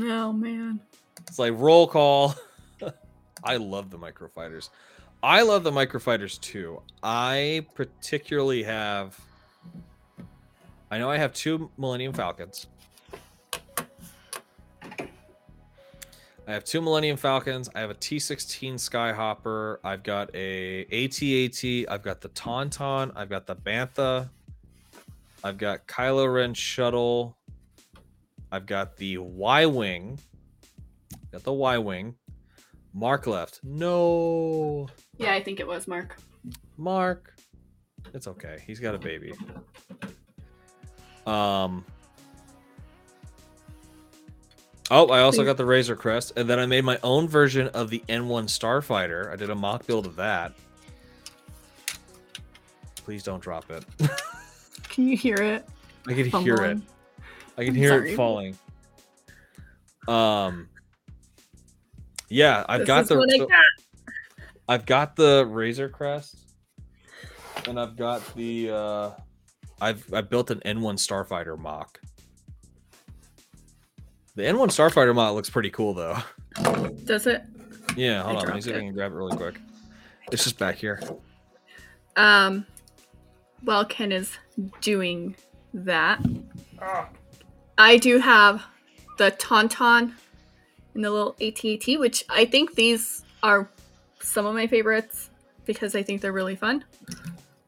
Oh 0.00 0.32
man. 0.32 0.80
It's 1.28 1.38
like 1.38 1.54
roll 1.56 1.86
call. 1.86 2.34
I 3.44 3.56
love 3.56 3.90
the 3.90 3.98
microfighters. 3.98 4.70
I 5.22 5.42
love 5.42 5.64
the 5.64 5.72
microfighters 5.72 6.40
too. 6.40 6.82
I 7.02 7.66
particularly 7.74 8.62
have. 8.62 9.18
I 10.90 10.98
know 10.98 11.10
I 11.10 11.18
have 11.18 11.32
two 11.34 11.70
Millennium 11.76 12.12
Falcons. 12.12 12.66
I 16.48 16.52
have 16.52 16.64
two 16.64 16.80
Millennium 16.80 17.18
Falcons. 17.18 17.68
I 17.74 17.80
have 17.80 17.90
a 17.90 17.94
T16 17.94 18.74
Skyhopper. 18.76 19.78
I've 19.84 20.02
got 20.02 20.34
a 20.34 20.84
AT-AT. 20.84 21.92
I've 21.92 22.02
got 22.02 22.22
the 22.22 22.30
Tauntaun. 22.30 23.12
I've 23.14 23.28
got 23.28 23.46
the 23.46 23.54
Bantha. 23.54 24.30
I've 25.44 25.58
got 25.58 25.86
Kylo 25.86 26.32
Ren 26.32 26.54
shuttle. 26.54 27.36
I've 28.50 28.64
got 28.64 28.96
the 28.96 29.18
Y-wing. 29.18 30.18
Got 31.32 31.42
the 31.42 31.52
Y-wing. 31.52 32.14
Mark 32.94 33.26
left. 33.26 33.60
No, 33.62 34.88
Yeah, 35.18 35.32
I 35.32 35.42
think 35.42 35.60
it 35.60 35.66
was 35.66 35.86
Mark. 35.86 36.16
Mark. 36.76 37.34
It's 38.14 38.26
okay. 38.26 38.62
He's 38.66 38.80
got 38.80 38.94
a 38.94 38.98
baby. 38.98 39.32
Um. 41.26 41.84
Oh, 44.90 45.08
I 45.08 45.20
also 45.20 45.44
got 45.44 45.58
the 45.58 45.66
Razor 45.66 45.96
Crest, 45.96 46.32
and 46.36 46.48
then 46.48 46.58
I 46.58 46.64
made 46.64 46.82
my 46.82 46.98
own 47.02 47.28
version 47.28 47.68
of 47.68 47.90
the 47.90 48.02
N1 48.08 48.44
Starfighter. 48.44 49.30
I 49.30 49.36
did 49.36 49.50
a 49.50 49.54
mock 49.54 49.86
build 49.86 50.06
of 50.06 50.16
that. 50.16 50.54
Please 52.96 53.22
don't 53.22 53.42
drop 53.42 53.70
it. 53.70 53.84
Can 54.88 55.06
you 55.06 55.16
hear 55.16 55.36
it? 55.36 55.66
I 56.06 56.14
can 56.14 56.24
hear 56.42 56.54
it. 56.64 56.78
I 57.58 57.64
can 57.64 57.68
I'm 57.70 57.74
hear 57.74 57.90
sorry. 57.90 58.12
it 58.12 58.16
falling. 58.16 58.58
Um. 60.06 60.68
Yeah, 62.28 62.64
I've 62.68 62.80
This 62.80 62.86
got 62.86 63.08
the. 63.08 63.14
I 63.16 63.36
so- 63.38 63.46
got. 63.46 63.64
I've 64.70 64.84
got 64.86 65.16
the 65.16 65.46
Razor 65.48 65.88
Crest, 65.88 66.36
and 67.66 67.78
I've 67.80 67.96
got 67.96 68.22
the. 68.34 68.70
uh 68.70 69.10
I've 69.80 70.12
I 70.12 70.20
built 70.22 70.50
an 70.50 70.60
N1 70.66 70.94
Starfighter 70.96 71.56
mock. 71.58 72.00
The 74.34 74.42
N1 74.42 74.68
Starfighter 74.68 75.14
mock 75.14 75.34
looks 75.34 75.50
pretty 75.50 75.70
cool 75.70 75.94
though. 75.94 76.18
Does 77.04 77.26
it? 77.26 77.42
Yeah, 77.96 78.20
I 78.22 78.24
hold 78.24 78.36
on. 78.38 78.42
Let 78.42 78.46
me 78.46 78.50
dropped 78.50 78.64
see 78.64 78.70
if 78.70 78.76
I 78.76 78.80
can 78.80 78.92
grab 78.94 79.12
it 79.12 79.14
really 79.14 79.36
quick. 79.36 79.58
It's 80.32 80.44
just 80.44 80.58
back 80.58 80.74
here. 80.76 81.00
Um, 82.16 82.66
while 83.62 83.84
Ken 83.84 84.12
is 84.12 84.36
doing 84.80 85.34
that, 85.72 86.20
I 87.78 87.96
do 87.96 88.18
have 88.18 88.62
the 89.16 89.30
Tauntaun 89.32 90.12
and 90.98 91.04
the 91.04 91.12
little 91.12 91.36
AT-AT, 91.40 92.00
which 92.00 92.24
I 92.28 92.44
think 92.44 92.74
these 92.74 93.22
are 93.44 93.70
some 94.20 94.46
of 94.46 94.54
my 94.56 94.66
favorites 94.66 95.30
because 95.64 95.94
I 95.94 96.02
think 96.02 96.20
they're 96.20 96.32
really 96.32 96.56
fun. 96.56 96.84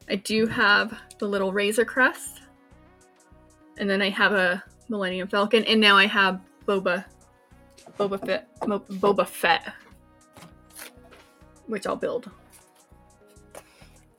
I 0.09 0.15
do 0.15 0.47
have 0.47 0.99
the 1.17 1.29
little 1.29 1.53
Razor 1.53 1.85
Crest, 1.85 2.41
and 3.77 3.89
then 3.89 4.01
I 4.01 4.09
have 4.09 4.33
a 4.33 4.61
Millennium 4.89 5.29
Falcon, 5.29 5.63
and 5.63 5.79
now 5.79 5.95
I 5.95 6.07
have 6.07 6.41
Boba, 6.67 7.05
Boba 7.97 8.19
Fett, 8.19 8.49
Mo- 8.67 8.79
Boba 8.79 9.25
Fett, 9.25 9.75
which 11.67 11.87
I'll 11.87 11.95
build. 11.95 12.29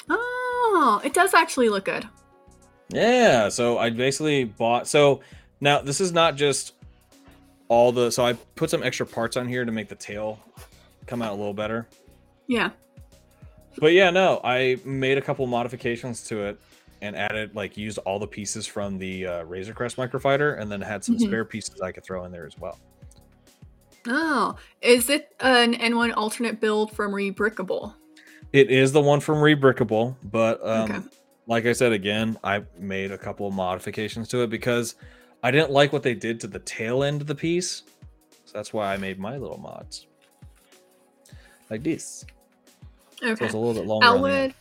Oh, 0.08 1.02
it 1.04 1.12
does 1.12 1.34
actually 1.34 1.68
look 1.68 1.84
good. 1.84 2.08
Yeah, 2.88 3.50
so 3.50 3.76
I 3.76 3.90
basically 3.90 4.44
bought 4.44 4.88
so 4.88 5.20
now 5.60 5.82
this 5.82 6.00
is 6.00 6.12
not 6.12 6.36
just 6.36 6.72
all 7.72 7.90
the 7.90 8.10
so 8.12 8.26
I 8.26 8.34
put 8.54 8.68
some 8.68 8.82
extra 8.82 9.06
parts 9.06 9.38
on 9.38 9.48
here 9.48 9.64
to 9.64 9.72
make 9.72 9.88
the 9.88 9.94
tail 9.94 10.38
come 11.06 11.22
out 11.22 11.32
a 11.32 11.34
little 11.34 11.54
better. 11.54 11.88
Yeah. 12.46 12.68
But 13.78 13.94
yeah, 13.94 14.10
no, 14.10 14.42
I 14.44 14.78
made 14.84 15.16
a 15.16 15.22
couple 15.22 15.46
modifications 15.46 16.22
to 16.24 16.42
it 16.42 16.60
and 17.00 17.16
added 17.16 17.54
like 17.56 17.78
used 17.78 17.96
all 17.98 18.18
the 18.18 18.26
pieces 18.26 18.66
from 18.66 18.98
the 18.98 19.26
uh, 19.26 19.42
Razor 19.44 19.72
Crest 19.72 19.96
microfighter 19.96 20.60
and 20.60 20.70
then 20.70 20.82
had 20.82 21.02
some 21.02 21.16
Mhm. 21.16 21.20
spare 21.28 21.44
pieces 21.46 21.80
I 21.80 21.92
could 21.92 22.04
throw 22.04 22.24
in 22.26 22.30
there 22.32 22.44
as 22.46 22.58
well. 22.58 22.78
Oh, 24.06 24.56
is 24.82 25.08
it 25.08 25.34
an 25.40 25.72
N1 25.74 26.12
alternate 26.14 26.60
build 26.60 26.92
from 26.94 27.12
Rebrickable? 27.12 27.94
It 28.52 28.70
is 28.70 28.92
the 28.92 29.00
one 29.00 29.20
from 29.20 29.36
Rebrickable, 29.36 30.16
but 30.24 30.60
um, 30.62 30.90
Okay. 30.90 31.00
like 31.46 31.64
I 31.64 31.72
said 31.72 31.92
again, 31.92 32.36
I 32.44 32.64
made 32.78 33.12
a 33.12 33.18
couple 33.18 33.46
of 33.46 33.54
modifications 33.54 34.28
to 34.28 34.42
it 34.42 34.50
because 34.50 34.96
I 35.42 35.50
didn't 35.50 35.70
like 35.70 35.92
what 35.92 36.02
they 36.02 36.14
did 36.14 36.40
to 36.40 36.46
the 36.46 36.60
tail 36.60 37.02
end 37.02 37.20
of 37.20 37.26
the 37.26 37.34
piece. 37.34 37.82
So 38.44 38.52
that's 38.54 38.72
why 38.72 38.92
I 38.92 38.96
made 38.96 39.18
my 39.18 39.36
little 39.36 39.58
mods. 39.58 40.06
Like 41.70 41.82
this. 41.82 42.24
So 43.20 43.28
Okay. 43.30 43.44
it's 43.44 43.54
a 43.54 43.58
little 43.58 43.74
bit 43.74 43.86
longer. 43.86 44.06
on 44.06 44.22
the 44.22 44.28
end. 44.30 44.36
Elwood, 44.36 44.54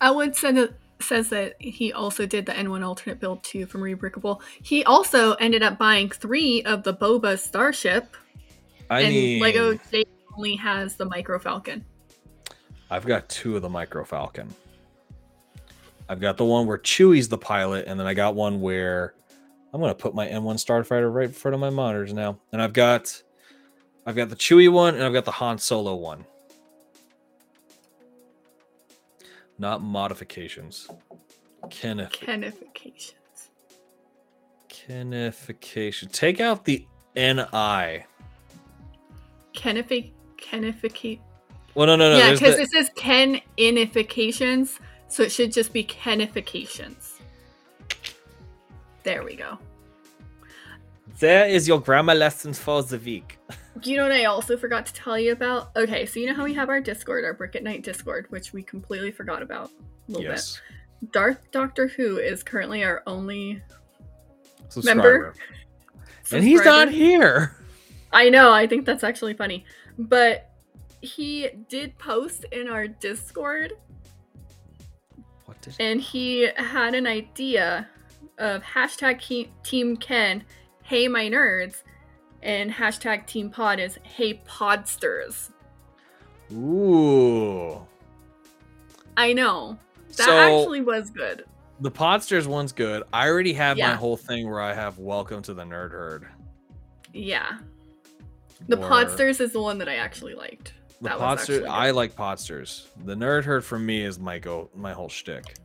Elwood 0.00 0.36
said 0.36 0.54
that, 0.56 0.72
says 1.00 1.28
that 1.30 1.60
he 1.60 1.92
also 1.92 2.26
did 2.26 2.46
the 2.46 2.52
N1 2.52 2.84
alternate 2.84 3.20
build 3.20 3.42
too 3.42 3.66
from 3.66 3.80
Rebrickable. 3.80 4.40
He 4.62 4.84
also 4.84 5.32
ended 5.34 5.62
up 5.62 5.78
buying 5.78 6.10
three 6.10 6.62
of 6.64 6.82
the 6.82 6.94
Boba 6.94 7.38
Starship, 7.38 8.16
I 8.90 9.00
and 9.02 9.14
mean, 9.14 9.40
Lego 9.42 9.78
J 9.90 10.04
only 10.36 10.56
has 10.56 10.94
the 10.96 11.06
Micro 11.06 11.38
Falcon. 11.38 11.84
I've 12.90 13.06
got 13.06 13.28
two 13.28 13.56
of 13.56 13.62
the 13.62 13.68
Micro 13.68 14.04
Falcon. 14.04 14.52
I've 16.08 16.20
got 16.20 16.36
the 16.36 16.44
one 16.44 16.66
where 16.66 16.78
Chewie's 16.78 17.28
the 17.28 17.38
pilot, 17.38 17.86
and 17.86 17.98
then 17.98 18.06
I 18.06 18.14
got 18.14 18.34
one 18.34 18.60
where 18.60 19.14
I'm 19.72 19.80
gonna 19.80 19.94
put 19.94 20.14
my 20.14 20.26
N1 20.26 20.56
Starfighter 20.56 21.12
right 21.12 21.26
in 21.28 21.32
front 21.32 21.54
of 21.54 21.60
my 21.60 21.70
monitors 21.70 22.12
now. 22.12 22.38
And 22.52 22.60
I've 22.60 22.72
got 22.72 23.22
I've 24.06 24.16
got 24.16 24.28
the 24.30 24.36
Chewie 24.36 24.70
one 24.70 24.94
and 24.94 25.04
I've 25.04 25.12
got 25.12 25.24
the 25.24 25.30
Han 25.32 25.58
Solo 25.58 25.94
one. 25.94 26.24
Not 29.58 29.82
modifications. 29.82 30.88
Kenneth 31.68 32.12
Kenifications. 32.12 33.12
Kenification. 34.68 36.10
Take 36.10 36.40
out 36.40 36.64
the 36.64 36.86
NI. 37.14 38.04
Kenific 39.54 40.12
Kenificate. 40.38 41.20
Well, 41.74 41.86
no, 41.86 41.96
no, 41.96 42.10
no. 42.10 42.18
yeah, 42.18 42.32
because 42.32 42.56
the- 42.56 42.62
it 42.62 42.70
says 42.70 42.90
Kenifications, 42.96 44.80
so 45.08 45.22
it 45.22 45.30
should 45.30 45.52
just 45.52 45.72
be 45.72 45.84
Kenifications. 45.84 47.19
There 49.02 49.22
we 49.24 49.34
go. 49.36 49.58
there 51.18 51.46
is 51.46 51.66
your 51.68 51.80
grammar 51.80 52.14
lessons 52.14 52.58
for 52.58 52.82
the 52.82 52.98
week. 52.98 53.38
You 53.84 53.96
know 53.96 54.02
what 54.02 54.12
I 54.12 54.24
also 54.24 54.56
forgot 54.58 54.84
to 54.86 54.92
tell 54.92 55.18
you 55.18 55.32
about? 55.32 55.70
Okay, 55.76 56.04
so 56.04 56.18
you 56.20 56.26
know 56.26 56.34
how 56.34 56.44
we 56.44 56.52
have 56.54 56.68
our 56.68 56.80
Discord, 56.80 57.24
our 57.24 57.32
Brick 57.32 57.54
at 57.56 57.62
Night 57.62 57.82
Discord, 57.82 58.26
which 58.28 58.52
we 58.52 58.62
completely 58.62 59.10
forgot 59.12 59.42
about 59.42 59.70
a 60.08 60.12
little 60.12 60.24
Yes. 60.24 60.60
bit. 61.00 61.12
Darth 61.12 61.50
Doctor 61.52 61.86
Who 61.86 62.18
is 62.18 62.42
currently 62.42 62.84
our 62.84 63.02
only 63.06 63.62
Subscriber. 64.68 65.34
And 66.32 66.44
he's 66.44 66.62
not 66.64 66.90
here. 66.90 67.56
I 68.12 68.28
know, 68.28 68.52
I 68.52 68.66
think 68.66 68.84
that's 68.84 69.04
actually 69.04 69.34
funny. 69.34 69.64
But 69.98 70.50
he 71.00 71.48
did 71.68 71.96
post 71.96 72.44
in 72.52 72.68
our 72.68 72.86
Discord 72.88 73.74
What 75.46 75.62
did 75.62 75.74
and 75.78 76.00
he 76.00 76.50
had 76.56 76.94
an 76.94 77.06
idea 77.06 77.88
of 78.40 78.62
hashtag 78.62 79.18
Ke- 79.20 79.48
Team 79.62 79.96
Ken, 79.96 80.42
hey 80.82 81.06
my 81.06 81.24
nerds, 81.28 81.82
and 82.42 82.70
hashtag 82.72 83.26
Team 83.26 83.50
Pod 83.50 83.78
is 83.78 83.98
hey 84.02 84.42
podsters. 84.48 85.50
Ooh. 86.52 87.86
I 89.16 89.32
know. 89.32 89.78
That 90.16 90.26
So- 90.26 90.38
actually 90.38 90.80
was 90.80 91.10
good. 91.10 91.44
The 91.82 91.90
Podsters 91.90 92.46
one's 92.46 92.72
good. 92.72 93.04
I 93.12 93.28
already 93.28 93.54
have 93.54 93.78
my 93.78 93.94
whole 93.94 94.16
thing 94.16 94.50
where 94.50 94.60
I 94.60 94.74
have 94.74 94.98
Welcome 94.98 95.40
to 95.42 95.54
the 95.54 95.62
Nerd 95.64 95.92
Herd. 95.92 96.26
Yeah. 97.14 97.58
The 98.68 98.76
or- 98.76 98.88
Podsters 98.88 99.40
is 99.40 99.52
the 99.52 99.62
one 99.62 99.78
that 99.78 99.88
I 99.88 99.96
actually 99.96 100.34
liked. 100.34 100.74
The 101.00 101.08
that 101.08 101.18
Podsters. 101.18 101.66
I 101.66 101.92
like 101.92 102.14
Podsters. 102.14 102.86
The 103.04 103.14
Nerd 103.14 103.44
Herd 103.44 103.64
for 103.64 103.78
me 103.78 104.02
is 104.04 104.18
my 104.18 104.38
go, 104.38 104.68
my 104.74 104.92
whole 104.92 105.08
shtick. 105.08 105.56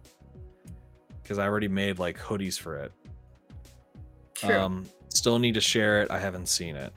Because 1.25 1.39
I 1.39 1.45
already 1.47 1.67
made 1.67 1.97
like 1.97 2.19
hoodies 2.19 2.59
for 2.59 2.77
it. 2.77 2.91
True. 4.35 4.55
Um, 4.55 4.85
still 5.09 5.39
need 5.39 5.55
to 5.55 5.61
share 5.61 6.03
it. 6.03 6.11
I 6.11 6.19
haven't 6.19 6.47
seen 6.47 6.75
it. 6.75 6.93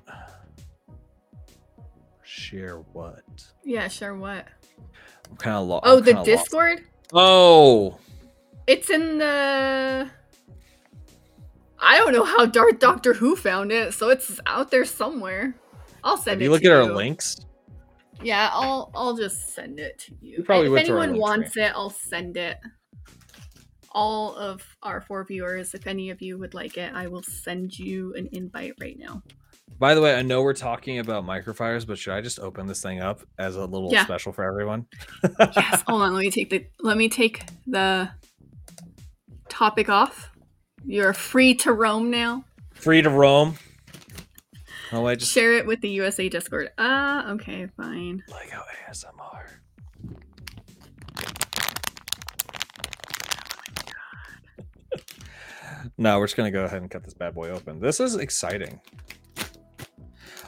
Share 2.23 2.81
what? 2.93 3.25
yeah, 3.65 3.89
share 3.89 4.15
what? 4.15 4.47
I'm 5.31 5.37
kind 5.39 5.57
of 5.57 5.67
lost. 5.67 5.85
Oh, 5.87 6.01
the 6.01 6.13
Discord? 6.25 6.85
Oh, 7.15 7.99
It's 8.67 8.91
in 8.91 9.17
the 9.17 10.11
I 11.79 11.97
don't 11.97 12.13
know 12.13 12.25
how 12.25 12.45
Darth 12.45 12.81
Doctor 12.81 13.15
Who 13.15 13.35
found 13.35 13.73
it, 13.73 13.95
so 13.95 14.11
it's 14.11 14.39
out 14.45 14.71
there 14.71 14.85
somewhere. 14.85 15.55
I'll 16.05 16.19
send 16.19 16.33
have 16.33 16.41
it 16.43 16.45
you 16.45 16.51
look 16.51 16.61
to 16.63 16.69
at 16.69 16.77
our 16.77 16.95
links? 16.95 17.39
Yeah, 18.23 18.51
I'll 18.53 18.91
I'll 18.95 19.17
just 19.17 19.55
send 19.55 19.81
it 19.81 20.01
to 20.01 20.13
you. 20.21 20.37
You 20.39 20.43
probably 20.43 20.67
if 20.67 20.73
went 20.73 20.87
to 20.89 20.93
our 20.93 20.99
anyone 21.05 21.13
link 21.13 21.23
wants 21.23 21.57
it, 21.57 21.73
I'll 21.75 21.89
send 21.89 22.37
it. 22.37 22.59
All 23.93 24.35
of 24.37 24.63
our 24.83 25.01
four 25.01 25.25
viewers, 25.25 25.75
if 25.75 25.87
any 25.87 26.11
of 26.11 26.21
you 26.23 26.39
would 26.39 26.55
like 26.55 26.77
it, 26.77 26.93
I 26.95 27.07
will 27.07 27.23
send 27.23 27.79
you 27.79 28.15
an 28.15 28.29
invite 28.33 28.75
right 28.81 28.99
now. 28.99 29.23
By 29.79 29.95
the 29.95 30.01
way, 30.01 30.15
I 30.15 30.23
know 30.23 30.43
we're 30.43 30.55
talking 30.55 30.99
about 30.99 31.25
microfighters, 31.25 31.87
but 31.87 31.99
should 31.99 32.13
I 32.13 32.21
just 32.21 32.41
open 32.41 32.67
this 32.67 32.83
thing 32.83 33.01
up 33.01 33.21
as 33.39 33.57
a 33.57 33.65
little 33.65 33.91
Yeah. 33.93 34.05
special 34.05 34.33
for 34.33 34.45
everyone? 34.45 34.87
yes, 35.57 35.83
hold 35.87 36.03
on, 36.03 36.15
let 36.15 36.21
me 36.21 36.31
take 36.31 36.51
the 36.51 36.67
let 36.81 36.97
me 36.97 37.09
take 37.09 37.45
the 37.67 38.11
topic 39.49 39.89
off. 39.89 40.31
You're 40.85 41.13
free 41.13 41.55
to 41.57 41.73
roam 41.73 42.11
now. 42.11 42.45
Free 42.75 43.03
to 43.03 43.11
roam. 43.11 43.55
Oh, 44.93 45.07
I 45.07 45.17
just 45.17 45.33
Share 45.33 45.53
it 45.55 45.67
with 45.67 45.81
the 45.81 45.91
USA 45.91 46.29
Discord. 46.29 46.71
Ah, 46.79 47.31
okay, 47.33 47.69
fine. 47.77 48.23
Lego 48.29 48.63
ASMR. 48.89 49.45
No, 55.99 56.19
we're 56.19 56.27
just 56.27 56.37
gonna 56.37 56.51
go 56.51 56.65
ahead 56.65 56.81
and 56.81 56.91
cut 56.91 57.05
this 57.05 57.15
bad 57.15 57.35
boy 57.35 57.51
open. 57.51 57.81
This 57.81 58.01
is 58.01 58.15
exciting. 58.15 58.81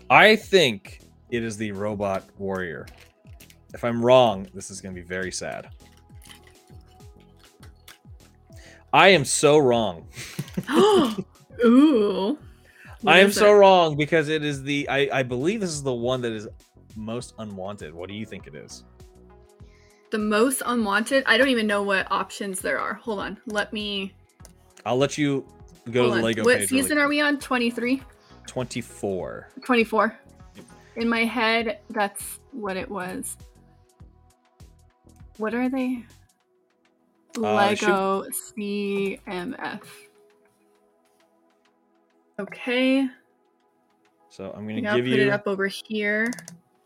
I 0.09 0.37
think 0.37 1.01
it 1.31 1.43
is 1.43 1.57
the 1.57 1.73
robot 1.73 2.25
warrior. 2.39 2.87
If 3.75 3.85
I'm 3.85 4.05
wrong, 4.05 4.49
this 4.55 4.71
is 4.71 4.81
gonna 4.81 4.95
be 4.95 5.03
very 5.03 5.31
sad. 5.31 5.69
I 8.93 9.09
am 9.09 9.25
so 9.25 9.59
wrong. 9.59 10.09
Ooh. 11.65 12.39
What 13.03 13.15
I 13.15 13.21
am 13.21 13.33
so 13.33 13.55
it? 13.55 13.59
wrong 13.59 13.97
because 13.97 14.29
it 14.29 14.45
is 14.45 14.63
the 14.63 14.89
I, 14.89 15.09
I 15.13 15.23
believe 15.23 15.61
this 15.61 15.71
is 15.71 15.83
the 15.83 15.93
one 15.93 16.21
that 16.23 16.33
is 16.33 16.49
most 16.97 17.35
unwanted. 17.39 17.95
What 17.95 18.09
do 18.09 18.15
you 18.15 18.27
think 18.27 18.47
it 18.47 18.55
is? 18.55 18.85
The 20.11 20.19
most 20.19 20.63
unwanted. 20.67 21.25
I 21.27 21.39
don't 21.39 21.49
even 21.49 21.67
know 21.67 21.83
what 21.83 22.11
options 22.11 22.61
there 22.61 22.79
are. 22.79 22.95
Hold 22.95 23.21
on. 23.21 23.39
Let 23.47 23.73
me. 23.73 24.13
I'll 24.87 24.97
let 24.99 25.17
you 25.19 25.45
go 25.91 26.03
hold 26.03 26.13
to 26.15 26.15
the 26.15 26.19
on. 26.19 26.23
Lego 26.23 26.45
What 26.45 26.59
page. 26.59 26.69
season 26.69 26.99
are 26.99 27.09
we 27.09 27.21
on? 27.21 27.39
23? 27.39 28.03
24. 28.47 29.49
24. 29.65 30.19
In 30.97 31.09
my 31.09 31.25
head, 31.25 31.81
that's 31.91 32.41
what 32.53 32.77
it 32.77 32.91
was. 32.91 33.37
What 35.39 35.55
are 35.55 35.69
they? 35.69 36.05
Uh, 37.43 37.75
should- 37.75 37.89
Lego 37.89 38.25
CMF. 38.31 39.83
Okay. 42.39 43.07
So 44.31 44.53
I'm 44.57 44.67
gonna 44.67 44.81
give 44.81 45.05
put 45.05 45.05
you 45.05 45.23
it 45.23 45.29
up 45.29 45.47
over 45.47 45.67
here. 45.67 46.31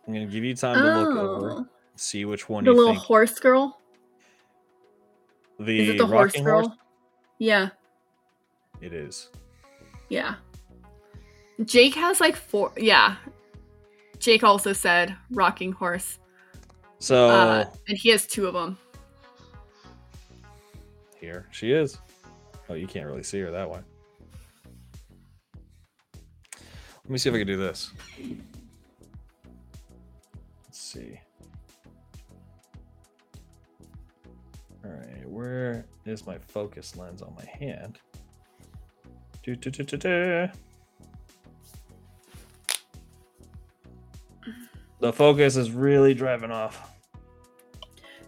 I'm 0.07 0.13
gonna 0.13 0.27
give 0.27 0.45
you 0.45 0.55
time 0.55 0.77
to 0.77 1.01
look 1.01 1.17
over, 1.17 1.51
Oh, 1.53 1.67
see 1.97 2.25
which 2.25 2.49
one 2.49 2.65
the 2.65 2.73
little 2.73 2.93
think. 2.93 3.05
horse 3.05 3.39
girl. 3.39 3.81
the 5.61 5.79
Is 5.81 5.89
it 5.91 5.99
the 5.99 6.07
horse 6.07 6.33
girl? 6.35 6.77
Yeah, 7.39 7.71
It 8.85 8.93
is. 8.93 9.31
yeah. 10.11 10.35
Jake 11.65 11.95
has 11.95 12.21
like 12.21 12.37
four. 12.37 12.73
Yeah. 12.77 13.17
Jake 14.19 14.43
also 14.45 14.73
said 14.73 15.15
rocking 15.31 15.73
horse, 15.73 16.19
So 16.99 17.29
uh, 17.31 17.65
and 17.89 17.97
he 17.97 18.11
has 18.11 18.27
two 18.27 18.47
of 18.47 18.55
them. 18.55 18.77
here 21.21 21.47
she 21.51 21.73
is. 21.73 21.99
Oh, 22.69 22.75
you 22.75 22.87
can't 22.87 23.07
really 23.07 23.23
see 23.23 23.41
her 23.41 23.51
that 23.51 23.71
way. 23.71 23.81
Let 27.05 27.11
me 27.11 27.19
see 27.19 27.29
if 27.29 27.35
I 27.35 27.39
can 27.39 27.47
do 27.47 27.57
this. 27.57 27.91
Let's 30.67 30.79
see. 30.79 31.21
All 34.85 34.91
right, 34.91 35.29
where 35.29 35.87
is 36.05 36.27
my 36.27 36.39
focus 36.39 36.97
lens 36.97 37.23
on 37.23 37.35
my 37.37 37.45
hand? 37.45 37.99
Do, 39.45 39.55
do, 39.55 39.71
do, 39.71 39.83
do, 39.83 39.97
do. 39.99 40.49
The 45.01 45.13
focus 45.13 45.57
is 45.57 45.71
really 45.71 46.15
driving 46.15 46.51
off. 46.51 46.93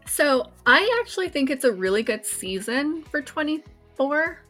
So 0.05 0.51
I 0.67 0.99
actually 1.01 1.31
think 1.31 1.49
it's 1.49 1.65
a 1.65 1.73
really 1.73 2.03
good 2.03 2.27
season 2.27 3.03
for 3.05 3.23
24. 3.23 4.43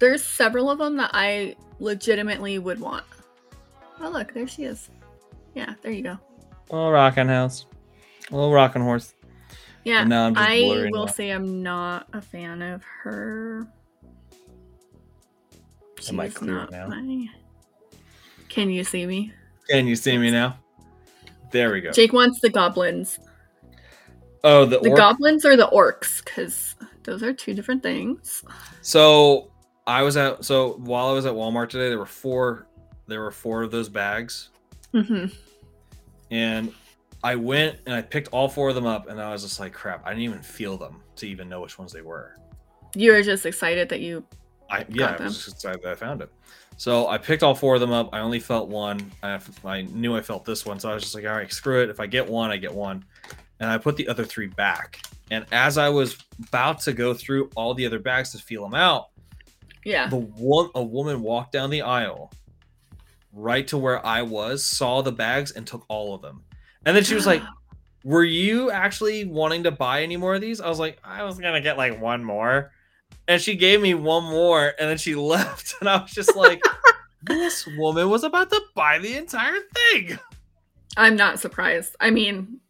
There's 0.00 0.24
several 0.24 0.68
of 0.68 0.78
them 0.78 0.96
that 0.96 1.12
I 1.14 1.54
legitimately 1.78 2.58
would 2.58 2.80
want. 2.80 3.04
Oh 4.00 4.08
look, 4.10 4.34
there 4.34 4.48
she 4.48 4.64
is. 4.64 4.90
Yeah, 5.54 5.74
there 5.80 5.92
you 5.92 6.02
go. 6.02 6.18
little 6.70 6.90
rocking 6.90 7.28
house, 7.28 7.66
a 8.32 8.34
little 8.34 8.52
rocking 8.52 8.82
horse. 8.82 9.14
Yeah, 9.84 10.02
And 10.02 10.12
I'm 10.12 10.34
just 10.34 10.48
I 10.48 10.88
will 10.90 11.06
say 11.06 11.30
I'm 11.30 11.62
not 11.62 12.08
a 12.12 12.20
fan 12.20 12.62
of 12.62 12.82
her. 12.82 13.68
Am 16.08 16.20
I 16.20 16.28
clear 16.28 16.54
not 16.54 16.70
now? 16.70 16.88
my- 16.88 17.28
Can 18.48 18.70
you 18.70 18.84
see 18.84 19.06
me? 19.06 19.32
Can 19.68 19.86
you 19.86 19.96
see 19.96 20.18
me 20.18 20.30
now? 20.30 20.58
There 21.50 21.72
we 21.72 21.80
go. 21.80 21.92
Jake 21.92 22.12
wants 22.12 22.40
the 22.40 22.48
goblins. 22.48 23.18
Oh, 24.44 24.64
the, 24.64 24.80
The 24.80 24.90
orc. 24.90 24.98
goblins 24.98 25.44
or 25.44 25.56
the 25.56 25.68
orcs? 25.68 26.24
Because 26.24 26.74
those 27.04 27.22
are 27.22 27.32
two 27.32 27.54
different 27.54 27.82
things. 27.82 28.42
So 28.80 29.52
I 29.86 30.02
was 30.02 30.16
at 30.16 30.44
so 30.44 30.74
while 30.78 31.06
I 31.06 31.12
was 31.12 31.26
at 31.26 31.34
Walmart 31.34 31.68
today, 31.68 31.88
there 31.88 31.98
were 31.98 32.06
four 32.06 32.66
there 33.06 33.20
were 33.20 33.30
four 33.30 33.62
of 33.62 33.70
those 33.70 33.88
bags, 33.88 34.50
mm-hmm. 34.94 35.26
and 36.30 36.72
I 37.24 37.34
went 37.34 37.78
and 37.86 37.94
I 37.94 38.02
picked 38.02 38.28
all 38.28 38.48
four 38.48 38.68
of 38.68 38.74
them 38.74 38.86
up, 38.86 39.08
and 39.08 39.20
I 39.20 39.30
was 39.32 39.42
just 39.42 39.60
like, 39.60 39.72
crap, 39.72 40.06
I 40.06 40.10
didn't 40.10 40.24
even 40.24 40.42
feel 40.42 40.76
them 40.76 41.02
to 41.16 41.28
even 41.28 41.48
know 41.48 41.60
which 41.60 41.78
ones 41.78 41.92
they 41.92 42.02
were. 42.02 42.36
You 42.94 43.12
were 43.12 43.22
just 43.22 43.46
excited 43.46 43.88
that 43.90 44.00
you. 44.00 44.24
I 44.72 44.84
yeah, 44.88 45.16
I 45.18 45.22
was 45.24 45.36
just 45.44 45.56
excited 45.56 45.82
that 45.82 45.92
I 45.92 45.94
found 45.94 46.22
it. 46.22 46.30
So 46.76 47.06
I 47.06 47.18
picked 47.18 47.42
all 47.42 47.54
four 47.54 47.74
of 47.74 47.80
them 47.80 47.92
up. 47.92 48.08
I 48.12 48.20
only 48.20 48.40
felt 48.40 48.68
one. 48.68 49.12
I, 49.22 49.38
I 49.64 49.82
knew 49.82 50.16
I 50.16 50.20
felt 50.22 50.44
this 50.44 50.64
one, 50.66 50.80
so 50.80 50.90
I 50.90 50.94
was 50.94 51.02
just 51.02 51.14
like, 51.14 51.24
all 51.26 51.32
right, 51.32 51.52
screw 51.52 51.82
it. 51.82 51.90
If 51.90 52.00
I 52.00 52.06
get 52.06 52.26
one, 52.28 52.50
I 52.50 52.56
get 52.56 52.72
one. 52.72 53.04
And 53.60 53.70
I 53.70 53.78
put 53.78 53.96
the 53.96 54.08
other 54.08 54.24
three 54.24 54.46
back. 54.48 55.00
And 55.30 55.44
as 55.52 55.78
I 55.78 55.88
was 55.90 56.16
about 56.48 56.80
to 56.80 56.92
go 56.92 57.14
through 57.14 57.50
all 57.54 57.74
the 57.74 57.86
other 57.86 57.98
bags 57.98 58.32
to 58.32 58.38
feel 58.38 58.62
them 58.64 58.74
out, 58.74 59.10
Yeah. 59.84 60.08
the 60.08 60.16
one 60.16 60.70
a 60.74 60.82
woman 60.82 61.22
walked 61.22 61.52
down 61.52 61.70
the 61.70 61.82
aisle 61.82 62.32
right 63.32 63.66
to 63.68 63.78
where 63.78 64.04
I 64.04 64.22
was, 64.22 64.64
saw 64.64 65.02
the 65.02 65.12
bags, 65.12 65.52
and 65.52 65.66
took 65.66 65.84
all 65.88 66.14
of 66.14 66.22
them. 66.22 66.42
And 66.84 66.96
then 66.96 67.04
she 67.04 67.14
was 67.14 67.26
like, 67.26 67.42
Were 68.04 68.24
you 68.24 68.72
actually 68.72 69.24
wanting 69.26 69.62
to 69.62 69.70
buy 69.70 70.02
any 70.02 70.16
more 70.16 70.34
of 70.34 70.40
these? 70.40 70.60
I 70.60 70.68
was 70.68 70.80
like, 70.80 70.98
I 71.04 71.22
was 71.22 71.38
gonna 71.38 71.60
get 71.60 71.76
like 71.78 72.00
one 72.00 72.24
more. 72.24 72.72
And 73.28 73.40
she 73.40 73.54
gave 73.54 73.80
me 73.80 73.94
one 73.94 74.24
more 74.24 74.74
and 74.78 74.90
then 74.90 74.98
she 74.98 75.14
left. 75.34 75.74
And 75.80 75.88
I 75.88 76.02
was 76.02 76.12
just 76.12 76.36
like, 76.36 76.62
This 77.24 77.66
woman 77.78 78.10
was 78.10 78.24
about 78.24 78.50
to 78.50 78.60
buy 78.74 78.98
the 78.98 79.16
entire 79.16 79.58
thing. 79.74 80.18
I'm 80.96 81.16
not 81.16 81.38
surprised. 81.38 81.94
I 82.00 82.10
mean, 82.10 82.60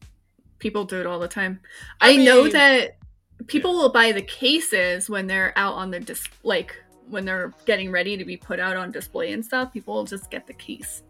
people 0.59 0.85
do 0.85 1.01
it 1.01 1.07
all 1.07 1.19
the 1.19 1.29
time. 1.29 1.61
I, 2.01 2.13
I 2.13 2.17
know 2.17 2.49
that 2.49 2.99
people 3.47 3.73
yeah. 3.73 3.79
will 3.79 3.89
buy 3.89 4.13
the 4.13 4.23
cases 4.23 5.09
when 5.09 5.27
they're 5.27 5.53
out 5.57 5.75
on 5.75 5.91
the 5.91 6.01
dis 6.01 6.25
like 6.43 6.77
when 7.09 7.25
they're 7.25 7.53
getting 7.65 7.91
ready 7.91 8.17
to 8.17 8.25
be 8.25 8.37
put 8.37 8.61
out 8.61 8.77
on 8.77 8.91
display 8.91 9.33
and 9.33 9.45
stuff. 9.45 9.73
People 9.73 9.95
will 9.95 10.05
just 10.05 10.31
get 10.31 10.47
the 10.47 10.55
case. 10.55 11.03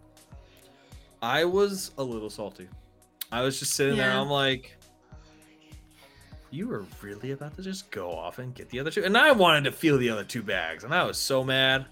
I 1.21 1.45
was 1.45 1.91
a 1.99 2.03
little 2.03 2.31
salty. 2.31 2.69
I 3.33 3.43
was 3.43 3.59
just 3.59 3.75
sitting 3.75 3.97
yeah. 3.97 4.09
there. 4.09 4.19
I'm 4.19 4.29
like, 4.29 4.77
you 6.53 6.69
were 6.69 6.85
really 7.01 7.33
about 7.33 7.57
to 7.57 7.63
just 7.63 7.91
go 7.91 8.13
off 8.13 8.39
and 8.39 8.55
get 8.55 8.69
the 8.69 8.79
other 8.79 8.91
two, 8.91 9.05
and 9.05 9.17
I 9.17 9.33
wanted 9.33 9.65
to 9.65 9.73
feel 9.73 9.99
the 9.99 10.11
other 10.11 10.25
two 10.25 10.43
bags, 10.43 10.85
and 10.85 10.95
I 10.95 11.05
was 11.05 11.19
so 11.19 11.43
mad 11.43 11.87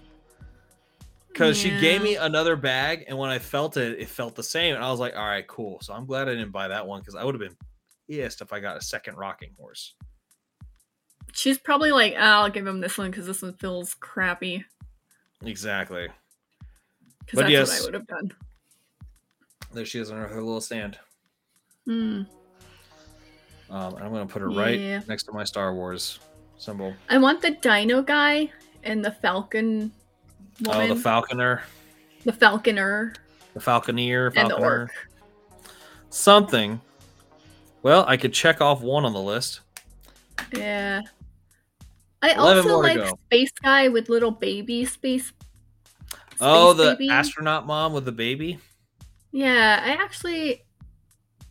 because 1.27 1.63
yeah. 1.63 1.75
she 1.75 1.81
gave 1.81 2.01
me 2.01 2.15
another 2.15 2.55
bag, 2.55 3.05
and 3.07 3.17
when 3.17 3.29
I 3.29 3.39
felt 3.39 3.77
it, 3.77 3.99
it 3.99 4.09
felt 4.09 4.35
the 4.35 4.43
same, 4.43 4.75
and 4.75 4.83
I 4.83 4.91
was 4.91 4.99
like, 4.99 5.15
all 5.15 5.25
right, 5.25 5.47
cool. 5.47 5.79
So 5.81 5.93
I'm 5.93 6.05
glad 6.05 6.27
I 6.27 6.33
didn't 6.33 6.51
buy 6.51 6.67
that 6.67 6.85
one 6.85 6.99
because 6.99 7.15
I 7.15 7.23
would 7.23 7.33
have 7.33 7.41
been 7.41 7.57
pissed 8.09 8.41
if 8.41 8.53
I 8.53 8.59
got 8.59 8.77
a 8.77 8.81
second 8.81 9.17
rocking 9.17 9.51
horse. 9.57 9.95
She's 11.33 11.57
probably 11.57 11.91
like, 11.91 12.13
oh, 12.17 12.21
I'll 12.21 12.49
give 12.49 12.67
him 12.67 12.81
this 12.81 12.97
one 12.97 13.09
because 13.09 13.25
this 13.25 13.41
one 13.41 13.53
feels 13.53 13.93
crappy. 13.95 14.65
Exactly. 15.43 16.07
Because 17.19 17.39
that's 17.39 17.51
yes, 17.51 17.69
what 17.69 17.79
I 17.79 17.85
would 17.85 17.93
have 17.93 18.07
done. 18.07 18.31
There 19.73 19.85
she 19.85 19.99
is 19.99 20.11
on 20.11 20.17
her 20.17 20.41
little 20.41 20.61
stand. 20.61 20.99
Hmm. 21.85 22.23
Um, 23.71 23.95
I'm 23.95 24.11
gonna 24.11 24.25
put 24.25 24.41
her 24.41 24.49
right 24.49 24.77
yeah. 24.77 25.01
next 25.07 25.23
to 25.23 25.31
my 25.31 25.45
Star 25.45 25.73
Wars 25.73 26.19
symbol. 26.57 26.93
I 27.09 27.17
want 27.17 27.41
the 27.41 27.51
Dino 27.51 28.01
guy 28.01 28.51
and 28.83 29.03
the 29.03 29.11
Falcon. 29.11 29.91
Woman. 30.61 30.91
Oh, 30.91 30.93
the 30.93 30.99
Falconer. 30.99 31.63
The 32.25 32.33
Falconer. 32.33 33.13
The 33.53 33.59
Falconeer. 33.61 34.33
Falconer. 34.33 34.41
And 34.41 34.49
the 34.49 34.55
orc. 34.57 34.91
Something. 36.09 36.81
Well, 37.81 38.03
I 38.07 38.17
could 38.17 38.33
check 38.33 38.59
off 38.59 38.81
one 38.81 39.05
on 39.05 39.13
the 39.13 39.21
list. 39.21 39.61
Yeah. 40.53 41.01
I 42.21 42.33
also 42.33 42.77
like 42.77 42.99
Space 43.25 43.51
Guy 43.63 43.87
with 43.87 44.09
little 44.09 44.31
baby 44.31 44.85
space. 44.85 45.27
space 45.27 46.37
oh, 46.41 46.73
the 46.73 46.95
baby. 46.99 47.09
astronaut 47.09 47.65
mom 47.65 47.93
with 47.93 48.05
the 48.05 48.11
baby. 48.11 48.59
Yeah, 49.31 49.81
I 49.83 49.91
actually. 49.91 50.63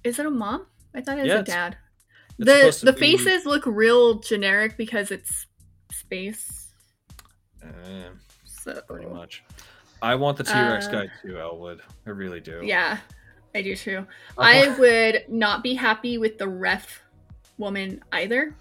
Is 0.04 0.18
it 0.18 0.26
a 0.26 0.30
mom? 0.30 0.66
I 0.94 1.00
thought 1.00 1.18
it 1.18 1.22
was 1.22 1.28
yeah, 1.30 1.38
a 1.38 1.42
dad. 1.42 1.76
The 2.44 2.80
the 2.82 2.92
be... 2.92 3.16
faces 3.16 3.46
look 3.46 3.64
real 3.66 4.18
generic 4.18 4.76
because 4.76 5.10
it's 5.10 5.46
space. 5.92 6.72
Uh, 7.62 8.10
so 8.44 8.80
pretty 8.88 9.06
much. 9.06 9.44
I 10.02 10.14
want 10.14 10.38
the 10.38 10.44
T 10.44 10.52
Rex 10.52 10.86
uh, 10.86 10.92
guy 10.92 11.08
too, 11.22 11.38
Elwood. 11.38 11.80
I 12.06 12.10
really 12.10 12.40
do. 12.40 12.60
Yeah, 12.62 12.98
I 13.54 13.62
do 13.62 13.76
too. 13.76 13.98
Uh-huh. 13.98 14.06
I 14.38 14.68
would 14.78 15.24
not 15.28 15.62
be 15.62 15.74
happy 15.74 16.18
with 16.18 16.38
the 16.38 16.48
ref 16.48 17.02
woman 17.58 18.02
either 18.12 18.54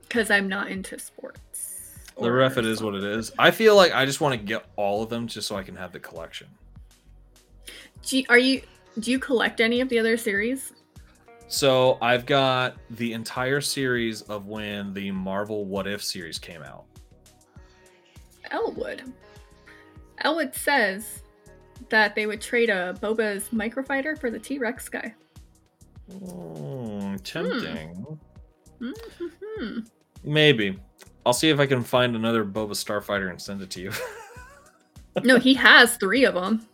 because 0.00 0.30
I'm 0.30 0.48
not 0.48 0.68
into 0.68 0.98
sports. 0.98 1.92
The 2.20 2.32
ref, 2.32 2.56
it 2.56 2.64
is 2.64 2.82
what 2.82 2.94
it 2.94 3.04
is. 3.04 3.30
I 3.38 3.50
feel 3.50 3.76
like 3.76 3.92
I 3.92 4.06
just 4.06 4.20
want 4.20 4.32
to 4.32 4.44
get 4.44 4.64
all 4.76 5.02
of 5.02 5.10
them 5.10 5.26
just 5.26 5.46
so 5.46 5.54
I 5.54 5.62
can 5.62 5.76
have 5.76 5.92
the 5.92 6.00
collection. 6.00 6.48
Do 8.02 8.18
you, 8.18 8.24
are 8.28 8.38
you? 8.38 8.62
Do 8.98 9.10
you 9.10 9.18
collect 9.18 9.60
any 9.60 9.80
of 9.82 9.90
the 9.90 9.98
other 9.98 10.16
series? 10.16 10.72
So 11.48 11.98
I've 12.00 12.26
got 12.26 12.76
the 12.90 13.12
entire 13.12 13.60
series 13.60 14.22
of 14.22 14.46
when 14.46 14.92
the 14.92 15.10
Marvel 15.12 15.64
What 15.64 15.86
If 15.86 16.02
series 16.02 16.38
came 16.38 16.62
out. 16.62 16.84
Elwood. 18.50 19.12
Elwood 20.18 20.54
says 20.54 21.22
that 21.88 22.14
they 22.14 22.26
would 22.26 22.40
trade 22.40 22.70
a 22.70 22.98
Boba's 23.00 23.48
microfighter 23.50 24.18
for 24.18 24.30
the 24.30 24.38
T 24.38 24.58
Rex 24.58 24.88
guy. 24.88 25.14
Oh, 26.22 27.16
tempting. 27.22 28.18
Hmm. 28.78 28.90
Mm-hmm. 28.90 29.80
Maybe. 30.24 30.78
I'll 31.24 31.32
see 31.32 31.50
if 31.50 31.58
I 31.58 31.66
can 31.66 31.82
find 31.82 32.14
another 32.14 32.44
Boba 32.44 32.70
Starfighter 32.70 33.30
and 33.30 33.40
send 33.40 33.62
it 33.62 33.70
to 33.70 33.80
you. 33.80 33.92
no, 35.24 35.38
he 35.38 35.54
has 35.54 35.96
three 35.96 36.24
of 36.24 36.34
them. 36.34 36.66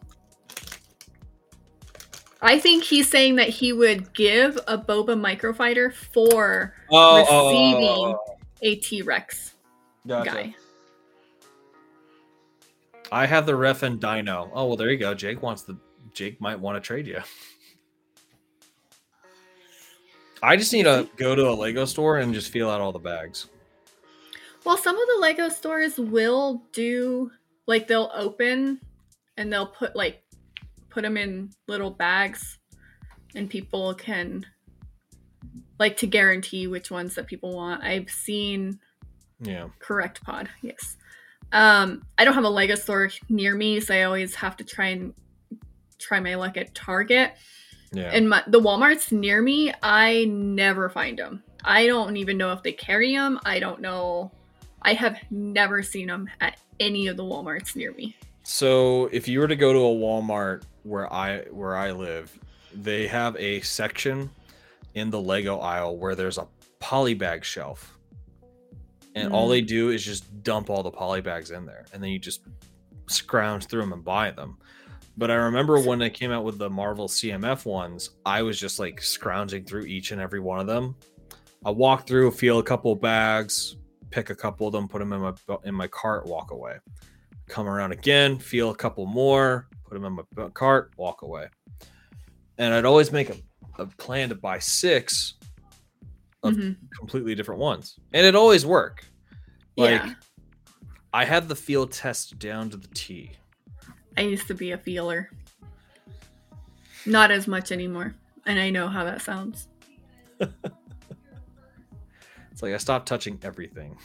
I 2.42 2.58
think 2.58 2.82
he's 2.82 3.08
saying 3.08 3.36
that 3.36 3.48
he 3.48 3.72
would 3.72 4.12
give 4.14 4.58
a 4.66 4.76
Boba 4.76 5.16
microfighter 5.16 5.94
for 5.94 6.74
oh, 6.90 6.96
oh, 6.96 7.26
oh, 7.26 7.26
oh 7.30 7.48
receiving 7.48 7.88
oh, 7.88 8.18
oh, 8.28 8.38
a 8.62 8.74
T 8.76 9.02
Rex 9.02 9.54
gotcha. 10.06 10.30
guy. 10.30 10.54
I 13.12 13.26
have 13.26 13.46
the 13.46 13.54
ref 13.54 13.84
and 13.84 14.00
Dino. 14.00 14.50
Oh 14.52 14.66
well, 14.66 14.76
there 14.76 14.90
you 14.90 14.98
go. 14.98 15.14
Jake 15.14 15.40
wants 15.40 15.62
the. 15.62 15.78
Jake 16.12 16.40
might 16.40 16.58
want 16.58 16.76
to 16.76 16.80
trade 16.80 17.06
you. 17.06 17.20
I 20.42 20.56
just 20.56 20.72
need 20.72 20.82
to 20.82 21.08
go 21.16 21.36
to 21.36 21.48
a 21.48 21.54
Lego 21.54 21.84
store 21.84 22.18
and 22.18 22.34
just 22.34 22.50
feel 22.50 22.68
out 22.68 22.80
all 22.80 22.90
the 22.90 22.98
bags. 22.98 23.46
Well, 24.64 24.76
some 24.76 24.98
of 24.98 25.08
the 25.14 25.18
Lego 25.20 25.48
stores 25.48 25.98
will 25.98 26.64
do 26.72 27.30
like 27.66 27.86
they'll 27.86 28.10
open 28.14 28.80
and 29.36 29.52
they'll 29.52 29.66
put 29.68 29.94
like 29.94 30.21
put 30.92 31.02
them 31.02 31.16
in 31.16 31.50
little 31.66 31.90
bags 31.90 32.58
and 33.34 33.48
people 33.48 33.94
can 33.94 34.44
like 35.78 35.96
to 35.96 36.06
guarantee 36.06 36.66
which 36.66 36.90
ones 36.90 37.14
that 37.14 37.26
people 37.26 37.54
want. 37.56 37.82
I've 37.82 38.10
seen 38.10 38.78
yeah. 39.40 39.68
Correct 39.80 40.22
pod. 40.22 40.48
Yes. 40.62 40.96
Um 41.52 42.02
I 42.18 42.24
don't 42.24 42.34
have 42.34 42.44
a 42.44 42.48
Lego 42.48 42.74
store 42.76 43.10
near 43.28 43.56
me, 43.56 43.80
so 43.80 43.94
I 43.94 44.02
always 44.02 44.34
have 44.36 44.56
to 44.58 44.64
try 44.64 44.88
and 44.88 45.14
try 45.98 46.20
my 46.20 46.34
luck 46.34 46.56
at 46.56 46.74
Target. 46.74 47.32
Yeah. 47.92 48.10
And 48.12 48.28
my, 48.28 48.42
the 48.46 48.60
Walmarts 48.60 49.12
near 49.12 49.42
me, 49.42 49.72
I 49.82 50.24
never 50.24 50.88
find 50.88 51.18
them. 51.18 51.42
I 51.64 51.86
don't 51.86 52.16
even 52.16 52.38
know 52.38 52.52
if 52.52 52.62
they 52.62 52.72
carry 52.72 53.14
them. 53.14 53.38
I 53.44 53.60
don't 53.60 53.80
know. 53.80 54.32
I 54.80 54.94
have 54.94 55.18
never 55.30 55.82
seen 55.82 56.08
them 56.08 56.28
at 56.40 56.58
any 56.80 57.06
of 57.06 57.16
the 57.16 57.22
Walmarts 57.22 57.76
near 57.76 57.92
me. 57.92 58.16
So, 58.44 59.06
if 59.12 59.28
you 59.28 59.38
were 59.38 59.46
to 59.46 59.54
go 59.54 59.72
to 59.72 59.78
a 59.78 59.82
Walmart 59.82 60.62
where 60.82 61.12
I 61.12 61.42
where 61.50 61.76
I 61.76 61.92
live, 61.92 62.38
they 62.74 63.06
have 63.06 63.36
a 63.36 63.60
section 63.60 64.30
in 64.94 65.10
the 65.10 65.20
Lego 65.20 65.58
aisle 65.58 65.96
where 65.96 66.14
there's 66.14 66.38
a 66.38 66.46
polybag 66.80 67.42
shelf. 67.44 67.98
And 69.14 69.30
mm. 69.30 69.34
all 69.34 69.48
they 69.48 69.60
do 69.60 69.90
is 69.90 70.04
just 70.04 70.42
dump 70.42 70.70
all 70.70 70.82
the 70.82 70.90
polybags 70.90 71.52
in 71.52 71.66
there 71.66 71.84
and 71.92 72.02
then 72.02 72.10
you 72.10 72.18
just 72.18 72.42
scrounge 73.06 73.66
through 73.66 73.80
them 73.80 73.92
and 73.92 74.04
buy 74.04 74.30
them. 74.30 74.58
But 75.16 75.30
I 75.30 75.34
remember 75.34 75.78
when 75.78 75.98
they 75.98 76.08
came 76.08 76.30
out 76.30 76.44
with 76.44 76.58
the 76.58 76.70
Marvel 76.70 77.06
CMF 77.06 77.66
ones, 77.66 78.10
I 78.24 78.42
was 78.42 78.58
just 78.58 78.78
like 78.78 79.02
scrounging 79.02 79.64
through 79.64 79.82
each 79.82 80.10
and 80.10 80.20
every 80.20 80.40
one 80.40 80.58
of 80.58 80.66
them. 80.66 80.96
I 81.64 81.70
walk 81.70 82.06
through, 82.06 82.30
feel 82.32 82.58
a 82.58 82.62
couple 82.62 82.94
bags, 82.96 83.76
pick 84.10 84.30
a 84.30 84.34
couple 84.34 84.66
of 84.66 84.72
them, 84.72 84.88
put 84.88 85.00
them 85.00 85.12
in 85.12 85.20
my 85.20 85.32
in 85.64 85.74
my 85.74 85.86
cart, 85.88 86.26
walk 86.26 86.50
away. 86.50 86.78
Come 87.46 87.68
around 87.68 87.92
again, 87.92 88.38
feel 88.38 88.70
a 88.70 88.74
couple 88.74 89.04
more, 89.04 89.68
put 89.92 90.00
them 90.00 90.18
in 90.18 90.24
my 90.36 90.48
cart, 90.50 90.92
walk 90.96 91.22
away. 91.22 91.48
And 92.58 92.72
I'd 92.72 92.84
always 92.84 93.12
make 93.12 93.30
a, 93.30 93.36
a 93.78 93.86
plan 93.86 94.30
to 94.30 94.34
buy 94.34 94.58
six 94.58 95.34
of 96.42 96.54
mm-hmm. 96.54 96.72
completely 96.98 97.34
different 97.34 97.60
ones, 97.60 97.98
and 98.12 98.26
it 98.26 98.34
always 98.34 98.64
work. 98.64 99.04
Like 99.76 100.02
yeah. 100.02 100.14
I 101.12 101.24
had 101.24 101.48
the 101.48 101.56
field 101.56 101.92
test 101.92 102.38
down 102.38 102.70
to 102.70 102.76
the 102.76 102.88
T. 102.88 103.32
I 104.16 104.22
used 104.22 104.46
to 104.48 104.54
be 104.54 104.72
a 104.72 104.78
feeler. 104.78 105.30
Not 107.06 107.30
as 107.30 107.48
much 107.48 107.72
anymore. 107.72 108.14
And 108.46 108.58
I 108.58 108.70
know 108.70 108.88
how 108.88 109.04
that 109.04 109.22
sounds. 109.22 109.68
it's 110.40 110.52
like 112.60 112.74
I 112.74 112.76
stopped 112.76 113.06
touching 113.06 113.38
everything. 113.42 113.96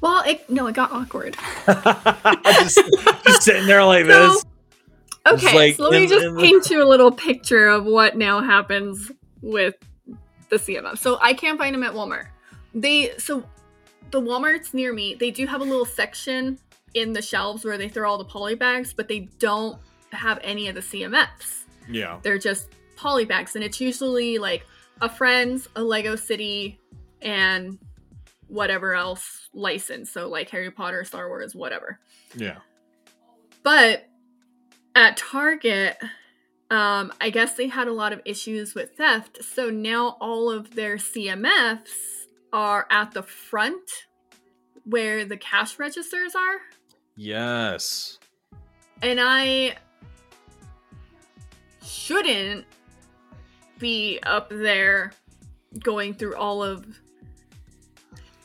Well, 0.00 0.22
it 0.26 0.48
no, 0.50 0.66
it 0.66 0.74
got 0.74 0.92
awkward. 0.92 1.36
just, 1.66 2.80
just, 3.24 3.42
sitting 3.42 3.66
there 3.66 3.84
like 3.84 4.06
so, 4.06 4.28
this. 4.28 4.44
Okay, 5.26 5.54
like, 5.54 5.76
so 5.76 5.84
let 5.84 5.92
me 5.92 6.06
just 6.06 6.36
paint 6.38 6.68
you 6.70 6.82
a 6.82 6.88
little 6.88 7.12
picture 7.12 7.68
of 7.68 7.84
what 7.84 8.16
now 8.16 8.40
happens 8.40 9.12
with 9.40 9.74
the 10.48 10.56
CMF. 10.56 10.98
So 10.98 11.18
I 11.20 11.32
can't 11.32 11.58
find 11.58 11.74
them 11.74 11.82
at 11.84 11.92
Walmart. 11.92 12.26
They 12.74 13.12
so 13.18 13.44
the 14.10 14.20
Walmarts 14.20 14.74
near 14.74 14.92
me, 14.92 15.14
they 15.14 15.30
do 15.30 15.46
have 15.46 15.60
a 15.60 15.64
little 15.64 15.86
section 15.86 16.58
in 16.94 17.12
the 17.12 17.22
shelves 17.22 17.64
where 17.64 17.78
they 17.78 17.88
throw 17.88 18.10
all 18.10 18.18
the 18.18 18.24
poly 18.24 18.54
bags, 18.54 18.92
but 18.92 19.08
they 19.08 19.20
don't 19.38 19.78
have 20.12 20.38
any 20.42 20.68
of 20.68 20.74
the 20.74 20.80
CMFs. 20.80 21.64
Yeah. 21.88 22.18
They're 22.22 22.38
just 22.38 22.68
poly 22.96 23.24
bags. 23.24 23.54
And 23.54 23.64
it's 23.64 23.80
usually 23.80 24.38
like 24.38 24.66
a 25.00 25.08
Friends, 25.08 25.68
a 25.74 25.82
Lego 25.82 26.16
City, 26.16 26.78
and 27.22 27.78
whatever 28.48 28.94
else 28.94 29.48
license. 29.54 30.10
So 30.10 30.28
like 30.28 30.50
Harry 30.50 30.70
Potter, 30.70 31.04
Star 31.04 31.28
Wars, 31.28 31.54
whatever. 31.54 31.98
Yeah. 32.36 32.58
But 33.62 34.06
at 34.94 35.16
Target, 35.16 35.96
um, 36.70 37.12
I 37.20 37.30
guess 37.30 37.54
they 37.54 37.68
had 37.68 37.88
a 37.88 37.92
lot 37.92 38.12
of 38.12 38.20
issues 38.24 38.74
with 38.74 38.96
theft. 38.96 39.44
So 39.44 39.70
now 39.70 40.16
all 40.20 40.50
of 40.50 40.74
their 40.74 40.96
CMFs 40.96 42.26
are 42.52 42.86
at 42.90 43.12
the 43.12 43.22
front 43.22 43.90
where 44.84 45.24
the 45.24 45.36
cash 45.36 45.78
registers 45.78 46.34
are. 46.34 46.58
Yes. 47.16 48.18
And 49.02 49.20
I 49.20 49.76
shouldn't 51.84 52.64
be 53.78 54.18
up 54.22 54.48
there 54.50 55.12
going 55.80 56.14
through 56.14 56.36
all 56.36 56.62
of 56.62 56.86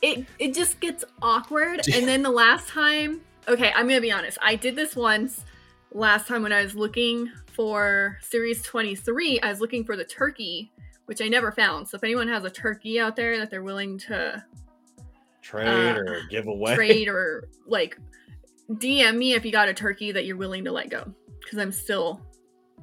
it 0.02 0.26
it 0.38 0.54
just 0.54 0.80
gets 0.80 1.04
awkward 1.22 1.80
and 1.94 2.08
then 2.08 2.22
the 2.22 2.30
last 2.30 2.68
time 2.68 3.20
okay 3.46 3.72
i'm 3.76 3.86
gonna 3.86 4.00
be 4.00 4.10
honest 4.10 4.38
i 4.42 4.56
did 4.56 4.74
this 4.74 4.96
once 4.96 5.44
last 5.92 6.26
time 6.26 6.42
when 6.42 6.52
i 6.52 6.62
was 6.62 6.74
looking 6.74 7.30
for 7.52 8.18
series 8.20 8.62
23 8.62 9.40
i 9.40 9.48
was 9.50 9.60
looking 9.60 9.84
for 9.84 9.96
the 9.96 10.04
turkey 10.04 10.70
which 11.06 11.20
i 11.22 11.28
never 11.28 11.50
found 11.50 11.88
so 11.88 11.96
if 11.96 12.04
anyone 12.04 12.28
has 12.28 12.44
a 12.44 12.50
turkey 12.50 13.00
out 13.00 13.16
there 13.16 13.38
that 13.38 13.50
they're 13.50 13.62
willing 13.62 13.98
to 13.98 14.42
Trade 15.40 15.66
Uh, 15.96 16.00
or 16.00 16.20
give 16.30 16.46
away. 16.46 16.74
trade 16.74 17.08
or 17.08 17.48
like 17.66 17.98
dm 18.72 19.16
me 19.16 19.32
if 19.32 19.44
you 19.46 19.52
got 19.52 19.68
a 19.68 19.74
turkey 19.74 20.12
that 20.12 20.26
you're 20.26 20.36
willing 20.36 20.64
to 20.64 20.70
let 20.72 20.90
go 20.90 21.10
because 21.42 21.58
i'm 21.58 21.72
still 21.72 22.20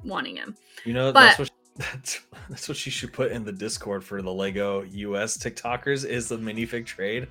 wanting 0.04 0.36
him 0.36 0.56
You 0.84 0.92
know, 0.92 1.12
But- 1.12 1.36
that's 1.36 1.38
what 1.38 1.50
that's, 1.76 2.20
that's 2.48 2.68
what 2.68 2.86
you 2.86 2.90
should 2.90 3.12
put 3.12 3.30
in 3.32 3.44
the 3.44 3.52
Discord 3.52 4.02
for 4.02 4.22
the 4.22 4.32
Lego 4.32 4.82
US 4.82 5.36
TikTokers 5.36 6.06
is 6.06 6.26
the 6.28 6.38
minifig 6.38 6.86
trade. 6.86 7.28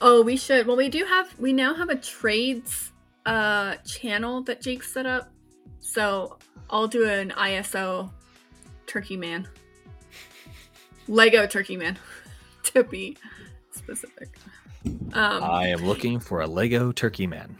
Oh, 0.00 0.22
we 0.22 0.36
should. 0.36 0.66
Well, 0.66 0.76
we 0.76 0.88
do 0.88 1.04
have. 1.04 1.32
We 1.38 1.52
now 1.52 1.72
have 1.72 1.88
a 1.88 1.94
trades 1.94 2.90
uh 3.26 3.76
channel 3.84 4.42
that 4.44 4.62
Jake 4.62 4.82
set 4.82 5.04
up. 5.06 5.30
So 5.80 6.38
I'll 6.70 6.88
do 6.88 7.06
an 7.08 7.30
ISO 7.30 8.10
Turkey 8.86 9.16
Man, 9.16 9.46
Lego 11.08 11.46
Turkey 11.46 11.76
Man, 11.76 11.98
to 12.64 12.84
be 12.84 13.16
specific. 13.72 14.28
Um, 15.12 15.42
I 15.42 15.68
am 15.68 15.84
looking 15.84 16.20
for 16.20 16.40
a 16.42 16.46
Lego 16.46 16.92
Turkey 16.92 17.26
Man. 17.26 17.56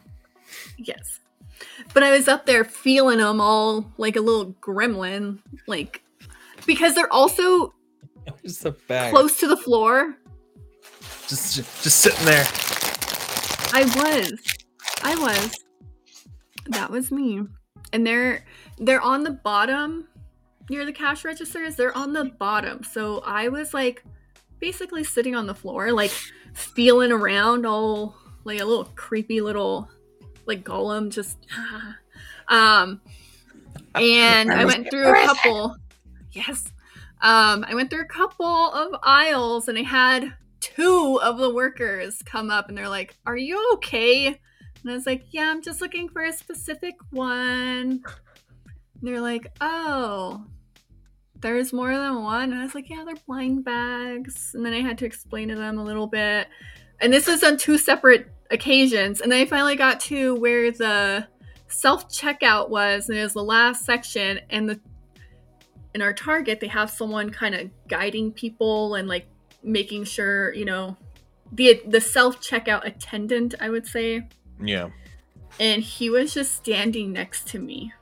yes, 0.79 1.21
but 1.93 2.03
I 2.03 2.11
was 2.13 2.29
up 2.29 2.47
there 2.47 2.65
feeling 2.65 3.19
them 3.19 3.41
all 3.41 3.91
like 3.99 4.17
a 4.17 4.21
little 4.21 4.53
gremlin, 4.61 5.39
like 5.67 6.03
because 6.67 6.95
they're 6.95 7.13
also 7.13 7.75
Where's 8.43 8.59
the 8.59 8.73
bag? 8.73 9.13
close 9.13 9.39
to 9.39 9.49
the 9.49 9.57
floor. 9.57 10.17
Just 11.29 11.57
just 11.57 12.01
sitting 12.01 12.25
there. 12.25 12.47
I 13.73 13.85
was. 13.97 14.39
I 15.03 15.15
was. 15.17 15.65
That 16.67 16.91
was 16.91 17.11
me. 17.11 17.43
And 17.93 18.07
they're 18.07 18.45
they're 18.79 19.01
on 19.01 19.23
the 19.23 19.31
bottom 19.31 20.09
near 20.69 20.85
the 20.85 20.93
cash 20.93 21.25
registers. 21.25 21.77
They're 21.77 21.97
on 21.97 22.13
the 22.13 22.25
bottom. 22.25 22.83
So 22.83 23.23
I 23.25 23.49
was 23.49 23.73
like 23.73 24.05
basically 24.59 25.05
sitting 25.05 25.35
on 25.35 25.47
the 25.47 25.55
floor, 25.55 25.93
like 25.93 26.11
feeling 26.55 27.13
around 27.13 27.67
all 27.67 28.17
like 28.45 28.61
a 28.61 28.65
little 28.65 28.87
creepy 28.97 29.41
little 29.41 29.91
like 30.47 30.65
golem 30.65 31.11
just 31.11 31.37
um 32.49 33.01
and 33.95 34.53
I 34.53 34.65
went 34.65 34.91
through 34.91 35.11
a 35.11 35.27
couple 35.27 35.77
yes. 36.33 36.73
Um 37.21 37.65
I 37.69 37.75
went 37.75 37.91
through 37.91 38.03
a 38.03 38.07
couple 38.07 38.73
of 38.73 38.99
aisles 39.03 39.69
and 39.69 39.79
I 39.79 39.83
had 39.83 40.35
two 40.61 41.21
of 41.23 41.39
the 41.39 41.53
workers 41.53 42.23
come 42.25 42.51
up 42.51 42.69
and 42.69 42.77
they're 42.77 42.89
like, 42.89 43.17
Are 43.27 43.37
you 43.37 43.73
okay? 43.75 44.41
And 44.87 44.93
I 44.93 44.95
was 44.95 45.07
like, 45.07 45.25
Yeah, 45.33 45.51
I'm 45.51 45.63
just 45.63 45.81
looking 45.81 46.09
for 46.09 46.23
a 46.23 46.33
specific 46.33 46.95
one. 47.11 48.05
And 48.05 48.05
they're 49.03 49.21
like, 49.21 49.51
Oh, 49.61 50.45
there's 51.41 51.73
more 51.73 51.93
than 51.93 52.23
one. 52.23 52.53
And 52.53 52.61
I 52.61 52.63
was 52.63 52.77
like, 52.77 52.89
Yeah, 52.89 53.03
they're 53.05 53.17
blind 53.27 53.65
bags. 53.65 54.53
And 54.55 54.65
then 54.65 54.73
I 54.73 54.83
had 54.83 54.97
to 54.99 55.05
explain 55.05 55.49
to 55.49 55.57
them 55.57 55.81
a 55.81 55.83
little 55.83 56.07
bit. 56.07 56.47
And 57.01 57.13
this 57.13 57.27
was 57.27 57.43
on 57.43 57.57
two 57.57 57.79
separate 57.79 58.31
occasions. 58.53 59.21
And 59.21 59.33
then 59.33 59.41
I 59.41 59.47
finally 59.47 59.75
got 59.75 59.99
to 60.03 60.37
where 60.37 60.71
the 60.71 61.27
self 61.67 62.09
checkout 62.09 62.69
was, 62.69 63.09
and 63.09 63.19
it 63.19 63.25
was 63.25 63.33
the 63.33 63.43
last 63.43 63.85
section. 63.85 64.39
And 64.51 64.69
the 64.69 64.81
in 65.95 66.01
our 66.01 66.13
Target, 66.13 66.61
they 66.61 66.69
have 66.69 66.91
someone 66.91 67.31
kind 67.31 67.57
of 67.57 67.71
guiding 67.89 68.31
people 68.31 68.95
and 68.95 69.09
like 69.09 69.27
making 69.65 70.05
sure 70.05 70.55
you 70.55 70.65
know 70.65 70.97
the 71.51 71.83
the 71.89 72.01
self 72.01 72.41
checkout 72.41 72.85
attendant 72.85 73.55
i 73.61 73.69
would 73.69 73.87
say 73.87 74.27
Yeah. 74.61 74.89
and 75.61 75.83
he 75.83 76.11
was 76.11 76.35
just 76.35 76.55
standing 76.55 77.13
next 77.13 77.49
to 77.49 77.59
me 77.59 77.93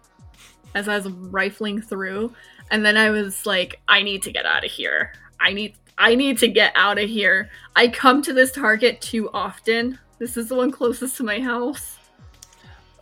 as 0.75 0.89
i 0.89 0.97
was 0.97 1.09
rifling 1.09 1.81
through 1.81 2.33
and 2.71 2.85
then 2.85 2.97
i 2.97 3.11
was 3.11 3.47
like 3.47 3.81
i 3.89 4.03
need 4.03 4.23
to 4.23 4.33
get 4.33 4.47
out 4.47 4.65
of 4.65 4.71
here 4.71 5.13
i 5.41 5.53
need 5.53 5.75
i 5.99 6.15
need 6.15 6.39
to 6.39 6.49
get 6.49 6.73
out 6.75 6.99
of 6.99 7.09
here 7.09 7.51
i 7.77 7.87
come 7.89 8.23
to 8.23 8.33
this 8.33 8.53
target 8.53 9.01
too 9.01 9.31
often 9.33 9.99
this 10.19 10.37
is 10.37 10.49
the 10.49 10.55
one 10.55 10.71
closest 10.71 11.17
to 11.17 11.23
my 11.23 11.39
house 11.41 11.99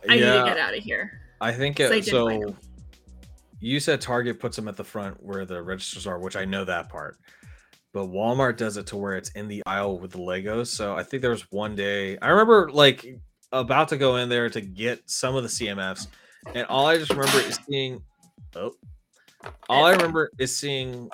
i 0.09 0.15
need 0.15 0.21
to 0.21 0.43
get 0.45 0.57
out 0.57 0.75
of 0.75 0.83
here 0.83 1.19
I 1.43 1.51
think 1.51 1.77
So 1.77 1.85
I 1.85 1.89
like 1.89 2.03
so. 2.05 2.55
You 3.59 3.79
said 3.81 3.99
Target 3.99 4.39
puts 4.39 4.55
them 4.55 4.69
at 4.69 4.77
the 4.77 4.83
front 4.83 5.21
where 5.21 5.45
the 5.45 5.61
registers 5.61 6.07
are, 6.07 6.17
which 6.17 6.37
I 6.37 6.45
know 6.45 6.63
that 6.63 6.89
part. 6.89 7.17
But 7.93 8.07
Walmart 8.07 8.55
does 8.57 8.77
it 8.77 8.87
to 8.87 8.97
where 8.97 9.17
it's 9.17 9.29
in 9.31 9.49
the 9.49 9.61
aisle 9.65 9.99
with 9.99 10.11
the 10.11 10.19
Legos. 10.19 10.67
So 10.67 10.95
I 10.95 11.03
think 11.03 11.21
there 11.21 11.31
was 11.31 11.45
one 11.51 11.75
day 11.75 12.17
I 12.21 12.29
remember 12.29 12.71
like 12.71 13.19
about 13.53 13.87
to 13.89 13.97
go 13.97 14.17
in 14.17 14.27
there 14.29 14.49
to 14.49 14.59
get 14.61 15.09
some 15.09 15.35
of 15.35 15.43
the 15.43 15.49
CMFs, 15.49 16.07
and 16.53 16.65
all 16.67 16.87
I 16.87 16.97
just 16.97 17.11
remember 17.11 17.39
is 17.39 17.59
seeing. 17.69 18.01
Oh, 18.55 18.73
all 19.69 19.85
I 19.85 19.91
remember 19.91 20.29
is 20.37 20.55
seeing 20.55 21.09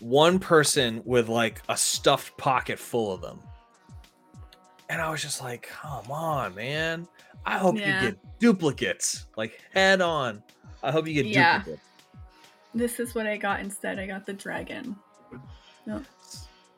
one 0.00 0.38
person 0.38 1.02
with 1.04 1.28
like 1.28 1.60
a 1.68 1.76
stuffed 1.76 2.36
pocket 2.38 2.78
full 2.78 3.12
of 3.12 3.20
them, 3.20 3.40
and 4.88 5.00
I 5.00 5.10
was 5.10 5.22
just 5.22 5.40
like, 5.42 5.68
"Come 5.68 6.10
on, 6.10 6.54
man! 6.54 7.06
I 7.46 7.58
hope 7.58 7.76
Yeah. 7.78 8.02
you 8.02 8.10
get 8.10 8.38
duplicates, 8.38 9.26
like 9.36 9.60
head 9.72 10.00
on. 10.00 10.42
I 10.82 10.90
hope 10.90 11.06
you 11.06 11.14
get 11.14 11.26
Yeah. 11.26 11.58
duplicates." 11.58 11.82
this 12.76 12.98
is 12.98 13.14
what 13.14 13.24
i 13.24 13.36
got 13.36 13.60
instead 13.60 14.00
i 14.00 14.06
got 14.06 14.26
the 14.26 14.32
dragon 14.32 14.96
no 15.86 16.02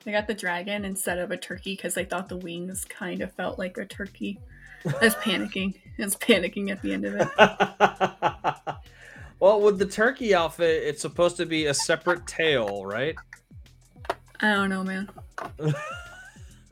I 0.07 0.13
got 0.13 0.27
the 0.29 0.35
dragon 0.35 0.85
instead 0.85 1.19
of 1.19 1.31
a 1.33 1.37
turkey 1.37 1.75
because 1.75 1.97
I 1.99 2.05
thought 2.05 2.29
the 2.29 2.37
wings 2.37 2.85
kind 2.85 3.23
of 3.23 3.33
felt 3.33 3.59
like 3.59 3.77
a 3.77 3.85
turkey. 3.85 4.39
I 4.87 5.05
was 5.05 5.15
panicking. 5.17 5.75
I 5.99 6.05
was 6.05 6.17
panicking 6.17 6.71
at 6.71 6.83
the 6.83 6.93
end 6.93 7.05
of 7.05 7.15
it. 7.15 7.29
well, 9.41 9.61
with 9.61 9.79
the 9.79 9.87
turkey 9.87 10.35
outfit, 10.35 10.85
it's 10.85 11.03
supposed 11.03 11.37
to 11.39 11.47
be 11.47 11.67
a 11.67 11.75
separate 11.75 12.27
tail, 12.27 12.85
right? 12.85 13.17
I 14.41 14.53
don't 14.53 14.69
know, 14.69 14.85
man. 14.85 15.11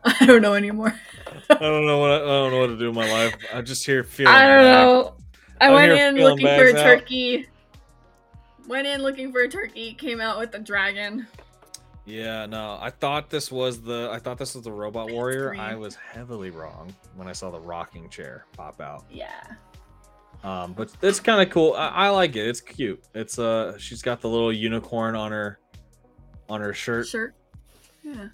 I 0.04 0.26
don't 0.26 0.42
know 0.42 0.54
anymore. 0.54 0.94
I 1.50 1.54
don't 1.54 1.86
know 1.86 1.98
what 1.98 2.10
I, 2.10 2.16
I 2.16 2.18
don't 2.18 2.52
know 2.52 2.60
what 2.60 2.66
to 2.66 2.78
do 2.78 2.90
in 2.90 2.94
my 2.94 3.10
life. 3.10 3.34
I 3.52 3.62
just 3.62 3.86
here 3.86 4.04
feeling. 4.04 4.34
I 4.34 4.46
don't 4.46 4.64
know. 4.64 5.16
I 5.60 5.70
went 5.72 5.92
in 5.92 6.16
looking 6.16 6.46
for 6.46 6.68
a 6.68 6.70
out. 6.70 6.82
turkey. 6.82 7.48
Went 8.68 8.86
in 8.86 9.02
looking 9.02 9.32
for 9.32 9.40
a 9.40 9.48
turkey. 9.48 9.94
Came 9.94 10.20
out 10.20 10.38
with 10.38 10.54
a 10.54 10.58
dragon. 10.58 11.26
Yeah, 12.06 12.44
no. 12.46 12.78
I 12.80 12.90
thought 12.90 13.30
this 13.30 13.50
was 13.50 13.80
the. 13.80 14.10
I 14.12 14.18
thought 14.18 14.36
this 14.38 14.54
was 14.54 14.64
the 14.64 14.72
robot 14.72 15.10
warrior. 15.10 15.54
I 15.58 15.74
was 15.74 15.94
heavily 15.94 16.50
wrong 16.50 16.94
when 17.16 17.28
I 17.28 17.32
saw 17.32 17.50
the 17.50 17.60
rocking 17.60 18.10
chair 18.10 18.44
pop 18.56 18.80
out. 18.80 19.04
Yeah. 19.10 19.30
Um, 20.42 20.74
but 20.74 20.92
it's 21.00 21.20
kind 21.20 21.40
of 21.40 21.48
cool. 21.52 21.72
I, 21.72 21.88
I 21.88 22.08
like 22.10 22.36
it. 22.36 22.46
It's 22.46 22.60
cute. 22.60 23.02
It's 23.14 23.38
uh, 23.38 23.78
she's 23.78 24.02
got 24.02 24.20
the 24.20 24.28
little 24.28 24.52
unicorn 24.52 25.16
on 25.16 25.32
her, 25.32 25.58
on 26.50 26.60
her 26.60 26.74
shirt. 26.74 27.06
Shirt. 27.08 27.34
Yeah. 28.02 28.28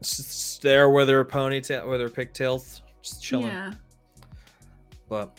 Just 0.00 0.60
there 0.62 0.90
with 0.90 1.08
her 1.08 1.24
ponytail, 1.24 1.88
with 1.88 2.00
her 2.00 2.08
pigtails, 2.08 2.82
just 3.02 3.22
chilling. 3.22 3.46
Yeah. 3.46 3.74
But 5.08 5.38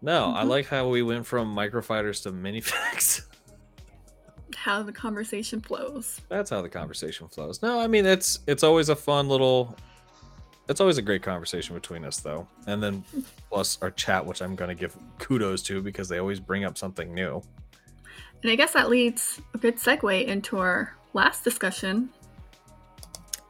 no, 0.00 0.32
I 0.34 0.44
Mhm. 0.44 0.48
like 0.48 0.66
how 0.68 0.88
we 0.88 1.02
went 1.02 1.26
from 1.26 1.54
microfighters 1.54 2.22
to 2.22 2.32
minifigs. 2.32 3.22
How 4.56 4.82
the 4.82 4.92
conversation 4.92 5.60
flows. 5.60 6.20
That's 6.28 6.50
how 6.50 6.62
the 6.62 6.68
conversation 6.68 7.28
flows. 7.28 7.62
No, 7.62 7.80
I 7.80 7.86
mean 7.86 8.06
it's 8.06 8.40
it's 8.46 8.62
always 8.62 8.88
a 8.88 8.96
fun 8.96 9.28
little. 9.28 9.76
It's 10.68 10.80
always 10.80 10.98
a 10.98 11.02
great 11.02 11.22
conversation 11.22 11.74
between 11.74 12.04
us, 12.04 12.20
though, 12.20 12.46
and 12.66 12.82
then 12.82 13.02
plus 13.48 13.78
our 13.80 13.90
chat, 13.90 14.24
which 14.24 14.42
I'm 14.42 14.54
gonna 14.54 14.74
give 14.74 14.96
kudos 15.18 15.62
to 15.64 15.80
because 15.82 16.08
they 16.08 16.18
always 16.18 16.40
bring 16.40 16.64
up 16.64 16.76
something 16.76 17.14
new. 17.14 17.42
And 18.42 18.52
I 18.52 18.54
guess 18.54 18.72
that 18.74 18.88
leads 18.88 19.40
a 19.54 19.58
good 19.58 19.76
segue 19.76 20.26
into 20.26 20.58
our 20.58 20.94
last 21.12 21.42
discussion. 21.42 22.10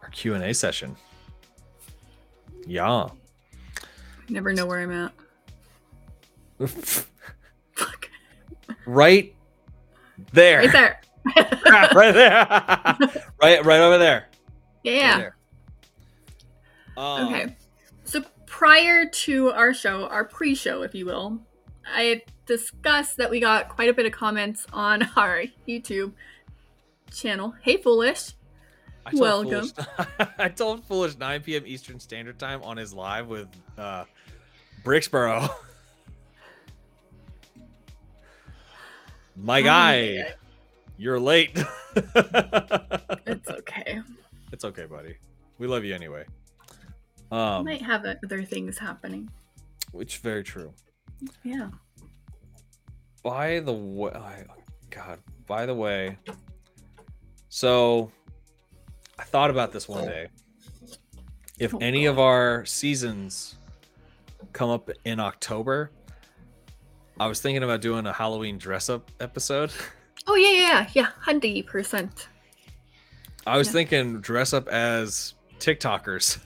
Our 0.02 0.08
Q 0.10 0.34
and 0.34 0.44
A 0.44 0.54
session. 0.54 0.96
Yeah. 2.66 3.08
Never 4.28 4.52
know 4.52 4.66
where 4.66 4.80
I'm 4.80 4.90
at. 4.92 5.12
Fuck. 7.74 8.10
right 8.86 9.34
there. 10.32 10.60
Right 10.60 10.72
there. 10.72 11.00
right 11.94 12.12
there. 12.12 12.34
right, 13.42 13.64
right 13.64 13.80
over 13.80 13.98
there. 13.98 14.26
Right 14.84 14.94
yeah. 14.94 15.18
there. 15.18 15.36
Um, 16.96 17.28
Okay. 17.28 17.56
So 18.04 18.22
prior 18.46 19.06
to 19.06 19.52
our 19.52 19.74
show, 19.74 20.06
our 20.06 20.24
pre-show, 20.24 20.82
if 20.82 20.94
you 20.94 21.06
will, 21.06 21.38
I 21.86 22.22
discussed 22.46 23.18
that 23.18 23.30
we 23.30 23.40
got 23.40 23.68
quite 23.68 23.88
a 23.88 23.94
bit 23.94 24.06
of 24.06 24.12
comments 24.12 24.66
on 24.72 25.08
our 25.16 25.44
YouTube 25.66 26.12
channel. 27.12 27.54
Hey, 27.62 27.76
Foolish. 27.76 28.32
I 29.06 29.10
Welcome. 29.14 29.68
Foolish, 29.68 29.72
I 30.38 30.48
told 30.48 30.84
Foolish 30.84 31.16
9 31.16 31.42
p.m. 31.42 31.62
Eastern 31.66 32.00
Standard 32.00 32.38
Time 32.38 32.62
on 32.62 32.76
his 32.76 32.92
live 32.92 33.28
with 33.28 33.48
uh, 33.76 34.04
Bricksboro. 34.84 35.50
My 39.40 39.62
guy, 39.62 40.34
you're 40.96 41.20
late. 41.20 41.56
It's 43.26 43.48
okay. 43.50 44.00
it's 44.52 44.64
okay, 44.64 44.86
buddy. 44.86 45.16
We 45.58 45.66
love 45.66 45.84
you 45.84 45.94
anyway. 45.94 46.24
Um, 47.30 47.64
might 47.64 47.82
have 47.82 48.04
other 48.06 48.42
things 48.42 48.78
happening. 48.78 49.28
which 49.92 50.18
very 50.18 50.42
true. 50.42 50.72
Yeah. 51.42 51.68
By 53.22 53.60
the 53.60 53.72
way, 53.72 54.44
God, 54.90 55.18
by 55.46 55.66
the 55.66 55.74
way, 55.74 56.16
so 57.48 58.10
I 59.18 59.24
thought 59.24 59.50
about 59.50 59.72
this 59.72 59.88
one 59.88 60.06
day. 60.06 60.28
If 61.58 61.74
Oh, 61.74 61.78
any 61.78 62.06
of 62.06 62.18
our 62.18 62.64
seasons 62.64 63.56
come 64.52 64.70
up 64.70 64.88
in 65.04 65.20
October, 65.20 65.90
I 67.20 67.26
was 67.26 67.40
thinking 67.40 67.62
about 67.62 67.80
doing 67.80 68.06
a 68.06 68.12
Halloween 68.12 68.58
dress 68.58 68.88
up 68.88 69.10
episode. 69.20 69.72
Oh 70.30 70.34
yeah, 70.34 70.50
yeah, 70.50 70.60
yeah, 70.60 70.86
yeah. 70.92 71.06
Hundred 71.20 71.66
percent. 71.66 72.28
I 73.46 73.56
was 73.56 73.68
Yeah. 73.68 73.72
thinking 73.72 74.20
dress 74.20 74.52
up 74.52 74.68
as 74.68 75.32
TikTokers. 75.58 76.38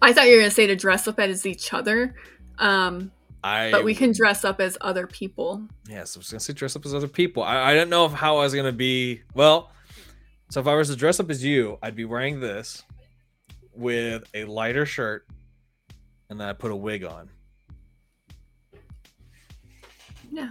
I 0.00 0.12
thought 0.12 0.26
you 0.26 0.34
were 0.36 0.42
gonna 0.42 0.52
say 0.52 0.68
to 0.68 0.76
dress 0.76 1.08
up 1.08 1.18
as 1.18 1.46
each 1.46 1.72
other, 1.72 2.14
um, 2.58 3.10
I 3.42 3.72
but 3.72 3.82
we 3.82 3.94
can 3.96 4.12
dress 4.12 4.44
up 4.44 4.60
as 4.60 4.78
other 4.82 5.08
people. 5.08 5.66
Yes, 5.88 6.16
I 6.16 6.20
was 6.20 6.30
gonna 6.30 6.38
say 6.38 6.52
dress 6.52 6.76
up 6.76 6.86
as 6.86 6.94
other 6.94 7.08
people. 7.08 7.42
I, 7.42 7.70
I 7.70 7.74
didn't 7.74 7.90
know 7.90 8.04
if 8.06 8.12
how 8.12 8.36
I 8.36 8.44
was 8.44 8.54
gonna 8.54 8.70
be. 8.70 9.22
Well, 9.34 9.72
so 10.50 10.60
if 10.60 10.68
I 10.68 10.74
was 10.76 10.90
to 10.90 10.96
dress 10.96 11.18
up 11.18 11.28
as 11.28 11.42
you, 11.42 11.76
I'd 11.82 11.96
be 11.96 12.04
wearing 12.04 12.38
this 12.38 12.84
with 13.74 14.24
a 14.32 14.44
lighter 14.44 14.86
shirt, 14.86 15.26
and 16.28 16.38
then 16.40 16.48
I 16.48 16.52
put 16.52 16.70
a 16.70 16.76
wig 16.76 17.02
on. 17.04 17.30
Yeah. 20.30 20.50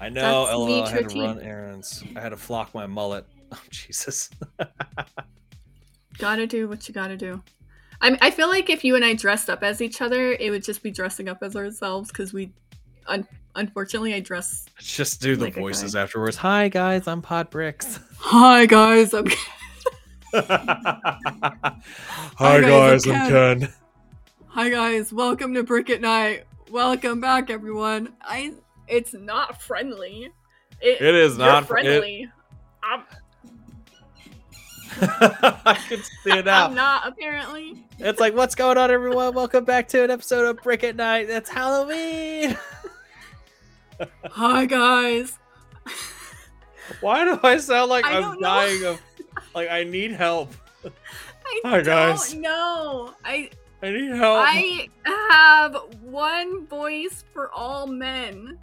I 0.00 0.08
know, 0.08 0.46
That's 0.46 0.56
LOL. 0.56 0.82
I 0.84 0.90
had 0.90 1.08
to 1.10 1.20
run 1.20 1.40
errands. 1.40 2.02
I 2.16 2.20
had 2.20 2.30
to 2.30 2.36
flock 2.36 2.74
my 2.74 2.86
mullet. 2.86 3.26
Oh 3.54 3.60
Jesus! 3.68 4.30
Gotta 6.18 6.46
do 6.46 6.66
what 6.66 6.88
you 6.88 6.94
gotta 6.94 7.18
do. 7.18 7.42
I 8.00 8.16
I 8.22 8.30
feel 8.30 8.48
like 8.48 8.70
if 8.70 8.82
you 8.82 8.96
and 8.96 9.04
I 9.04 9.12
dressed 9.12 9.50
up 9.50 9.62
as 9.62 9.82
each 9.82 10.00
other, 10.00 10.32
it 10.32 10.50
would 10.50 10.64
just 10.64 10.82
be 10.82 10.90
dressing 10.90 11.28
up 11.28 11.42
as 11.42 11.54
ourselves 11.54 12.08
because 12.10 12.32
we, 12.32 12.50
un- 13.08 13.28
unfortunately, 13.54 14.14
I 14.14 14.20
dress. 14.20 14.64
Just 14.78 15.20
do 15.20 15.36
the 15.36 15.44
Like 15.44 15.54
voices 15.54 15.94
afterwards. 15.94 16.38
Hi 16.38 16.68
guys, 16.68 17.06
I'm 17.06 17.20
Pod 17.20 17.50
Bricks. 17.50 18.00
Hi 18.20 18.64
guys, 18.64 19.12
I'm. 19.12 19.26
Hi 20.32 20.40
guys, 22.60 23.06
I'm 23.06 23.12
I'm 23.12 23.30
Ken. 23.30 23.60
Ken. 23.60 23.72
Hi 24.46 24.70
guys, 24.70 25.12
welcome 25.12 25.52
to 25.52 25.62
Brick 25.62 25.90
at 25.90 26.00
Night. 26.00 26.44
Welcome 26.70 27.20
back, 27.20 27.50
everyone. 27.50 28.14
I. 28.22 28.54
It's 28.88 29.14
not 29.14 29.62
friendly. 29.62 30.30
It 30.80 31.00
is 31.00 31.36
you're 31.36 31.46
not 31.46 31.62
it- 31.64 31.66
friendly. 31.66 32.30
I'm, 32.82 33.04
I 35.00 35.78
can 35.88 36.02
see 36.02 36.30
it 36.38 36.44
now. 36.46 36.66
I'm 36.66 36.74
not 36.74 37.06
apparently. 37.08 37.84
It's 37.98 38.20
like, 38.20 38.34
what's 38.34 38.54
going 38.54 38.76
on, 38.76 38.90
everyone? 38.90 39.34
Welcome 39.34 39.64
back 39.64 39.88
to 39.88 40.02
an 40.02 40.10
episode 40.10 40.44
of 40.46 40.62
Brick 40.62 40.82
at 40.84 40.96
Night. 40.96 41.30
It's 41.30 41.48
Halloween. 41.48 42.56
Hi 44.24 44.66
guys. 44.66 45.38
Why 47.00 47.24
do 47.24 47.38
I 47.42 47.56
sound 47.58 47.88
like 47.90 48.04
I 48.04 48.18
I'm 48.20 48.40
dying 48.40 48.84
of, 48.84 49.00
like 49.54 49.70
I 49.70 49.84
need 49.84 50.10
help? 50.12 50.52
I 50.84 51.60
Hi, 51.64 51.80
guys. 51.82 52.32
don't 52.32 52.42
know. 52.42 53.14
I 53.24 53.50
I 53.80 53.90
need 53.90 54.10
help. 54.16 54.44
I 54.44 54.88
have 55.30 55.76
one 56.02 56.66
voice 56.66 57.24
for 57.32 57.50
all 57.52 57.86
men. 57.86 58.58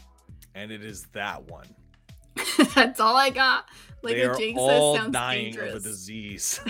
And 0.55 0.71
it 0.71 0.83
is 0.83 1.05
that 1.13 1.43
one. 1.49 1.67
That's 2.75 2.99
all 2.99 3.15
I 3.15 3.29
got. 3.29 3.65
Like 4.01 4.15
they 4.15 4.23
are 4.23 4.35
Jake 4.35 4.55
all 4.57 4.95
sounds 4.95 5.11
dying 5.11 5.45
dangerous. 5.45 5.75
of 5.75 5.85
a 5.85 5.89
disease. 5.89 6.59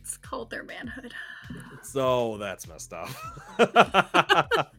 It's 0.00 0.16
called 0.18 0.50
their 0.50 0.62
manhood. 0.62 1.14
so 1.82 2.36
that's 2.38 2.68
messed 2.68 2.92
up. 2.92 3.08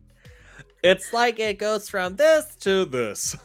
it's 0.83 1.11
like 1.13 1.39
it 1.39 1.57
goes 1.57 1.89
from 1.89 2.15
this 2.15 2.55
to 2.61 2.85
this. 2.85 3.35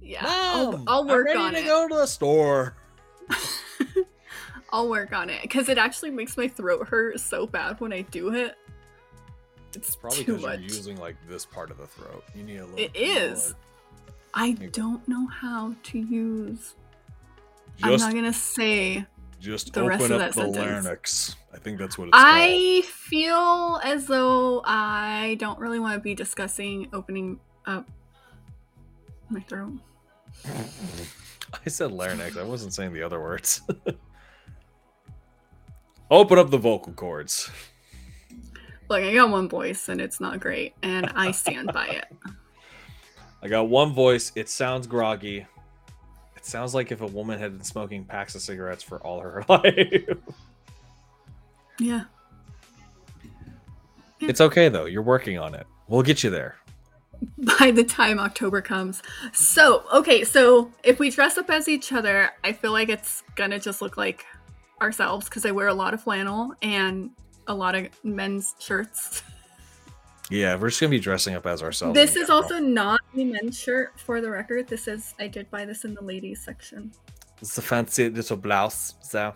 Yeah, 0.00 0.22
Mom, 0.22 0.32
I'll, 0.32 0.84
I'll 0.86 1.00
I'm 1.02 1.08
work 1.08 1.26
ready 1.26 1.38
on 1.38 1.52
to 1.52 1.58
it. 1.60 1.66
go 1.66 1.88
to 1.88 1.94
the 1.94 2.06
store. 2.06 2.74
I'll 4.72 4.88
work 4.88 5.12
on 5.12 5.30
it 5.30 5.42
because 5.42 5.68
it 5.68 5.78
actually 5.78 6.10
makes 6.10 6.36
my 6.36 6.48
throat 6.48 6.88
hurt 6.88 7.20
so 7.20 7.46
bad 7.46 7.80
when 7.80 7.92
I 7.92 8.02
do 8.02 8.34
it. 8.34 8.54
It's 9.74 9.96
Probably 9.96 10.24
because 10.24 10.42
you're 10.42 10.54
using 10.56 10.96
like 10.98 11.16
this 11.28 11.44
part 11.44 11.70
of 11.70 11.78
the 11.78 11.86
throat. 11.86 12.24
You 12.34 12.42
need 12.42 12.58
a 12.58 12.66
little. 12.66 12.78
It 12.78 12.90
is. 12.94 13.54
I 14.34 14.52
don't 14.72 15.06
know 15.08 15.26
how 15.26 15.74
to 15.84 15.98
use. 15.98 16.74
like, 17.82 17.92
I'm 17.92 17.98
not 18.00 18.14
gonna 18.14 18.32
say. 18.32 19.06
just 19.40 19.72
the 19.72 19.84
rest 19.84 20.02
open 20.02 20.16
of 20.16 20.20
up 20.20 20.34
that 20.34 20.40
the 20.40 20.52
sentence. 20.52 20.84
larynx. 20.84 21.36
I 21.54 21.58
think 21.58 21.78
that's 21.78 21.96
what 21.98 22.08
it's 22.08 22.16
called. 22.16 22.26
I 22.26 22.82
feel 22.86 23.80
as 23.84 24.06
though 24.06 24.62
I 24.64 25.36
don't 25.38 25.58
really 25.58 25.78
want 25.78 25.94
to 25.94 26.00
be 26.00 26.14
discussing 26.14 26.88
opening 26.92 27.40
up 27.66 27.88
my 29.28 29.40
throat. 29.40 29.74
I 30.44 31.68
said 31.68 31.92
larynx. 31.92 32.36
I 32.36 32.42
wasn't 32.42 32.74
saying 32.74 32.92
the 32.92 33.02
other 33.02 33.20
words. 33.20 33.62
Open 36.10 36.38
up 36.38 36.50
the 36.50 36.58
vocal 36.58 36.92
cords. 36.94 37.50
Look, 38.88 39.02
I 39.02 39.12
got 39.12 39.30
one 39.30 39.48
voice 39.48 39.88
and 39.88 40.00
it's 40.00 40.20
not 40.20 40.40
great, 40.40 40.74
and 40.82 41.06
I 41.14 41.30
stand 41.30 41.72
by 41.72 41.86
it. 41.86 42.04
I 43.42 43.48
got 43.48 43.68
one 43.68 43.92
voice. 43.92 44.32
It 44.34 44.48
sounds 44.48 44.86
groggy. 44.86 45.46
It 46.36 46.44
sounds 46.44 46.74
like 46.74 46.90
if 46.90 47.00
a 47.00 47.06
woman 47.06 47.38
had 47.38 47.52
been 47.52 47.64
smoking 47.64 48.04
packs 48.04 48.34
of 48.34 48.40
cigarettes 48.40 48.82
for 48.82 48.98
all 48.98 49.20
her 49.20 49.44
life. 49.48 50.16
Yeah. 51.78 52.04
it's 54.20 54.40
okay 54.40 54.68
though. 54.68 54.86
You're 54.86 55.02
working 55.02 55.38
on 55.38 55.54
it. 55.54 55.66
We'll 55.86 56.02
get 56.02 56.24
you 56.24 56.30
there. 56.30 56.56
By 57.58 57.70
the 57.72 57.84
time 57.84 58.18
October 58.18 58.60
comes. 58.60 59.02
So, 59.32 59.84
okay, 59.92 60.24
so 60.24 60.72
if 60.82 60.98
we 60.98 61.10
dress 61.10 61.36
up 61.36 61.50
as 61.50 61.68
each 61.68 61.92
other, 61.92 62.30
I 62.42 62.52
feel 62.52 62.72
like 62.72 62.88
it's 62.88 63.22
gonna 63.36 63.58
just 63.58 63.82
look 63.82 63.96
like 63.96 64.24
ourselves 64.80 65.28
because 65.28 65.44
I 65.44 65.50
wear 65.50 65.68
a 65.68 65.74
lot 65.74 65.94
of 65.94 66.02
flannel 66.02 66.54
and 66.62 67.10
a 67.48 67.54
lot 67.54 67.74
of 67.74 67.88
men's 68.04 68.54
shirts. 68.58 69.22
Yeah, 70.30 70.56
we're 70.56 70.68
just 70.68 70.78
gonna 70.78 70.90
be 70.90 70.98
dressing 71.00 71.34
up 71.34 71.46
as 71.46 71.62
ourselves. 71.62 71.94
This 71.94 72.10
is 72.10 72.26
general. 72.26 72.42
also 72.42 72.58
not 72.58 73.00
a 73.16 73.24
men's 73.24 73.58
shirt 73.58 73.98
for 73.98 74.20
the 74.20 74.30
record. 74.30 74.68
This 74.68 74.86
is, 74.86 75.14
I 75.18 75.26
did 75.26 75.50
buy 75.50 75.64
this 75.64 75.86
in 75.86 75.94
the 75.94 76.02
ladies 76.02 76.44
section. 76.44 76.92
It's 77.40 77.56
a 77.56 77.62
fancy 77.62 78.10
little 78.10 78.36
blouse. 78.36 78.92
So. 79.00 79.32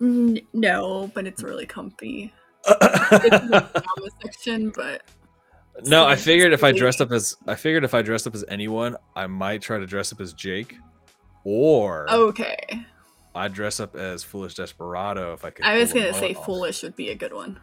N- 0.00 0.40
no, 0.52 1.10
but 1.14 1.26
it's 1.26 1.42
really 1.42 1.64
comfy. 1.64 2.34
It's 2.70 3.34
in 3.36 3.48
the 3.50 3.62
pajama 3.62 4.08
section, 4.22 4.72
but 4.76 5.04
No, 5.84 6.04
I 6.06 6.16
figured 6.16 6.52
if 6.52 6.62
I 6.62 6.72
dressed 6.72 7.00
up 7.00 7.10
as 7.10 7.36
I 7.46 7.54
figured 7.54 7.82
if 7.82 7.94
I 7.94 8.02
dressed 8.02 8.26
up 8.26 8.34
as 8.34 8.44
anyone, 8.48 8.94
I 9.16 9.26
might 9.26 9.62
try 9.62 9.78
to 9.78 9.86
dress 9.86 10.12
up 10.12 10.20
as 10.20 10.34
Jake, 10.34 10.76
or 11.44 12.10
okay. 12.10 12.84
I'd 13.38 13.52
dress 13.52 13.80
up 13.80 13.94
as 13.94 14.24
Foolish 14.24 14.54
Desperado 14.54 15.32
if 15.32 15.44
I 15.44 15.50
could. 15.50 15.64
I 15.64 15.78
was 15.78 15.92
gonna 15.92 16.12
say 16.12 16.34
off. 16.34 16.44
foolish 16.44 16.82
would 16.82 16.96
be 16.96 17.10
a 17.10 17.14
good 17.14 17.32
one. 17.32 17.58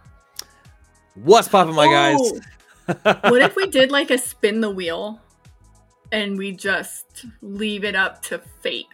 What's 1.16 1.48
popping, 1.48 1.76
my 1.76 1.88
guys? 1.88 2.18
Oh, 2.20 2.40
what 3.30 3.42
if 3.42 3.56
we 3.56 3.68
did 3.68 3.92
like 3.92 4.12
a 4.12 4.18
spin 4.18 4.62
the 4.62 4.70
wheel 4.70 5.22
and 6.12 6.38
we 6.38 6.52
just 6.52 7.26
leave 7.42 7.84
it 7.84 7.96
up 7.96 8.22
to 8.24 8.40
fate? 8.62 8.86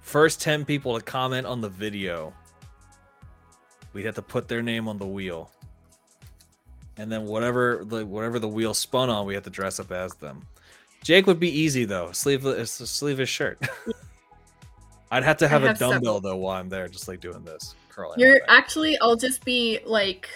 First 0.00 0.40
ten 0.40 0.64
people 0.64 0.98
to 0.98 1.04
comment 1.04 1.46
on 1.46 1.60
the 1.60 1.68
video, 1.68 2.34
we'd 3.92 4.04
have 4.04 4.16
to 4.16 4.22
put 4.22 4.48
their 4.48 4.62
name 4.62 4.88
on 4.88 4.98
the 4.98 5.06
wheel, 5.06 5.50
and 6.96 7.10
then 7.10 7.24
whatever 7.24 7.84
the 7.84 8.04
whatever 8.04 8.38
the 8.38 8.48
wheel 8.48 8.74
spun 8.74 9.08
on, 9.08 9.26
we 9.26 9.34
have 9.34 9.44
to 9.44 9.50
dress 9.50 9.78
up 9.80 9.92
as 9.92 10.14
them. 10.14 10.42
Jake 11.02 11.26
would 11.26 11.40
be 11.40 11.50
easy 11.50 11.84
though, 11.84 12.12
sleeveless 12.12 12.80
uh, 12.80 12.86
sleeveless 12.86 13.28
shirt. 13.28 13.58
I'd 15.12 15.24
have 15.24 15.36
to 15.36 15.48
have, 15.48 15.60
have 15.60 15.76
a 15.76 15.78
dumbbell 15.78 16.14
several. 16.14 16.20
though 16.20 16.36
while 16.36 16.58
I'm 16.58 16.70
there, 16.70 16.88
just 16.88 17.06
like 17.06 17.20
doing 17.20 17.44
this, 17.44 17.74
curling. 17.90 18.18
You're 18.18 18.40
actually 18.48 18.98
I'll 19.00 19.14
just 19.14 19.44
be 19.44 19.78
like 19.84 20.26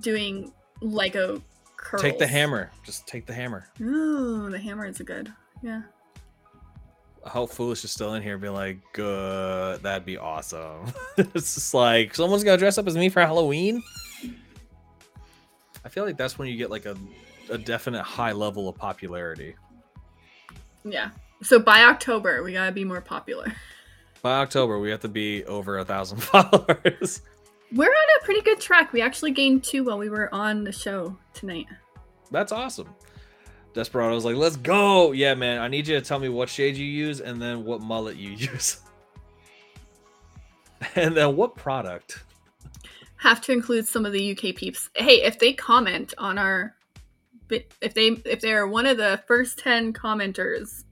doing 0.00 0.52
Lego 0.80 1.40
curls. 1.76 2.02
Take 2.02 2.18
the 2.18 2.26
hammer. 2.26 2.72
Just 2.82 3.06
take 3.06 3.24
the 3.24 3.32
hammer. 3.32 3.68
Ooh, 3.80 4.50
the 4.50 4.58
hammer 4.58 4.84
is 4.84 4.98
a 4.98 5.04
good. 5.04 5.32
Yeah. 5.62 5.82
I 7.24 7.28
hope 7.28 7.52
Foolish 7.52 7.84
is 7.84 7.92
still 7.92 8.14
in 8.14 8.22
here. 8.22 8.36
Be 8.36 8.48
like, 8.48 8.78
good. 8.92 9.80
That'd 9.80 10.04
be 10.04 10.18
awesome. 10.18 10.92
it's 11.16 11.54
just 11.54 11.72
like 11.72 12.16
someone's 12.16 12.42
gonna 12.42 12.58
dress 12.58 12.78
up 12.78 12.88
as 12.88 12.96
me 12.96 13.08
for 13.08 13.20
Halloween. 13.20 13.80
I 15.84 15.88
feel 15.88 16.04
like 16.04 16.16
that's 16.16 16.36
when 16.36 16.48
you 16.48 16.56
get 16.56 16.68
like 16.68 16.84
a, 16.84 16.96
a 17.48 17.58
definite 17.58 18.02
high 18.02 18.32
level 18.32 18.68
of 18.68 18.74
popularity. 18.74 19.54
Yeah. 20.84 21.10
So 21.42 21.58
by 21.58 21.82
October, 21.84 22.42
we 22.42 22.52
gotta 22.52 22.72
be 22.72 22.84
more 22.84 23.00
popular. 23.00 23.52
By 24.22 24.38
October, 24.40 24.78
we 24.78 24.90
have 24.90 25.00
to 25.00 25.08
be 25.08 25.44
over 25.44 25.78
a 25.78 25.84
thousand 25.84 26.18
followers. 26.22 27.22
We're 27.72 27.86
on 27.88 28.20
a 28.20 28.24
pretty 28.24 28.42
good 28.42 28.60
track. 28.60 28.92
We 28.92 29.02
actually 29.02 29.32
gained 29.32 29.64
two 29.64 29.84
while 29.84 29.98
we 29.98 30.08
were 30.08 30.32
on 30.34 30.64
the 30.64 30.72
show 30.72 31.16
tonight. 31.34 31.66
That's 32.30 32.52
awesome. 32.52 32.88
Desperado's 33.74 34.24
like, 34.24 34.36
let's 34.36 34.56
go. 34.56 35.12
Yeah, 35.12 35.34
man. 35.34 35.60
I 35.60 35.68
need 35.68 35.86
you 35.86 35.96
to 35.96 36.04
tell 36.04 36.18
me 36.18 36.28
what 36.28 36.48
shade 36.48 36.76
you 36.76 36.86
use 36.86 37.20
and 37.20 37.40
then 37.40 37.64
what 37.64 37.82
mullet 37.82 38.16
you 38.16 38.30
use. 38.36 38.80
and 40.94 41.14
then 41.16 41.36
what 41.36 41.54
product. 41.56 42.22
Have 43.18 43.40
to 43.42 43.52
include 43.52 43.86
some 43.86 44.06
of 44.06 44.12
the 44.12 44.32
UK 44.32 44.54
peeps. 44.54 44.88
Hey, 44.94 45.22
if 45.22 45.38
they 45.38 45.52
comment 45.52 46.14
on 46.18 46.38
our 46.38 46.74
if 47.50 47.94
they 47.94 48.08
if 48.24 48.40
they're 48.40 48.66
one 48.66 48.86
of 48.86 48.96
the 48.96 49.22
first 49.26 49.58
10 49.58 49.92
commenters, 49.92 50.84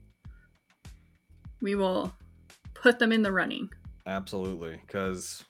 we 1.61 1.75
will 1.75 2.13
put 2.73 2.99
them 2.99 3.11
in 3.11 3.21
the 3.21 3.31
running. 3.31 3.69
Absolutely, 4.05 4.79
cuz 4.87 5.43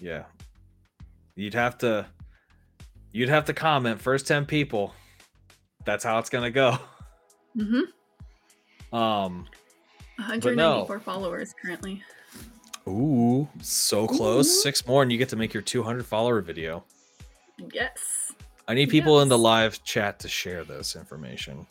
yeah. 0.00 0.24
You'd 1.36 1.54
have 1.54 1.78
to 1.78 2.06
you'd 3.12 3.28
have 3.28 3.44
to 3.46 3.52
comment 3.54 4.00
first 4.00 4.26
10 4.26 4.46
people. 4.46 4.94
That's 5.84 6.04
how 6.04 6.18
it's 6.18 6.30
going 6.30 6.44
to 6.44 6.50
go. 6.50 6.78
Mhm. 7.56 7.82
Um 8.92 9.46
194 10.16 10.54
no. 10.54 11.00
followers 11.00 11.54
currently. 11.62 12.02
Ooh, 12.88 13.48
so 13.62 14.06
close. 14.06 14.48
Ooh. 14.48 14.60
Six 14.62 14.86
more, 14.86 15.02
and 15.02 15.10
you 15.12 15.18
get 15.18 15.28
to 15.30 15.36
make 15.36 15.54
your 15.54 15.62
200 15.62 16.04
follower 16.04 16.40
video. 16.40 16.84
Yes. 17.72 18.32
I 18.68 18.74
need 18.74 18.88
people 18.88 19.20
in 19.20 19.28
the 19.28 19.38
live 19.38 19.82
chat 19.84 20.18
to 20.20 20.28
share 20.28 20.64
this 20.64 20.96
information. 20.96 21.66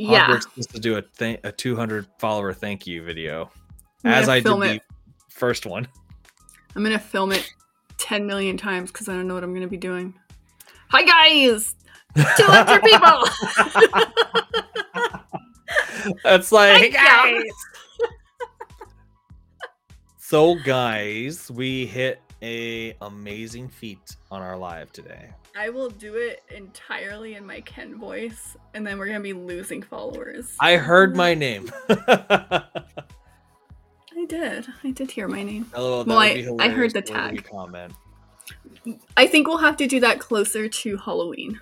Yeah. 0.00 0.28
Hogwarts 0.28 0.56
needs 0.56 0.66
to 0.68 0.80
do 0.80 0.96
a 0.96 1.02
th- 1.02 1.40
a 1.44 1.52
200 1.52 2.06
follower 2.18 2.54
thank 2.54 2.86
you 2.86 3.02
video, 3.02 3.50
I'm 4.02 4.12
as 4.12 4.30
I 4.30 4.36
did 4.36 4.44
film 4.44 4.60
the 4.60 4.80
first 5.28 5.66
one. 5.66 5.86
I'm 6.74 6.82
gonna 6.82 6.98
film 6.98 7.32
it 7.32 7.52
10 7.98 8.26
million 8.26 8.56
times 8.56 8.90
because 8.90 9.10
I 9.10 9.12
don't 9.12 9.28
know 9.28 9.34
what 9.34 9.44
I'm 9.44 9.52
gonna 9.52 9.68
be 9.68 9.76
doing. 9.76 10.14
Hi 10.88 11.02
guys! 11.02 11.74
200 12.16 12.82
people! 12.82 13.24
That's 16.24 16.50
like, 16.50 16.94
ya. 16.94 17.00
guys. 17.02 17.42
so, 20.18 20.54
guys, 20.54 21.50
we 21.50 21.84
hit 21.84 22.22
a 22.42 22.94
amazing 23.02 23.68
feat 23.68 24.16
on 24.30 24.40
our 24.40 24.56
live 24.56 24.92
today. 24.92 25.28
I 25.56 25.68
will 25.68 25.90
do 25.90 26.14
it 26.14 26.42
entirely 26.54 27.34
in 27.34 27.44
my 27.44 27.60
Ken 27.62 27.98
voice, 27.98 28.56
and 28.74 28.86
then 28.86 28.98
we're 28.98 29.06
gonna 29.06 29.20
be 29.20 29.32
losing 29.32 29.82
followers. 29.82 30.54
I 30.60 30.76
heard 30.76 31.16
my 31.16 31.34
name. 31.46 31.70
I 31.88 32.64
did. 34.28 34.66
I 34.84 34.90
did 34.90 35.10
hear 35.10 35.28
my 35.28 35.42
name. 35.42 35.66
LOL, 35.76 36.04
Well, 36.04 36.18
I- 36.18 36.46
I 36.60 36.68
heard 36.68 36.92
the 36.92 37.00
Where 37.08 37.28
do 37.28 37.34
we 37.36 37.38
tag. 37.38 37.48
Comment 37.50 37.92
I 39.16 39.26
think 39.26 39.46
we'll 39.46 39.58
have 39.58 39.76
to 39.78 39.86
do 39.86 40.00
that 40.00 40.18
closer 40.20 40.68
to 40.68 40.96
Halloween. 40.96 41.60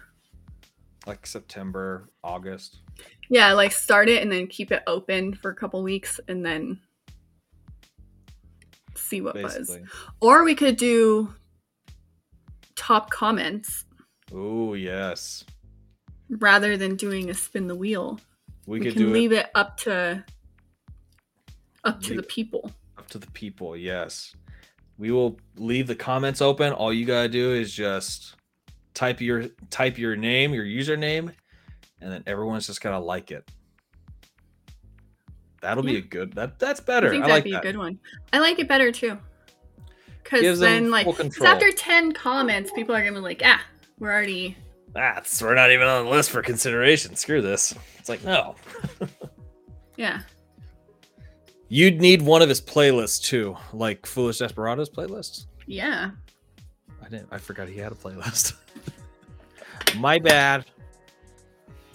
like 1.06 1.26
September, 1.26 2.08
August. 2.22 2.78
Yeah, 3.30 3.52
like 3.52 3.72
start 3.72 4.08
it 4.08 4.22
and 4.22 4.30
then 4.30 4.46
keep 4.46 4.70
it 4.72 4.82
open 4.86 5.34
for 5.34 5.50
a 5.50 5.54
couple 5.54 5.82
weeks 5.82 6.20
and 6.28 6.44
then 6.44 6.80
see 8.94 9.20
what 9.20 9.34
buzz. 9.34 9.78
Or 10.20 10.44
we 10.44 10.54
could 10.54 10.76
do 10.76 11.34
top 12.78 13.10
comments 13.10 13.84
Oh 14.32 14.74
yes, 14.74 15.44
rather 16.30 16.76
than 16.76 16.94
doing 16.96 17.28
a 17.30 17.34
spin 17.34 17.66
the 17.66 17.74
wheel. 17.74 18.20
we, 18.66 18.78
We, 18.78 18.84
could 18.86 18.92
can 18.94 19.02
do 19.02 19.10
leave 19.10 19.32
it 19.32 19.46
it 19.46 19.50
up 19.54 19.76
to 19.78 20.24
up 21.84 22.00
to 22.02 22.08
Leave- 22.10 22.16
the 22.18 22.22
people. 22.24 22.70
up 22.98 23.08
to 23.08 23.18
the 23.18 23.30
people. 23.32 23.76
Yes, 23.76 24.34
we 24.98 25.10
will 25.10 25.38
leave 25.56 25.86
the 25.86 25.94
comments 25.94 26.40
open. 26.42 26.72
All 26.72 26.92
you 26.92 27.06
gotta 27.06 27.28
do 27.28 27.52
is 27.54 27.72
just 27.74 28.34
type 28.94 29.20
your 29.20 29.46
type 29.70 29.96
your 29.98 30.14
name, 30.14 30.52
your 30.52 30.64
username, 30.64 31.32
and 32.02 32.12
then 32.12 32.22
everyone's 32.26 32.66
just 32.66 32.80
gonna 32.82 33.00
like 33.00 33.30
it. 33.30 33.50
That'll 35.62 35.82
be 35.82 35.96
a 35.96 36.00
good. 36.02 36.34
That 36.34 36.58
that's 36.58 36.80
better. 36.80 37.08
I 37.08 37.10
think 37.10 37.24
I, 37.24 37.28
that'd 37.28 37.36
like 37.36 37.44
be 37.44 37.52
that. 37.52 37.60
a 37.64 37.66
good 37.66 37.76
one. 37.78 37.98
I 38.32 38.38
like 38.40 38.58
it 38.58 38.68
better 38.68 38.92
too. 38.92 39.18
Because 40.30 40.60
then, 40.60 40.90
like, 40.90 41.06
after 41.40 41.70
ten 41.72 42.12
comments, 42.12 42.70
people 42.72 42.94
are 42.94 43.00
gonna 43.00 43.12
be 43.14 43.20
like, 43.20 43.42
"Ah, 43.44 43.64
we're 43.98 44.12
already." 44.12 44.56
That's 44.94 45.42
we're 45.42 45.54
not 45.54 45.70
even 45.70 45.86
on 45.86 46.04
the 46.06 46.10
list 46.10 46.30
for 46.30 46.42
consideration. 46.42 47.14
Screw 47.14 47.40
this. 47.42 47.74
It's 47.98 48.08
like 48.08 48.24
no. 48.24 48.54
Yeah, 49.96 50.20
You'd 51.68 52.00
need 52.00 52.22
one 52.22 52.40
of 52.40 52.48
his 52.48 52.60
playlists 52.60 53.20
too, 53.22 53.56
like 53.72 54.06
Foolish 54.06 54.38
Desperados 54.38 54.88
playlist. 54.88 55.46
yeah. 55.66 56.10
I 57.04 57.08
didn't. 57.08 57.28
I 57.32 57.38
forgot 57.38 57.68
he 57.68 57.78
had 57.78 57.90
a 57.90 57.94
playlist. 57.94 58.54
My 59.96 60.18
bad. 60.18 60.66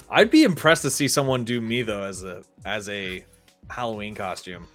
I'd 0.10 0.31
be 0.31 0.43
impressed 0.43 0.81
to 0.84 0.89
see 0.89 1.07
someone 1.07 1.43
do 1.43 1.61
me 1.61 1.81
though 1.81 2.03
as 2.03 2.23
a 2.23 2.43
as 2.65 2.89
a 2.89 3.23
Halloween 3.69 4.15
costume. 4.15 4.68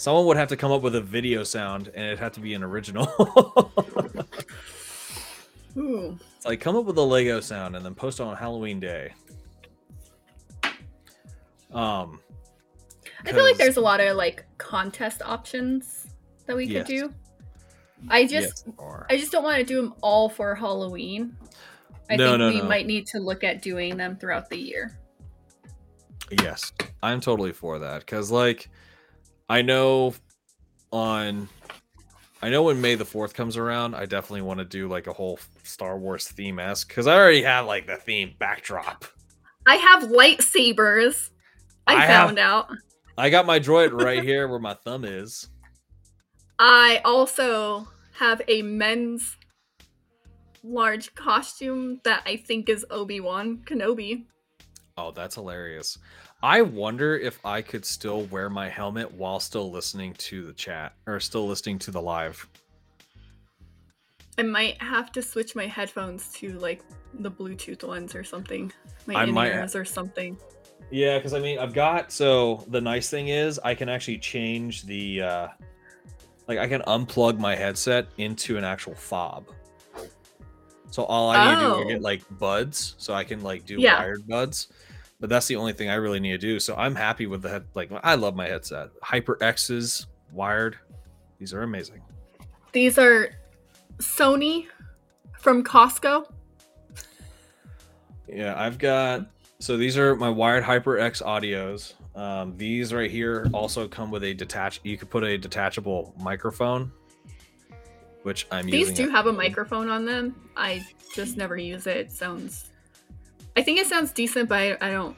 Someone 0.00 0.24
would 0.24 0.38
have 0.38 0.48
to 0.48 0.56
come 0.56 0.72
up 0.72 0.80
with 0.80 0.94
a 0.94 1.00
video 1.02 1.44
sound, 1.44 1.88
and 1.88 2.06
it'd 2.06 2.18
have 2.20 2.32
to 2.32 2.40
be 2.40 2.54
an 2.54 2.62
original. 2.62 3.04
Ooh, 5.76 6.18
it's 6.34 6.46
like 6.46 6.58
come 6.58 6.74
up 6.74 6.86
with 6.86 6.96
a 6.96 7.02
Lego 7.02 7.38
sound 7.40 7.76
and 7.76 7.84
then 7.84 7.94
post 7.94 8.18
it 8.18 8.22
on 8.22 8.34
Halloween 8.34 8.80
day. 8.80 9.12
Um, 11.70 12.18
I 13.26 13.32
feel 13.32 13.44
like 13.44 13.58
there's 13.58 13.76
a 13.76 13.82
lot 13.82 14.00
of 14.00 14.16
like 14.16 14.46
contest 14.56 15.20
options 15.20 16.06
that 16.46 16.56
we 16.56 16.64
Yes. 16.64 16.86
could 16.86 16.96
do. 16.96 17.14
I 18.08 18.24
just, 18.24 18.64
yes, 18.66 19.04
I 19.10 19.18
just 19.18 19.30
don't 19.30 19.44
want 19.44 19.58
to 19.58 19.64
do 19.64 19.82
them 19.82 19.92
all 20.00 20.30
for 20.30 20.54
Halloween. 20.54 21.36
I 22.08 22.16
No, 22.16 22.30
think 22.30 22.38
no, 22.38 22.48
we 22.48 22.62
no. 22.62 22.64
might 22.68 22.86
need 22.86 23.06
to 23.08 23.18
look 23.18 23.44
at 23.44 23.60
doing 23.60 23.98
them 23.98 24.16
throughout 24.16 24.48
the 24.48 24.56
year. 24.56 24.98
Yes, 26.40 26.72
I'm 27.02 27.20
totally 27.20 27.52
for 27.52 27.78
that 27.80 28.00
because, 28.00 28.30
like, 28.30 28.70
I 29.50 29.62
know 29.62 30.14
on, 30.92 31.48
I 32.40 32.50
know 32.50 32.62
when 32.62 32.80
May 32.80 32.94
the 32.94 33.04
Fourth 33.04 33.34
comes 33.34 33.56
around, 33.56 33.96
I 33.96 34.06
definitely 34.06 34.42
want 34.42 34.60
to 34.60 34.64
do 34.64 34.86
like 34.86 35.08
a 35.08 35.12
whole 35.12 35.40
Star 35.64 35.98
Wars 35.98 36.28
theme 36.28 36.60
esque 36.60 36.86
because 36.86 37.08
I 37.08 37.16
already 37.16 37.42
have 37.42 37.66
like 37.66 37.88
the 37.88 37.96
theme 37.96 38.32
backdrop. 38.38 39.04
I 39.66 39.74
have 39.74 40.04
lightsabers. 40.04 41.30
I, 41.84 41.96
I 41.96 42.06
have- 42.06 42.26
found 42.28 42.38
out. 42.38 42.68
I 43.18 43.28
got 43.28 43.44
my 43.44 43.58
droid 43.58 43.90
right 43.90 44.22
here 44.22 44.46
where 44.46 44.60
my 44.60 44.74
thumb 44.74 45.04
is. 45.04 45.48
I 46.60 47.00
also 47.04 47.88
have 48.18 48.40
a 48.46 48.62
men's 48.62 49.36
large 50.62 51.12
costume 51.16 52.00
that 52.04 52.22
I 52.24 52.36
think 52.36 52.68
is 52.68 52.86
Obi 52.88 53.18
Wan 53.18 53.62
Kenobi. 53.66 54.26
Oh, 54.96 55.10
that's 55.10 55.34
hilarious. 55.34 55.98
I 56.42 56.62
wonder 56.62 57.16
if 57.18 57.44
I 57.44 57.60
could 57.60 57.84
still 57.84 58.22
wear 58.24 58.48
my 58.48 58.68
helmet 58.68 59.12
while 59.12 59.40
still 59.40 59.70
listening 59.70 60.14
to 60.14 60.46
the 60.46 60.52
chat 60.54 60.94
or 61.06 61.20
still 61.20 61.46
listening 61.46 61.78
to 61.80 61.90
the 61.90 62.00
live. 62.00 62.46
I 64.38 64.42
might 64.42 64.80
have 64.80 65.12
to 65.12 65.22
switch 65.22 65.54
my 65.54 65.66
headphones 65.66 66.32
to 66.34 66.58
like 66.58 66.82
the 67.12 67.30
Bluetooth 67.30 67.86
ones 67.86 68.14
or 68.14 68.24
something. 68.24 68.72
My 69.06 69.14
I 69.16 69.26
might- 69.26 69.74
or 69.74 69.84
something. 69.84 70.38
Yeah, 70.90 71.18
because 71.18 71.34
I 71.34 71.40
mean, 71.40 71.58
I've 71.58 71.74
got 71.74 72.10
so 72.10 72.64
the 72.68 72.80
nice 72.80 73.10
thing 73.10 73.28
is 73.28 73.60
I 73.62 73.74
can 73.74 73.88
actually 73.88 74.18
change 74.18 74.84
the 74.84 75.22
uh 75.22 75.48
like 76.48 76.58
I 76.58 76.66
can 76.66 76.80
unplug 76.82 77.38
my 77.38 77.54
headset 77.54 78.08
into 78.16 78.56
an 78.56 78.64
actual 78.64 78.94
fob. 78.94 79.46
So 80.90 81.04
all 81.04 81.30
I 81.30 81.54
need 81.54 81.60
to 81.60 81.66
do 81.66 81.72
is 81.74 81.84
Oh. 81.84 81.88
get 81.90 82.02
like 82.02 82.22
buds, 82.38 82.94
so 82.98 83.12
I 83.12 83.24
can 83.24 83.42
like 83.42 83.66
do 83.66 83.76
Yeah. 83.78 83.98
wired 83.98 84.26
buds. 84.26 84.68
But 85.20 85.28
that's 85.28 85.46
the 85.46 85.56
only 85.56 85.74
thing 85.74 85.90
I 85.90 85.96
really 85.96 86.18
need 86.18 86.32
to 86.32 86.38
do. 86.38 86.58
So 86.58 86.74
I'm 86.74 86.94
happy 86.94 87.26
with 87.26 87.42
the 87.42 87.50
head. 87.50 87.64
Like 87.74 87.90
I 88.02 88.14
love 88.14 88.34
my 88.34 88.48
headset. 88.48 88.88
HyperX's 89.04 90.06
wired. 90.32 90.78
These 91.38 91.52
are 91.52 91.62
amazing. 91.62 92.00
These 92.72 92.98
are 92.98 93.30
Sony 93.98 94.66
from 95.38 95.62
Costco. 95.62 96.30
Yeah, 98.28 98.54
I've 98.56 98.78
got 98.78 99.26
so 99.58 99.76
these 99.76 99.98
are 99.98 100.16
my 100.16 100.30
wired 100.30 100.64
HyperX 100.64 101.22
audios. 101.22 101.94
Um, 102.16 102.56
these 102.56 102.92
right 102.92 103.10
here 103.10 103.46
also 103.52 103.86
come 103.86 104.10
with 104.10 104.24
a 104.24 104.32
detach. 104.34 104.80
You 104.84 104.96
could 104.96 105.10
put 105.10 105.22
a 105.22 105.36
detachable 105.36 106.14
microphone, 106.18 106.90
which 108.22 108.46
I'm 108.50 108.66
These 108.66 108.74
using. 108.74 108.94
These 108.94 109.06
do 109.06 109.10
have 109.10 109.26
a 109.26 109.32
microphone 109.32 109.88
on 109.88 110.06
them. 110.06 110.34
I 110.56 110.84
just 111.14 111.36
never 111.36 111.56
use 111.56 111.86
it. 111.86 111.96
It 111.96 112.12
sounds. 112.12 112.69
I 113.56 113.62
think 113.62 113.78
it 113.78 113.86
sounds 113.86 114.12
decent, 114.12 114.48
but 114.48 114.58
I, 114.58 114.76
I 114.80 114.90
don't 114.90 115.16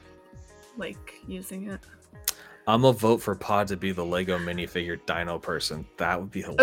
like 0.77 1.13
using 1.27 1.69
it. 1.69 1.79
I'm 2.67 2.85
a 2.85 2.93
vote 2.93 3.21
for 3.21 3.35
Pod 3.35 3.67
to 3.67 3.77
be 3.77 3.91
the 3.91 4.05
Lego 4.05 4.37
minifigure 4.39 4.99
Dino 5.05 5.37
person. 5.37 5.85
That 5.97 6.19
would 6.19 6.31
be 6.31 6.41
hilarious. 6.41 6.61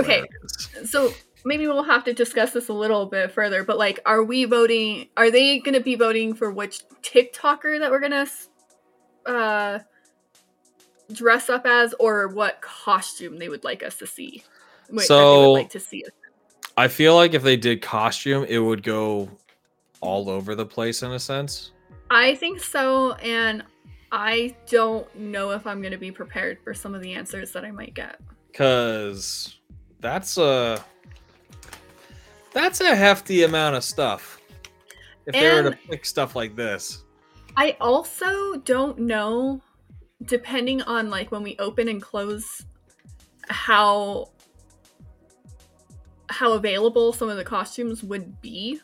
Okay, 0.75 0.87
so 0.87 1.13
maybe 1.45 1.67
we'll 1.67 1.83
have 1.83 2.05
to 2.05 2.15
discuss 2.15 2.53
this 2.53 2.69
a 2.69 2.73
little 2.73 3.07
bit 3.07 3.31
further. 3.33 3.65
But 3.65 3.77
like, 3.79 4.01
are 4.07 4.23
we 4.23 4.47
voting? 4.47 5.09
Are 5.17 5.31
they 5.31 5.59
going 5.59 5.75
to 5.75 5.81
be 5.83 5.97
voting 5.97 6.35
for 6.35 6.51
which 6.51 6.83
TikToker 7.03 7.79
that 7.81 7.91
we're 7.91 8.01
gonna 8.01 8.27
uh, 9.27 9.81
dress 11.13 11.51
up 11.51 11.67
as, 11.67 11.95
or 12.01 12.29
what 12.29 12.63
costume 12.63 13.39
they 13.39 13.49
would 13.51 13.63
like 13.65 13.83
us 13.83 13.97
to 13.99 14.07
see? 14.07 14.43
Wait, 14.91 15.07
that 15.07 15.15
they 15.15 15.21
would 15.23 15.35
So- 15.35 15.53
like 15.53 15.71
to 15.71 15.81
see 15.81 16.05
us. 16.05 16.11
I 16.77 16.89
feel 16.89 17.15
like 17.15 17.35
if 17.35 17.43
they 17.43 17.59
did 17.59 17.83
costume, 17.83 18.47
it 18.49 18.59
would 18.59 18.83
go 18.83 19.29
all 20.01 20.29
over 20.29 20.55
the 20.55 20.67
place 20.67 21.03
in 21.03 21.13
a 21.13 21.19
sense. 21.19 21.73
I 22.11 22.35
think 22.35 22.61
so, 22.61 23.13
and 23.15 23.65
I 24.13 24.57
don't 24.69 25.15
know 25.17 25.51
if 25.51 25.67
I'm 25.67 25.81
going 25.81 25.93
to 25.93 25.99
be 25.99 26.11
prepared 26.11 26.59
for 26.63 26.75
some 26.75 26.95
of 26.95 27.03
the 27.03 27.13
answers 27.13 27.53
that 27.53 27.65
I 27.65 27.71
might 27.71 27.95
get. 27.95 28.21
Cause 28.53 29.61
that's 30.01 30.37
a 30.39 30.85
that's 32.53 32.81
a 32.81 32.97
hefty 32.97 33.45
amount 33.45 33.77
of 33.77 33.85
stuff. 33.85 34.41
If 35.27 35.35
they 35.35 35.55
were 35.55 35.71
to 35.71 35.77
pick 35.89 36.05
stuff 36.05 36.35
like 36.35 36.57
this. 36.57 37.05
I 37.57 37.77
also 37.81 38.57
don't 38.57 38.99
know, 38.99 39.61
depending 40.25 40.83
on 40.83 41.11
like 41.11 41.31
when 41.31 41.43
we 41.43 41.57
open 41.59 41.89
and 41.89 42.03
close, 42.03 42.65
how 43.49 44.31
how 46.29 46.53
available 46.53 47.13
some 47.13 47.29
of 47.29 47.37
the 47.37 47.45
costumes 47.45 48.03
would 48.03 48.41
be, 48.41 48.81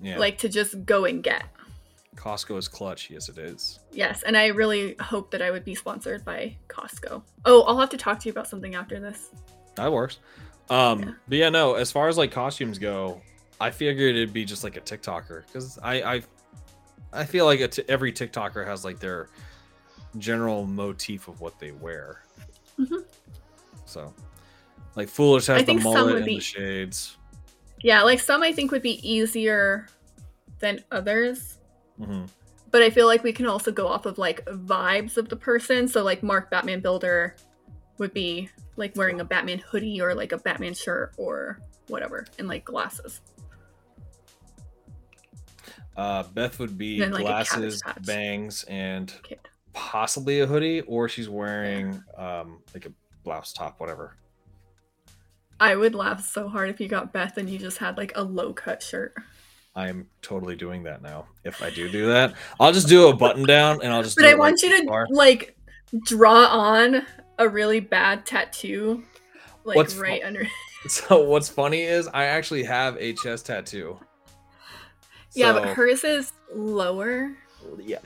Yeah. 0.00 0.18
like 0.18 0.38
to 0.38 0.48
just 0.48 0.84
go 0.84 1.04
and 1.04 1.22
get. 1.22 1.44
Costco 2.16 2.58
is 2.58 2.66
clutch, 2.66 3.10
yes 3.10 3.28
it 3.28 3.38
is. 3.38 3.78
Yes, 3.92 4.22
and 4.24 4.36
I 4.36 4.46
really 4.48 4.96
hope 5.00 5.30
that 5.30 5.40
I 5.42 5.50
would 5.52 5.64
be 5.64 5.74
sponsored 5.76 6.24
by 6.24 6.56
Costco. 6.68 7.22
Oh, 7.44 7.62
I'll 7.62 7.78
have 7.78 7.90
to 7.90 7.96
talk 7.96 8.18
to 8.20 8.26
you 8.26 8.32
about 8.32 8.48
something 8.48 8.74
after 8.74 8.98
this. 8.98 9.30
That 9.76 9.92
works. 9.92 10.18
Um 10.70 11.00
Yeah. 11.00 11.10
but 11.28 11.38
yeah, 11.38 11.48
no, 11.50 11.74
as 11.74 11.92
far 11.92 12.08
as 12.08 12.18
like 12.18 12.32
costumes 12.32 12.78
go, 12.78 13.20
I 13.60 13.70
figured 13.70 14.16
it'd 14.16 14.32
be 14.32 14.44
just 14.44 14.64
like 14.64 14.76
a 14.76 14.80
TikToker. 14.80 15.46
Because 15.46 15.78
I, 15.82 16.02
I 16.16 16.22
I 17.12 17.24
feel 17.24 17.44
like 17.44 17.70
t- 17.70 17.84
every 17.88 18.12
TikToker 18.12 18.66
has 18.66 18.84
like 18.84 18.98
their 18.98 19.28
general 20.16 20.66
motif 20.66 21.28
of 21.28 21.40
what 21.40 21.58
they 21.60 21.70
wear. 21.72 22.22
Mhm. 22.78 23.04
So 23.84 24.12
like 24.96 25.08
Foolish 25.08 25.46
has 25.46 25.64
the 25.64 25.74
mullet 25.74 26.16
and 26.16 26.24
the 26.26 26.40
shades. 26.40 27.16
Yeah, 27.82 28.02
like 28.02 28.20
some 28.20 28.42
I 28.42 28.52
think 28.52 28.70
would 28.70 28.82
be 28.82 29.00
easier 29.08 29.86
than 30.58 30.84
others. 30.90 31.58
hmm 31.96 32.24
but 32.70 32.82
I 32.82 32.90
feel 32.90 33.06
like 33.06 33.22
we 33.22 33.32
can 33.32 33.46
also 33.46 33.72
go 33.72 33.88
off 33.88 34.06
of 34.06 34.18
like 34.18 34.44
vibes 34.44 35.16
of 35.16 35.28
the 35.28 35.36
person. 35.36 35.88
So 35.88 36.02
like 36.02 36.22
Mark 36.22 36.50
Batman 36.50 36.80
Builder 36.80 37.34
would 37.98 38.12
be 38.12 38.50
like 38.76 38.94
wearing 38.96 39.20
a 39.20 39.24
Batman 39.24 39.58
hoodie 39.58 40.00
or 40.00 40.14
like 40.14 40.32
a 40.32 40.38
Batman 40.38 40.74
shirt 40.74 41.14
or 41.16 41.60
whatever 41.88 42.26
and 42.38 42.46
like 42.46 42.64
glasses. 42.64 43.20
Uh, 45.96 46.22
Beth 46.22 46.60
would 46.60 46.78
be 46.78 47.00
Then, 47.00 47.10
like, 47.12 47.22
glasses, 47.22 47.82
bangs, 48.02 48.62
and 48.64 49.12
Kid. 49.24 49.40
possibly 49.72 50.38
a 50.40 50.46
hoodie, 50.46 50.82
or 50.82 51.08
she's 51.08 51.28
wearing 51.28 52.00
um 52.16 52.60
like 52.72 52.86
a 52.86 52.92
blouse 53.24 53.52
top, 53.52 53.80
whatever. 53.80 54.14
I 55.60 55.74
would 55.76 55.94
laugh 55.94 56.24
so 56.26 56.48
hard 56.48 56.70
if 56.70 56.80
you 56.80 56.88
got 56.88 57.12
Beth 57.12 57.36
and 57.36 57.48
you 57.50 57.58
just 57.58 57.78
had 57.78 57.96
like 57.96 58.12
a 58.14 58.22
low 58.22 58.52
cut 58.52 58.82
shirt. 58.82 59.14
I'm 59.74 60.06
totally 60.22 60.56
doing 60.56 60.82
that 60.84 61.02
now. 61.02 61.26
If 61.44 61.62
I 61.62 61.70
do 61.70 61.88
do 61.88 62.06
that, 62.06 62.34
I'll 62.58 62.72
just 62.72 62.88
do 62.88 63.08
a 63.08 63.14
button 63.14 63.44
down 63.44 63.80
and 63.82 63.92
I'll 63.92 64.02
just. 64.02 64.16
But 64.16 64.26
I 64.26 64.34
want 64.34 64.60
like 64.62 64.70
you 64.70 64.80
to 64.80 64.86
bar. 64.86 65.06
like 65.10 65.56
draw 66.04 66.46
on 66.46 67.06
a 67.38 67.48
really 67.48 67.80
bad 67.80 68.26
tattoo 68.26 69.04
like 69.64 69.76
What's 69.76 69.94
fu- 69.94 70.02
right 70.02 70.22
under 70.24 70.46
So 70.88 71.22
what's 71.22 71.48
funny 71.48 71.82
is 71.82 72.08
I 72.08 72.24
actually 72.24 72.64
have 72.64 72.96
a 72.98 73.12
chest 73.14 73.46
tattoo. 73.46 73.98
Yeah, 75.34 75.52
So, 75.54 75.60
but 75.60 75.68
hers 75.70 76.04
is 76.04 76.32
lower. 76.54 77.32
yeah. 77.78 77.98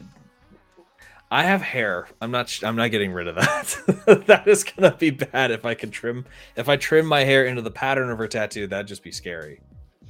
I 1.32 1.44
have 1.44 1.62
hair. 1.62 2.08
I'm 2.20 2.30
not. 2.30 2.58
I'm 2.62 2.76
not 2.76 2.90
getting 2.90 3.10
rid 3.12 3.26
of 3.26 3.36
that. 3.36 4.24
that 4.26 4.46
is 4.46 4.64
gonna 4.64 4.94
be 4.94 5.08
bad 5.10 5.50
if 5.50 5.64
I 5.64 5.72
can 5.72 5.90
trim. 5.90 6.26
If 6.56 6.68
I 6.68 6.76
trim 6.76 7.06
my 7.06 7.24
hair 7.24 7.46
into 7.46 7.62
the 7.62 7.70
pattern 7.70 8.10
of 8.10 8.18
her 8.18 8.28
tattoo, 8.28 8.66
that'd 8.66 8.86
just 8.86 9.02
be 9.02 9.10
scary. 9.12 9.60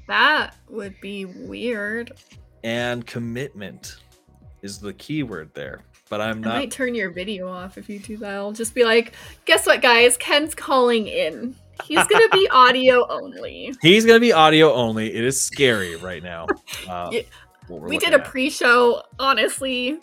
That 0.09 0.57
would 0.69 1.01
be 1.01 1.25
weird. 1.27 2.13
and 2.65 3.07
commitment 3.07 3.97
is 4.63 4.79
the 4.81 4.93
key 4.95 5.23
word 5.23 5.51
there. 5.55 5.83
But 6.09 6.21
I'm 6.21 6.41
not. 6.43 6.57
I 6.57 6.59
might 6.61 6.71
turn 6.73 6.95
your 6.95 7.11
video 7.11 7.49
off 7.49 7.79
if 7.79 7.89
you 7.89 7.99
do 8.01 8.17
that. 8.19 8.35
I'll 8.35 8.51
just 8.53 8.75
be 8.75 8.85
like, 8.85 9.13
guess 9.45 9.65
what, 9.65 9.81
guys? 9.81 10.17
Ken's 10.17 10.55
calling 10.57 11.07
in. 11.07 11.55
He's 11.85 12.05
gonna 12.07 12.29
be 12.31 12.49
audio 12.53 13.07
only. 13.09 13.73
He's 13.81 14.05
gonna 14.05 14.19
be 14.21 14.33
audio 14.33 14.73
only. 14.75 15.15
It 15.15 15.25
is 15.25 15.41
scary 15.41 15.95
right 15.97 16.23
now. 16.23 16.49
Uh, 16.89 17.11
Yeah, 17.13 17.23
we're 17.69 17.97
did 17.99 18.13
a 18.13 18.17
at. 18.21 18.25
pre-show. 18.25 19.03
Honestly, 19.21 20.01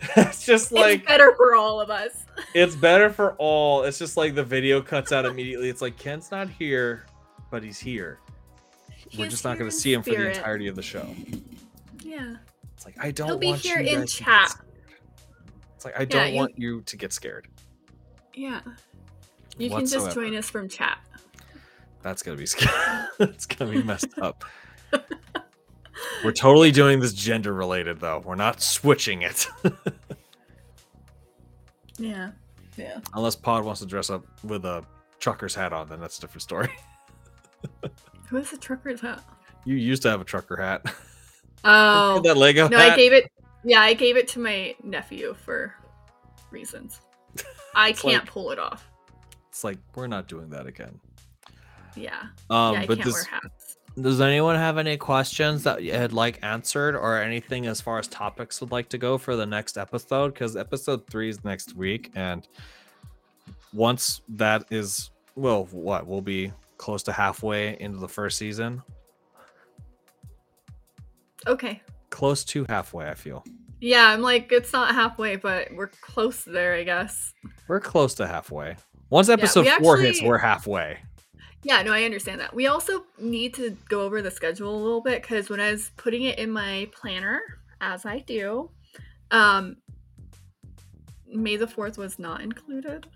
it's 0.16 0.46
just 0.46 0.70
like 0.72 1.00
it's 1.00 1.06
better 1.08 1.34
for 1.36 1.54
all 1.54 1.80
of 1.80 1.90
us. 1.90 2.24
it's 2.54 2.76
better 2.76 3.10
for 3.10 3.34
all. 3.38 3.82
It's 3.82 3.98
just 3.98 4.16
like 4.16 4.34
the 4.34 4.44
video 4.44 4.80
cuts 4.80 5.10
out 5.12 5.26
immediately. 5.26 5.68
It's 5.68 5.82
like 5.82 5.96
Ken's 5.98 6.30
not 6.30 6.48
here, 6.48 7.04
but 7.50 7.62
he's 7.62 7.78
here. 7.78 8.20
We're 9.18 9.28
just 9.28 9.44
not 9.44 9.58
gonna 9.58 9.70
see 9.70 9.92
him 9.92 10.02
for 10.02 10.10
the 10.10 10.28
entirety 10.28 10.68
of 10.68 10.76
the 10.76 10.82
show. 10.82 11.06
Yeah. 12.02 12.36
It's 12.76 12.84
like 12.84 12.94
I 13.00 13.10
don't 13.10 13.26
He'll 13.28 13.38
be 13.38 13.46
want 13.48 13.60
here 13.60 13.80
you 13.80 13.88
in 13.88 13.94
to 13.94 14.00
get 14.00 14.08
chat. 14.08 14.50
scared. 14.50 14.66
It's 15.76 15.84
like 15.84 15.98
I 15.98 16.04
don't 16.04 16.30
you- 16.32 16.36
want 16.36 16.58
you 16.58 16.82
to 16.82 16.96
get 16.96 17.12
scared. 17.12 17.48
Yeah. 18.34 18.60
You 19.56 19.70
can 19.70 19.86
just 19.86 20.14
join 20.14 20.36
us 20.36 20.48
from 20.48 20.68
chat. 20.68 20.98
That's 22.02 22.22
gonna 22.22 22.36
be 22.36 22.46
scary. 22.46 22.72
That's 23.18 23.46
gonna 23.46 23.72
be 23.72 23.82
messed 23.82 24.16
up. 24.20 24.44
We're 26.24 26.32
totally 26.32 26.70
doing 26.70 27.00
this 27.00 27.12
gender 27.12 27.52
related 27.52 28.00
though. 28.00 28.22
We're 28.24 28.34
not 28.34 28.60
switching 28.62 29.22
it. 29.22 29.48
Yeah. 31.98 32.30
Yeah. 32.76 33.00
Unless 33.14 33.36
Pod 33.36 33.64
wants 33.64 33.80
to 33.80 33.86
dress 33.86 34.08
up 34.08 34.24
with 34.44 34.64
a 34.64 34.84
trucker's 35.18 35.54
hat 35.54 35.72
on, 35.72 35.88
then 35.88 36.00
that's 36.00 36.18
a 36.18 36.20
different 36.20 36.42
story. 36.42 36.70
Who 38.28 38.36
has 38.36 38.52
a 38.52 38.56
trucker's 38.56 39.00
hat? 39.00 39.24
You 39.64 39.76
used 39.76 40.02
to 40.02 40.10
have 40.10 40.20
a 40.20 40.24
trucker 40.24 40.56
hat. 40.56 40.82
Oh. 41.64 42.20
that 42.24 42.36
Lego 42.36 42.68
No, 42.68 42.78
hat. 42.78 42.92
I 42.92 42.96
gave 42.96 43.12
it. 43.12 43.30
Yeah, 43.64 43.80
I 43.80 43.94
gave 43.94 44.16
it 44.16 44.28
to 44.28 44.38
my 44.38 44.76
nephew 44.84 45.34
for 45.34 45.74
reasons. 46.50 47.00
I 47.74 47.92
can't 47.92 48.22
like- 48.24 48.26
pull 48.26 48.52
it 48.52 48.58
off. 48.58 48.88
It's 49.48 49.64
like 49.64 49.78
we're 49.96 50.06
not 50.06 50.28
doing 50.28 50.50
that 50.50 50.66
again. 50.66 51.00
Yeah. 51.96 52.20
Um, 52.48 52.74
yeah, 52.74 52.80
I 52.82 52.86
but 52.86 52.98
can't 52.98 53.06
this, 53.06 53.14
wear 53.14 53.24
hats. 53.42 53.57
Does 54.02 54.20
anyone 54.20 54.56
have 54.56 54.78
any 54.78 54.96
questions 54.96 55.62
that 55.64 55.82
you 55.82 55.92
had 55.92 56.12
like 56.12 56.38
answered, 56.42 56.94
or 56.94 57.20
anything 57.20 57.66
as 57.66 57.80
far 57.80 57.98
as 57.98 58.08
topics 58.08 58.60
would 58.60 58.70
like 58.70 58.88
to 58.90 58.98
go 58.98 59.18
for 59.18 59.36
the 59.36 59.46
next 59.46 59.76
episode? 59.78 60.34
Because 60.34 60.56
episode 60.56 61.06
three 61.08 61.28
is 61.28 61.44
next 61.44 61.76
week, 61.76 62.10
and 62.14 62.46
once 63.72 64.22
that 64.28 64.64
is 64.70 65.10
well, 65.34 65.66
what 65.70 66.06
we'll 66.06 66.20
be 66.20 66.52
close 66.78 67.02
to 67.04 67.12
halfway 67.12 67.78
into 67.80 67.98
the 67.98 68.08
first 68.08 68.38
season. 68.38 68.82
Okay. 71.46 71.80
Close 72.10 72.44
to 72.44 72.66
halfway, 72.68 73.08
I 73.08 73.14
feel. 73.14 73.44
Yeah, 73.80 74.08
I'm 74.08 74.22
like, 74.22 74.50
it's 74.50 74.72
not 74.72 74.94
halfway, 74.94 75.36
but 75.36 75.68
we're 75.72 75.90
close 76.00 76.44
there, 76.44 76.74
I 76.74 76.82
guess. 76.82 77.32
We're 77.68 77.80
close 77.80 78.14
to 78.14 78.26
halfway. 78.26 78.76
Once 79.10 79.28
episode 79.28 79.66
we 79.66 79.70
four 79.78 79.96
hits, 79.96 80.20
we're 80.20 80.38
halfway. 80.38 80.98
Yeah, 81.64 81.82
no, 81.82 81.92
I 81.92 82.04
understand 82.04 82.40
that. 82.40 82.54
We 82.54 82.66
also 82.68 83.04
need 83.18 83.54
to 83.54 83.76
go 83.88 84.02
over 84.02 84.22
the 84.22 84.30
schedule 84.30 84.74
a 84.74 84.80
little 84.80 85.00
bit 85.00 85.22
because 85.22 85.50
when 85.50 85.60
I 85.60 85.70
was 85.72 85.90
putting 85.96 86.22
it 86.22 86.38
in 86.38 86.50
my 86.50 86.88
planner, 86.92 87.40
as 87.80 88.06
I 88.06 88.20
do, 88.20 88.70
um, 89.30 89.76
May 91.30 91.56
the 91.56 91.66
4th 91.66 91.98
was 91.98 92.18
not 92.18 92.40
included. 92.40 93.06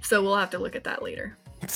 So 0.00 0.22
we'll 0.22 0.36
have 0.36 0.50
to 0.50 0.58
look 0.58 0.74
at 0.76 0.84
that 0.84 1.02
later. 1.02 1.36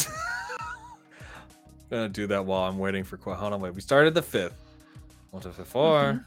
gonna 1.91 2.09
do 2.09 2.27
that 2.28 2.45
while 2.47 2.62
I'm 2.69 2.78
waiting 2.78 3.05
for. 3.05 3.16
qu- 3.16 3.32
Hold 3.35 3.53
on, 3.53 3.61
wait. 3.61 3.74
We 3.74 3.81
started 3.81 4.15
the 4.15 4.23
fifth. 4.23 4.55
One, 5.32 5.43
two, 5.43 5.51
three, 5.53 5.65
four. 5.65 6.03
Mhm. 6.03 6.24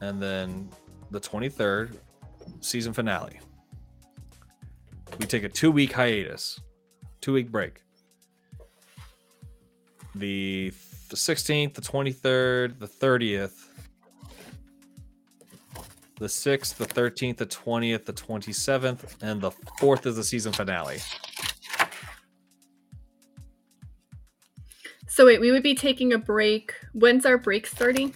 and 0.00 0.20
then 0.20 0.68
the 1.10 1.20
23rd 1.20 1.96
season 2.60 2.92
finale. 2.92 3.38
We 5.20 5.26
take 5.26 5.44
a 5.44 5.48
two 5.48 5.70
week 5.70 5.92
hiatus, 5.92 6.58
two 7.22 7.32
week 7.32 7.50
break. 7.50 7.80
The, 10.14 10.70
the 11.08 11.16
16th, 11.16 11.72
the 11.72 11.80
23rd, 11.80 12.78
the 12.78 12.86
30th, 12.86 13.68
the 16.18 16.26
6th, 16.26 16.74
the 16.74 16.84
13th, 16.84 17.38
the 17.38 17.46
20th, 17.46 18.04
the 18.04 18.12
27th, 18.12 19.22
and 19.22 19.40
the 19.40 19.50
4th 19.80 20.04
is 20.04 20.16
the 20.16 20.24
season 20.24 20.52
finale. 20.52 20.98
So 25.08 25.26
wait, 25.26 25.40
we 25.40 25.50
would 25.50 25.62
be 25.62 25.74
taking 25.74 26.12
a 26.12 26.18
break. 26.18 26.74
When's 26.92 27.26
our 27.26 27.38
break 27.38 27.66
starting? 27.66 28.14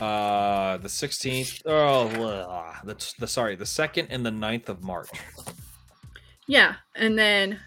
Uh, 0.00 0.76
the 0.76 0.88
16th, 0.88 1.62
oh, 1.66 2.08
blah, 2.14 2.76
the, 2.84 3.14
the 3.18 3.26
sorry, 3.26 3.56
the 3.56 3.64
2nd 3.64 4.06
and 4.10 4.24
the 4.24 4.30
9th 4.30 4.68
of 4.68 4.82
March. 4.82 5.10
Yeah, 6.46 6.76
and 6.96 7.18
then 7.18 7.60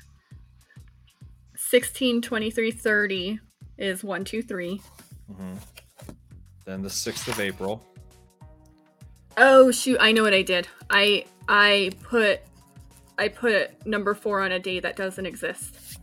16, 1.75 2.21
23, 2.21 2.69
30 2.71 3.39
is 3.77 4.03
one, 4.03 4.25
two, 4.25 4.41
three. 4.41 4.81
hmm 5.33 5.53
Then 6.65 6.81
the 6.81 6.89
sixth 6.89 7.29
of 7.29 7.39
April. 7.39 7.81
Oh 9.37 9.71
shoot, 9.71 9.95
I 10.01 10.11
know 10.11 10.23
what 10.23 10.33
I 10.33 10.41
did. 10.41 10.67
I 10.89 11.23
I 11.47 11.91
put 12.03 12.41
I 13.17 13.29
put 13.29 13.85
number 13.85 14.13
four 14.13 14.41
on 14.41 14.51
a 14.51 14.59
day 14.59 14.81
that 14.81 14.97
doesn't 14.97 15.25
exist. 15.25 15.97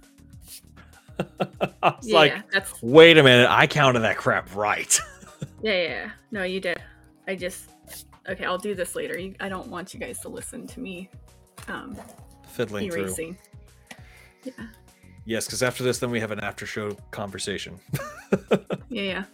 I 1.82 1.90
was 1.90 1.96
Yeah, 2.08 2.16
like, 2.16 2.50
that's 2.50 2.82
wait 2.82 3.18
a 3.18 3.22
minute, 3.22 3.48
I 3.50 3.66
counted 3.66 4.00
that 4.00 4.16
crap 4.16 4.56
right. 4.56 4.98
yeah, 5.62 5.72
yeah, 5.74 5.82
yeah. 5.82 6.10
No, 6.30 6.44
you 6.44 6.60
did. 6.60 6.80
I 7.26 7.34
just 7.34 7.68
okay. 8.26 8.46
I'll 8.46 8.56
do 8.56 8.74
this 8.74 8.96
later. 8.96 9.18
You, 9.18 9.34
I 9.38 9.50
don't 9.50 9.68
want 9.68 9.92
you 9.92 10.00
guys 10.00 10.18
to 10.20 10.30
listen 10.30 10.66
to 10.66 10.80
me 10.80 11.10
um, 11.68 11.94
Fiddling 12.52 12.90
through. 12.90 13.02
erasing. 13.02 13.36
Yeah, 14.44 14.52
Yes, 15.28 15.44
because 15.44 15.62
after 15.62 15.84
this, 15.84 15.98
then 15.98 16.10
we 16.10 16.20
have 16.20 16.30
an 16.30 16.40
after 16.40 16.64
show 16.64 16.92
conversation. 17.10 17.78
yeah, 18.88 19.02
yeah. 19.02 19.24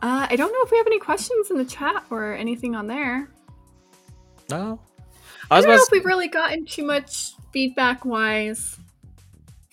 Uh, 0.00 0.28
I 0.30 0.36
don't 0.36 0.52
know 0.52 0.60
if 0.62 0.70
we 0.70 0.76
have 0.76 0.86
any 0.86 1.00
questions 1.00 1.50
in 1.50 1.56
the 1.56 1.64
chat 1.64 2.04
or 2.08 2.34
anything 2.34 2.76
on 2.76 2.86
there. 2.86 3.28
no. 4.48 4.80
I, 5.50 5.56
I 5.56 5.58
was 5.58 5.64
don't 5.64 5.74
know 5.74 5.82
if 5.82 5.90
we've 5.90 6.04
really 6.04 6.28
gotten 6.28 6.66
too 6.66 6.84
much 6.84 7.32
feedback 7.52 8.04
wise. 8.04 8.78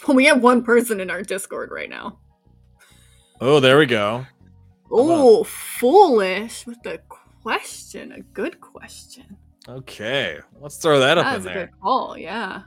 Well, 0.08 0.16
we 0.18 0.26
have 0.26 0.42
one 0.42 0.64
person 0.64 1.00
in 1.00 1.12
our 1.12 1.22
Discord 1.22 1.70
right 1.70 1.92
now. 1.92 2.18
Oh, 3.40 3.60
there 3.60 3.78
we 3.78 3.86
go. 3.86 4.26
Oh, 4.90 5.44
foolish 5.44 6.66
with 6.66 6.82
the 6.82 7.02
question. 7.44 8.14
A 8.14 8.22
good 8.22 8.60
question. 8.60 9.38
Okay, 9.70 10.40
let's 10.60 10.78
throw 10.78 11.02
that 11.02 11.20
up 11.20 11.36
in 11.38 11.44
there. 11.44 11.54
That's 11.54 11.56
a 11.56 11.66
good 11.68 11.82
call. 11.82 12.18
Yeah. 12.18 12.64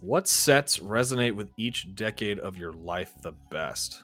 What 0.00 0.26
sets 0.26 0.78
resonate 0.78 1.34
with 1.34 1.50
each 1.56 1.94
decade 1.94 2.38
of 2.38 2.56
your 2.56 2.72
life 2.72 3.12
the 3.20 3.32
best? 3.50 4.02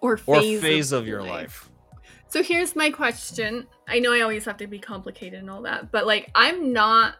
Or 0.00 0.18
Or 0.26 0.40
phase, 0.40 0.60
phase 0.60 0.92
of 0.92 1.06
your 1.06 1.22
life? 1.22 1.70
So 2.28 2.42
here's 2.42 2.74
my 2.74 2.90
question. 2.90 3.66
I 3.88 3.98
know 3.98 4.12
I 4.12 4.22
always 4.22 4.44
have 4.44 4.56
to 4.58 4.66
be 4.66 4.78
complicated 4.78 5.40
and 5.40 5.50
all 5.50 5.62
that, 5.62 5.92
but 5.92 6.06
like 6.06 6.30
I'm 6.34 6.72
not 6.72 7.16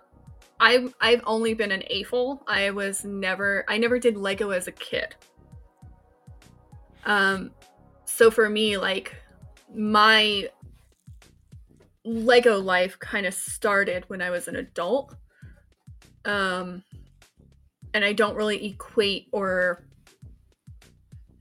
I've 0.59 0.95
I've 1.01 1.23
only 1.27 1.55
been 1.55 1.73
an 1.73 1.83
AFOL. 1.93 2.41
I 2.47 2.71
was 2.71 3.05
never 3.05 3.65
I 3.69 3.79
never 3.79 3.99
did 3.99 4.17
Lego 4.17 4.51
as 4.51 4.69
a 4.69 4.73
kid. 4.73 5.15
Um 7.05 7.51
so 8.05 8.31
for 8.31 8.49
me 8.49 8.77
like 8.79 9.15
my 9.75 10.49
Lego 12.05 12.59
life 12.59 12.99
kind 12.99 13.27
of 13.27 13.35
started 13.35 14.05
when 14.09 14.23
I 14.23 14.31
was 14.31 14.49
an 14.49 14.57
adult. 14.57 15.17
Um 16.25 16.83
and 17.95 18.05
I 18.05 18.13
don't 18.13 18.37
really 18.37 18.65
equate 18.67 19.29
or 19.33 19.85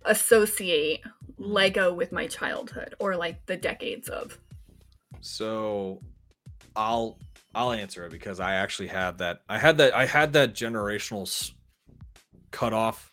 associate 0.05 1.01
Lego 1.37 1.93
with 1.93 2.11
my 2.11 2.27
childhood 2.27 2.95
or 2.99 3.15
like 3.15 3.45
the 3.45 3.55
decades 3.57 4.09
of. 4.09 4.37
So, 5.21 6.01
I'll 6.75 7.19
I'll 7.53 7.71
answer 7.71 8.05
it 8.05 8.11
because 8.11 8.39
I 8.39 8.55
actually 8.55 8.87
had 8.87 9.17
that. 9.19 9.41
I 9.49 9.57
had 9.57 9.77
that. 9.77 9.93
I 9.93 10.05
had 10.05 10.33
that 10.33 10.53
generational 10.53 11.23
s- 11.23 11.53
cutoff. 12.51 13.11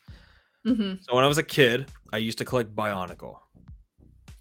hmm 0.65 0.95
So 1.01 1.15
when 1.15 1.25
I 1.25 1.29
was 1.29 1.39
a 1.39 1.43
kid, 1.43 1.91
I 2.13 2.19
used 2.19 2.39
to 2.39 2.45
collect 2.45 2.75
Bionicle. 2.75 3.39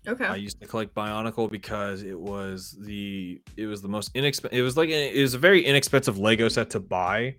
Okay. 0.07 0.25
I 0.25 0.35
used 0.35 0.61
to 0.61 0.67
collect 0.67 0.95
Bionicle 0.95 1.51
because 1.51 2.01
it 2.03 2.17
was 2.17 2.77
the 2.79 3.41
it 3.57 3.65
was 3.65 3.81
the 3.81 3.89
most 3.89 4.11
inexpensive. 4.13 4.57
It 4.57 4.61
was 4.61 4.77
like 4.77 4.89
it 4.89 5.21
was 5.21 5.33
a 5.33 5.39
very 5.39 5.65
inexpensive 5.65 6.17
Lego 6.17 6.47
set 6.47 6.69
to 6.71 6.79
buy, 6.79 7.35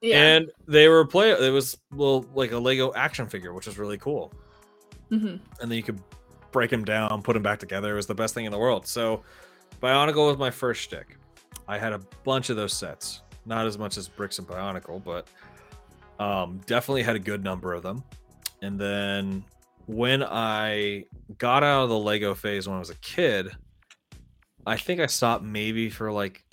yeah. 0.00 0.16
and 0.16 0.50
they 0.66 0.88
were 0.88 1.06
play. 1.06 1.30
It 1.30 1.52
was 1.52 1.76
well 1.92 2.24
like 2.34 2.52
a 2.52 2.58
Lego 2.58 2.92
action 2.94 3.26
figure, 3.26 3.52
which 3.52 3.66
was 3.66 3.78
really 3.78 3.98
cool. 3.98 4.32
hmm 5.10 5.36
and 5.60 5.70
then 5.70 5.72
you 5.72 5.82
could 5.82 6.00
break 6.50 6.70
them 6.70 6.84
down, 6.84 7.22
put 7.22 7.34
them 7.34 7.42
back 7.42 7.58
together. 7.58 7.92
It 7.92 7.96
was 7.96 8.06
the 8.06 8.14
best 8.14 8.34
thing 8.34 8.44
in 8.44 8.52
the 8.52 8.58
world. 8.58 8.86
So, 8.86 9.22
Bionicle 9.82 10.28
was 10.28 10.38
my 10.38 10.50
first 10.50 10.84
stick. 10.84 11.16
I 11.66 11.78
had 11.78 11.92
a 11.92 12.00
bunch 12.24 12.50
of 12.50 12.56
those 12.56 12.74
sets, 12.74 13.22
not 13.46 13.66
as 13.66 13.78
much 13.78 13.96
as 13.96 14.08
Bricks 14.08 14.38
and 14.38 14.46
Bionicle, 14.46 15.02
but 15.02 15.28
um, 16.18 16.60
definitely 16.66 17.02
had 17.02 17.16
a 17.16 17.18
good 17.18 17.42
number 17.42 17.72
of 17.72 17.82
them. 17.82 18.04
And 18.60 18.78
then 18.78 19.44
when 19.86 20.22
I 20.22 21.04
got 21.38 21.62
out 21.62 21.84
of 21.84 21.88
the 21.88 21.98
Lego 21.98 22.34
phase 22.34 22.66
when 22.68 22.76
I 22.76 22.78
was 22.78 22.90
a 22.90 22.96
kid, 22.96 23.50
I 24.66 24.76
think 24.76 25.00
I 25.00 25.06
stopped 25.06 25.44
maybe 25.44 25.90
for 25.90 26.12
like 26.12 26.44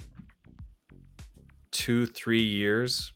two, 1.71 2.05
three 2.05 2.41
years. 2.43 3.13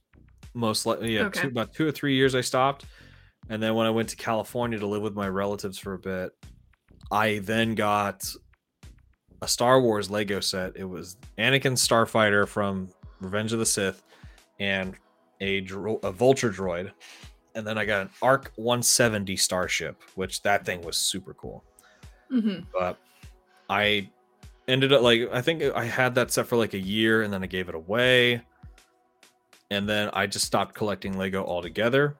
Most 0.53 0.85
likely, 0.85 1.15
yeah, 1.15 1.23
Okay. 1.23 1.41
two, 1.41 1.48
about 1.48 1.73
two 1.73 1.88
or 1.88 1.91
three 1.91 2.15
years 2.15 2.35
I 2.35 2.41
stopped. 2.41 2.85
And 3.49 3.61
then 3.61 3.76
when 3.76 3.88
I 3.88 3.90
went 3.90 4.10
to 4.10 4.15
California 4.15 4.80
to 4.80 4.88
live 4.88 5.02
with 5.02 5.15
my 5.15 5.27
relatives 5.27 5.77
for 5.77 5.94
a 5.94 5.99
bit, 5.99 6.31
I 7.11 7.40
then 7.40 7.76
got 7.76 8.23
a 9.41 9.48
Star 9.48 9.81
Wars 9.81 10.10
Lego 10.10 10.40
set. 10.40 10.73
It 10.77 10.85
was 10.85 11.18
Anakin 11.38 11.73
Starfighter 11.73 12.48
from 12.48 12.90
Revenge 13.19 13.52
of 13.52 13.60
the 13.60 13.65
Sith 13.65 14.03
and 14.60 14.95
a, 15.41 15.61
dro- 15.61 15.99
a 16.03 16.11
Vulture 16.11 16.52
droid. 16.52 16.91
And 17.55 17.65
then 17.65 17.77
I 17.77 17.85
got 17.85 18.01
an 18.01 18.09
Arc 18.21 18.51
170 18.55 19.35
Starship, 19.38 20.01
which 20.15 20.41
that 20.41 20.65
thing 20.65 20.81
was 20.81 20.97
super 20.97 21.34
cool. 21.34 21.63
hmm 22.30 22.59
But 22.77 22.97
I 23.69 24.09
ended 24.67 24.91
up 24.91 25.01
like, 25.01 25.30
I 25.31 25.41
think 25.41 25.63
I 25.75 25.85
had 25.85 26.15
that 26.15 26.31
set 26.31 26.47
for 26.47 26.55
like 26.55 26.73
a 26.73 26.80
year 26.80 27.21
and 27.21 27.31
then 27.31 27.43
I 27.43 27.47
gave 27.47 27.69
it 27.69 27.75
away. 27.75 28.41
And 29.69 29.88
then 29.88 30.09
I 30.13 30.27
just 30.27 30.45
stopped 30.45 30.73
collecting 30.75 31.17
Lego 31.17 31.43
altogether. 31.43 32.15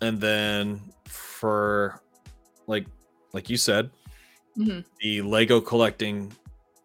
And 0.00 0.20
then 0.20 0.80
for 1.04 2.00
like, 2.66 2.86
like 3.32 3.50
you 3.50 3.56
said, 3.56 3.90
hmm 4.54 4.80
the 5.00 5.20
Lego 5.20 5.60
collecting 5.60 6.32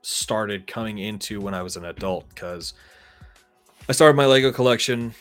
started 0.01 0.67
coming 0.67 0.97
into 0.97 1.39
when 1.39 1.53
I 1.53 1.61
was 1.61 1.77
an 1.77 1.85
adult 1.85 2.27
because 2.29 2.73
I 3.87 3.93
started 3.93 4.15
my 4.17 4.25
Lego 4.25 4.51
collection 4.51 5.13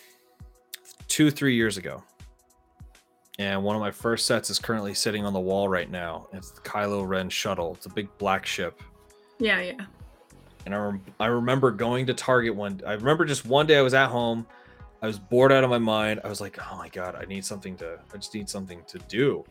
two, 1.06 1.30
three 1.30 1.54
years 1.54 1.76
ago. 1.76 2.02
And 3.40 3.64
one 3.64 3.74
of 3.74 3.80
my 3.80 3.90
first 3.90 4.26
sets 4.26 4.50
is 4.50 4.58
currently 4.58 4.92
sitting 4.92 5.24
on 5.24 5.32
the 5.32 5.40
wall 5.40 5.66
right 5.66 5.90
now. 5.90 6.28
It's 6.34 6.50
the 6.50 6.60
Kylo 6.60 7.08
Ren 7.08 7.30
shuttle. 7.30 7.72
It's 7.74 7.86
a 7.86 7.88
big 7.88 8.06
black 8.18 8.44
ship. 8.44 8.82
Yeah, 9.38 9.62
yeah. 9.62 9.86
And 10.66 10.74
I, 10.74 10.78
rem- 10.78 11.02
I 11.18 11.24
remember 11.26 11.70
going 11.70 12.04
to 12.08 12.12
Target 12.12 12.54
one. 12.54 12.82
I 12.86 12.92
remember 12.92 13.24
just 13.24 13.46
one 13.46 13.66
day 13.66 13.78
I 13.78 13.80
was 13.80 13.94
at 13.94 14.08
home. 14.08 14.46
I 15.00 15.06
was 15.06 15.18
bored 15.18 15.52
out 15.52 15.64
of 15.64 15.70
my 15.70 15.78
mind. 15.78 16.20
I 16.22 16.28
was 16.28 16.42
like, 16.42 16.58
oh 16.70 16.76
my 16.76 16.90
God, 16.90 17.16
I 17.18 17.24
need 17.24 17.42
something 17.42 17.76
to, 17.78 17.98
I 18.12 18.16
just 18.18 18.34
need 18.34 18.46
something 18.46 18.82
to 18.88 18.98
do. 19.08 19.42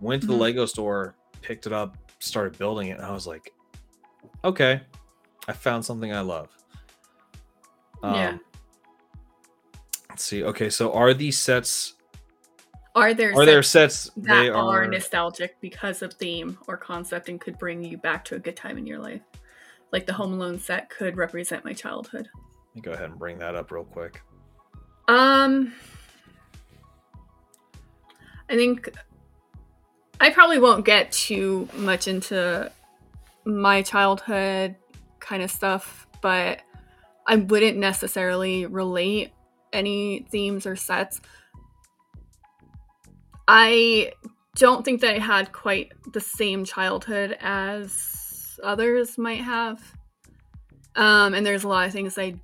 Went 0.00 0.22
to 0.22 0.28
the 0.28 0.34
Mhm. 0.34 0.38
Lego 0.38 0.64
store, 0.66 1.16
picked 1.42 1.66
it 1.66 1.72
up, 1.72 1.96
started 2.20 2.56
building 2.56 2.86
it. 2.90 2.98
And 2.98 3.04
I 3.04 3.10
was 3.10 3.26
like, 3.26 3.52
okay, 4.44 4.80
I 5.48 5.52
found 5.54 5.84
something 5.84 6.12
I 6.14 6.20
love. 6.20 6.50
Yeah. 8.04 8.28
Um, 8.28 8.40
Let's 10.08 10.22
see. 10.22 10.44
Okay, 10.44 10.70
so 10.70 10.92
are 10.92 11.12
these 11.12 11.36
sets? 11.36 11.94
Are 12.94 13.12
there 13.12 13.34
Are 13.34 13.44
there 13.44 13.62
sets 13.62 14.10
that 14.18 14.42
they 14.42 14.48
are 14.48 14.86
nostalgic 14.86 15.60
because 15.60 16.02
of 16.02 16.12
theme 16.14 16.58
or 16.68 16.76
concept 16.76 17.28
and 17.28 17.40
could 17.40 17.58
bring 17.58 17.82
you 17.82 17.98
back 17.98 18.24
to 18.26 18.36
a 18.36 18.38
good 18.38 18.56
time 18.56 18.78
in 18.78 18.86
your 18.86 19.00
life? 19.00 19.22
Like 19.92 20.06
the 20.06 20.12
Home 20.12 20.34
Alone 20.34 20.60
set 20.60 20.90
could 20.90 21.16
represent 21.16 21.64
my 21.64 21.72
childhood. 21.72 22.28
Let 22.68 22.76
me 22.76 22.80
go 22.82 22.92
ahead 22.92 23.10
and 23.10 23.18
bring 23.18 23.38
that 23.38 23.54
up 23.56 23.70
real 23.72 23.84
quick. 23.84 24.22
Um, 25.08 25.72
I 28.48 28.56
think 28.56 28.90
I 30.20 30.30
probably 30.30 30.58
won't 30.58 30.84
get 30.84 31.10
too 31.12 31.68
much 31.76 32.08
into 32.08 32.70
my 33.44 33.82
childhood 33.82 34.76
kind 35.18 35.42
of 35.42 35.50
stuff, 35.50 36.06
but 36.22 36.60
I 37.26 37.36
wouldn't 37.36 37.78
necessarily 37.78 38.66
relate 38.66 39.32
any 39.72 40.26
themes 40.30 40.66
or 40.66 40.76
sets. 40.76 41.20
I 43.46 44.12
don't 44.56 44.84
think 44.84 45.00
that 45.00 45.14
I 45.14 45.18
had 45.18 45.52
quite 45.52 45.92
the 46.12 46.20
same 46.20 46.64
childhood 46.64 47.36
as 47.40 48.58
others 48.62 49.18
might 49.18 49.42
have. 49.42 49.82
Um, 50.96 51.34
and 51.34 51.44
there's 51.44 51.64
a 51.64 51.68
lot 51.68 51.86
of 51.86 51.92
things 51.92 52.18
I 52.18 52.34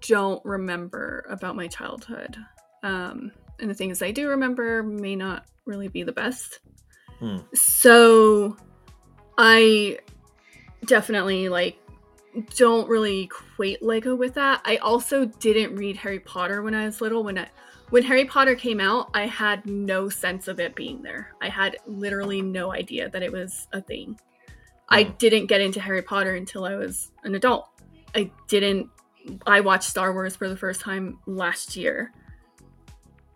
don't 0.00 0.44
remember 0.44 1.26
about 1.28 1.56
my 1.56 1.68
childhood. 1.68 2.36
Um, 2.82 3.32
and 3.60 3.68
the 3.68 3.74
things 3.74 4.02
I 4.02 4.12
do 4.12 4.28
remember 4.28 4.82
may 4.82 5.16
not 5.16 5.46
really 5.66 5.88
be 5.88 6.02
the 6.02 6.12
best. 6.12 6.60
Hmm. 7.18 7.38
So 7.54 8.56
I 9.36 9.98
definitely 10.86 11.48
like 11.48 11.78
don't 12.56 12.88
really 12.88 13.22
equate 13.22 13.82
Lego 13.82 14.14
with 14.14 14.34
that. 14.34 14.60
I 14.64 14.76
also 14.76 15.24
didn't 15.26 15.76
read 15.76 15.96
Harry 15.96 16.20
Potter 16.20 16.62
when 16.62 16.74
I 16.74 16.86
was 16.86 17.00
little. 17.00 17.24
When 17.24 17.38
I 17.38 17.48
when 17.90 18.02
Harry 18.02 18.24
Potter 18.24 18.54
came 18.54 18.80
out, 18.80 19.10
I 19.14 19.26
had 19.26 19.64
no 19.66 20.08
sense 20.08 20.48
of 20.48 20.60
it 20.60 20.74
being 20.74 21.02
there. 21.02 21.34
I 21.40 21.48
had 21.48 21.76
literally 21.86 22.42
no 22.42 22.72
idea 22.72 23.08
that 23.10 23.22
it 23.22 23.32
was 23.32 23.66
a 23.72 23.80
thing. 23.80 24.18
I 24.88 25.04
Hmm. 25.04 25.12
didn't 25.18 25.46
get 25.46 25.60
into 25.60 25.80
Harry 25.80 26.02
Potter 26.02 26.34
until 26.34 26.64
I 26.64 26.76
was 26.76 27.10
an 27.24 27.34
adult. 27.34 27.68
I 28.14 28.30
didn't 28.48 28.88
I 29.46 29.60
watched 29.60 29.90
Star 29.90 30.12
Wars 30.14 30.36
for 30.36 30.48
the 30.48 30.56
first 30.56 30.80
time 30.80 31.18
last 31.26 31.76
year. 31.76 32.12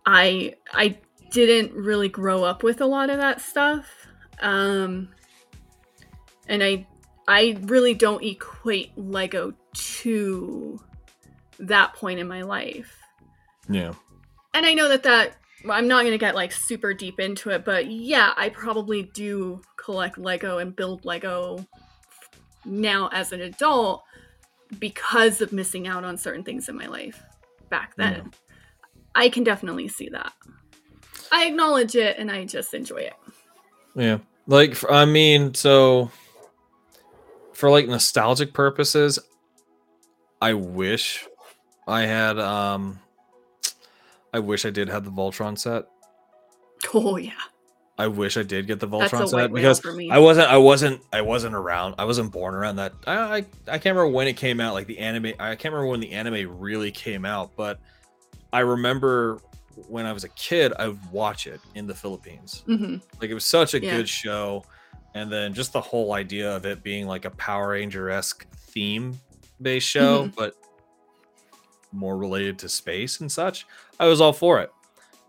I 0.05 0.55
I 0.71 0.97
didn't 1.31 1.73
really 1.73 2.09
grow 2.09 2.43
up 2.43 2.63
with 2.63 2.81
a 2.81 2.85
lot 2.85 3.09
of 3.11 3.17
that 3.17 3.41
stuff. 3.41 3.87
Um 4.41 5.09
and 6.47 6.63
I 6.63 6.87
I 7.27 7.57
really 7.61 7.93
don't 7.93 8.23
equate 8.23 8.97
Lego 8.97 9.53
to 9.73 10.79
that 11.59 11.93
point 11.93 12.19
in 12.19 12.27
my 12.27 12.41
life. 12.41 12.97
Yeah. 13.69 13.93
And 14.53 14.65
I 14.65 14.73
know 14.73 14.89
that 14.89 15.03
that 15.03 15.35
I'm 15.69 15.87
not 15.87 16.01
going 16.01 16.11
to 16.11 16.17
get 16.17 16.35
like 16.35 16.51
super 16.51 16.93
deep 16.93 17.19
into 17.19 17.49
it, 17.49 17.63
but 17.63 17.89
yeah, 17.89 18.33
I 18.35 18.49
probably 18.49 19.03
do 19.03 19.61
collect 19.77 20.17
Lego 20.17 20.57
and 20.57 20.75
build 20.75 21.05
Lego 21.05 21.65
now 22.65 23.09
as 23.11 23.31
an 23.31 23.41
adult 23.41 24.03
because 24.79 25.41
of 25.41 25.53
missing 25.53 25.87
out 25.87 26.03
on 26.03 26.17
certain 26.17 26.43
things 26.43 26.67
in 26.69 26.75
my 26.75 26.87
life 26.87 27.21
back 27.69 27.95
then. 27.95 28.13
Yeah. 28.13 28.31
I 29.15 29.29
can 29.29 29.43
definitely 29.43 29.87
see 29.87 30.09
that. 30.09 30.33
I 31.31 31.45
acknowledge 31.45 31.95
it 31.95 32.17
and 32.17 32.31
I 32.31 32.45
just 32.45 32.73
enjoy 32.73 32.97
it. 32.97 33.13
Yeah. 33.95 34.19
Like 34.47 34.77
I 34.91 35.05
mean, 35.05 35.53
so 35.53 36.11
for 37.53 37.69
like 37.69 37.87
nostalgic 37.87 38.53
purposes, 38.53 39.19
I 40.41 40.53
wish 40.53 41.25
I 41.87 42.01
had 42.01 42.37
um 42.39 42.99
I 44.33 44.39
wish 44.39 44.65
I 44.65 44.71
did 44.71 44.89
have 44.89 45.05
the 45.05 45.11
Voltron 45.11 45.57
set. 45.57 45.85
Oh 46.93 47.17
yeah. 47.17 47.31
I 47.97 48.07
wish 48.07 48.37
I 48.37 48.43
did 48.43 48.65
get 48.65 48.79
the 48.79 48.87
Voltron 48.87 49.29
set 49.29 49.53
because 49.53 49.81
I 49.85 50.17
wasn't 50.17 50.47
I 50.49 50.57
wasn't 50.57 51.01
I 51.13 51.21
wasn't 51.21 51.53
around. 51.53 51.95
I 51.99 52.05
wasn't 52.05 52.31
born 52.31 52.55
around 52.55 52.77
that. 52.77 52.93
I, 53.05 53.17
I 53.17 53.37
I 53.37 53.77
can't 53.77 53.95
remember 53.95 54.07
when 54.07 54.27
it 54.27 54.33
came 54.35 54.59
out. 54.59 54.73
Like 54.73 54.87
the 54.87 54.97
anime, 54.97 55.33
I 55.39 55.55
can't 55.55 55.73
remember 55.73 55.87
when 55.87 55.99
the 55.99 56.11
anime 56.11 56.59
really 56.59 56.91
came 56.91 57.23
out, 57.23 57.51
but 57.55 57.79
I 58.51 58.61
remember 58.61 59.39
when 59.87 60.05
I 60.05 60.13
was 60.13 60.23
a 60.23 60.29
kid, 60.29 60.73
I 60.77 60.87
would 60.87 61.11
watch 61.11 61.45
it 61.45 61.61
in 61.75 61.85
the 61.85 61.93
Philippines. 61.93 62.63
Mm-hmm. 62.67 62.97
Like 63.21 63.29
it 63.29 63.33
was 63.35 63.45
such 63.45 63.75
a 63.75 63.81
yeah. 63.81 63.97
good 63.97 64.09
show, 64.09 64.63
and 65.13 65.31
then 65.31 65.53
just 65.53 65.71
the 65.73 65.81
whole 65.81 66.13
idea 66.13 66.55
of 66.55 66.65
it 66.65 66.81
being 66.81 67.05
like 67.05 67.25
a 67.25 67.31
Power 67.31 67.69
Ranger 67.69 68.09
esque 68.09 68.47
theme 68.55 69.19
based 69.61 69.87
show, 69.87 70.23
mm-hmm. 70.23 70.35
but 70.35 70.55
more 71.91 72.17
related 72.17 72.57
to 72.59 72.69
space 72.69 73.21
and 73.21 73.31
such. 73.31 73.67
I 73.99 74.07
was 74.07 74.21
all 74.21 74.33
for 74.33 74.59
it. 74.61 74.71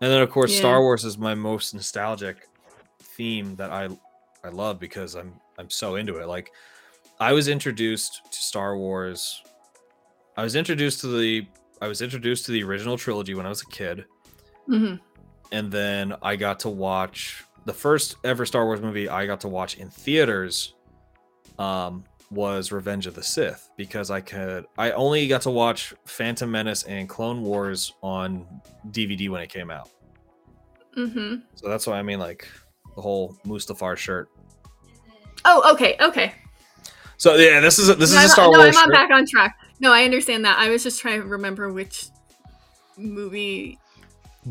And 0.01 0.11
then 0.11 0.21
of 0.21 0.29
course 0.29 0.53
yeah. 0.53 0.59
Star 0.59 0.81
Wars 0.81 1.05
is 1.05 1.17
my 1.17 1.33
most 1.33 1.73
nostalgic 1.73 2.47
theme 2.99 3.55
that 3.55 3.71
I 3.71 3.89
I 4.43 4.49
love 4.49 4.79
because 4.79 5.15
I'm 5.15 5.33
I'm 5.57 5.69
so 5.69 5.95
into 5.95 6.17
it. 6.17 6.27
Like 6.27 6.51
I 7.19 7.31
was 7.31 7.47
introduced 7.47 8.21
to 8.31 8.37
Star 8.37 8.77
Wars 8.77 9.41
I 10.37 10.43
was 10.43 10.55
introduced 10.55 11.01
to 11.01 11.07
the 11.07 11.47
I 11.81 11.87
was 11.87 12.01
introduced 12.01 12.45
to 12.45 12.51
the 12.51 12.63
original 12.63 12.97
trilogy 12.97 13.33
when 13.33 13.45
I 13.45 13.49
was 13.49 13.61
a 13.61 13.67
kid. 13.67 14.05
Mm-hmm. 14.69 14.95
And 15.51 15.71
then 15.71 16.15
I 16.21 16.35
got 16.35 16.59
to 16.61 16.69
watch 16.69 17.43
the 17.65 17.73
first 17.73 18.15
ever 18.23 18.45
Star 18.45 18.65
Wars 18.65 18.81
movie 18.81 19.07
I 19.07 19.25
got 19.25 19.41
to 19.41 19.47
watch 19.47 19.77
in 19.77 19.89
theaters 19.89 20.73
um 21.57 22.03
was 22.31 22.71
Revenge 22.71 23.07
of 23.07 23.15
the 23.15 23.23
Sith 23.23 23.69
because 23.77 24.11
I 24.11 24.21
could 24.21 24.65
I 24.77 24.91
only 24.91 25.27
got 25.27 25.41
to 25.41 25.49
watch 25.49 25.93
Phantom 26.05 26.49
Menace 26.49 26.83
and 26.83 27.07
Clone 27.07 27.41
Wars 27.41 27.93
on 28.01 28.45
DVD 28.91 29.29
when 29.29 29.41
it 29.41 29.49
came 29.49 29.69
out. 29.69 29.89
Mm-hmm. 30.97 31.35
So 31.55 31.69
that's 31.69 31.87
why 31.87 31.97
I 31.97 32.03
mean 32.03 32.19
like 32.19 32.47
the 32.95 33.01
whole 33.01 33.37
Mustafar 33.45 33.97
shirt. 33.97 34.29
Oh, 35.43 35.73
okay, 35.73 35.95
okay. 35.99 36.33
So 37.17 37.35
yeah, 37.35 37.59
this 37.59 37.79
is 37.79 37.89
a, 37.89 37.95
this 37.95 38.13
no, 38.13 38.19
is 38.19 38.25
a 38.25 38.29
Star 38.29 38.51
no, 38.51 38.57
Wars. 38.57 38.75
No, 38.75 38.81
I'm 38.81 38.87
shirt. 38.87 38.93
back 38.93 39.11
on 39.11 39.25
track. 39.25 39.57
No, 39.79 39.93
I 39.93 40.03
understand 40.03 40.45
that. 40.45 40.57
I 40.57 40.69
was 40.69 40.83
just 40.83 40.99
trying 40.99 41.21
to 41.21 41.27
remember 41.27 41.71
which 41.71 42.07
movie. 42.97 43.77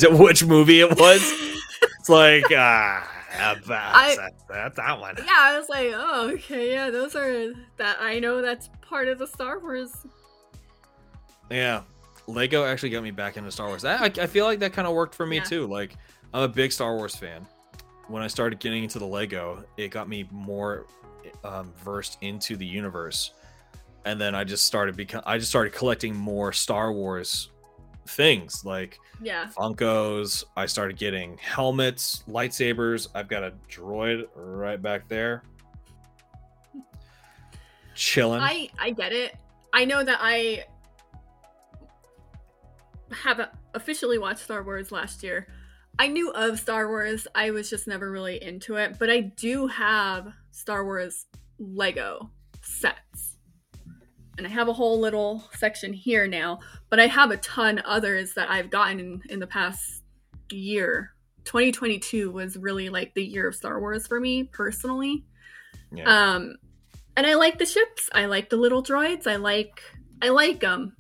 which 0.03 0.45
movie 0.45 0.81
it 0.81 0.99
was? 0.99 1.23
it's 2.01 2.09
like 2.09 2.45
ah. 2.53 3.14
Uh, 3.39 3.55
that's, 3.67 3.69
I, 3.69 4.17
that, 4.49 4.75
that 4.77 5.01
one. 5.01 5.17
Yeah, 5.19 5.25
I 5.31 5.59
was 5.59 5.69
like, 5.69 5.91
oh, 5.95 6.31
okay, 6.35 6.73
yeah, 6.73 6.91
those 6.91 7.15
are 7.17 7.53
that. 7.77 7.97
I 8.01 8.19
know 8.19 8.43
that's 8.43 8.71
part 8.81 9.09
of 9.09 9.19
the 9.19 9.27
Star 9.27 9.59
Wars. 9.59 10.07
Yeah, 11.51 11.83
Lego 12.27 12.65
actually 12.65 12.91
got 12.91 13.03
me 13.03 13.11
back 13.11 13.37
into 13.37 13.51
Star 13.51 13.69
Wars. 13.69 13.85
I, 13.85 14.05
I 14.05 14.27
feel 14.27 14.45
like 14.45 14.59
that 14.61 14.73
kind 14.73 14.87
of 14.87 14.95
worked 14.95 15.15
for 15.15 15.27
me 15.27 15.37
yeah. 15.37 15.45
too. 15.45 15.67
Like, 15.67 15.97
I'm 16.33 16.43
a 16.43 16.49
big 16.49 16.73
Star 16.73 16.97
Wars 16.97 17.15
fan. 17.15 17.47
When 18.09 18.23
I 18.23 18.27
started 18.27 18.61
getting 18.61 18.83
into 18.83 18.99
the 18.99 19.07
Lego, 19.07 19.65
it 19.77 19.89
got 19.89 20.09
me 20.09 20.29
more 20.31 20.87
um, 21.45 21.73
versed 21.83 22.19
into 22.21 22.57
the 22.57 22.67
universe, 22.67 23.33
and 24.05 24.21
then 24.21 24.35
I 24.35 24.45
just 24.45 24.65
started 24.65 24.97
become. 24.97 25.23
I 25.27 25.39
just 25.39 25.51
started 25.51 25.73
collecting 25.73 26.15
more 26.15 26.53
Star 26.53 26.93
Wars 26.93 27.51
things 28.07 28.65
like 28.65 28.99
yeah 29.25 29.49
Funkos. 29.57 30.45
I 30.57 30.67
started 30.67 30.97
getting 30.97 31.39
helmets, 31.39 32.25
lightsabers. 32.29 33.09
I've 33.15 33.29
got 33.29 33.43
a 33.43 33.53
droid 33.71 34.29
right 34.35 34.81
back 34.81 35.09
there, 35.09 35.43
chilling. 37.95 38.41
I 38.41 38.69
I 38.79 38.91
get 38.91 39.13
it. 39.13 39.37
I 39.73 39.85
know 39.85 40.05
that 40.05 40.19
I 40.21 40.65
haven't 43.11 43.51
officially 43.75 44.19
watched 44.19 44.41
Star 44.41 44.63
Wars 44.63 44.93
last 44.93 45.23
year. 45.23 45.49
I 45.99 46.09
knew 46.09 46.31
of 46.33 46.59
Star 46.59 46.89
Wars. 46.89 47.27
I 47.35 47.51
was 47.51 47.71
just 47.71 47.87
never 47.87 48.11
really 48.11 48.43
into 48.43 48.77
it, 48.77 48.99
but 48.99 49.11
I 49.11 49.21
do 49.21 49.67
have 49.69 50.33
Star 50.51 50.85
Wars 50.85 51.27
Lego 51.59 52.31
sets 52.63 53.34
and 54.37 54.47
I 54.47 54.51
have 54.51 54.69
a 54.69 54.73
whole 54.73 54.99
little 54.99 55.49
section 55.55 55.93
here 55.93 56.27
now, 56.27 56.61
but 56.91 56.99
I 57.01 57.07
have 57.07 57.31
a 57.31 57.37
ton 57.39 57.83
others 57.85 58.35
that 58.35 58.51
I've 58.51 58.71
gotten 58.71 59.01
in, 59.01 59.23
in 59.29 59.41
the 59.41 59.47
past 59.47 60.03
year. 60.51 61.13
2022 61.45 62.31
was 62.31 62.57
really 62.57 62.89
like 62.89 63.15
the 63.15 63.25
year 63.25 63.49
of 63.49 63.55
Star 63.55 63.79
Wars 63.79 64.07
for 64.07 64.19
me 64.19 64.45
personally. 64.45 65.25
Yeah. 65.93 66.05
Um 66.35 66.57
and 67.17 67.27
I 67.27 67.35
like 67.35 67.59
the 67.59 67.67
ships. 67.67 68.11
I 68.13 68.27
like 68.27 68.51
the 68.51 68.57
little 68.57 68.83
droids. 68.83 69.27
I 69.27 69.37
like 69.37 69.83
I 70.23 70.31
like 70.31 70.61
them. 70.61 70.97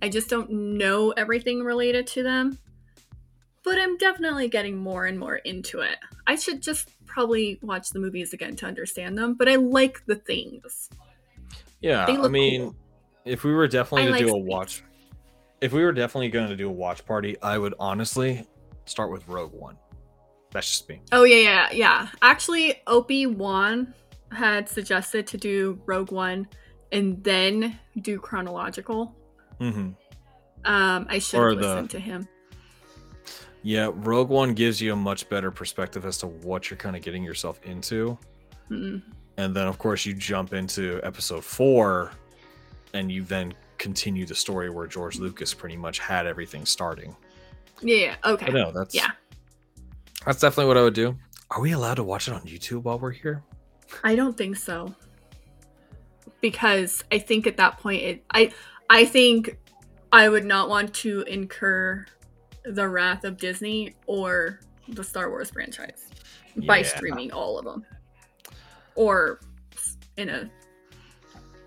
I 0.00 0.08
just 0.08 0.28
don't 0.28 0.50
know 0.50 1.10
everything 1.10 1.62
related 1.62 2.06
to 2.08 2.22
them. 2.22 2.58
But 3.64 3.78
I'm 3.78 3.96
definitely 3.96 4.48
getting 4.48 4.76
more 4.76 5.06
and 5.06 5.18
more 5.18 5.36
into 5.36 5.80
it. 5.80 5.98
I 6.26 6.34
should 6.34 6.62
just 6.62 6.88
probably 7.06 7.58
watch 7.62 7.90
the 7.90 8.00
movies 8.00 8.32
again 8.32 8.56
to 8.56 8.66
understand 8.66 9.16
them, 9.18 9.34
but 9.34 9.48
I 9.48 9.56
like 9.56 10.04
the 10.06 10.16
things. 10.16 10.88
Yeah, 11.82 12.06
I 12.06 12.28
mean, 12.28 12.62
cool. 12.62 12.76
if 13.24 13.44
we 13.44 13.52
were 13.52 13.66
definitely 13.66 14.04
I 14.04 14.06
to 14.06 14.12
like 14.12 14.26
do 14.26 14.34
a 14.34 14.38
watch, 14.38 14.84
if 15.60 15.72
we 15.72 15.82
were 15.82 15.92
definitely 15.92 16.28
going 16.28 16.48
to 16.48 16.56
do 16.56 16.68
a 16.68 16.72
watch 16.72 17.04
party, 17.04 17.36
I 17.42 17.58
would 17.58 17.74
honestly 17.78 18.46
start 18.84 19.10
with 19.10 19.26
Rogue 19.28 19.52
One. 19.52 19.76
That's 20.52 20.68
just 20.68 20.88
me. 20.88 21.00
Oh 21.10 21.24
yeah, 21.24 21.36
yeah, 21.36 21.72
yeah. 21.72 22.08
Actually, 22.22 22.80
Opie 22.86 23.26
Wan 23.26 23.92
had 24.30 24.68
suggested 24.68 25.26
to 25.26 25.36
do 25.36 25.80
Rogue 25.84 26.12
One 26.12 26.46
and 26.92 27.22
then 27.24 27.78
do 28.00 28.18
chronological. 28.18 29.16
Mm-hmm. 29.60 29.90
Um, 30.64 31.06
I 31.08 31.18
should 31.18 31.56
listen 31.56 31.82
the... 31.82 31.88
to 31.88 31.98
him. 31.98 32.28
Yeah, 33.64 33.90
Rogue 33.92 34.28
One 34.28 34.54
gives 34.54 34.80
you 34.80 34.92
a 34.92 34.96
much 34.96 35.28
better 35.28 35.50
perspective 35.50 36.04
as 36.04 36.18
to 36.18 36.28
what 36.28 36.70
you're 36.70 36.76
kind 36.76 36.94
of 36.94 37.02
getting 37.02 37.24
yourself 37.24 37.60
into. 37.64 38.16
Mm-hmm 38.70 39.10
and 39.36 39.54
then 39.54 39.66
of 39.66 39.78
course 39.78 40.04
you 40.04 40.14
jump 40.14 40.52
into 40.52 41.00
episode 41.02 41.44
four 41.44 42.12
and 42.94 43.10
you 43.10 43.22
then 43.22 43.54
continue 43.78 44.26
the 44.26 44.34
story 44.34 44.70
where 44.70 44.86
george 44.86 45.18
lucas 45.18 45.54
pretty 45.54 45.76
much 45.76 45.98
had 45.98 46.26
everything 46.26 46.64
starting. 46.64 47.16
Yeah 47.80 48.16
okay. 48.24 48.50
No 48.52 48.70
that's 48.70 48.94
yeah. 48.94 49.10
That's 50.24 50.40
definitely 50.40 50.66
what 50.66 50.76
i 50.76 50.82
would 50.82 50.94
do. 50.94 51.16
Are 51.50 51.60
we 51.60 51.72
allowed 51.72 51.94
to 51.94 52.04
watch 52.04 52.28
it 52.28 52.34
on 52.34 52.42
youtube 52.42 52.82
while 52.82 52.98
we're 52.98 53.10
here? 53.10 53.42
I 54.04 54.14
don't 54.14 54.36
think 54.36 54.56
so. 54.56 54.94
Because 56.40 57.04
i 57.10 57.18
think 57.18 57.46
at 57.46 57.56
that 57.56 57.78
point 57.78 58.02
it 58.02 58.24
i 58.30 58.52
i 58.90 59.04
think 59.04 59.58
i 60.12 60.28
would 60.28 60.44
not 60.44 60.68
want 60.68 60.92
to 60.94 61.22
incur 61.22 62.04
the 62.64 62.88
wrath 62.88 63.24
of 63.24 63.36
disney 63.36 63.94
or 64.06 64.60
the 64.88 65.02
star 65.02 65.30
wars 65.30 65.50
franchise 65.50 66.08
yeah. 66.56 66.66
by 66.66 66.82
streaming 66.82 67.32
all 67.32 67.58
of 67.58 67.64
them 67.64 67.84
or 68.94 69.40
in 70.16 70.28
a 70.28 70.50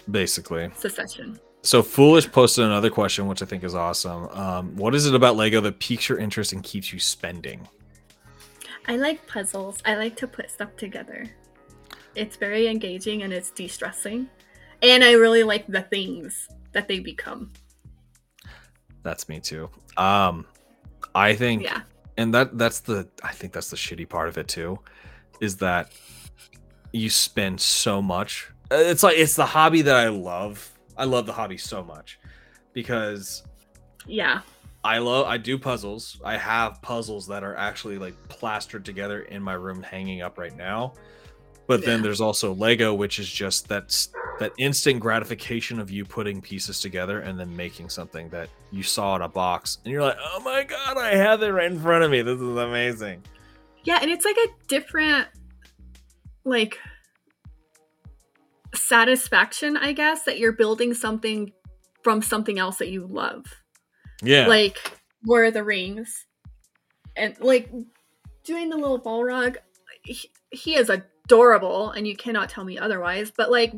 basically 0.10 0.69
secession. 0.76 1.39
So 1.61 1.81
Foolish 1.81 2.31
posted 2.31 2.64
another 2.65 2.91
question, 2.91 3.27
which 3.27 3.41
I 3.41 3.45
think 3.45 3.64
is 3.64 3.73
awesome. 3.73 4.27
Um, 4.30 4.76
what 4.76 4.93
is 4.93 5.07
it 5.07 5.15
about 5.15 5.35
Lego 5.35 5.61
that 5.61 5.80
piques 5.80 6.07
your 6.07 6.19
interest 6.19 6.53
and 6.53 6.64
keeps 6.64 6.93
you 6.93 6.99
spending? 6.99 7.68
I 8.88 8.97
like 8.97 9.26
puzzles. 9.26 9.80
I 9.84 9.95
like 9.95 10.15
to 10.18 10.27
put 10.27 10.52
stuff 10.52 10.76
together. 10.77 11.26
It's 12.14 12.38
very 12.38 12.68
engaging 12.68 13.23
and 13.23 13.34
it's 13.34 13.49
de-stressing, 13.49 14.30
and 14.84 15.03
I 15.03 15.14
really 15.14 15.43
like 15.43 15.65
the 15.65 15.81
things 15.81 16.47
that 16.72 16.88
they 16.88 16.99
become. 16.99 17.52
That's 19.02 19.27
me 19.27 19.39
too. 19.39 19.69
Um, 19.97 20.45
I 21.15 21.34
think, 21.34 21.64
yeah, 21.64 21.81
and 22.15 22.34
that 22.35 22.57
that's 22.57 22.81
the 22.81 23.07
I 23.23 23.31
think 23.31 23.53
that's 23.53 23.69
the 23.69 23.76
shitty 23.76 24.07
part 24.07 24.30
of 24.30 24.38
it 24.38 24.47
too, 24.47 24.80
is 25.41 25.57
that 25.57 25.91
you 26.95 27.09
spend 27.09 27.59
so 27.61 28.01
much. 28.01 28.49
Uh, 28.72 28.76
it's 28.77 29.03
like 29.03 29.17
it's 29.17 29.35
the 29.35 29.45
hobby 29.45 29.81
that 29.84 29.95
I 29.95 30.07
love. 30.09 30.72
I 30.97 31.03
love 31.05 31.26
the 31.26 31.34
hobby 31.34 31.57
so 31.57 31.84
much, 31.84 32.19
because 32.73 33.43
Yeah. 34.07 34.41
I 34.84 34.99
love 34.99 35.26
I 35.26 35.38
do 35.38 35.57
puzzles. 35.57 36.22
I 36.23 36.38
have 36.38 36.80
puzzles 36.81 37.26
that 37.27 37.43
are 37.43 37.55
actually 37.55 37.97
like 37.97 38.13
plastered 38.30 38.85
together 38.85 39.22
in 39.23 39.41
my 39.41 39.53
room 39.53 39.81
hanging 39.81 40.22
up 40.22 40.38
right 40.38 40.55
now. 40.55 40.93
But 41.67 41.84
then 41.84 42.03
there's 42.03 42.22
also 42.22 42.53
Lego, 42.53 42.93
which 42.93 43.17
is 43.17 43.27
just 43.27 43.67
that's 43.67 44.09
that 44.39 44.51
instant 44.59 44.99
gratification 44.99 45.80
of 45.80 45.89
you 45.89 46.05
putting 46.05 46.39
pieces 46.39 46.80
together 46.80 47.22
and 47.22 47.39
then 47.39 47.55
making 47.55 47.89
something 47.89 48.30
that 48.30 48.49
you 48.72 48.84
saw 48.84 49.15
in 49.15 49.23
a 49.23 49.27
box 49.27 49.80
and 49.84 49.91
you're 49.91 50.03
like, 50.03 50.17
"Oh 50.22 50.39
my 50.41 50.63
god, 50.63 50.97
I 50.97 51.15
have 51.15 51.41
it 51.41 51.47
right 51.49 51.72
in 51.72 51.80
front 51.80 52.03
of 52.03 52.11
me. 52.11 52.22
This 52.22 52.39
is 52.39 52.55
amazing." 52.55 53.23
Yeah, 53.84 53.97
and 54.01 54.11
it's 54.11 54.26
like 54.26 54.38
a 54.38 54.47
different 54.67 55.27
like 56.45 56.80
satisfaction, 58.73 59.77
I 59.77 59.93
guess, 59.93 60.23
that 60.23 60.38
you're 60.39 60.53
building 60.53 60.93
something 60.93 61.51
from 62.03 62.22
something 62.22 62.59
else 62.59 62.77
that 62.77 62.89
you 62.89 63.07
love. 63.07 63.45
Yeah. 64.22 64.47
Like 64.47 64.80
Lord 65.26 65.47
of 65.47 65.53
the 65.53 65.63
Rings. 65.63 66.26
And 67.15 67.38
like 67.39 67.69
doing 68.43 68.69
the 68.69 68.77
little 68.77 68.99
Balrog, 68.99 69.57
he, 70.03 70.30
he 70.51 70.76
is 70.76 70.89
adorable 70.89 71.91
and 71.91 72.07
you 72.07 72.15
cannot 72.15 72.49
tell 72.49 72.63
me 72.63 72.77
otherwise, 72.77 73.31
but 73.35 73.49
like 73.49 73.73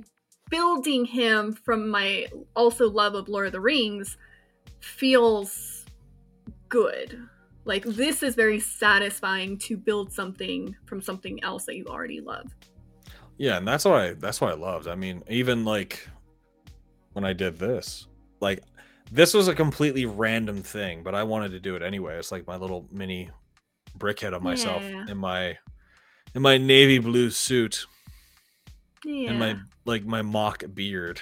building 0.49 1.05
him 1.05 1.53
from 1.53 1.89
my 1.89 2.27
also 2.55 2.89
love 2.89 3.15
of 3.15 3.29
Lord 3.29 3.47
of 3.47 3.53
the 3.53 3.61
Rings 3.61 4.17
feels 4.79 5.85
good. 6.69 7.27
Like 7.67 7.83
this 7.83 8.23
is 8.23 8.33
very 8.33 8.59
satisfying 8.61 9.57
to 9.59 9.75
build 9.77 10.11
something 10.13 10.73
from 10.85 11.01
something 11.01 11.43
else 11.43 11.65
that 11.65 11.75
you 11.75 11.85
already 11.85 12.21
love. 12.21 12.47
Yeah, 13.37 13.57
and 13.57 13.67
that's 13.67 13.83
what 13.85 13.95
I 14.01 14.13
that's 14.13 14.39
what 14.39 14.51
I 14.51 14.55
loved. 14.55 14.87
I 14.87 14.95
mean, 14.95 15.21
even 15.29 15.65
like 15.65 16.07
when 17.11 17.25
I 17.25 17.33
did 17.33 17.59
this, 17.59 18.07
like 18.39 18.63
this 19.11 19.33
was 19.33 19.47
a 19.49 19.53
completely 19.55 20.05
random 20.05 20.63
thing, 20.63 21.03
but 21.03 21.13
I 21.13 21.23
wanted 21.23 21.51
to 21.51 21.59
do 21.59 21.75
it 21.75 21.81
anyway. 21.83 22.17
It's 22.17 22.31
like 22.31 22.47
my 22.47 22.55
little 22.55 22.87
mini 22.89 23.29
brickhead 23.97 24.33
of 24.33 24.41
myself 24.41 24.81
Yeah. 24.83 25.05
in 25.09 25.17
my 25.17 25.57
in 26.35 26.41
my 26.41 26.57
navy 26.57 26.99
blue 26.99 27.29
suit 27.31 27.85
Yeah. 29.03 29.29
and 29.31 29.39
my 29.39 29.57
like 29.85 30.05
my 30.05 30.21
mock 30.21 30.63
beard. 30.73 31.21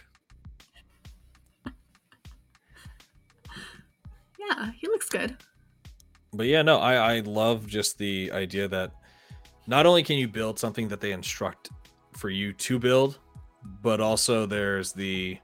yeah, 4.39 4.71
he 4.79 4.87
looks 4.87 5.09
good. 5.09 5.37
But 6.35 6.47
yeah, 6.47 6.61
no, 6.61 6.77
I 6.79 7.15
I 7.15 7.19
love 7.19 7.67
just 7.67 7.97
the 7.97 8.31
idea 8.31 8.67
that 8.67 8.91
not 9.67 9.85
only 9.85 10.03
can 10.03 10.17
you 10.17 10.27
build 10.27 10.59
something 10.59 10.87
that 10.89 11.01
they 11.01 11.11
instruct 11.11 11.69
for 12.11 12.29
you 12.29 12.53
to 12.53 12.79
build, 12.79 13.19
but 13.81 13.99
also 13.99 14.45
there's 14.45 14.93
the 14.93 15.37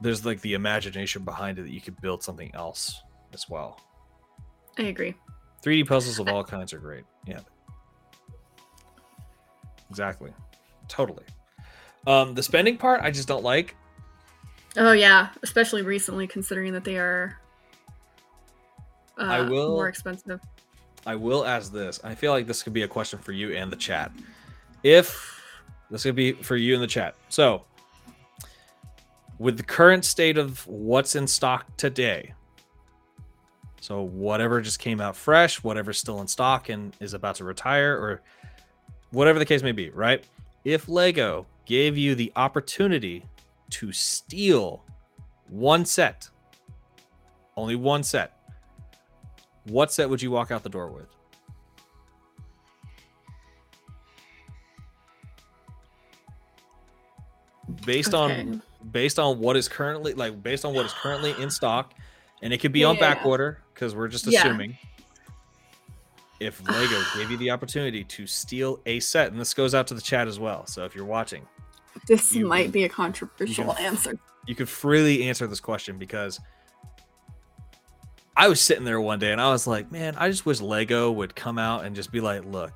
there's 0.00 0.24
like 0.24 0.40
the 0.42 0.54
imagination 0.54 1.24
behind 1.24 1.58
it 1.58 1.62
that 1.62 1.70
you 1.70 1.80
could 1.80 2.00
build 2.00 2.22
something 2.22 2.50
else 2.54 3.02
as 3.32 3.48
well. 3.48 3.80
I 4.78 4.82
agree. 4.82 5.14
3D 5.64 5.88
puzzles 5.88 6.20
of 6.20 6.28
all 6.28 6.44
kinds 6.44 6.72
are 6.72 6.78
great. 6.78 7.04
Yeah. 7.26 7.40
Exactly. 9.90 10.32
Totally. 10.86 11.24
Um 12.06 12.34
the 12.34 12.42
spending 12.42 12.76
part 12.76 13.00
I 13.02 13.10
just 13.10 13.26
don't 13.26 13.42
like. 13.42 13.74
Oh 14.76 14.92
yeah, 14.92 15.30
especially 15.42 15.82
recently 15.82 16.26
considering 16.26 16.72
that 16.74 16.84
they 16.84 16.96
are 16.98 17.40
uh, 19.18 19.24
I 19.24 19.40
will- 19.40 19.70
more 19.70 19.88
expensive. 19.88 20.40
I 21.06 21.14
will 21.14 21.44
ask 21.46 21.72
this. 21.72 22.00
I 22.04 22.14
feel 22.14 22.32
like 22.32 22.46
this 22.46 22.62
could 22.62 22.72
be 22.72 22.82
a 22.82 22.88
question 22.88 23.18
for 23.18 23.32
you 23.32 23.54
and 23.54 23.72
the 23.72 23.76
chat. 23.76 24.12
If 24.82 25.40
this 25.90 26.02
could 26.02 26.16
be 26.16 26.32
for 26.32 26.56
you 26.56 26.74
in 26.74 26.80
the 26.80 26.86
chat. 26.86 27.14
So, 27.28 27.64
with 29.38 29.56
the 29.56 29.62
current 29.62 30.04
state 30.04 30.36
of 30.36 30.66
what's 30.66 31.14
in 31.14 31.26
stock 31.26 31.64
today, 31.76 32.34
so 33.80 34.02
whatever 34.02 34.60
just 34.60 34.80
came 34.80 35.00
out 35.00 35.16
fresh, 35.16 35.62
whatever's 35.62 35.98
still 35.98 36.20
in 36.20 36.26
stock 36.26 36.68
and 36.68 36.94
is 37.00 37.14
about 37.14 37.36
to 37.36 37.44
retire, 37.44 37.96
or 37.96 38.20
whatever 39.10 39.38
the 39.38 39.46
case 39.46 39.62
may 39.62 39.72
be, 39.72 39.90
right? 39.90 40.24
If 40.64 40.88
Lego 40.88 41.46
gave 41.64 41.96
you 41.96 42.14
the 42.14 42.32
opportunity 42.36 43.24
to 43.70 43.92
steal 43.92 44.84
one 45.48 45.84
set, 45.84 46.28
only 47.56 47.76
one 47.76 48.02
set, 48.02 48.37
what 49.68 49.92
set 49.92 50.08
would 50.10 50.22
you 50.22 50.30
walk 50.30 50.50
out 50.50 50.62
the 50.62 50.68
door 50.68 50.88
with? 50.88 51.06
Based 57.84 58.14
Okay. 58.14 58.40
on 58.40 58.62
based 58.92 59.18
on 59.18 59.40
what 59.40 59.56
is 59.56 59.68
currently 59.68 60.14
like 60.14 60.42
based 60.42 60.64
on 60.64 60.72
what 60.72 60.86
is 60.86 60.92
currently 60.92 61.34
in 61.42 61.50
stock, 61.50 61.92
and 62.42 62.52
it 62.52 62.58
could 62.58 62.72
be 62.72 62.84
on 62.84 62.94
Yeah. 62.94 63.00
back 63.14 63.26
order 63.26 63.60
because 63.74 63.94
we're 63.94 64.08
just 64.08 64.26
assuming. 64.26 64.78
If 66.40 66.62
Lego 66.68 67.02
gave 67.16 67.30
you 67.30 67.36
the 67.36 67.50
opportunity 67.50 68.04
to 68.04 68.26
steal 68.26 68.80
a 68.86 69.00
set, 69.00 69.32
and 69.32 69.40
this 69.40 69.52
goes 69.52 69.74
out 69.74 69.86
to 69.88 69.94
the 69.94 70.00
chat 70.00 70.28
as 70.28 70.38
well. 70.38 70.66
So 70.66 70.84
if 70.84 70.94
you're 70.94 71.04
watching, 71.04 71.46
This 72.06 72.32
You 72.32 72.46
might 72.46 72.64
can- 72.64 72.70
be 72.70 72.84
a 72.84 72.88
controversial 72.88 73.74
can- 73.74 73.84
answer. 73.84 74.18
you 74.46 74.54
could 74.54 74.68
freely 74.68 75.24
answer 75.28 75.48
this 75.48 75.58
question 75.58 75.98
because 75.98 76.38
I 78.38 78.46
was 78.46 78.60
sitting 78.60 78.84
there 78.84 79.00
one 79.00 79.18
day 79.18 79.32
and 79.32 79.40
I 79.40 79.50
was 79.50 79.66
like, 79.66 79.90
man, 79.90 80.14
I 80.16 80.30
just 80.30 80.46
wish 80.46 80.60
Lego 80.60 81.10
would 81.10 81.34
come 81.34 81.58
out 81.58 81.84
and 81.84 81.96
just 81.96 82.12
be 82.12 82.20
like, 82.20 82.44
look, 82.44 82.70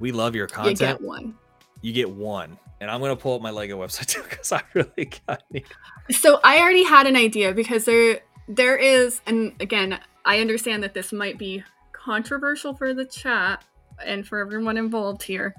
we 0.00 0.10
love 0.10 0.34
your 0.34 0.48
content. 0.48 0.80
You 0.80 0.86
get 0.86 1.00
one. 1.00 1.34
You 1.80 1.92
get 1.92 2.10
one. 2.10 2.58
And 2.80 2.90
I'm 2.90 3.00
gonna 3.00 3.14
pull 3.16 3.36
up 3.36 3.40
my 3.40 3.50
Lego 3.50 3.78
website 3.78 4.06
too 4.08 4.22
because 4.28 4.50
I 4.50 4.62
really 4.74 5.10
got 5.26 5.42
need. 5.50 5.64
So 6.10 6.40
I 6.42 6.58
already 6.58 6.82
had 6.84 7.06
an 7.06 7.14
idea 7.16 7.54
because 7.54 7.84
there 7.84 8.18
there 8.48 8.76
is 8.76 9.20
and 9.26 9.54
again, 9.60 9.98
I 10.24 10.40
understand 10.40 10.82
that 10.82 10.92
this 10.92 11.12
might 11.12 11.38
be 11.38 11.62
controversial 11.92 12.74
for 12.74 12.92
the 12.92 13.04
chat 13.04 13.62
and 14.04 14.26
for 14.26 14.40
everyone 14.40 14.76
involved 14.76 15.22
here. 15.22 15.54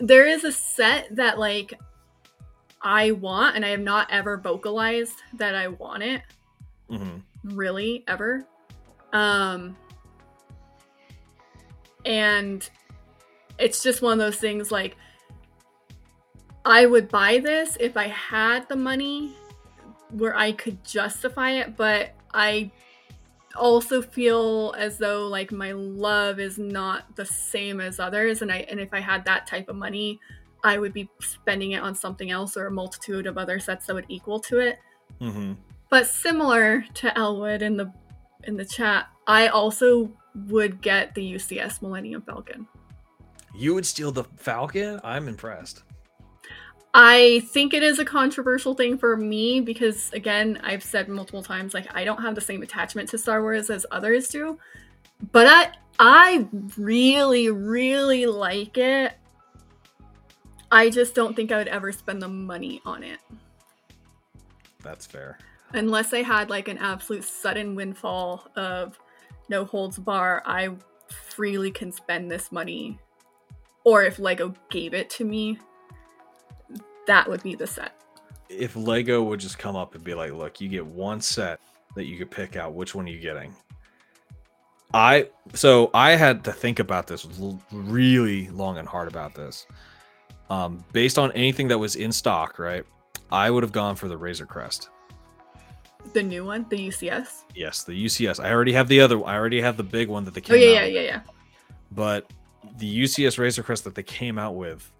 There 0.00 0.26
is 0.26 0.42
a 0.42 0.50
set 0.52 1.14
that 1.14 1.38
like 1.38 1.74
I 2.82 3.12
want 3.12 3.54
and 3.54 3.64
I 3.64 3.68
have 3.68 3.80
not 3.80 4.10
ever 4.10 4.36
vocalized 4.36 5.16
that 5.34 5.54
I 5.54 5.68
want 5.68 6.02
it 6.02 6.22
Mhm. 6.90 7.22
really 7.44 8.02
ever. 8.08 8.46
Um 9.12 9.76
and 12.04 12.68
it's 13.58 13.82
just 13.82 14.02
one 14.02 14.12
of 14.12 14.18
those 14.18 14.36
things 14.36 14.72
like 14.72 14.96
I 16.64 16.86
would 16.86 17.08
buy 17.08 17.38
this 17.38 17.76
if 17.80 17.96
I 17.96 18.08
had 18.08 18.68
the 18.68 18.76
money 18.76 19.34
where 20.10 20.36
I 20.36 20.52
could 20.52 20.84
justify 20.84 21.52
it, 21.52 21.76
but 21.76 22.10
I 22.34 22.70
also 23.56 24.00
feel 24.00 24.74
as 24.78 24.98
though 24.98 25.26
like 25.26 25.50
my 25.52 25.72
love 25.72 26.38
is 26.38 26.58
not 26.58 27.16
the 27.16 27.26
same 27.26 27.80
as 27.80 27.98
others 27.98 28.42
and 28.42 28.52
I 28.52 28.58
and 28.70 28.78
if 28.78 28.94
I 28.94 29.00
had 29.00 29.24
that 29.24 29.46
type 29.46 29.68
of 29.68 29.76
money, 29.76 30.20
I 30.62 30.78
would 30.78 30.92
be 30.92 31.08
spending 31.20 31.72
it 31.72 31.82
on 31.82 31.94
something 31.94 32.30
else 32.30 32.56
or 32.56 32.66
a 32.66 32.70
multitude 32.70 33.26
of 33.26 33.38
other 33.38 33.58
sets 33.58 33.86
that 33.86 33.94
would 33.94 34.06
equal 34.08 34.38
to 34.40 34.58
it. 34.58 34.78
Mhm. 35.20 35.56
But 35.88 36.06
similar 36.06 36.84
to 36.94 37.18
Elwood 37.18 37.62
in 37.62 37.76
the 37.76 37.92
in 38.44 38.56
the 38.56 38.64
chat, 38.64 39.08
I 39.26 39.48
also 39.48 40.10
would 40.46 40.80
get 40.80 41.14
the 41.14 41.34
UCS 41.34 41.82
Millennium 41.82 42.22
Falcon. 42.22 42.66
You 43.54 43.74
would 43.74 43.86
steal 43.86 44.12
the 44.12 44.24
Falcon? 44.36 45.00
I'm 45.02 45.28
impressed. 45.28 45.82
I 46.92 47.42
think 47.52 47.72
it 47.72 47.82
is 47.82 47.98
a 47.98 48.04
controversial 48.04 48.74
thing 48.74 48.98
for 48.98 49.16
me 49.16 49.60
because 49.60 50.12
again, 50.12 50.60
I've 50.62 50.82
said 50.82 51.08
multiple 51.08 51.42
times 51.42 51.72
like 51.72 51.86
I 51.94 52.04
don't 52.04 52.22
have 52.22 52.34
the 52.34 52.40
same 52.40 52.62
attachment 52.62 53.08
to 53.10 53.18
Star 53.18 53.42
Wars 53.42 53.70
as 53.70 53.86
others 53.90 54.28
do. 54.28 54.58
But 55.32 55.46
I 55.46 55.70
I 55.98 56.48
really 56.76 57.50
really 57.50 58.26
like 58.26 58.76
it. 58.76 59.12
I 60.72 60.90
just 60.90 61.14
don't 61.14 61.34
think 61.34 61.52
I 61.52 61.58
would 61.58 61.68
ever 61.68 61.92
spend 61.92 62.22
the 62.22 62.28
money 62.28 62.80
on 62.84 63.02
it 63.02 63.18
That's 64.82 65.06
fair. 65.06 65.38
Unless 65.72 66.12
I 66.12 66.22
had 66.22 66.50
like 66.50 66.68
an 66.68 66.78
absolute 66.78 67.24
sudden 67.24 67.74
windfall 67.74 68.48
of 68.56 68.98
no 69.48 69.64
holds 69.64 69.98
bar. 69.98 70.42
I 70.44 70.70
freely 71.08 71.70
can 71.70 71.92
spend 71.92 72.30
this 72.30 72.52
money 72.52 72.98
or 73.84 74.02
if 74.02 74.18
Lego 74.18 74.54
gave 74.70 74.94
it 74.94 75.10
to 75.10 75.24
me, 75.24 75.58
that 77.06 77.28
would 77.28 77.42
be 77.42 77.54
the 77.54 77.66
set. 77.66 77.94
If 78.48 78.76
Lego 78.76 79.22
would 79.22 79.40
just 79.40 79.58
come 79.58 79.76
up 79.76 79.94
and 79.94 80.04
be 80.04 80.14
like, 80.14 80.32
look, 80.32 80.60
you 80.60 80.68
get 80.68 80.84
one 80.84 81.20
set 81.20 81.60
that 81.96 82.04
you 82.04 82.18
could 82.18 82.30
pick 82.30 82.56
out, 82.56 82.74
which 82.74 82.94
one 82.94 83.06
are 83.06 83.10
you 83.10 83.20
getting? 83.20 83.54
I 84.92 85.28
so 85.54 85.90
I 85.94 86.12
had 86.16 86.44
to 86.44 86.52
think 86.52 86.80
about 86.80 87.06
this 87.06 87.26
really 87.70 88.48
long 88.48 88.78
and 88.78 88.88
hard 88.88 89.06
about 89.06 89.34
this. 89.34 89.66
Um, 90.50 90.84
based 90.92 91.16
on 91.16 91.30
anything 91.32 91.68
that 91.68 91.78
was 91.78 91.94
in 91.94 92.10
stock, 92.10 92.58
right? 92.58 92.84
I 93.30 93.50
would 93.50 93.62
have 93.62 93.70
gone 93.70 93.94
for 93.94 94.08
the 94.08 94.18
Razor 94.18 94.46
Crest. 94.46 94.90
The 96.12 96.22
new 96.22 96.44
one, 96.44 96.66
the 96.68 96.76
UCS. 96.88 97.42
Yes, 97.54 97.84
the 97.84 97.92
UCS. 98.04 98.42
I 98.42 98.50
already 98.50 98.72
have 98.72 98.88
the 98.88 99.00
other. 99.00 99.24
I 99.24 99.36
already 99.36 99.60
have 99.60 99.76
the 99.76 99.82
big 99.82 100.08
one 100.08 100.24
that 100.24 100.34
they 100.34 100.40
Oh 100.40 100.44
came 100.44 100.60
yeah, 100.60 100.66
out. 100.66 100.72
yeah, 100.72 100.84
with. 100.84 100.94
yeah, 100.94 101.00
yeah. 101.02 101.20
But 101.92 102.32
the 102.78 103.02
UCS 103.04 103.38
Razor 103.38 103.62
Crest 103.62 103.84
that 103.84 103.94
they 103.94 104.02
came 104.02 104.38
out 104.38 104.56
with 104.56 104.90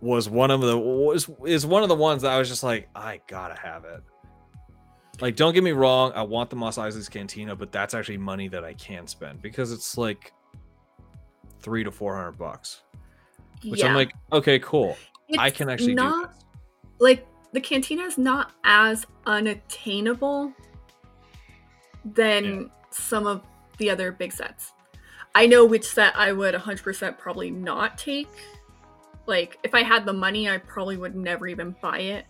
was 0.00 0.28
one 0.28 0.50
of 0.50 0.60
the 0.60 0.76
was 0.76 1.30
is 1.46 1.64
one 1.64 1.82
of 1.82 1.88
the 1.88 1.94
ones 1.94 2.22
that 2.22 2.32
I 2.32 2.38
was 2.38 2.48
just 2.48 2.62
like, 2.62 2.88
I 2.94 3.20
gotta 3.26 3.54
have 3.58 3.84
it. 3.84 4.02
like 5.20 5.36
don't 5.36 5.54
get 5.54 5.64
me 5.64 5.72
wrong, 5.72 6.12
I 6.14 6.22
want 6.22 6.50
the 6.50 6.56
Mos 6.56 6.76
Eisley's 6.76 7.08
Cantina, 7.08 7.56
but 7.56 7.72
that's 7.72 7.94
actually 7.94 8.18
money 8.18 8.48
that 8.48 8.64
I 8.64 8.74
can 8.74 9.06
spend 9.06 9.40
because 9.40 9.72
it's 9.72 9.96
like 9.96 10.32
three 11.60 11.84
to 11.84 11.90
four 11.90 12.14
hundred 12.16 12.32
bucks. 12.32 12.82
Which 13.64 13.82
I'm 13.82 13.94
like, 13.94 14.12
okay, 14.32 14.58
cool. 14.58 14.96
I 15.38 15.48
can 15.48 15.70
actually 15.70 15.94
not, 15.94 16.12
do 16.24 16.28
this. 16.34 16.44
like 17.00 17.26
the 17.54 17.60
cantina 17.60 18.02
is 18.02 18.18
not 18.18 18.50
as 18.64 19.06
unattainable 19.26 20.52
than 22.04 22.44
Yeah. 22.44 22.66
some 22.90 23.26
of 23.26 23.42
the 23.78 23.90
other 23.90 24.12
big 24.12 24.32
sets. 24.32 24.72
I 25.34 25.46
know 25.46 25.64
which 25.64 25.84
set 25.84 26.16
I 26.16 26.32
would 26.32 26.54
100% 26.54 27.16
probably 27.18 27.50
not 27.50 27.96
take. 27.96 28.28
Like 29.26 29.58
if 29.62 29.74
I 29.74 29.82
had 29.82 30.04
the 30.04 30.12
money, 30.12 30.48
I 30.50 30.58
probably 30.58 30.96
would 30.96 31.16
never 31.16 31.46
even 31.46 31.74
buy 31.80 32.00
it. 32.00 32.26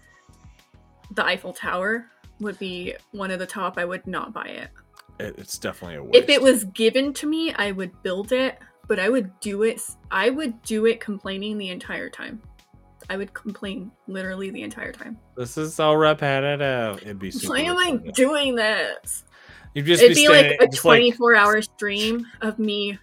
The 1.11 1.25
Eiffel 1.25 1.53
Tower 1.53 2.07
would 2.41 2.59
be 2.59 2.95
one 3.13 3.31
of 3.31 3.39
the 3.39 3.47
top. 3.47 3.79
I 3.79 3.85
would 3.85 4.07
not 4.07 4.33
buy 4.33 4.47
it. 4.47 4.71
It- 5.19 5.39
It's 5.39 5.59
definitely 5.59 5.97
a 5.97 6.03
waste. 6.03 6.17
If 6.17 6.29
it 6.29 6.41
was 6.43 6.65
given 6.65 7.13
to 7.15 7.27
me, 7.27 7.53
I 7.55 7.73
would 7.73 8.03
build 8.03 8.33
it, 8.33 8.59
but 8.89 8.99
I 8.99 9.09
would 9.09 9.39
do 9.41 9.63
it 9.63 9.81
I 10.11 10.29
would 10.31 10.61
do 10.63 10.85
it 10.87 11.01
complaining 11.01 11.57
the 11.59 11.71
entire 11.71 12.11
time. 12.11 12.43
I 13.11 13.17
would 13.17 13.35
complain 13.35 13.91
literally 14.07 14.51
the 14.51 14.63
entire 14.63 14.93
time. 14.93 15.19
this 15.37 15.57
is 15.59 15.75
so 15.75 15.93
repetitive. 15.93 17.03
It'd 17.03 17.19
be 17.19 17.31
super 17.31 17.53
Why 17.55 17.61
am 17.61 17.77
I 17.77 17.97
doing 18.13 18.55
this? 18.55 19.25
You'd 19.75 19.87
just 19.87 20.03
It'd 20.03 20.17
be, 20.17 20.27
be 20.27 20.29
like 20.29 20.57
a 20.61 20.67
just 20.69 20.85
like- 20.85 21.01
24 21.01 21.35
hour 21.37 21.61
stream 21.63 22.27
of 22.41 22.59
me 22.59 22.99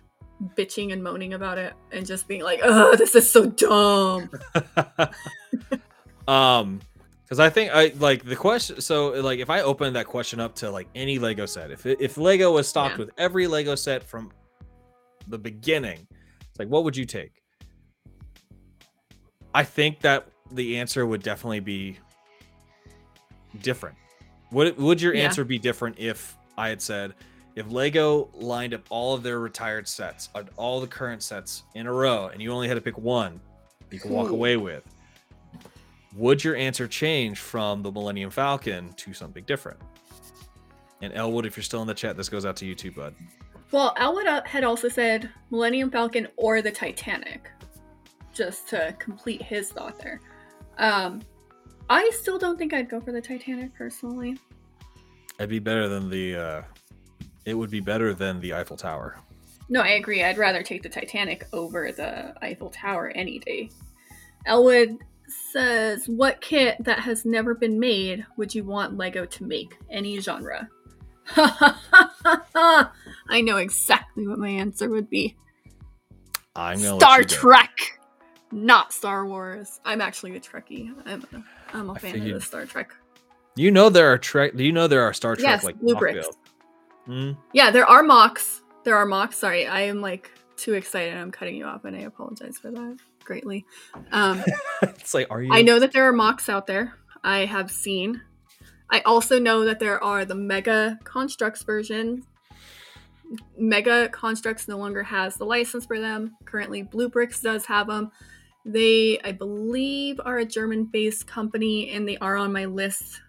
bitching 0.57 0.91
and 0.91 1.03
moaning 1.03 1.33
about 1.35 1.57
it 1.59 1.73
and 1.91 2.03
just 2.05 2.27
being 2.27 2.41
like, 2.41 2.61
oh, 2.63 2.95
this 2.95 3.13
is 3.15 3.29
so 3.29 3.45
dumb. 3.45 4.29
um 6.27 6.79
because 7.23 7.39
i 7.39 7.49
think 7.49 7.71
i 7.73 7.91
like 7.97 8.23
the 8.23 8.35
question 8.35 8.79
so 8.79 9.09
like 9.21 9.39
if 9.39 9.49
i 9.49 9.61
open 9.61 9.93
that 9.93 10.05
question 10.05 10.39
up 10.39 10.53
to 10.53 10.69
like 10.69 10.87
any 10.93 11.17
lego 11.17 11.45
set 11.45 11.71
if 11.71 11.85
if 11.85 12.17
lego 12.17 12.51
was 12.53 12.67
stocked 12.67 12.93
Yeah. 12.95 13.05
with 13.05 13.11
every 13.17 13.47
lego 13.47 13.73
set 13.75 14.03
from 14.03 14.31
the 15.27 15.37
beginning 15.37 16.05
it's 16.49 16.59
like 16.59 16.67
what 16.67 16.83
would 16.83 16.95
you 16.95 17.05
take 17.05 17.40
i 19.53 19.63
think 19.63 19.99
that 20.01 20.27
the 20.51 20.77
answer 20.77 21.05
would 21.05 21.23
definitely 21.23 21.59
be 21.59 21.97
different 23.61 23.95
would 24.51 24.77
would 24.77 25.01
your 25.01 25.13
Yeah. 25.13 25.23
answer 25.25 25.43
be 25.43 25.59
different 25.59 25.97
if 25.99 26.37
i 26.57 26.69
had 26.69 26.81
said 26.81 27.13
if 27.55 27.69
lego 27.71 28.29
lined 28.33 28.73
up 28.73 28.81
all 28.89 29.13
of 29.13 29.23
their 29.23 29.39
retired 29.39 29.87
sets 29.87 30.29
uh, 30.35 30.43
all 30.57 30.79
the 30.81 30.87
current 30.87 31.21
sets 31.23 31.63
in 31.75 31.87
a 31.87 31.91
row 31.93 32.27
and 32.27 32.41
you 32.41 32.51
only 32.51 32.67
had 32.67 32.75
to 32.75 32.81
pick 32.81 32.97
one 32.97 33.39
you 33.89 33.99
can 33.99 34.11
walk 34.11 34.29
away 34.29 34.57
with 34.57 34.83
would 36.15 36.43
your 36.43 36.55
answer 36.55 36.87
change 36.89 37.39
from 37.39 37.81
the 37.83 37.91
Millennium 37.91 38.31
Falcon 38.31 38.91
to 38.97 39.13
something 39.13 39.45
different? 39.45 39.79
And 41.01 41.13
Elwood, 41.13 41.45
if 41.45 41.55
you're 41.55 41.63
still 41.63 41.81
in 41.81 41.87
the 41.87 41.93
chat, 41.93 42.17
this 42.17 42.27
goes 42.27 42.45
out 42.45 42.57
to 42.57 42.65
you 42.65 42.75
too, 42.75 42.91
bud. 42.91 43.15
Well, 43.71 43.93
Elwood 43.97 44.27
uh, 44.27 44.41
had 44.43 44.65
also 44.65 44.89
said 44.89 45.29
Millennium 45.51 45.89
Falcon 45.89 46.27
or 46.35 46.61
the 46.61 46.69
Titanic, 46.71 47.49
just 48.41 48.69
to 48.69 48.95
complete 48.97 49.39
his 49.39 49.71
thought 49.71 49.99
there. 49.99 50.19
Um, 50.79 51.21
I 51.91 52.09
still 52.11 52.39
don't 52.39 52.57
think 52.57 52.73
I'd 52.73 52.89
go 52.89 52.99
for 52.99 53.11
the 53.11 53.21
Titanic 53.21 53.71
personally. 53.75 54.35
It'd 55.37 55.49
be 55.49 55.59
better 55.59 55.87
than 55.87 56.09
the. 56.09 56.35
uh 56.35 56.63
It 57.45 57.53
would 57.53 57.69
be 57.69 57.81
better 57.81 58.15
than 58.15 58.39
the 58.41 58.53
Eiffel 58.55 58.77
Tower. 58.77 59.19
No, 59.69 59.81
I 59.81 59.89
agree. 59.89 60.23
I'd 60.23 60.39
rather 60.39 60.63
take 60.63 60.81
the 60.81 60.89
Titanic 60.89 61.47
over 61.53 61.91
the 61.91 62.33
Eiffel 62.41 62.71
Tower 62.71 63.11
any 63.13 63.37
day. 63.37 63.69
Elwood 64.47 64.97
says, 65.51 66.07
What 66.07 66.41
kit 66.41 66.77
that 66.79 66.99
has 66.99 67.25
never 67.25 67.53
been 67.53 67.79
made 67.79 68.25
would 68.37 68.55
you 68.55 68.63
want 68.63 68.97
LEGO 68.97 69.25
to 69.25 69.43
make? 69.43 69.77
Any 69.91 70.19
genre. 70.19 70.67
I 71.37 72.89
know 73.43 73.57
exactly 73.57 74.27
what 74.27 74.39
my 74.39 74.49
answer 74.49 74.89
would 74.89 75.11
be. 75.11 75.37
I'm 76.55 76.81
gonna 76.81 76.99
Star 76.99 77.19
you 77.19 77.27
go. 77.27 78.00
Not 78.51 78.93
Star 78.93 79.25
Wars. 79.25 79.79
I'm 79.85 80.01
actually 80.01 80.35
a 80.35 80.39
Trekkie. 80.39 80.93
I'm 81.05 81.23
a, 81.33 81.43
I'm 81.73 81.89
a 81.89 81.93
I 81.93 81.99
fan 81.99 82.21
of 82.21 82.33
the 82.33 82.41
Star 82.41 82.65
Trek. 82.65 82.93
You 83.55 83.71
know 83.71 83.89
there 83.89 84.11
are 84.11 84.17
Trek. 84.17 84.53
You 84.55 84.71
know 84.71 84.87
there 84.87 85.03
are 85.03 85.13
Star 85.13 85.35
Trek 85.35 85.47
Yes, 85.47 85.63
like 85.63 85.79
BlueBrixx. 85.79 86.25
Hmm? 87.05 87.31
Yeah, 87.53 87.71
there 87.71 87.85
are 87.85 88.03
MOCs. 88.03 88.61
There 88.83 88.95
are 88.95 89.05
MOCs. 89.05 89.33
Sorry, 89.33 89.67
I 89.67 89.81
am 89.81 90.01
like 90.01 90.31
too 90.57 90.73
excited. 90.73 91.15
I'm 91.15 91.31
cutting 91.31 91.55
you 91.55 91.65
off, 91.65 91.85
and 91.85 91.95
I 91.95 92.01
apologize 92.01 92.57
for 92.57 92.71
that 92.71 92.97
greatly. 93.23 93.65
Um, 94.11 94.43
it's 94.81 95.13
like, 95.13 95.27
are 95.29 95.41
you? 95.41 95.53
I 95.53 95.61
know 95.61 95.79
that 95.79 95.91
there 95.91 96.07
are 96.07 96.13
MOCs 96.13 96.49
out 96.49 96.67
there. 96.67 96.93
I 97.23 97.45
have 97.45 97.71
seen. 97.71 98.21
I 98.89 98.99
also 99.01 99.39
know 99.39 99.65
that 99.65 99.79
there 99.79 100.03
are 100.03 100.25
the 100.25 100.35
Mega 100.35 100.99
Construx 101.03 101.65
version. 101.65 102.25
Mega 103.57 104.09
Construx 104.09 104.67
no 104.67 104.77
longer 104.77 105.03
has 105.03 105.35
the 105.35 105.45
license 105.45 105.85
for 105.85 105.99
them. 105.99 106.35
Currently, 106.45 106.83
BlueBrixx 106.83 107.41
does 107.41 107.65
have 107.67 107.87
them. 107.87 108.11
They, 108.65 109.19
I 109.23 109.31
believe, 109.31 110.19
are 110.23 110.39
a 110.39 110.45
German 110.45 110.85
based 110.85 111.27
company 111.27 111.91
and 111.91 112.07
they 112.07 112.17
are 112.17 112.37
on 112.37 112.53
my 112.53 112.65
list 112.65 113.21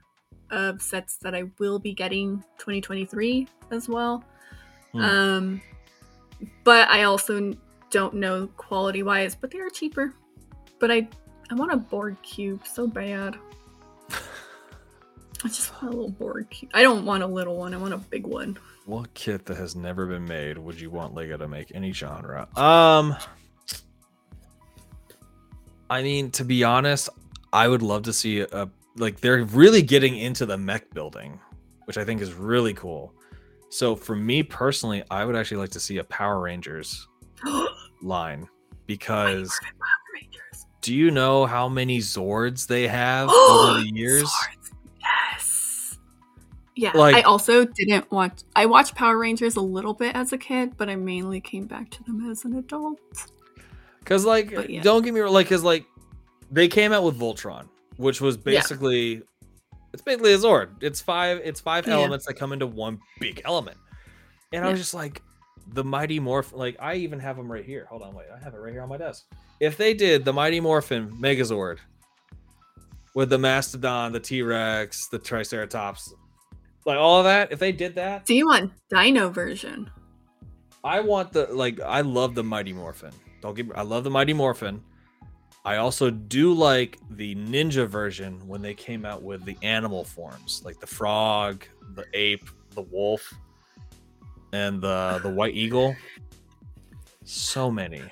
of 0.51 0.83
sets 0.83 1.17
that 1.23 1.35
I 1.35 1.45
will 1.59 1.79
be 1.79 1.95
getting 1.95 2.45
2023 2.59 3.49
as 3.71 3.89
well. 3.89 4.25
Hmm. 4.93 5.01
Um, 5.01 5.63
but 6.65 6.89
I 6.89 7.05
also 7.05 7.55
don't 7.91 8.15
know 8.15 8.49
quality 8.57 9.03
wise, 9.03 9.35
but 9.35 9.51
they 9.51 9.59
are 9.59 9.71
cheaper. 9.71 10.15
But 10.79 10.91
I 10.91 11.09
I 11.51 11.55
want 11.55 11.73
a 11.73 11.77
Borg 11.77 12.21
cube 12.23 12.67
so 12.67 12.87
bad. 12.87 13.37
I 15.45 15.49
just 15.49 15.73
want 15.73 15.95
a 15.95 15.97
little 15.97 16.11
Borg 16.11 16.49
cube. 16.51 16.71
I 16.73 16.83
don't 16.83 17.05
want 17.05 17.23
a 17.23 17.27
little 17.27 17.57
one. 17.57 17.75
I 17.75 17.77
want 17.77 17.93
a 17.93 17.99
big 17.99 18.27
one. 18.27 18.59
What 18.87 19.13
kit 19.15 19.45
that 19.47 19.57
has 19.57 19.77
never 19.77 20.07
been 20.07 20.25
made 20.25 20.59
would 20.59 20.81
you 20.81 20.91
want 20.91 21.15
Lego 21.15 21.37
to 21.37 21.47
make 21.47 21.73
any 21.75 21.93
genre? 21.93 22.49
Um, 22.57 23.17
I 25.93 26.03
mean, 26.03 26.31
to 26.33 26.45
be 26.45 26.65
honest, 26.65 27.11
I 27.53 27.69
would 27.69 27.83
love 27.83 28.05
to 28.05 28.15
see 28.15 28.41
a 28.41 28.71
like 28.97 29.21
they're 29.21 29.45
really 29.45 29.83
getting 29.83 30.17
into 30.17 30.47
the 30.47 30.57
mech 30.57 30.89
building, 30.95 31.39
which 31.85 31.99
I 31.99 32.05
think 32.05 32.23
is 32.23 32.33
really 32.33 32.73
cool. 32.73 33.13
So 33.69 33.95
for 33.95 34.17
me 34.17 34.43
personally, 34.43 35.03
I 35.11 35.27
would 35.27 35.37
actually 35.37 35.59
like 35.59 35.69
to 35.73 35.81
see 35.81 35.99
a 35.99 36.05
Power 36.05 36.41
Rangers 36.41 37.07
line 38.03 38.49
because 38.87 39.59
Power 39.63 39.79
Rangers. 40.15 40.67
do 40.81 40.95
you 40.95 41.11
know 41.11 41.45
how 41.45 41.69
many 41.69 41.99
Zords 41.99 42.67
they 42.67 42.89
have 42.89 43.29
over 43.31 43.81
the 43.81 43.91
years? 43.95 44.21
Swords. 44.23 44.71
Yes. 44.99 45.99
Yeah. 46.75 46.93
Like- 46.95 47.17
I 47.17 47.21
also 47.21 47.67
didn't 47.67 48.11
watch. 48.11 48.45
I 48.57 48.65
watched 48.65 48.95
Power 48.95 49.19
Rangers 49.19 49.57
a 49.57 49.61
little 49.63 49.93
bit 49.93 50.17
as 50.17 50.33
a 50.33 50.39
kid, 50.39 50.79
but 50.79 50.89
I 50.89 50.97
mainly 50.97 51.43
came 51.43 51.67
back 51.67 51.91
to 51.91 52.03
them 52.05 52.31
as 52.31 52.47
an 52.47 52.57
adult. 52.57 52.99
Cause 54.05 54.25
like, 54.25 54.51
yeah. 54.69 54.83
don't 54.83 55.03
get 55.03 55.15
me 55.15 55.21
wrong, 55.21 55.33
like, 55.33 55.49
cause 55.49 55.63
like, 55.63 55.85
they 56.51 56.69
came 56.69 56.93
out 56.93 57.05
with 57.05 57.19
Voltron, 57.19 57.69
which 57.97 58.21
was 58.21 58.37
basically, 58.37 59.23
it's 59.93 60.03
basically 60.03 60.33
a 60.33 60.39
Zord. 60.39 60.71
It's 60.81 61.01
five, 61.01 61.41
it's 61.45 61.61
five 61.61 61.87
Yeah. 61.87 61.95
elements 61.95 62.27
that 62.27 62.35
come 62.35 62.53
into 62.53 62.67
one 62.67 62.99
big 63.21 63.43
element, 63.45 63.77
and 64.53 64.65
I 64.65 64.71
was 64.71 64.81
just 64.81 64.95
like, 64.95 65.23
the 65.75 65.85
Mighty 65.85 66.19
Morph. 66.19 66.53
Like, 66.53 66.77
I 66.81 66.97
even 66.97 67.21
have 67.21 67.37
them 67.37 67.51
right 67.51 67.65
here. 67.65 67.87
Hold 67.89 68.03
on, 68.03 68.15
wait, 68.15 68.27
I 68.35 68.43
have 68.43 68.55
it 68.55 68.59
right 68.59 68.73
here 68.73 68.83
on 68.83 68.89
my 68.89 68.97
desk. 68.97 69.25
If 69.61 69.77
they 69.77 69.95
did 69.95 70.25
the 70.25 70.33
Mighty 70.33 70.59
Morphin 70.61 71.11
Megazord 71.13 71.79
with 73.15 73.31
the 73.31 73.39
Mastodon, 73.39 74.13
the 74.13 74.21
T 74.21 74.43
Rex, 74.43 75.09
the 75.09 75.19
Triceratops, 75.19 76.13
like 76.85 76.99
all 76.99 77.19
of 77.19 77.25
that, 77.25 77.53
if 77.53 77.61
they 77.61 77.71
did 77.71 77.95
that, 77.95 78.27
Do 78.27 78.35
you 78.35 78.47
want 78.47 78.73
Dino 78.91 79.29
version? 79.29 79.89
I 80.83 80.99
want 80.99 81.33
the 81.33 81.47
like 81.47 81.81
I 81.81 82.01
love 82.01 82.35
the 82.35 82.43
Mighty 82.43 82.73
Morphin. 82.73 83.13
Don't 83.43 83.55
get 83.55 83.67
me 83.67 83.73
I 83.75 83.83
love 83.83 84.05
the 84.05 84.11
Mighty 84.11 84.33
Morphin. 84.33 84.83
I 85.65 85.77
also 85.77 86.11
do 86.11 86.53
like 86.55 86.99
the 87.11 87.35
ninja 87.35 87.87
version 87.87 88.41
when 88.49 88.63
they 88.63 88.75
came 88.75 89.05
out 89.05 89.23
with 89.23 89.45
the 89.45 89.57
animal 89.63 90.05
forms, 90.05 90.63
like 90.65 90.81
the 90.81 90.87
frog, 90.87 91.65
the 91.95 92.05
ape, 92.15 92.49
the 92.71 92.83
wolf, 92.83 93.33
and 94.53 94.81
the 94.81 95.21
the 95.23 95.31
white 95.31 95.55
eagle. 95.55 95.95
So 97.25 97.71
many. 97.71 98.03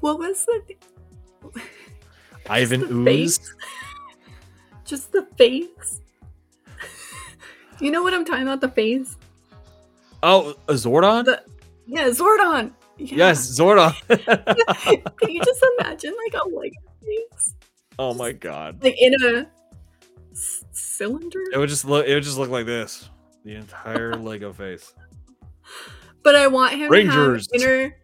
What 0.00 0.18
was 0.18 0.44
the 0.46 0.74
Ivan 2.50 2.80
the 2.80 2.94
Ooze. 2.94 3.38
face? 3.38 3.54
just 4.84 5.12
the 5.12 5.26
face? 5.38 6.00
you 7.80 7.90
know 7.90 8.02
what 8.02 8.12
I'm 8.12 8.24
talking 8.24 8.42
about? 8.42 8.60
The 8.60 8.68
face? 8.68 9.16
Oh, 10.22 10.54
a 10.68 10.74
Zordon? 10.74 11.24
The 11.24 11.42
yeah, 11.86 12.08
Zordon. 12.08 12.72
Yeah. 12.98 13.16
Yes, 13.16 13.58
Zordon. 13.58 13.92
Can 15.18 15.30
you 15.30 15.42
just 15.42 15.64
imagine 15.78 16.14
like 16.24 16.34
a 16.42 16.48
Lego 16.48 16.76
face, 17.02 17.54
oh 17.98 18.14
my 18.14 18.32
god. 18.32 18.82
like 18.82 18.94
in 19.00 19.14
a 19.14 19.46
c- 20.34 20.66
cylinder? 20.72 21.40
It 21.52 21.58
would 21.58 21.68
just 21.68 21.84
look 21.84 22.06
it 22.06 22.14
would 22.14 22.22
just 22.22 22.38
look 22.38 22.50
like 22.50 22.66
this. 22.66 23.08
The 23.44 23.54
entire 23.56 24.14
Lego 24.16 24.52
face. 24.52 24.92
But 26.22 26.36
I 26.36 26.46
want 26.46 26.74
him 26.74 26.90
Rangers. 26.90 27.48
to 27.48 27.58
have 27.58 27.62
inter. 27.68 27.96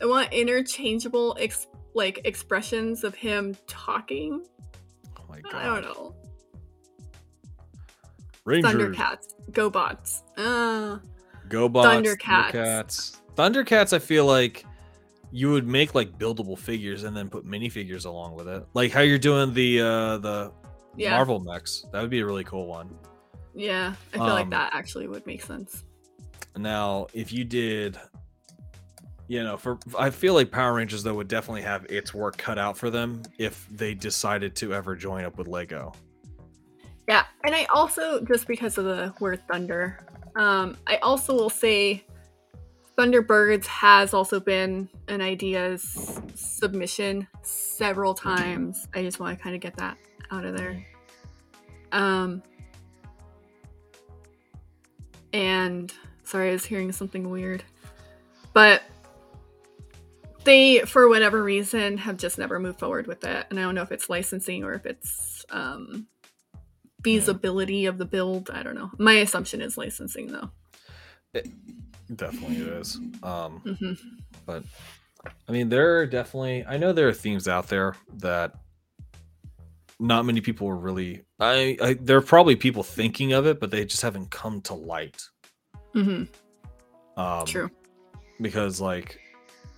I 0.00 0.06
want 0.06 0.32
interchangeable 0.32 1.36
ex- 1.40 1.66
like 1.94 2.20
expressions 2.24 3.02
of 3.02 3.14
him 3.14 3.56
talking. 3.66 4.44
Oh 5.18 5.22
my 5.28 5.40
god. 5.40 5.54
I 5.54 5.64
don't 5.64 5.82
know. 5.82 6.14
Rangers. 8.44 8.72
Thundercats. 8.72 9.26
GoBots. 9.52 10.22
Uh, 10.36 10.98
GoBots. 11.48 11.84
Thundercats. 12.18 12.52
Thundercats. 12.52 13.16
Thundercats. 13.36 13.92
I 13.92 13.98
feel 13.98 14.26
like 14.26 14.64
you 15.32 15.50
would 15.50 15.66
make 15.66 15.94
like 15.94 16.16
buildable 16.18 16.58
figures 16.58 17.04
and 17.04 17.16
then 17.16 17.28
put 17.28 17.44
minifigures 17.44 18.06
along 18.06 18.36
with 18.36 18.46
it, 18.48 18.64
like 18.74 18.92
how 18.92 19.00
you're 19.00 19.18
doing 19.18 19.52
the 19.52 19.80
uh 19.80 20.18
the 20.18 20.52
yeah. 20.96 21.10
Marvel 21.10 21.40
mechs. 21.40 21.84
That 21.92 22.00
would 22.00 22.10
be 22.10 22.20
a 22.20 22.26
really 22.26 22.44
cool 22.44 22.66
one. 22.66 22.94
Yeah. 23.54 23.94
I 24.12 24.16
feel 24.16 24.26
like 24.26 24.44
Um, 24.44 24.50
that 24.50 24.70
actually 24.72 25.08
would 25.08 25.26
make 25.26 25.42
sense. 25.42 25.84
Now, 26.56 27.08
if 27.12 27.32
you 27.32 27.44
did, 27.44 27.98
you 29.26 29.42
know, 29.42 29.56
for 29.56 29.78
I 29.98 30.10
feel 30.10 30.34
like 30.34 30.52
Power 30.52 30.74
Rangers 30.74 31.02
though 31.02 31.14
would 31.14 31.26
definitely 31.28 31.62
have 31.62 31.84
its 31.86 32.14
work 32.14 32.36
cut 32.36 32.58
out 32.58 32.78
for 32.78 32.90
them 32.90 33.22
if 33.38 33.66
they 33.70 33.94
decided 33.94 34.54
to 34.56 34.72
ever 34.72 34.94
join 34.94 35.24
up 35.24 35.36
with 35.36 35.48
Lego. 35.48 35.92
Yeah, 37.08 37.24
and 37.44 37.54
I 37.54 37.64
also 37.74 38.20
just 38.20 38.46
because 38.46 38.78
of 38.78 38.84
the 38.84 39.12
word 39.20 39.42
thunder, 39.50 40.06
um, 40.36 40.76
I 40.86 40.96
also 40.98 41.34
will 41.34 41.50
say 41.50 42.04
Thunderbirds 42.96 43.66
has 43.66 44.14
also 44.14 44.38
been 44.38 44.88
an 45.08 45.20
ideas 45.20 46.20
submission 46.34 47.26
several 47.42 48.14
times. 48.14 48.86
I 48.94 49.02
just 49.02 49.18
want 49.18 49.36
to 49.36 49.42
kind 49.42 49.56
of 49.56 49.60
get 49.60 49.76
that 49.76 49.98
out 50.30 50.44
of 50.44 50.56
there. 50.56 50.84
Um, 51.90 52.42
and 55.32 55.92
sorry, 56.22 56.50
I 56.50 56.52
was 56.52 56.64
hearing 56.64 56.92
something 56.92 57.28
weird, 57.30 57.64
but 58.52 58.82
they, 60.44 60.80
for 60.80 61.08
whatever 61.08 61.42
reason, 61.42 61.98
have 61.98 62.16
just 62.16 62.38
never 62.38 62.60
moved 62.60 62.78
forward 62.78 63.06
with 63.06 63.24
it. 63.24 63.46
And 63.50 63.58
I 63.58 63.62
don't 63.62 63.74
know 63.74 63.82
if 63.82 63.92
it's 63.92 64.08
licensing 64.08 64.62
or 64.62 64.74
if 64.74 64.86
it's 64.86 65.44
um, 65.50 66.06
feasibility 67.02 67.86
of 67.86 67.98
the 67.98 68.04
build. 68.04 68.50
I 68.50 68.62
don't 68.62 68.74
know. 68.74 68.90
My 68.98 69.14
assumption 69.14 69.60
is 69.60 69.76
licensing, 69.76 70.28
though. 70.28 70.50
Definitely 72.14 72.56
it 72.56 72.68
is. 72.68 72.98
Um, 73.22 73.76
hmm 73.80 73.92
but 74.46 74.62
I 75.48 75.52
mean, 75.52 75.68
there 75.68 75.98
are 75.98 76.06
definitely. 76.06 76.64
I 76.66 76.76
know 76.76 76.92
there 76.92 77.08
are 77.08 77.14
themes 77.14 77.48
out 77.48 77.68
there 77.68 77.94
that 78.18 78.54
not 79.98 80.26
many 80.26 80.40
people 80.40 80.68
are 80.68 80.76
really. 80.76 81.22
I, 81.40 81.76
I 81.80 81.94
there 81.94 82.16
are 82.16 82.22
probably 82.22 82.56
people 82.56 82.82
thinking 82.82 83.32
of 83.32 83.46
it, 83.46 83.60
but 83.60 83.70
they 83.70 83.84
just 83.84 84.02
haven't 84.02 84.30
come 84.30 84.60
to 84.62 84.74
light. 84.74 85.22
Mm-hmm. 85.94 87.20
Um, 87.20 87.46
True. 87.46 87.70
because 88.40 88.80
like 88.80 89.20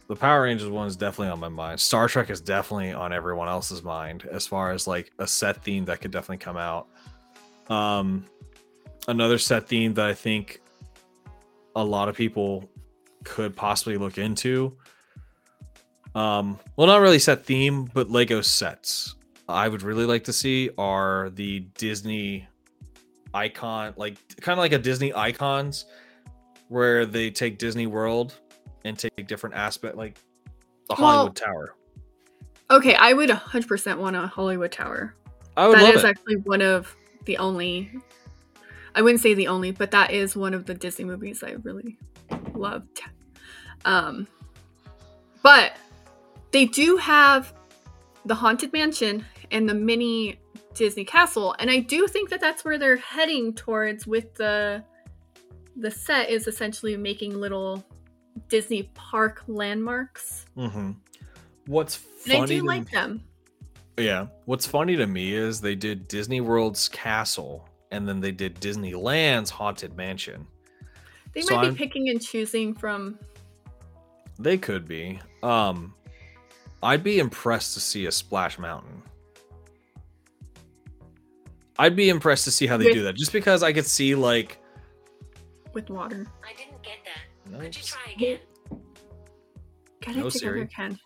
the 0.08 0.16
Power 0.16 0.42
Rangers 0.42 0.68
one 0.68 0.86
is 0.86 0.96
definitely 0.96 1.28
on 1.32 1.40
my 1.40 1.48
mind. 1.48 1.80
Star 1.80 2.08
Trek 2.08 2.30
is 2.30 2.40
definitely 2.40 2.92
on 2.92 3.12
everyone 3.12 3.48
else's 3.48 3.82
mind 3.82 4.26
as 4.30 4.46
far 4.46 4.72
as 4.72 4.86
like 4.86 5.12
a 5.18 5.26
set 5.26 5.62
theme 5.62 5.84
that 5.86 6.00
could 6.00 6.10
definitely 6.10 6.38
come 6.38 6.56
out. 6.56 6.88
Um, 7.68 8.24
another 9.08 9.38
set 9.38 9.68
theme 9.68 9.94
that 9.94 10.06
I 10.06 10.14
think 10.14 10.60
a 11.76 11.84
lot 11.84 12.08
of 12.08 12.16
people 12.16 12.68
could 13.22 13.54
possibly 13.54 13.96
look 13.96 14.18
into. 14.18 14.76
Um, 16.14 16.58
well, 16.76 16.86
not 16.86 17.00
really 17.00 17.18
set 17.18 17.44
theme, 17.44 17.88
but 17.92 18.10
Lego 18.10 18.40
sets. 18.40 19.14
I 19.48 19.68
would 19.68 19.82
really 19.82 20.06
like 20.06 20.24
to 20.24 20.32
see 20.32 20.70
are 20.78 21.30
the 21.34 21.60
Disney 21.76 22.48
icon, 23.34 23.94
like 23.96 24.16
kind 24.40 24.58
of 24.58 24.62
like 24.62 24.72
a 24.72 24.78
Disney 24.78 25.14
icons, 25.14 25.84
where 26.68 27.06
they 27.06 27.30
take 27.30 27.58
Disney 27.58 27.86
World 27.86 28.34
and 28.84 28.98
take 28.98 29.26
different 29.28 29.54
aspect, 29.54 29.96
like 29.96 30.16
the 30.88 30.96
Well, 30.98 31.10
Hollywood 31.10 31.36
Tower. 31.36 31.74
Okay, 32.70 32.94
I 32.94 33.12
would 33.12 33.28
100% 33.30 33.98
want 33.98 34.16
a 34.16 34.26
Hollywood 34.26 34.72
Tower. 34.72 35.14
I 35.56 35.68
would 35.68 35.78
That 35.78 35.94
is 35.94 36.02
it. 36.02 36.08
actually 36.08 36.36
one 36.36 36.62
of 36.62 36.96
the 37.26 37.36
only. 37.38 37.90
I 38.96 39.02
wouldn't 39.02 39.20
say 39.20 39.34
the 39.34 39.46
only, 39.48 39.72
but 39.72 39.90
that 39.90 40.10
is 40.10 40.34
one 40.34 40.54
of 40.54 40.64
the 40.64 40.72
Disney 40.72 41.04
movies 41.04 41.44
I 41.44 41.52
really 41.62 41.98
loved. 42.54 43.02
Um, 43.84 44.26
but 45.42 45.76
they 46.50 46.64
do 46.64 46.96
have 46.96 47.52
the 48.24 48.34
Haunted 48.34 48.72
Mansion 48.72 49.24
and 49.50 49.68
the 49.68 49.74
mini 49.74 50.40
Disney 50.72 51.04
Castle, 51.04 51.54
and 51.58 51.70
I 51.70 51.80
do 51.80 52.08
think 52.08 52.30
that 52.30 52.40
that's 52.40 52.64
where 52.64 52.78
they're 52.78 52.96
heading 52.96 53.52
towards 53.54 54.06
with 54.06 54.34
the 54.34 54.82
the 55.76 55.90
set 55.90 56.30
is 56.30 56.46
essentially 56.46 56.96
making 56.96 57.38
little 57.38 57.84
Disney 58.48 58.84
park 58.94 59.42
landmarks. 59.46 60.46
hmm 60.56 60.92
What's 61.66 62.00
And? 62.24 62.42
I 62.42 62.46
do 62.46 62.62
like 62.62 62.86
me- 62.86 62.92
them. 62.92 63.22
Yeah. 63.98 64.26
What's 64.46 64.66
funny 64.66 64.96
to 64.96 65.06
me 65.06 65.34
is 65.34 65.60
they 65.60 65.74
did 65.74 66.08
Disney 66.08 66.40
World's 66.40 66.88
castle 66.88 67.68
and 67.90 68.06
then 68.08 68.20
they 68.20 68.32
did 68.32 68.56
Disneyland's 68.60 69.50
haunted 69.50 69.96
mansion. 69.96 70.46
They 71.32 71.42
So 71.42 71.54
might 71.56 71.62
be 71.62 71.66
I'm- 71.68 71.76
picking 71.76 72.08
and 72.08 72.20
choosing 72.22 72.74
from 72.74 73.18
They 74.38 74.58
could 74.58 74.86
be. 74.86 75.20
Um 75.42 75.94
I'd 76.82 77.02
be 77.02 77.18
impressed 77.18 77.74
to 77.74 77.80
see 77.80 78.06
a 78.06 78.12
Splash 78.12 78.58
Mountain. 78.58 79.02
I'd 81.78 81.96
be 81.96 82.08
impressed 82.08 82.44
to 82.44 82.50
see 82.50 82.66
how 82.66 82.76
they 82.76 82.86
With- 82.86 82.94
do 82.94 83.02
that 83.04 83.14
just 83.16 83.32
because 83.32 83.62
I 83.62 83.72
could 83.72 83.86
see 83.86 84.14
like 84.14 84.58
with 85.72 85.90
water. 85.90 86.26
I 86.44 86.54
didn't 86.54 86.82
get 86.82 86.98
that. 87.04 87.50
no, 87.52 87.58
Could 87.60 87.76
you 87.76 87.82
try 87.82 88.12
again? 88.14 88.38
Get 90.00 90.16
No, 90.16 90.26
it 90.26 90.30
together, 90.30 90.38
Siri. 90.38 90.66
Ken. 90.68 90.98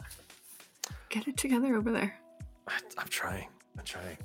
Get 1.09 1.27
it 1.27 1.37
together 1.37 1.75
over 1.77 1.91
there. 1.91 2.21
I- 2.69 2.79
I'm 2.99 3.09
trying. 3.09 3.49
I'm 3.79 3.85
trying. 3.85 4.17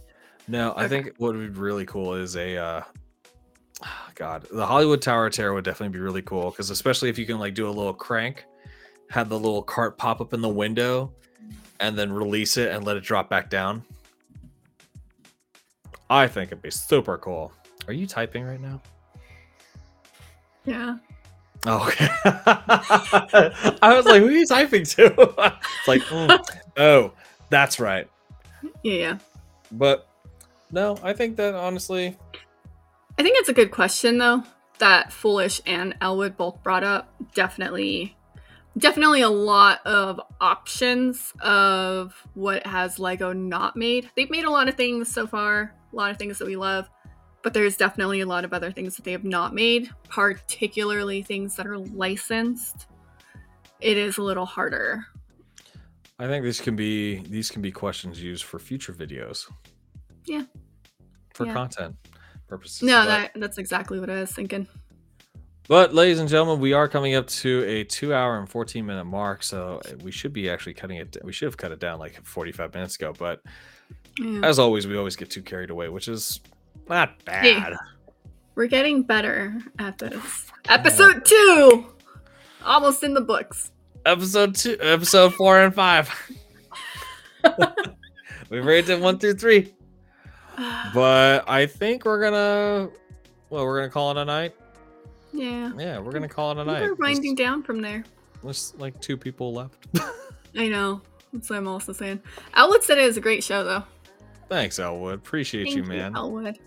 No, 0.47 0.73
I 0.76 0.85
Okay. 0.85 1.01
think 1.03 1.15
what 1.17 1.35
would 1.35 1.53
be 1.53 1.59
really 1.59 1.85
cool 1.85 2.13
is 2.13 2.35
a 2.35 2.57
uh 2.57 2.81
God, 4.15 4.47
the 4.51 4.65
Hollywood 4.65 5.01
Tower 5.01 5.27
of 5.27 5.34
Terror 5.34 5.53
would 5.53 5.65
definitely 5.65 5.93
be 5.97 5.99
really 5.99 6.22
cool 6.22 6.51
because 6.51 6.69
especially 6.69 7.09
if 7.09 7.17
you 7.17 7.26
can 7.26 7.39
like 7.39 7.53
do 7.53 7.67
a 7.67 7.69
little 7.72 7.93
crank, 7.93 8.45
have 9.09 9.30
the 9.30 9.38
little 9.38 9.63
cart 9.63 9.97
pop 9.97 10.22
up 10.22 10.34
in 10.34 10.41
the 10.41 10.49
window, 10.49 11.11
and 11.80 11.97
then 11.97 12.11
release 12.11 12.57
it 12.57 12.72
and 12.72 12.85
let 12.85 12.95
it 12.97 13.03
drop 13.03 13.30
back 13.30 13.49
down. 13.49 13.84
I 16.09 16.27
think 16.27 16.49
it'd 16.51 16.61
be 16.61 16.72
super 16.72 17.17
cool. 17.17 17.51
Are 17.88 17.93
you 17.93 18.07
typing 18.07 18.45
right 18.45 18.61
now? 18.61 18.81
Yeah. 20.65 20.97
Oh, 21.67 21.88
okay. 21.88 22.07
I 23.81 23.93
was 23.95 24.05
like, 24.05 24.22
who 24.22 24.27
are 24.27 24.31
you 24.31 24.45
typing 24.45 24.84
to? 24.84 25.05
it's 25.77 25.88
like, 25.88 26.01
mm, 26.03 26.38
oh, 26.77 27.11
that's 27.49 27.80
right. 27.80 28.07
Yeah, 28.84 28.93
yeah. 28.93 29.17
But 29.72 30.07
no, 30.72 30.98
I 31.04 31.14
think 31.14 31.38
that 31.38 31.56
honestly, 31.56 32.18
I 33.18 33.24
think 33.24 33.38
it's 33.40 33.50
a 33.50 33.54
good 33.54 33.72
question 33.72 34.18
though 34.18 34.44
that 34.80 35.14
Foolish 35.14 35.62
and 35.66 35.96
Elwood 36.02 36.36
both 36.38 36.62
brought 36.64 36.84
up. 36.84 37.14
Definitely 37.34 38.16
definitely 38.78 39.22
a 39.22 39.30
lot 39.30 39.86
of 39.86 40.20
options 40.42 41.34
of 41.42 42.14
what 42.34 42.66
has 42.68 43.00
Lego 43.00 43.34
not 43.34 43.76
made. 43.76 44.10
They've 44.16 44.30
made 44.30 44.46
a 44.46 44.50
lot 44.50 44.68
of 44.68 44.76
things 44.76 45.12
so 45.12 45.28
far, 45.28 45.74
a 45.92 45.96
lot 45.96 46.12
of 46.12 46.18
things 46.18 46.38
that 46.40 46.46
we 46.46 46.56
love, 46.56 46.90
but 47.42 47.54
there's 47.54 47.78
definitely 47.78 48.22
a 48.22 48.26
lot 48.26 48.44
of 48.44 48.54
other 48.54 48.72
things 48.72 48.96
that 48.96 49.06
they 49.06 49.12
have 49.12 49.24
not 49.24 49.54
made, 49.54 49.90
particularly 50.10 51.22
things 51.22 51.56
that 51.56 51.68
are 51.68 51.78
licensed. 51.78 52.88
It 53.80 53.98
is 53.98 54.18
a 54.18 54.24
little 54.24 54.46
harder. 54.46 55.06
I 56.18 56.28
think 56.28 56.44
these 56.44 56.62
can 56.62 56.76
be 56.76 57.18
these 57.20 57.52
can 57.52 57.62
be 57.62 57.72
questions 57.72 58.22
used 58.22 58.46
for 58.46 58.58
future 58.58 58.94
videos. 58.94 59.52
Yeah. 60.26 60.43
For 61.34 61.45
Yeah. 61.45 61.53
content 61.53 61.95
purposes. 62.47 62.84
No, 62.84 62.99
but, 63.02 63.06
that 63.07 63.31
that's 63.35 63.57
exactly 63.57 63.99
what 63.99 64.10
I 64.10 64.19
was 64.22 64.31
thinking. 64.31 64.68
but 65.68 65.93
ladies 65.93 66.19
and 66.19 66.30
gentlemen, 66.30 66.60
we 66.61 66.73
are 66.73 66.88
coming 66.88 67.15
up 67.15 67.27
to 67.27 67.64
a 67.68 67.84
two 67.84 68.14
hour 68.14 68.38
and 68.39 68.47
14 68.49 68.85
minute 68.85 69.06
mark. 69.06 69.43
So 69.43 69.81
uh, 69.85 69.95
we 70.03 70.11
should 70.11 70.34
be 70.34 70.49
actually 70.49 70.73
cutting 70.76 70.97
it. 70.97 71.18
We 71.23 71.34
should 71.34 71.47
have 71.47 71.57
cut 71.57 71.72
it 71.72 71.80
down 71.80 71.99
like 71.99 72.23
45 72.26 72.73
minutes 72.73 72.95
ago. 72.95 73.14
But 73.18 73.41
Yeah. 74.19 74.41
as 74.43 74.60
always, 74.60 74.88
we 74.88 74.97
always 74.97 75.15
get 75.15 75.30
too 75.30 75.41
carried 75.41 75.69
away, 75.69 75.89
which 75.89 76.07
is 76.07 76.39
not 76.88 77.23
bad. 77.26 77.76
We're 78.56 78.68
getting 78.68 79.03
better 79.03 79.57
at 79.80 79.97
this. 79.97 80.52
Episode 80.69 81.26
two, 81.26 81.88
almost 82.64 83.03
in 83.03 83.14
the 83.14 83.22
books. 83.22 83.72
Episode 84.06 84.56
two, 84.56 84.77
episode 84.80 85.34
four 85.34 85.60
and 85.60 85.73
five. 85.76 86.10
We've 88.49 88.64
rated 88.65 89.02
one 89.02 89.18
through 89.19 89.34
three. 89.35 89.73
But 90.94 91.44
I 91.49 91.65
think 91.65 92.06
we're 92.06 92.22
gonna 92.22 92.90
well, 93.49 93.65
we're 93.65 93.80
gonna 93.80 93.91
call 93.91 94.11
it 94.11 94.18
a 94.18 94.26
night. 94.26 94.53
yeah, 95.34 95.72
Yeah, 95.77 95.99
we're 95.99 96.11
gonna 96.11 96.27
call 96.30 96.52
it 96.52 96.57
a 96.57 96.65
night. 96.65 96.82
we're 96.82 96.88
There's- 96.95 96.99
winding 96.99 97.36
down 97.36 97.64
from 97.64 97.82
there. 97.82 98.03
There's 98.44 98.73
like 98.77 98.99
two 99.02 99.18
people 99.18 99.53
left. 99.53 99.88
I 100.56 100.68
know. 100.68 101.02
That's 101.34 101.49
what 101.49 101.57
I'm 101.57 101.68
also 101.68 101.91
saying. 101.94 102.22
Elwood 102.53 102.84
said 102.84 102.98
it 102.98 103.06
was 103.06 103.18
a 103.18 103.22
great 103.22 103.44
show, 103.44 103.64
though. 103.64 103.84
Thanks, 104.48 104.80
Elwood. 104.80 105.15
Appreciate 105.15 105.64
Thank 105.65 105.76
you, 105.77 105.84
man. 105.84 106.15
Elwood. 106.15 106.60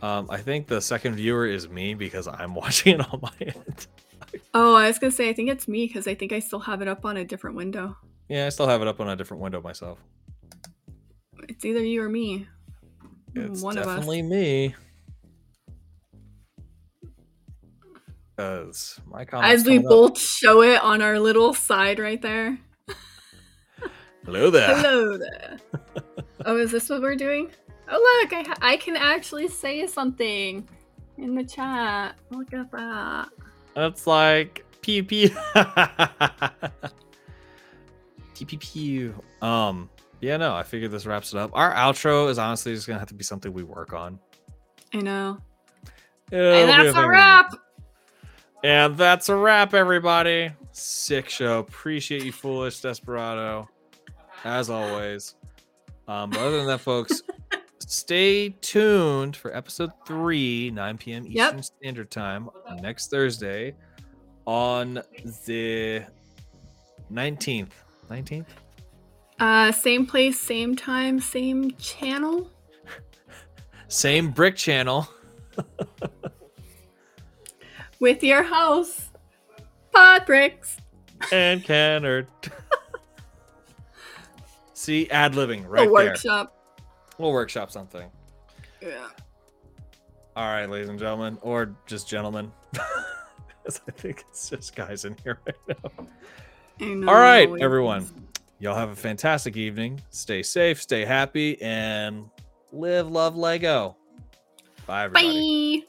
Um, 0.00 0.28
I 0.30 0.36
think 0.38 0.66
the 0.68 0.80
second 0.80 1.16
viewer 1.16 1.46
is 1.46 1.68
me 1.68 1.94
because 1.94 2.28
I'm 2.28 2.54
watching 2.62 3.00
it 3.00 3.12
on 3.12 3.20
my 3.20 3.32
end. 3.40 3.86
Oh, 4.54 4.74
I 4.76 4.86
was 4.86 4.98
gonna 4.98 5.10
say 5.10 5.28
I 5.28 5.32
think 5.32 5.50
it's 5.50 5.66
me 5.68 5.86
because 5.86 6.06
I 6.06 6.14
think 6.14 6.32
I 6.32 6.38
still 6.38 6.60
have 6.60 6.80
it 6.82 6.88
up 6.88 7.04
on 7.04 7.16
a 7.16 7.24
different 7.24 7.56
window. 7.56 7.96
Yeah, 8.28 8.46
I 8.46 8.48
still 8.50 8.68
have 8.68 8.80
it 8.80 8.88
up 8.88 9.00
on 9.00 9.08
a 9.08 9.16
different 9.16 9.42
window 9.42 9.60
myself. 9.60 9.98
It's 11.48 11.64
either 11.64 11.82
you 11.82 12.02
or 12.02 12.08
me. 12.08 12.46
It's 13.38 13.62
One 13.62 13.76
definitely 13.76 14.22
me. 14.22 14.74
Because 18.36 19.00
my 19.06 19.26
As 19.32 19.64
we 19.64 19.78
up. 19.78 19.84
both 19.84 20.18
show 20.18 20.62
it 20.62 20.80
on 20.82 21.02
our 21.02 21.18
little 21.18 21.54
side 21.54 21.98
right 21.98 22.22
there. 22.22 22.58
Hello 24.24 24.50
there. 24.50 24.76
Hello 24.76 25.16
there. 25.16 25.58
oh, 26.44 26.56
is 26.58 26.70
this 26.70 26.88
what 26.88 27.00
we're 27.00 27.16
doing? 27.16 27.50
Oh, 27.88 28.20
look, 28.22 28.32
I, 28.32 28.42
ha- 28.48 28.58
I 28.60 28.76
can 28.76 28.96
actually 28.96 29.48
say 29.48 29.86
something 29.86 30.68
in 31.16 31.34
the 31.34 31.42
chat. 31.44 32.14
Look 32.30 32.52
at 32.52 32.70
that. 32.70 33.30
That's 33.74 34.06
like 34.06 34.64
pew 34.82 35.02
pew. 35.02 35.30
pew 38.34 38.46
pew 38.46 38.58
pew. 38.58 39.14
Um, 39.42 39.88
yeah, 40.20 40.36
no, 40.36 40.54
I 40.54 40.62
figured 40.62 40.90
this 40.90 41.06
wraps 41.06 41.32
it 41.32 41.38
up. 41.38 41.50
Our 41.54 41.72
outro 41.72 42.28
is 42.28 42.38
honestly 42.38 42.74
just 42.74 42.86
gonna 42.86 42.98
have 42.98 43.08
to 43.08 43.14
be 43.14 43.24
something 43.24 43.52
we 43.52 43.62
work 43.62 43.92
on. 43.92 44.18
I 44.92 44.98
know. 44.98 45.38
It'll 46.30 46.52
and 46.52 46.68
that's 46.68 46.94
thing 46.94 47.04
a 47.04 47.08
wrap. 47.08 47.54
And 48.64 48.96
that's 48.96 49.28
a 49.28 49.36
wrap, 49.36 49.72
everybody. 49.74 50.50
Sick 50.72 51.28
show. 51.28 51.60
Appreciate 51.60 52.24
you, 52.24 52.32
foolish 52.32 52.80
desperado, 52.80 53.68
as 54.44 54.68
always. 54.68 55.36
Um, 56.08 56.30
but 56.30 56.40
other 56.40 56.58
than 56.58 56.66
that, 56.66 56.80
folks, 56.80 57.22
stay 57.78 58.50
tuned 58.60 59.36
for 59.36 59.54
episode 59.56 59.90
three, 60.06 60.70
9 60.70 60.98
p.m. 60.98 61.26
Yep. 61.26 61.46
Eastern 61.46 61.62
Standard 61.62 62.10
Time 62.10 62.50
next 62.80 63.10
Thursday 63.10 63.74
on 64.44 65.02
the 65.46 66.02
19th. 67.12 67.70
19th? 68.10 68.46
Uh, 69.40 69.70
same 69.72 70.06
place, 70.06 70.38
same 70.40 70.74
time, 70.76 71.20
same 71.20 71.70
channel. 71.72 72.50
Same 73.90 74.30
brick 74.32 74.54
channel. 74.56 75.08
with 78.00 78.22
your 78.22 78.42
house. 78.42 79.10
Podbricks. 79.94 80.76
and 81.32 81.64
Ken 81.64 82.02
Nerd. 82.02 82.26
See, 84.74 85.08
ad 85.10 85.34
living 85.34 85.64
a 85.64 85.68
right 85.68 85.80
there. 85.84 85.90
workshop. 85.90 86.54
We'll 87.16 87.32
workshop 87.32 87.70
something. 87.70 88.10
Yeah. 88.82 89.08
All 90.36 90.46
right, 90.46 90.68
ladies 90.68 90.88
and 90.90 90.98
gentlemen, 90.98 91.38
or 91.40 91.74
just 91.86 92.08
gentlemen. 92.08 92.52
'Cause 92.74 93.80
I 93.88 93.90
think 93.92 94.24
it's 94.28 94.50
just 94.50 94.76
guys 94.76 95.04
in 95.04 95.16
here 95.24 95.38
right 95.46 95.78
now. 96.80 97.08
All 97.08 97.14
right, 97.18 97.48
everyone. 97.60 98.06
Y'all 98.60 98.74
have 98.74 98.90
a 98.90 98.96
fantastic 98.96 99.56
evening. 99.56 100.00
Stay 100.10 100.42
safe, 100.42 100.82
stay 100.82 101.04
happy, 101.04 101.60
and 101.62 102.28
live, 102.72 103.08
love 103.10 103.36
Lego. 103.36 103.96
Bye, 104.86 105.04
everybody. 105.04 105.80
Bye. 105.80 105.86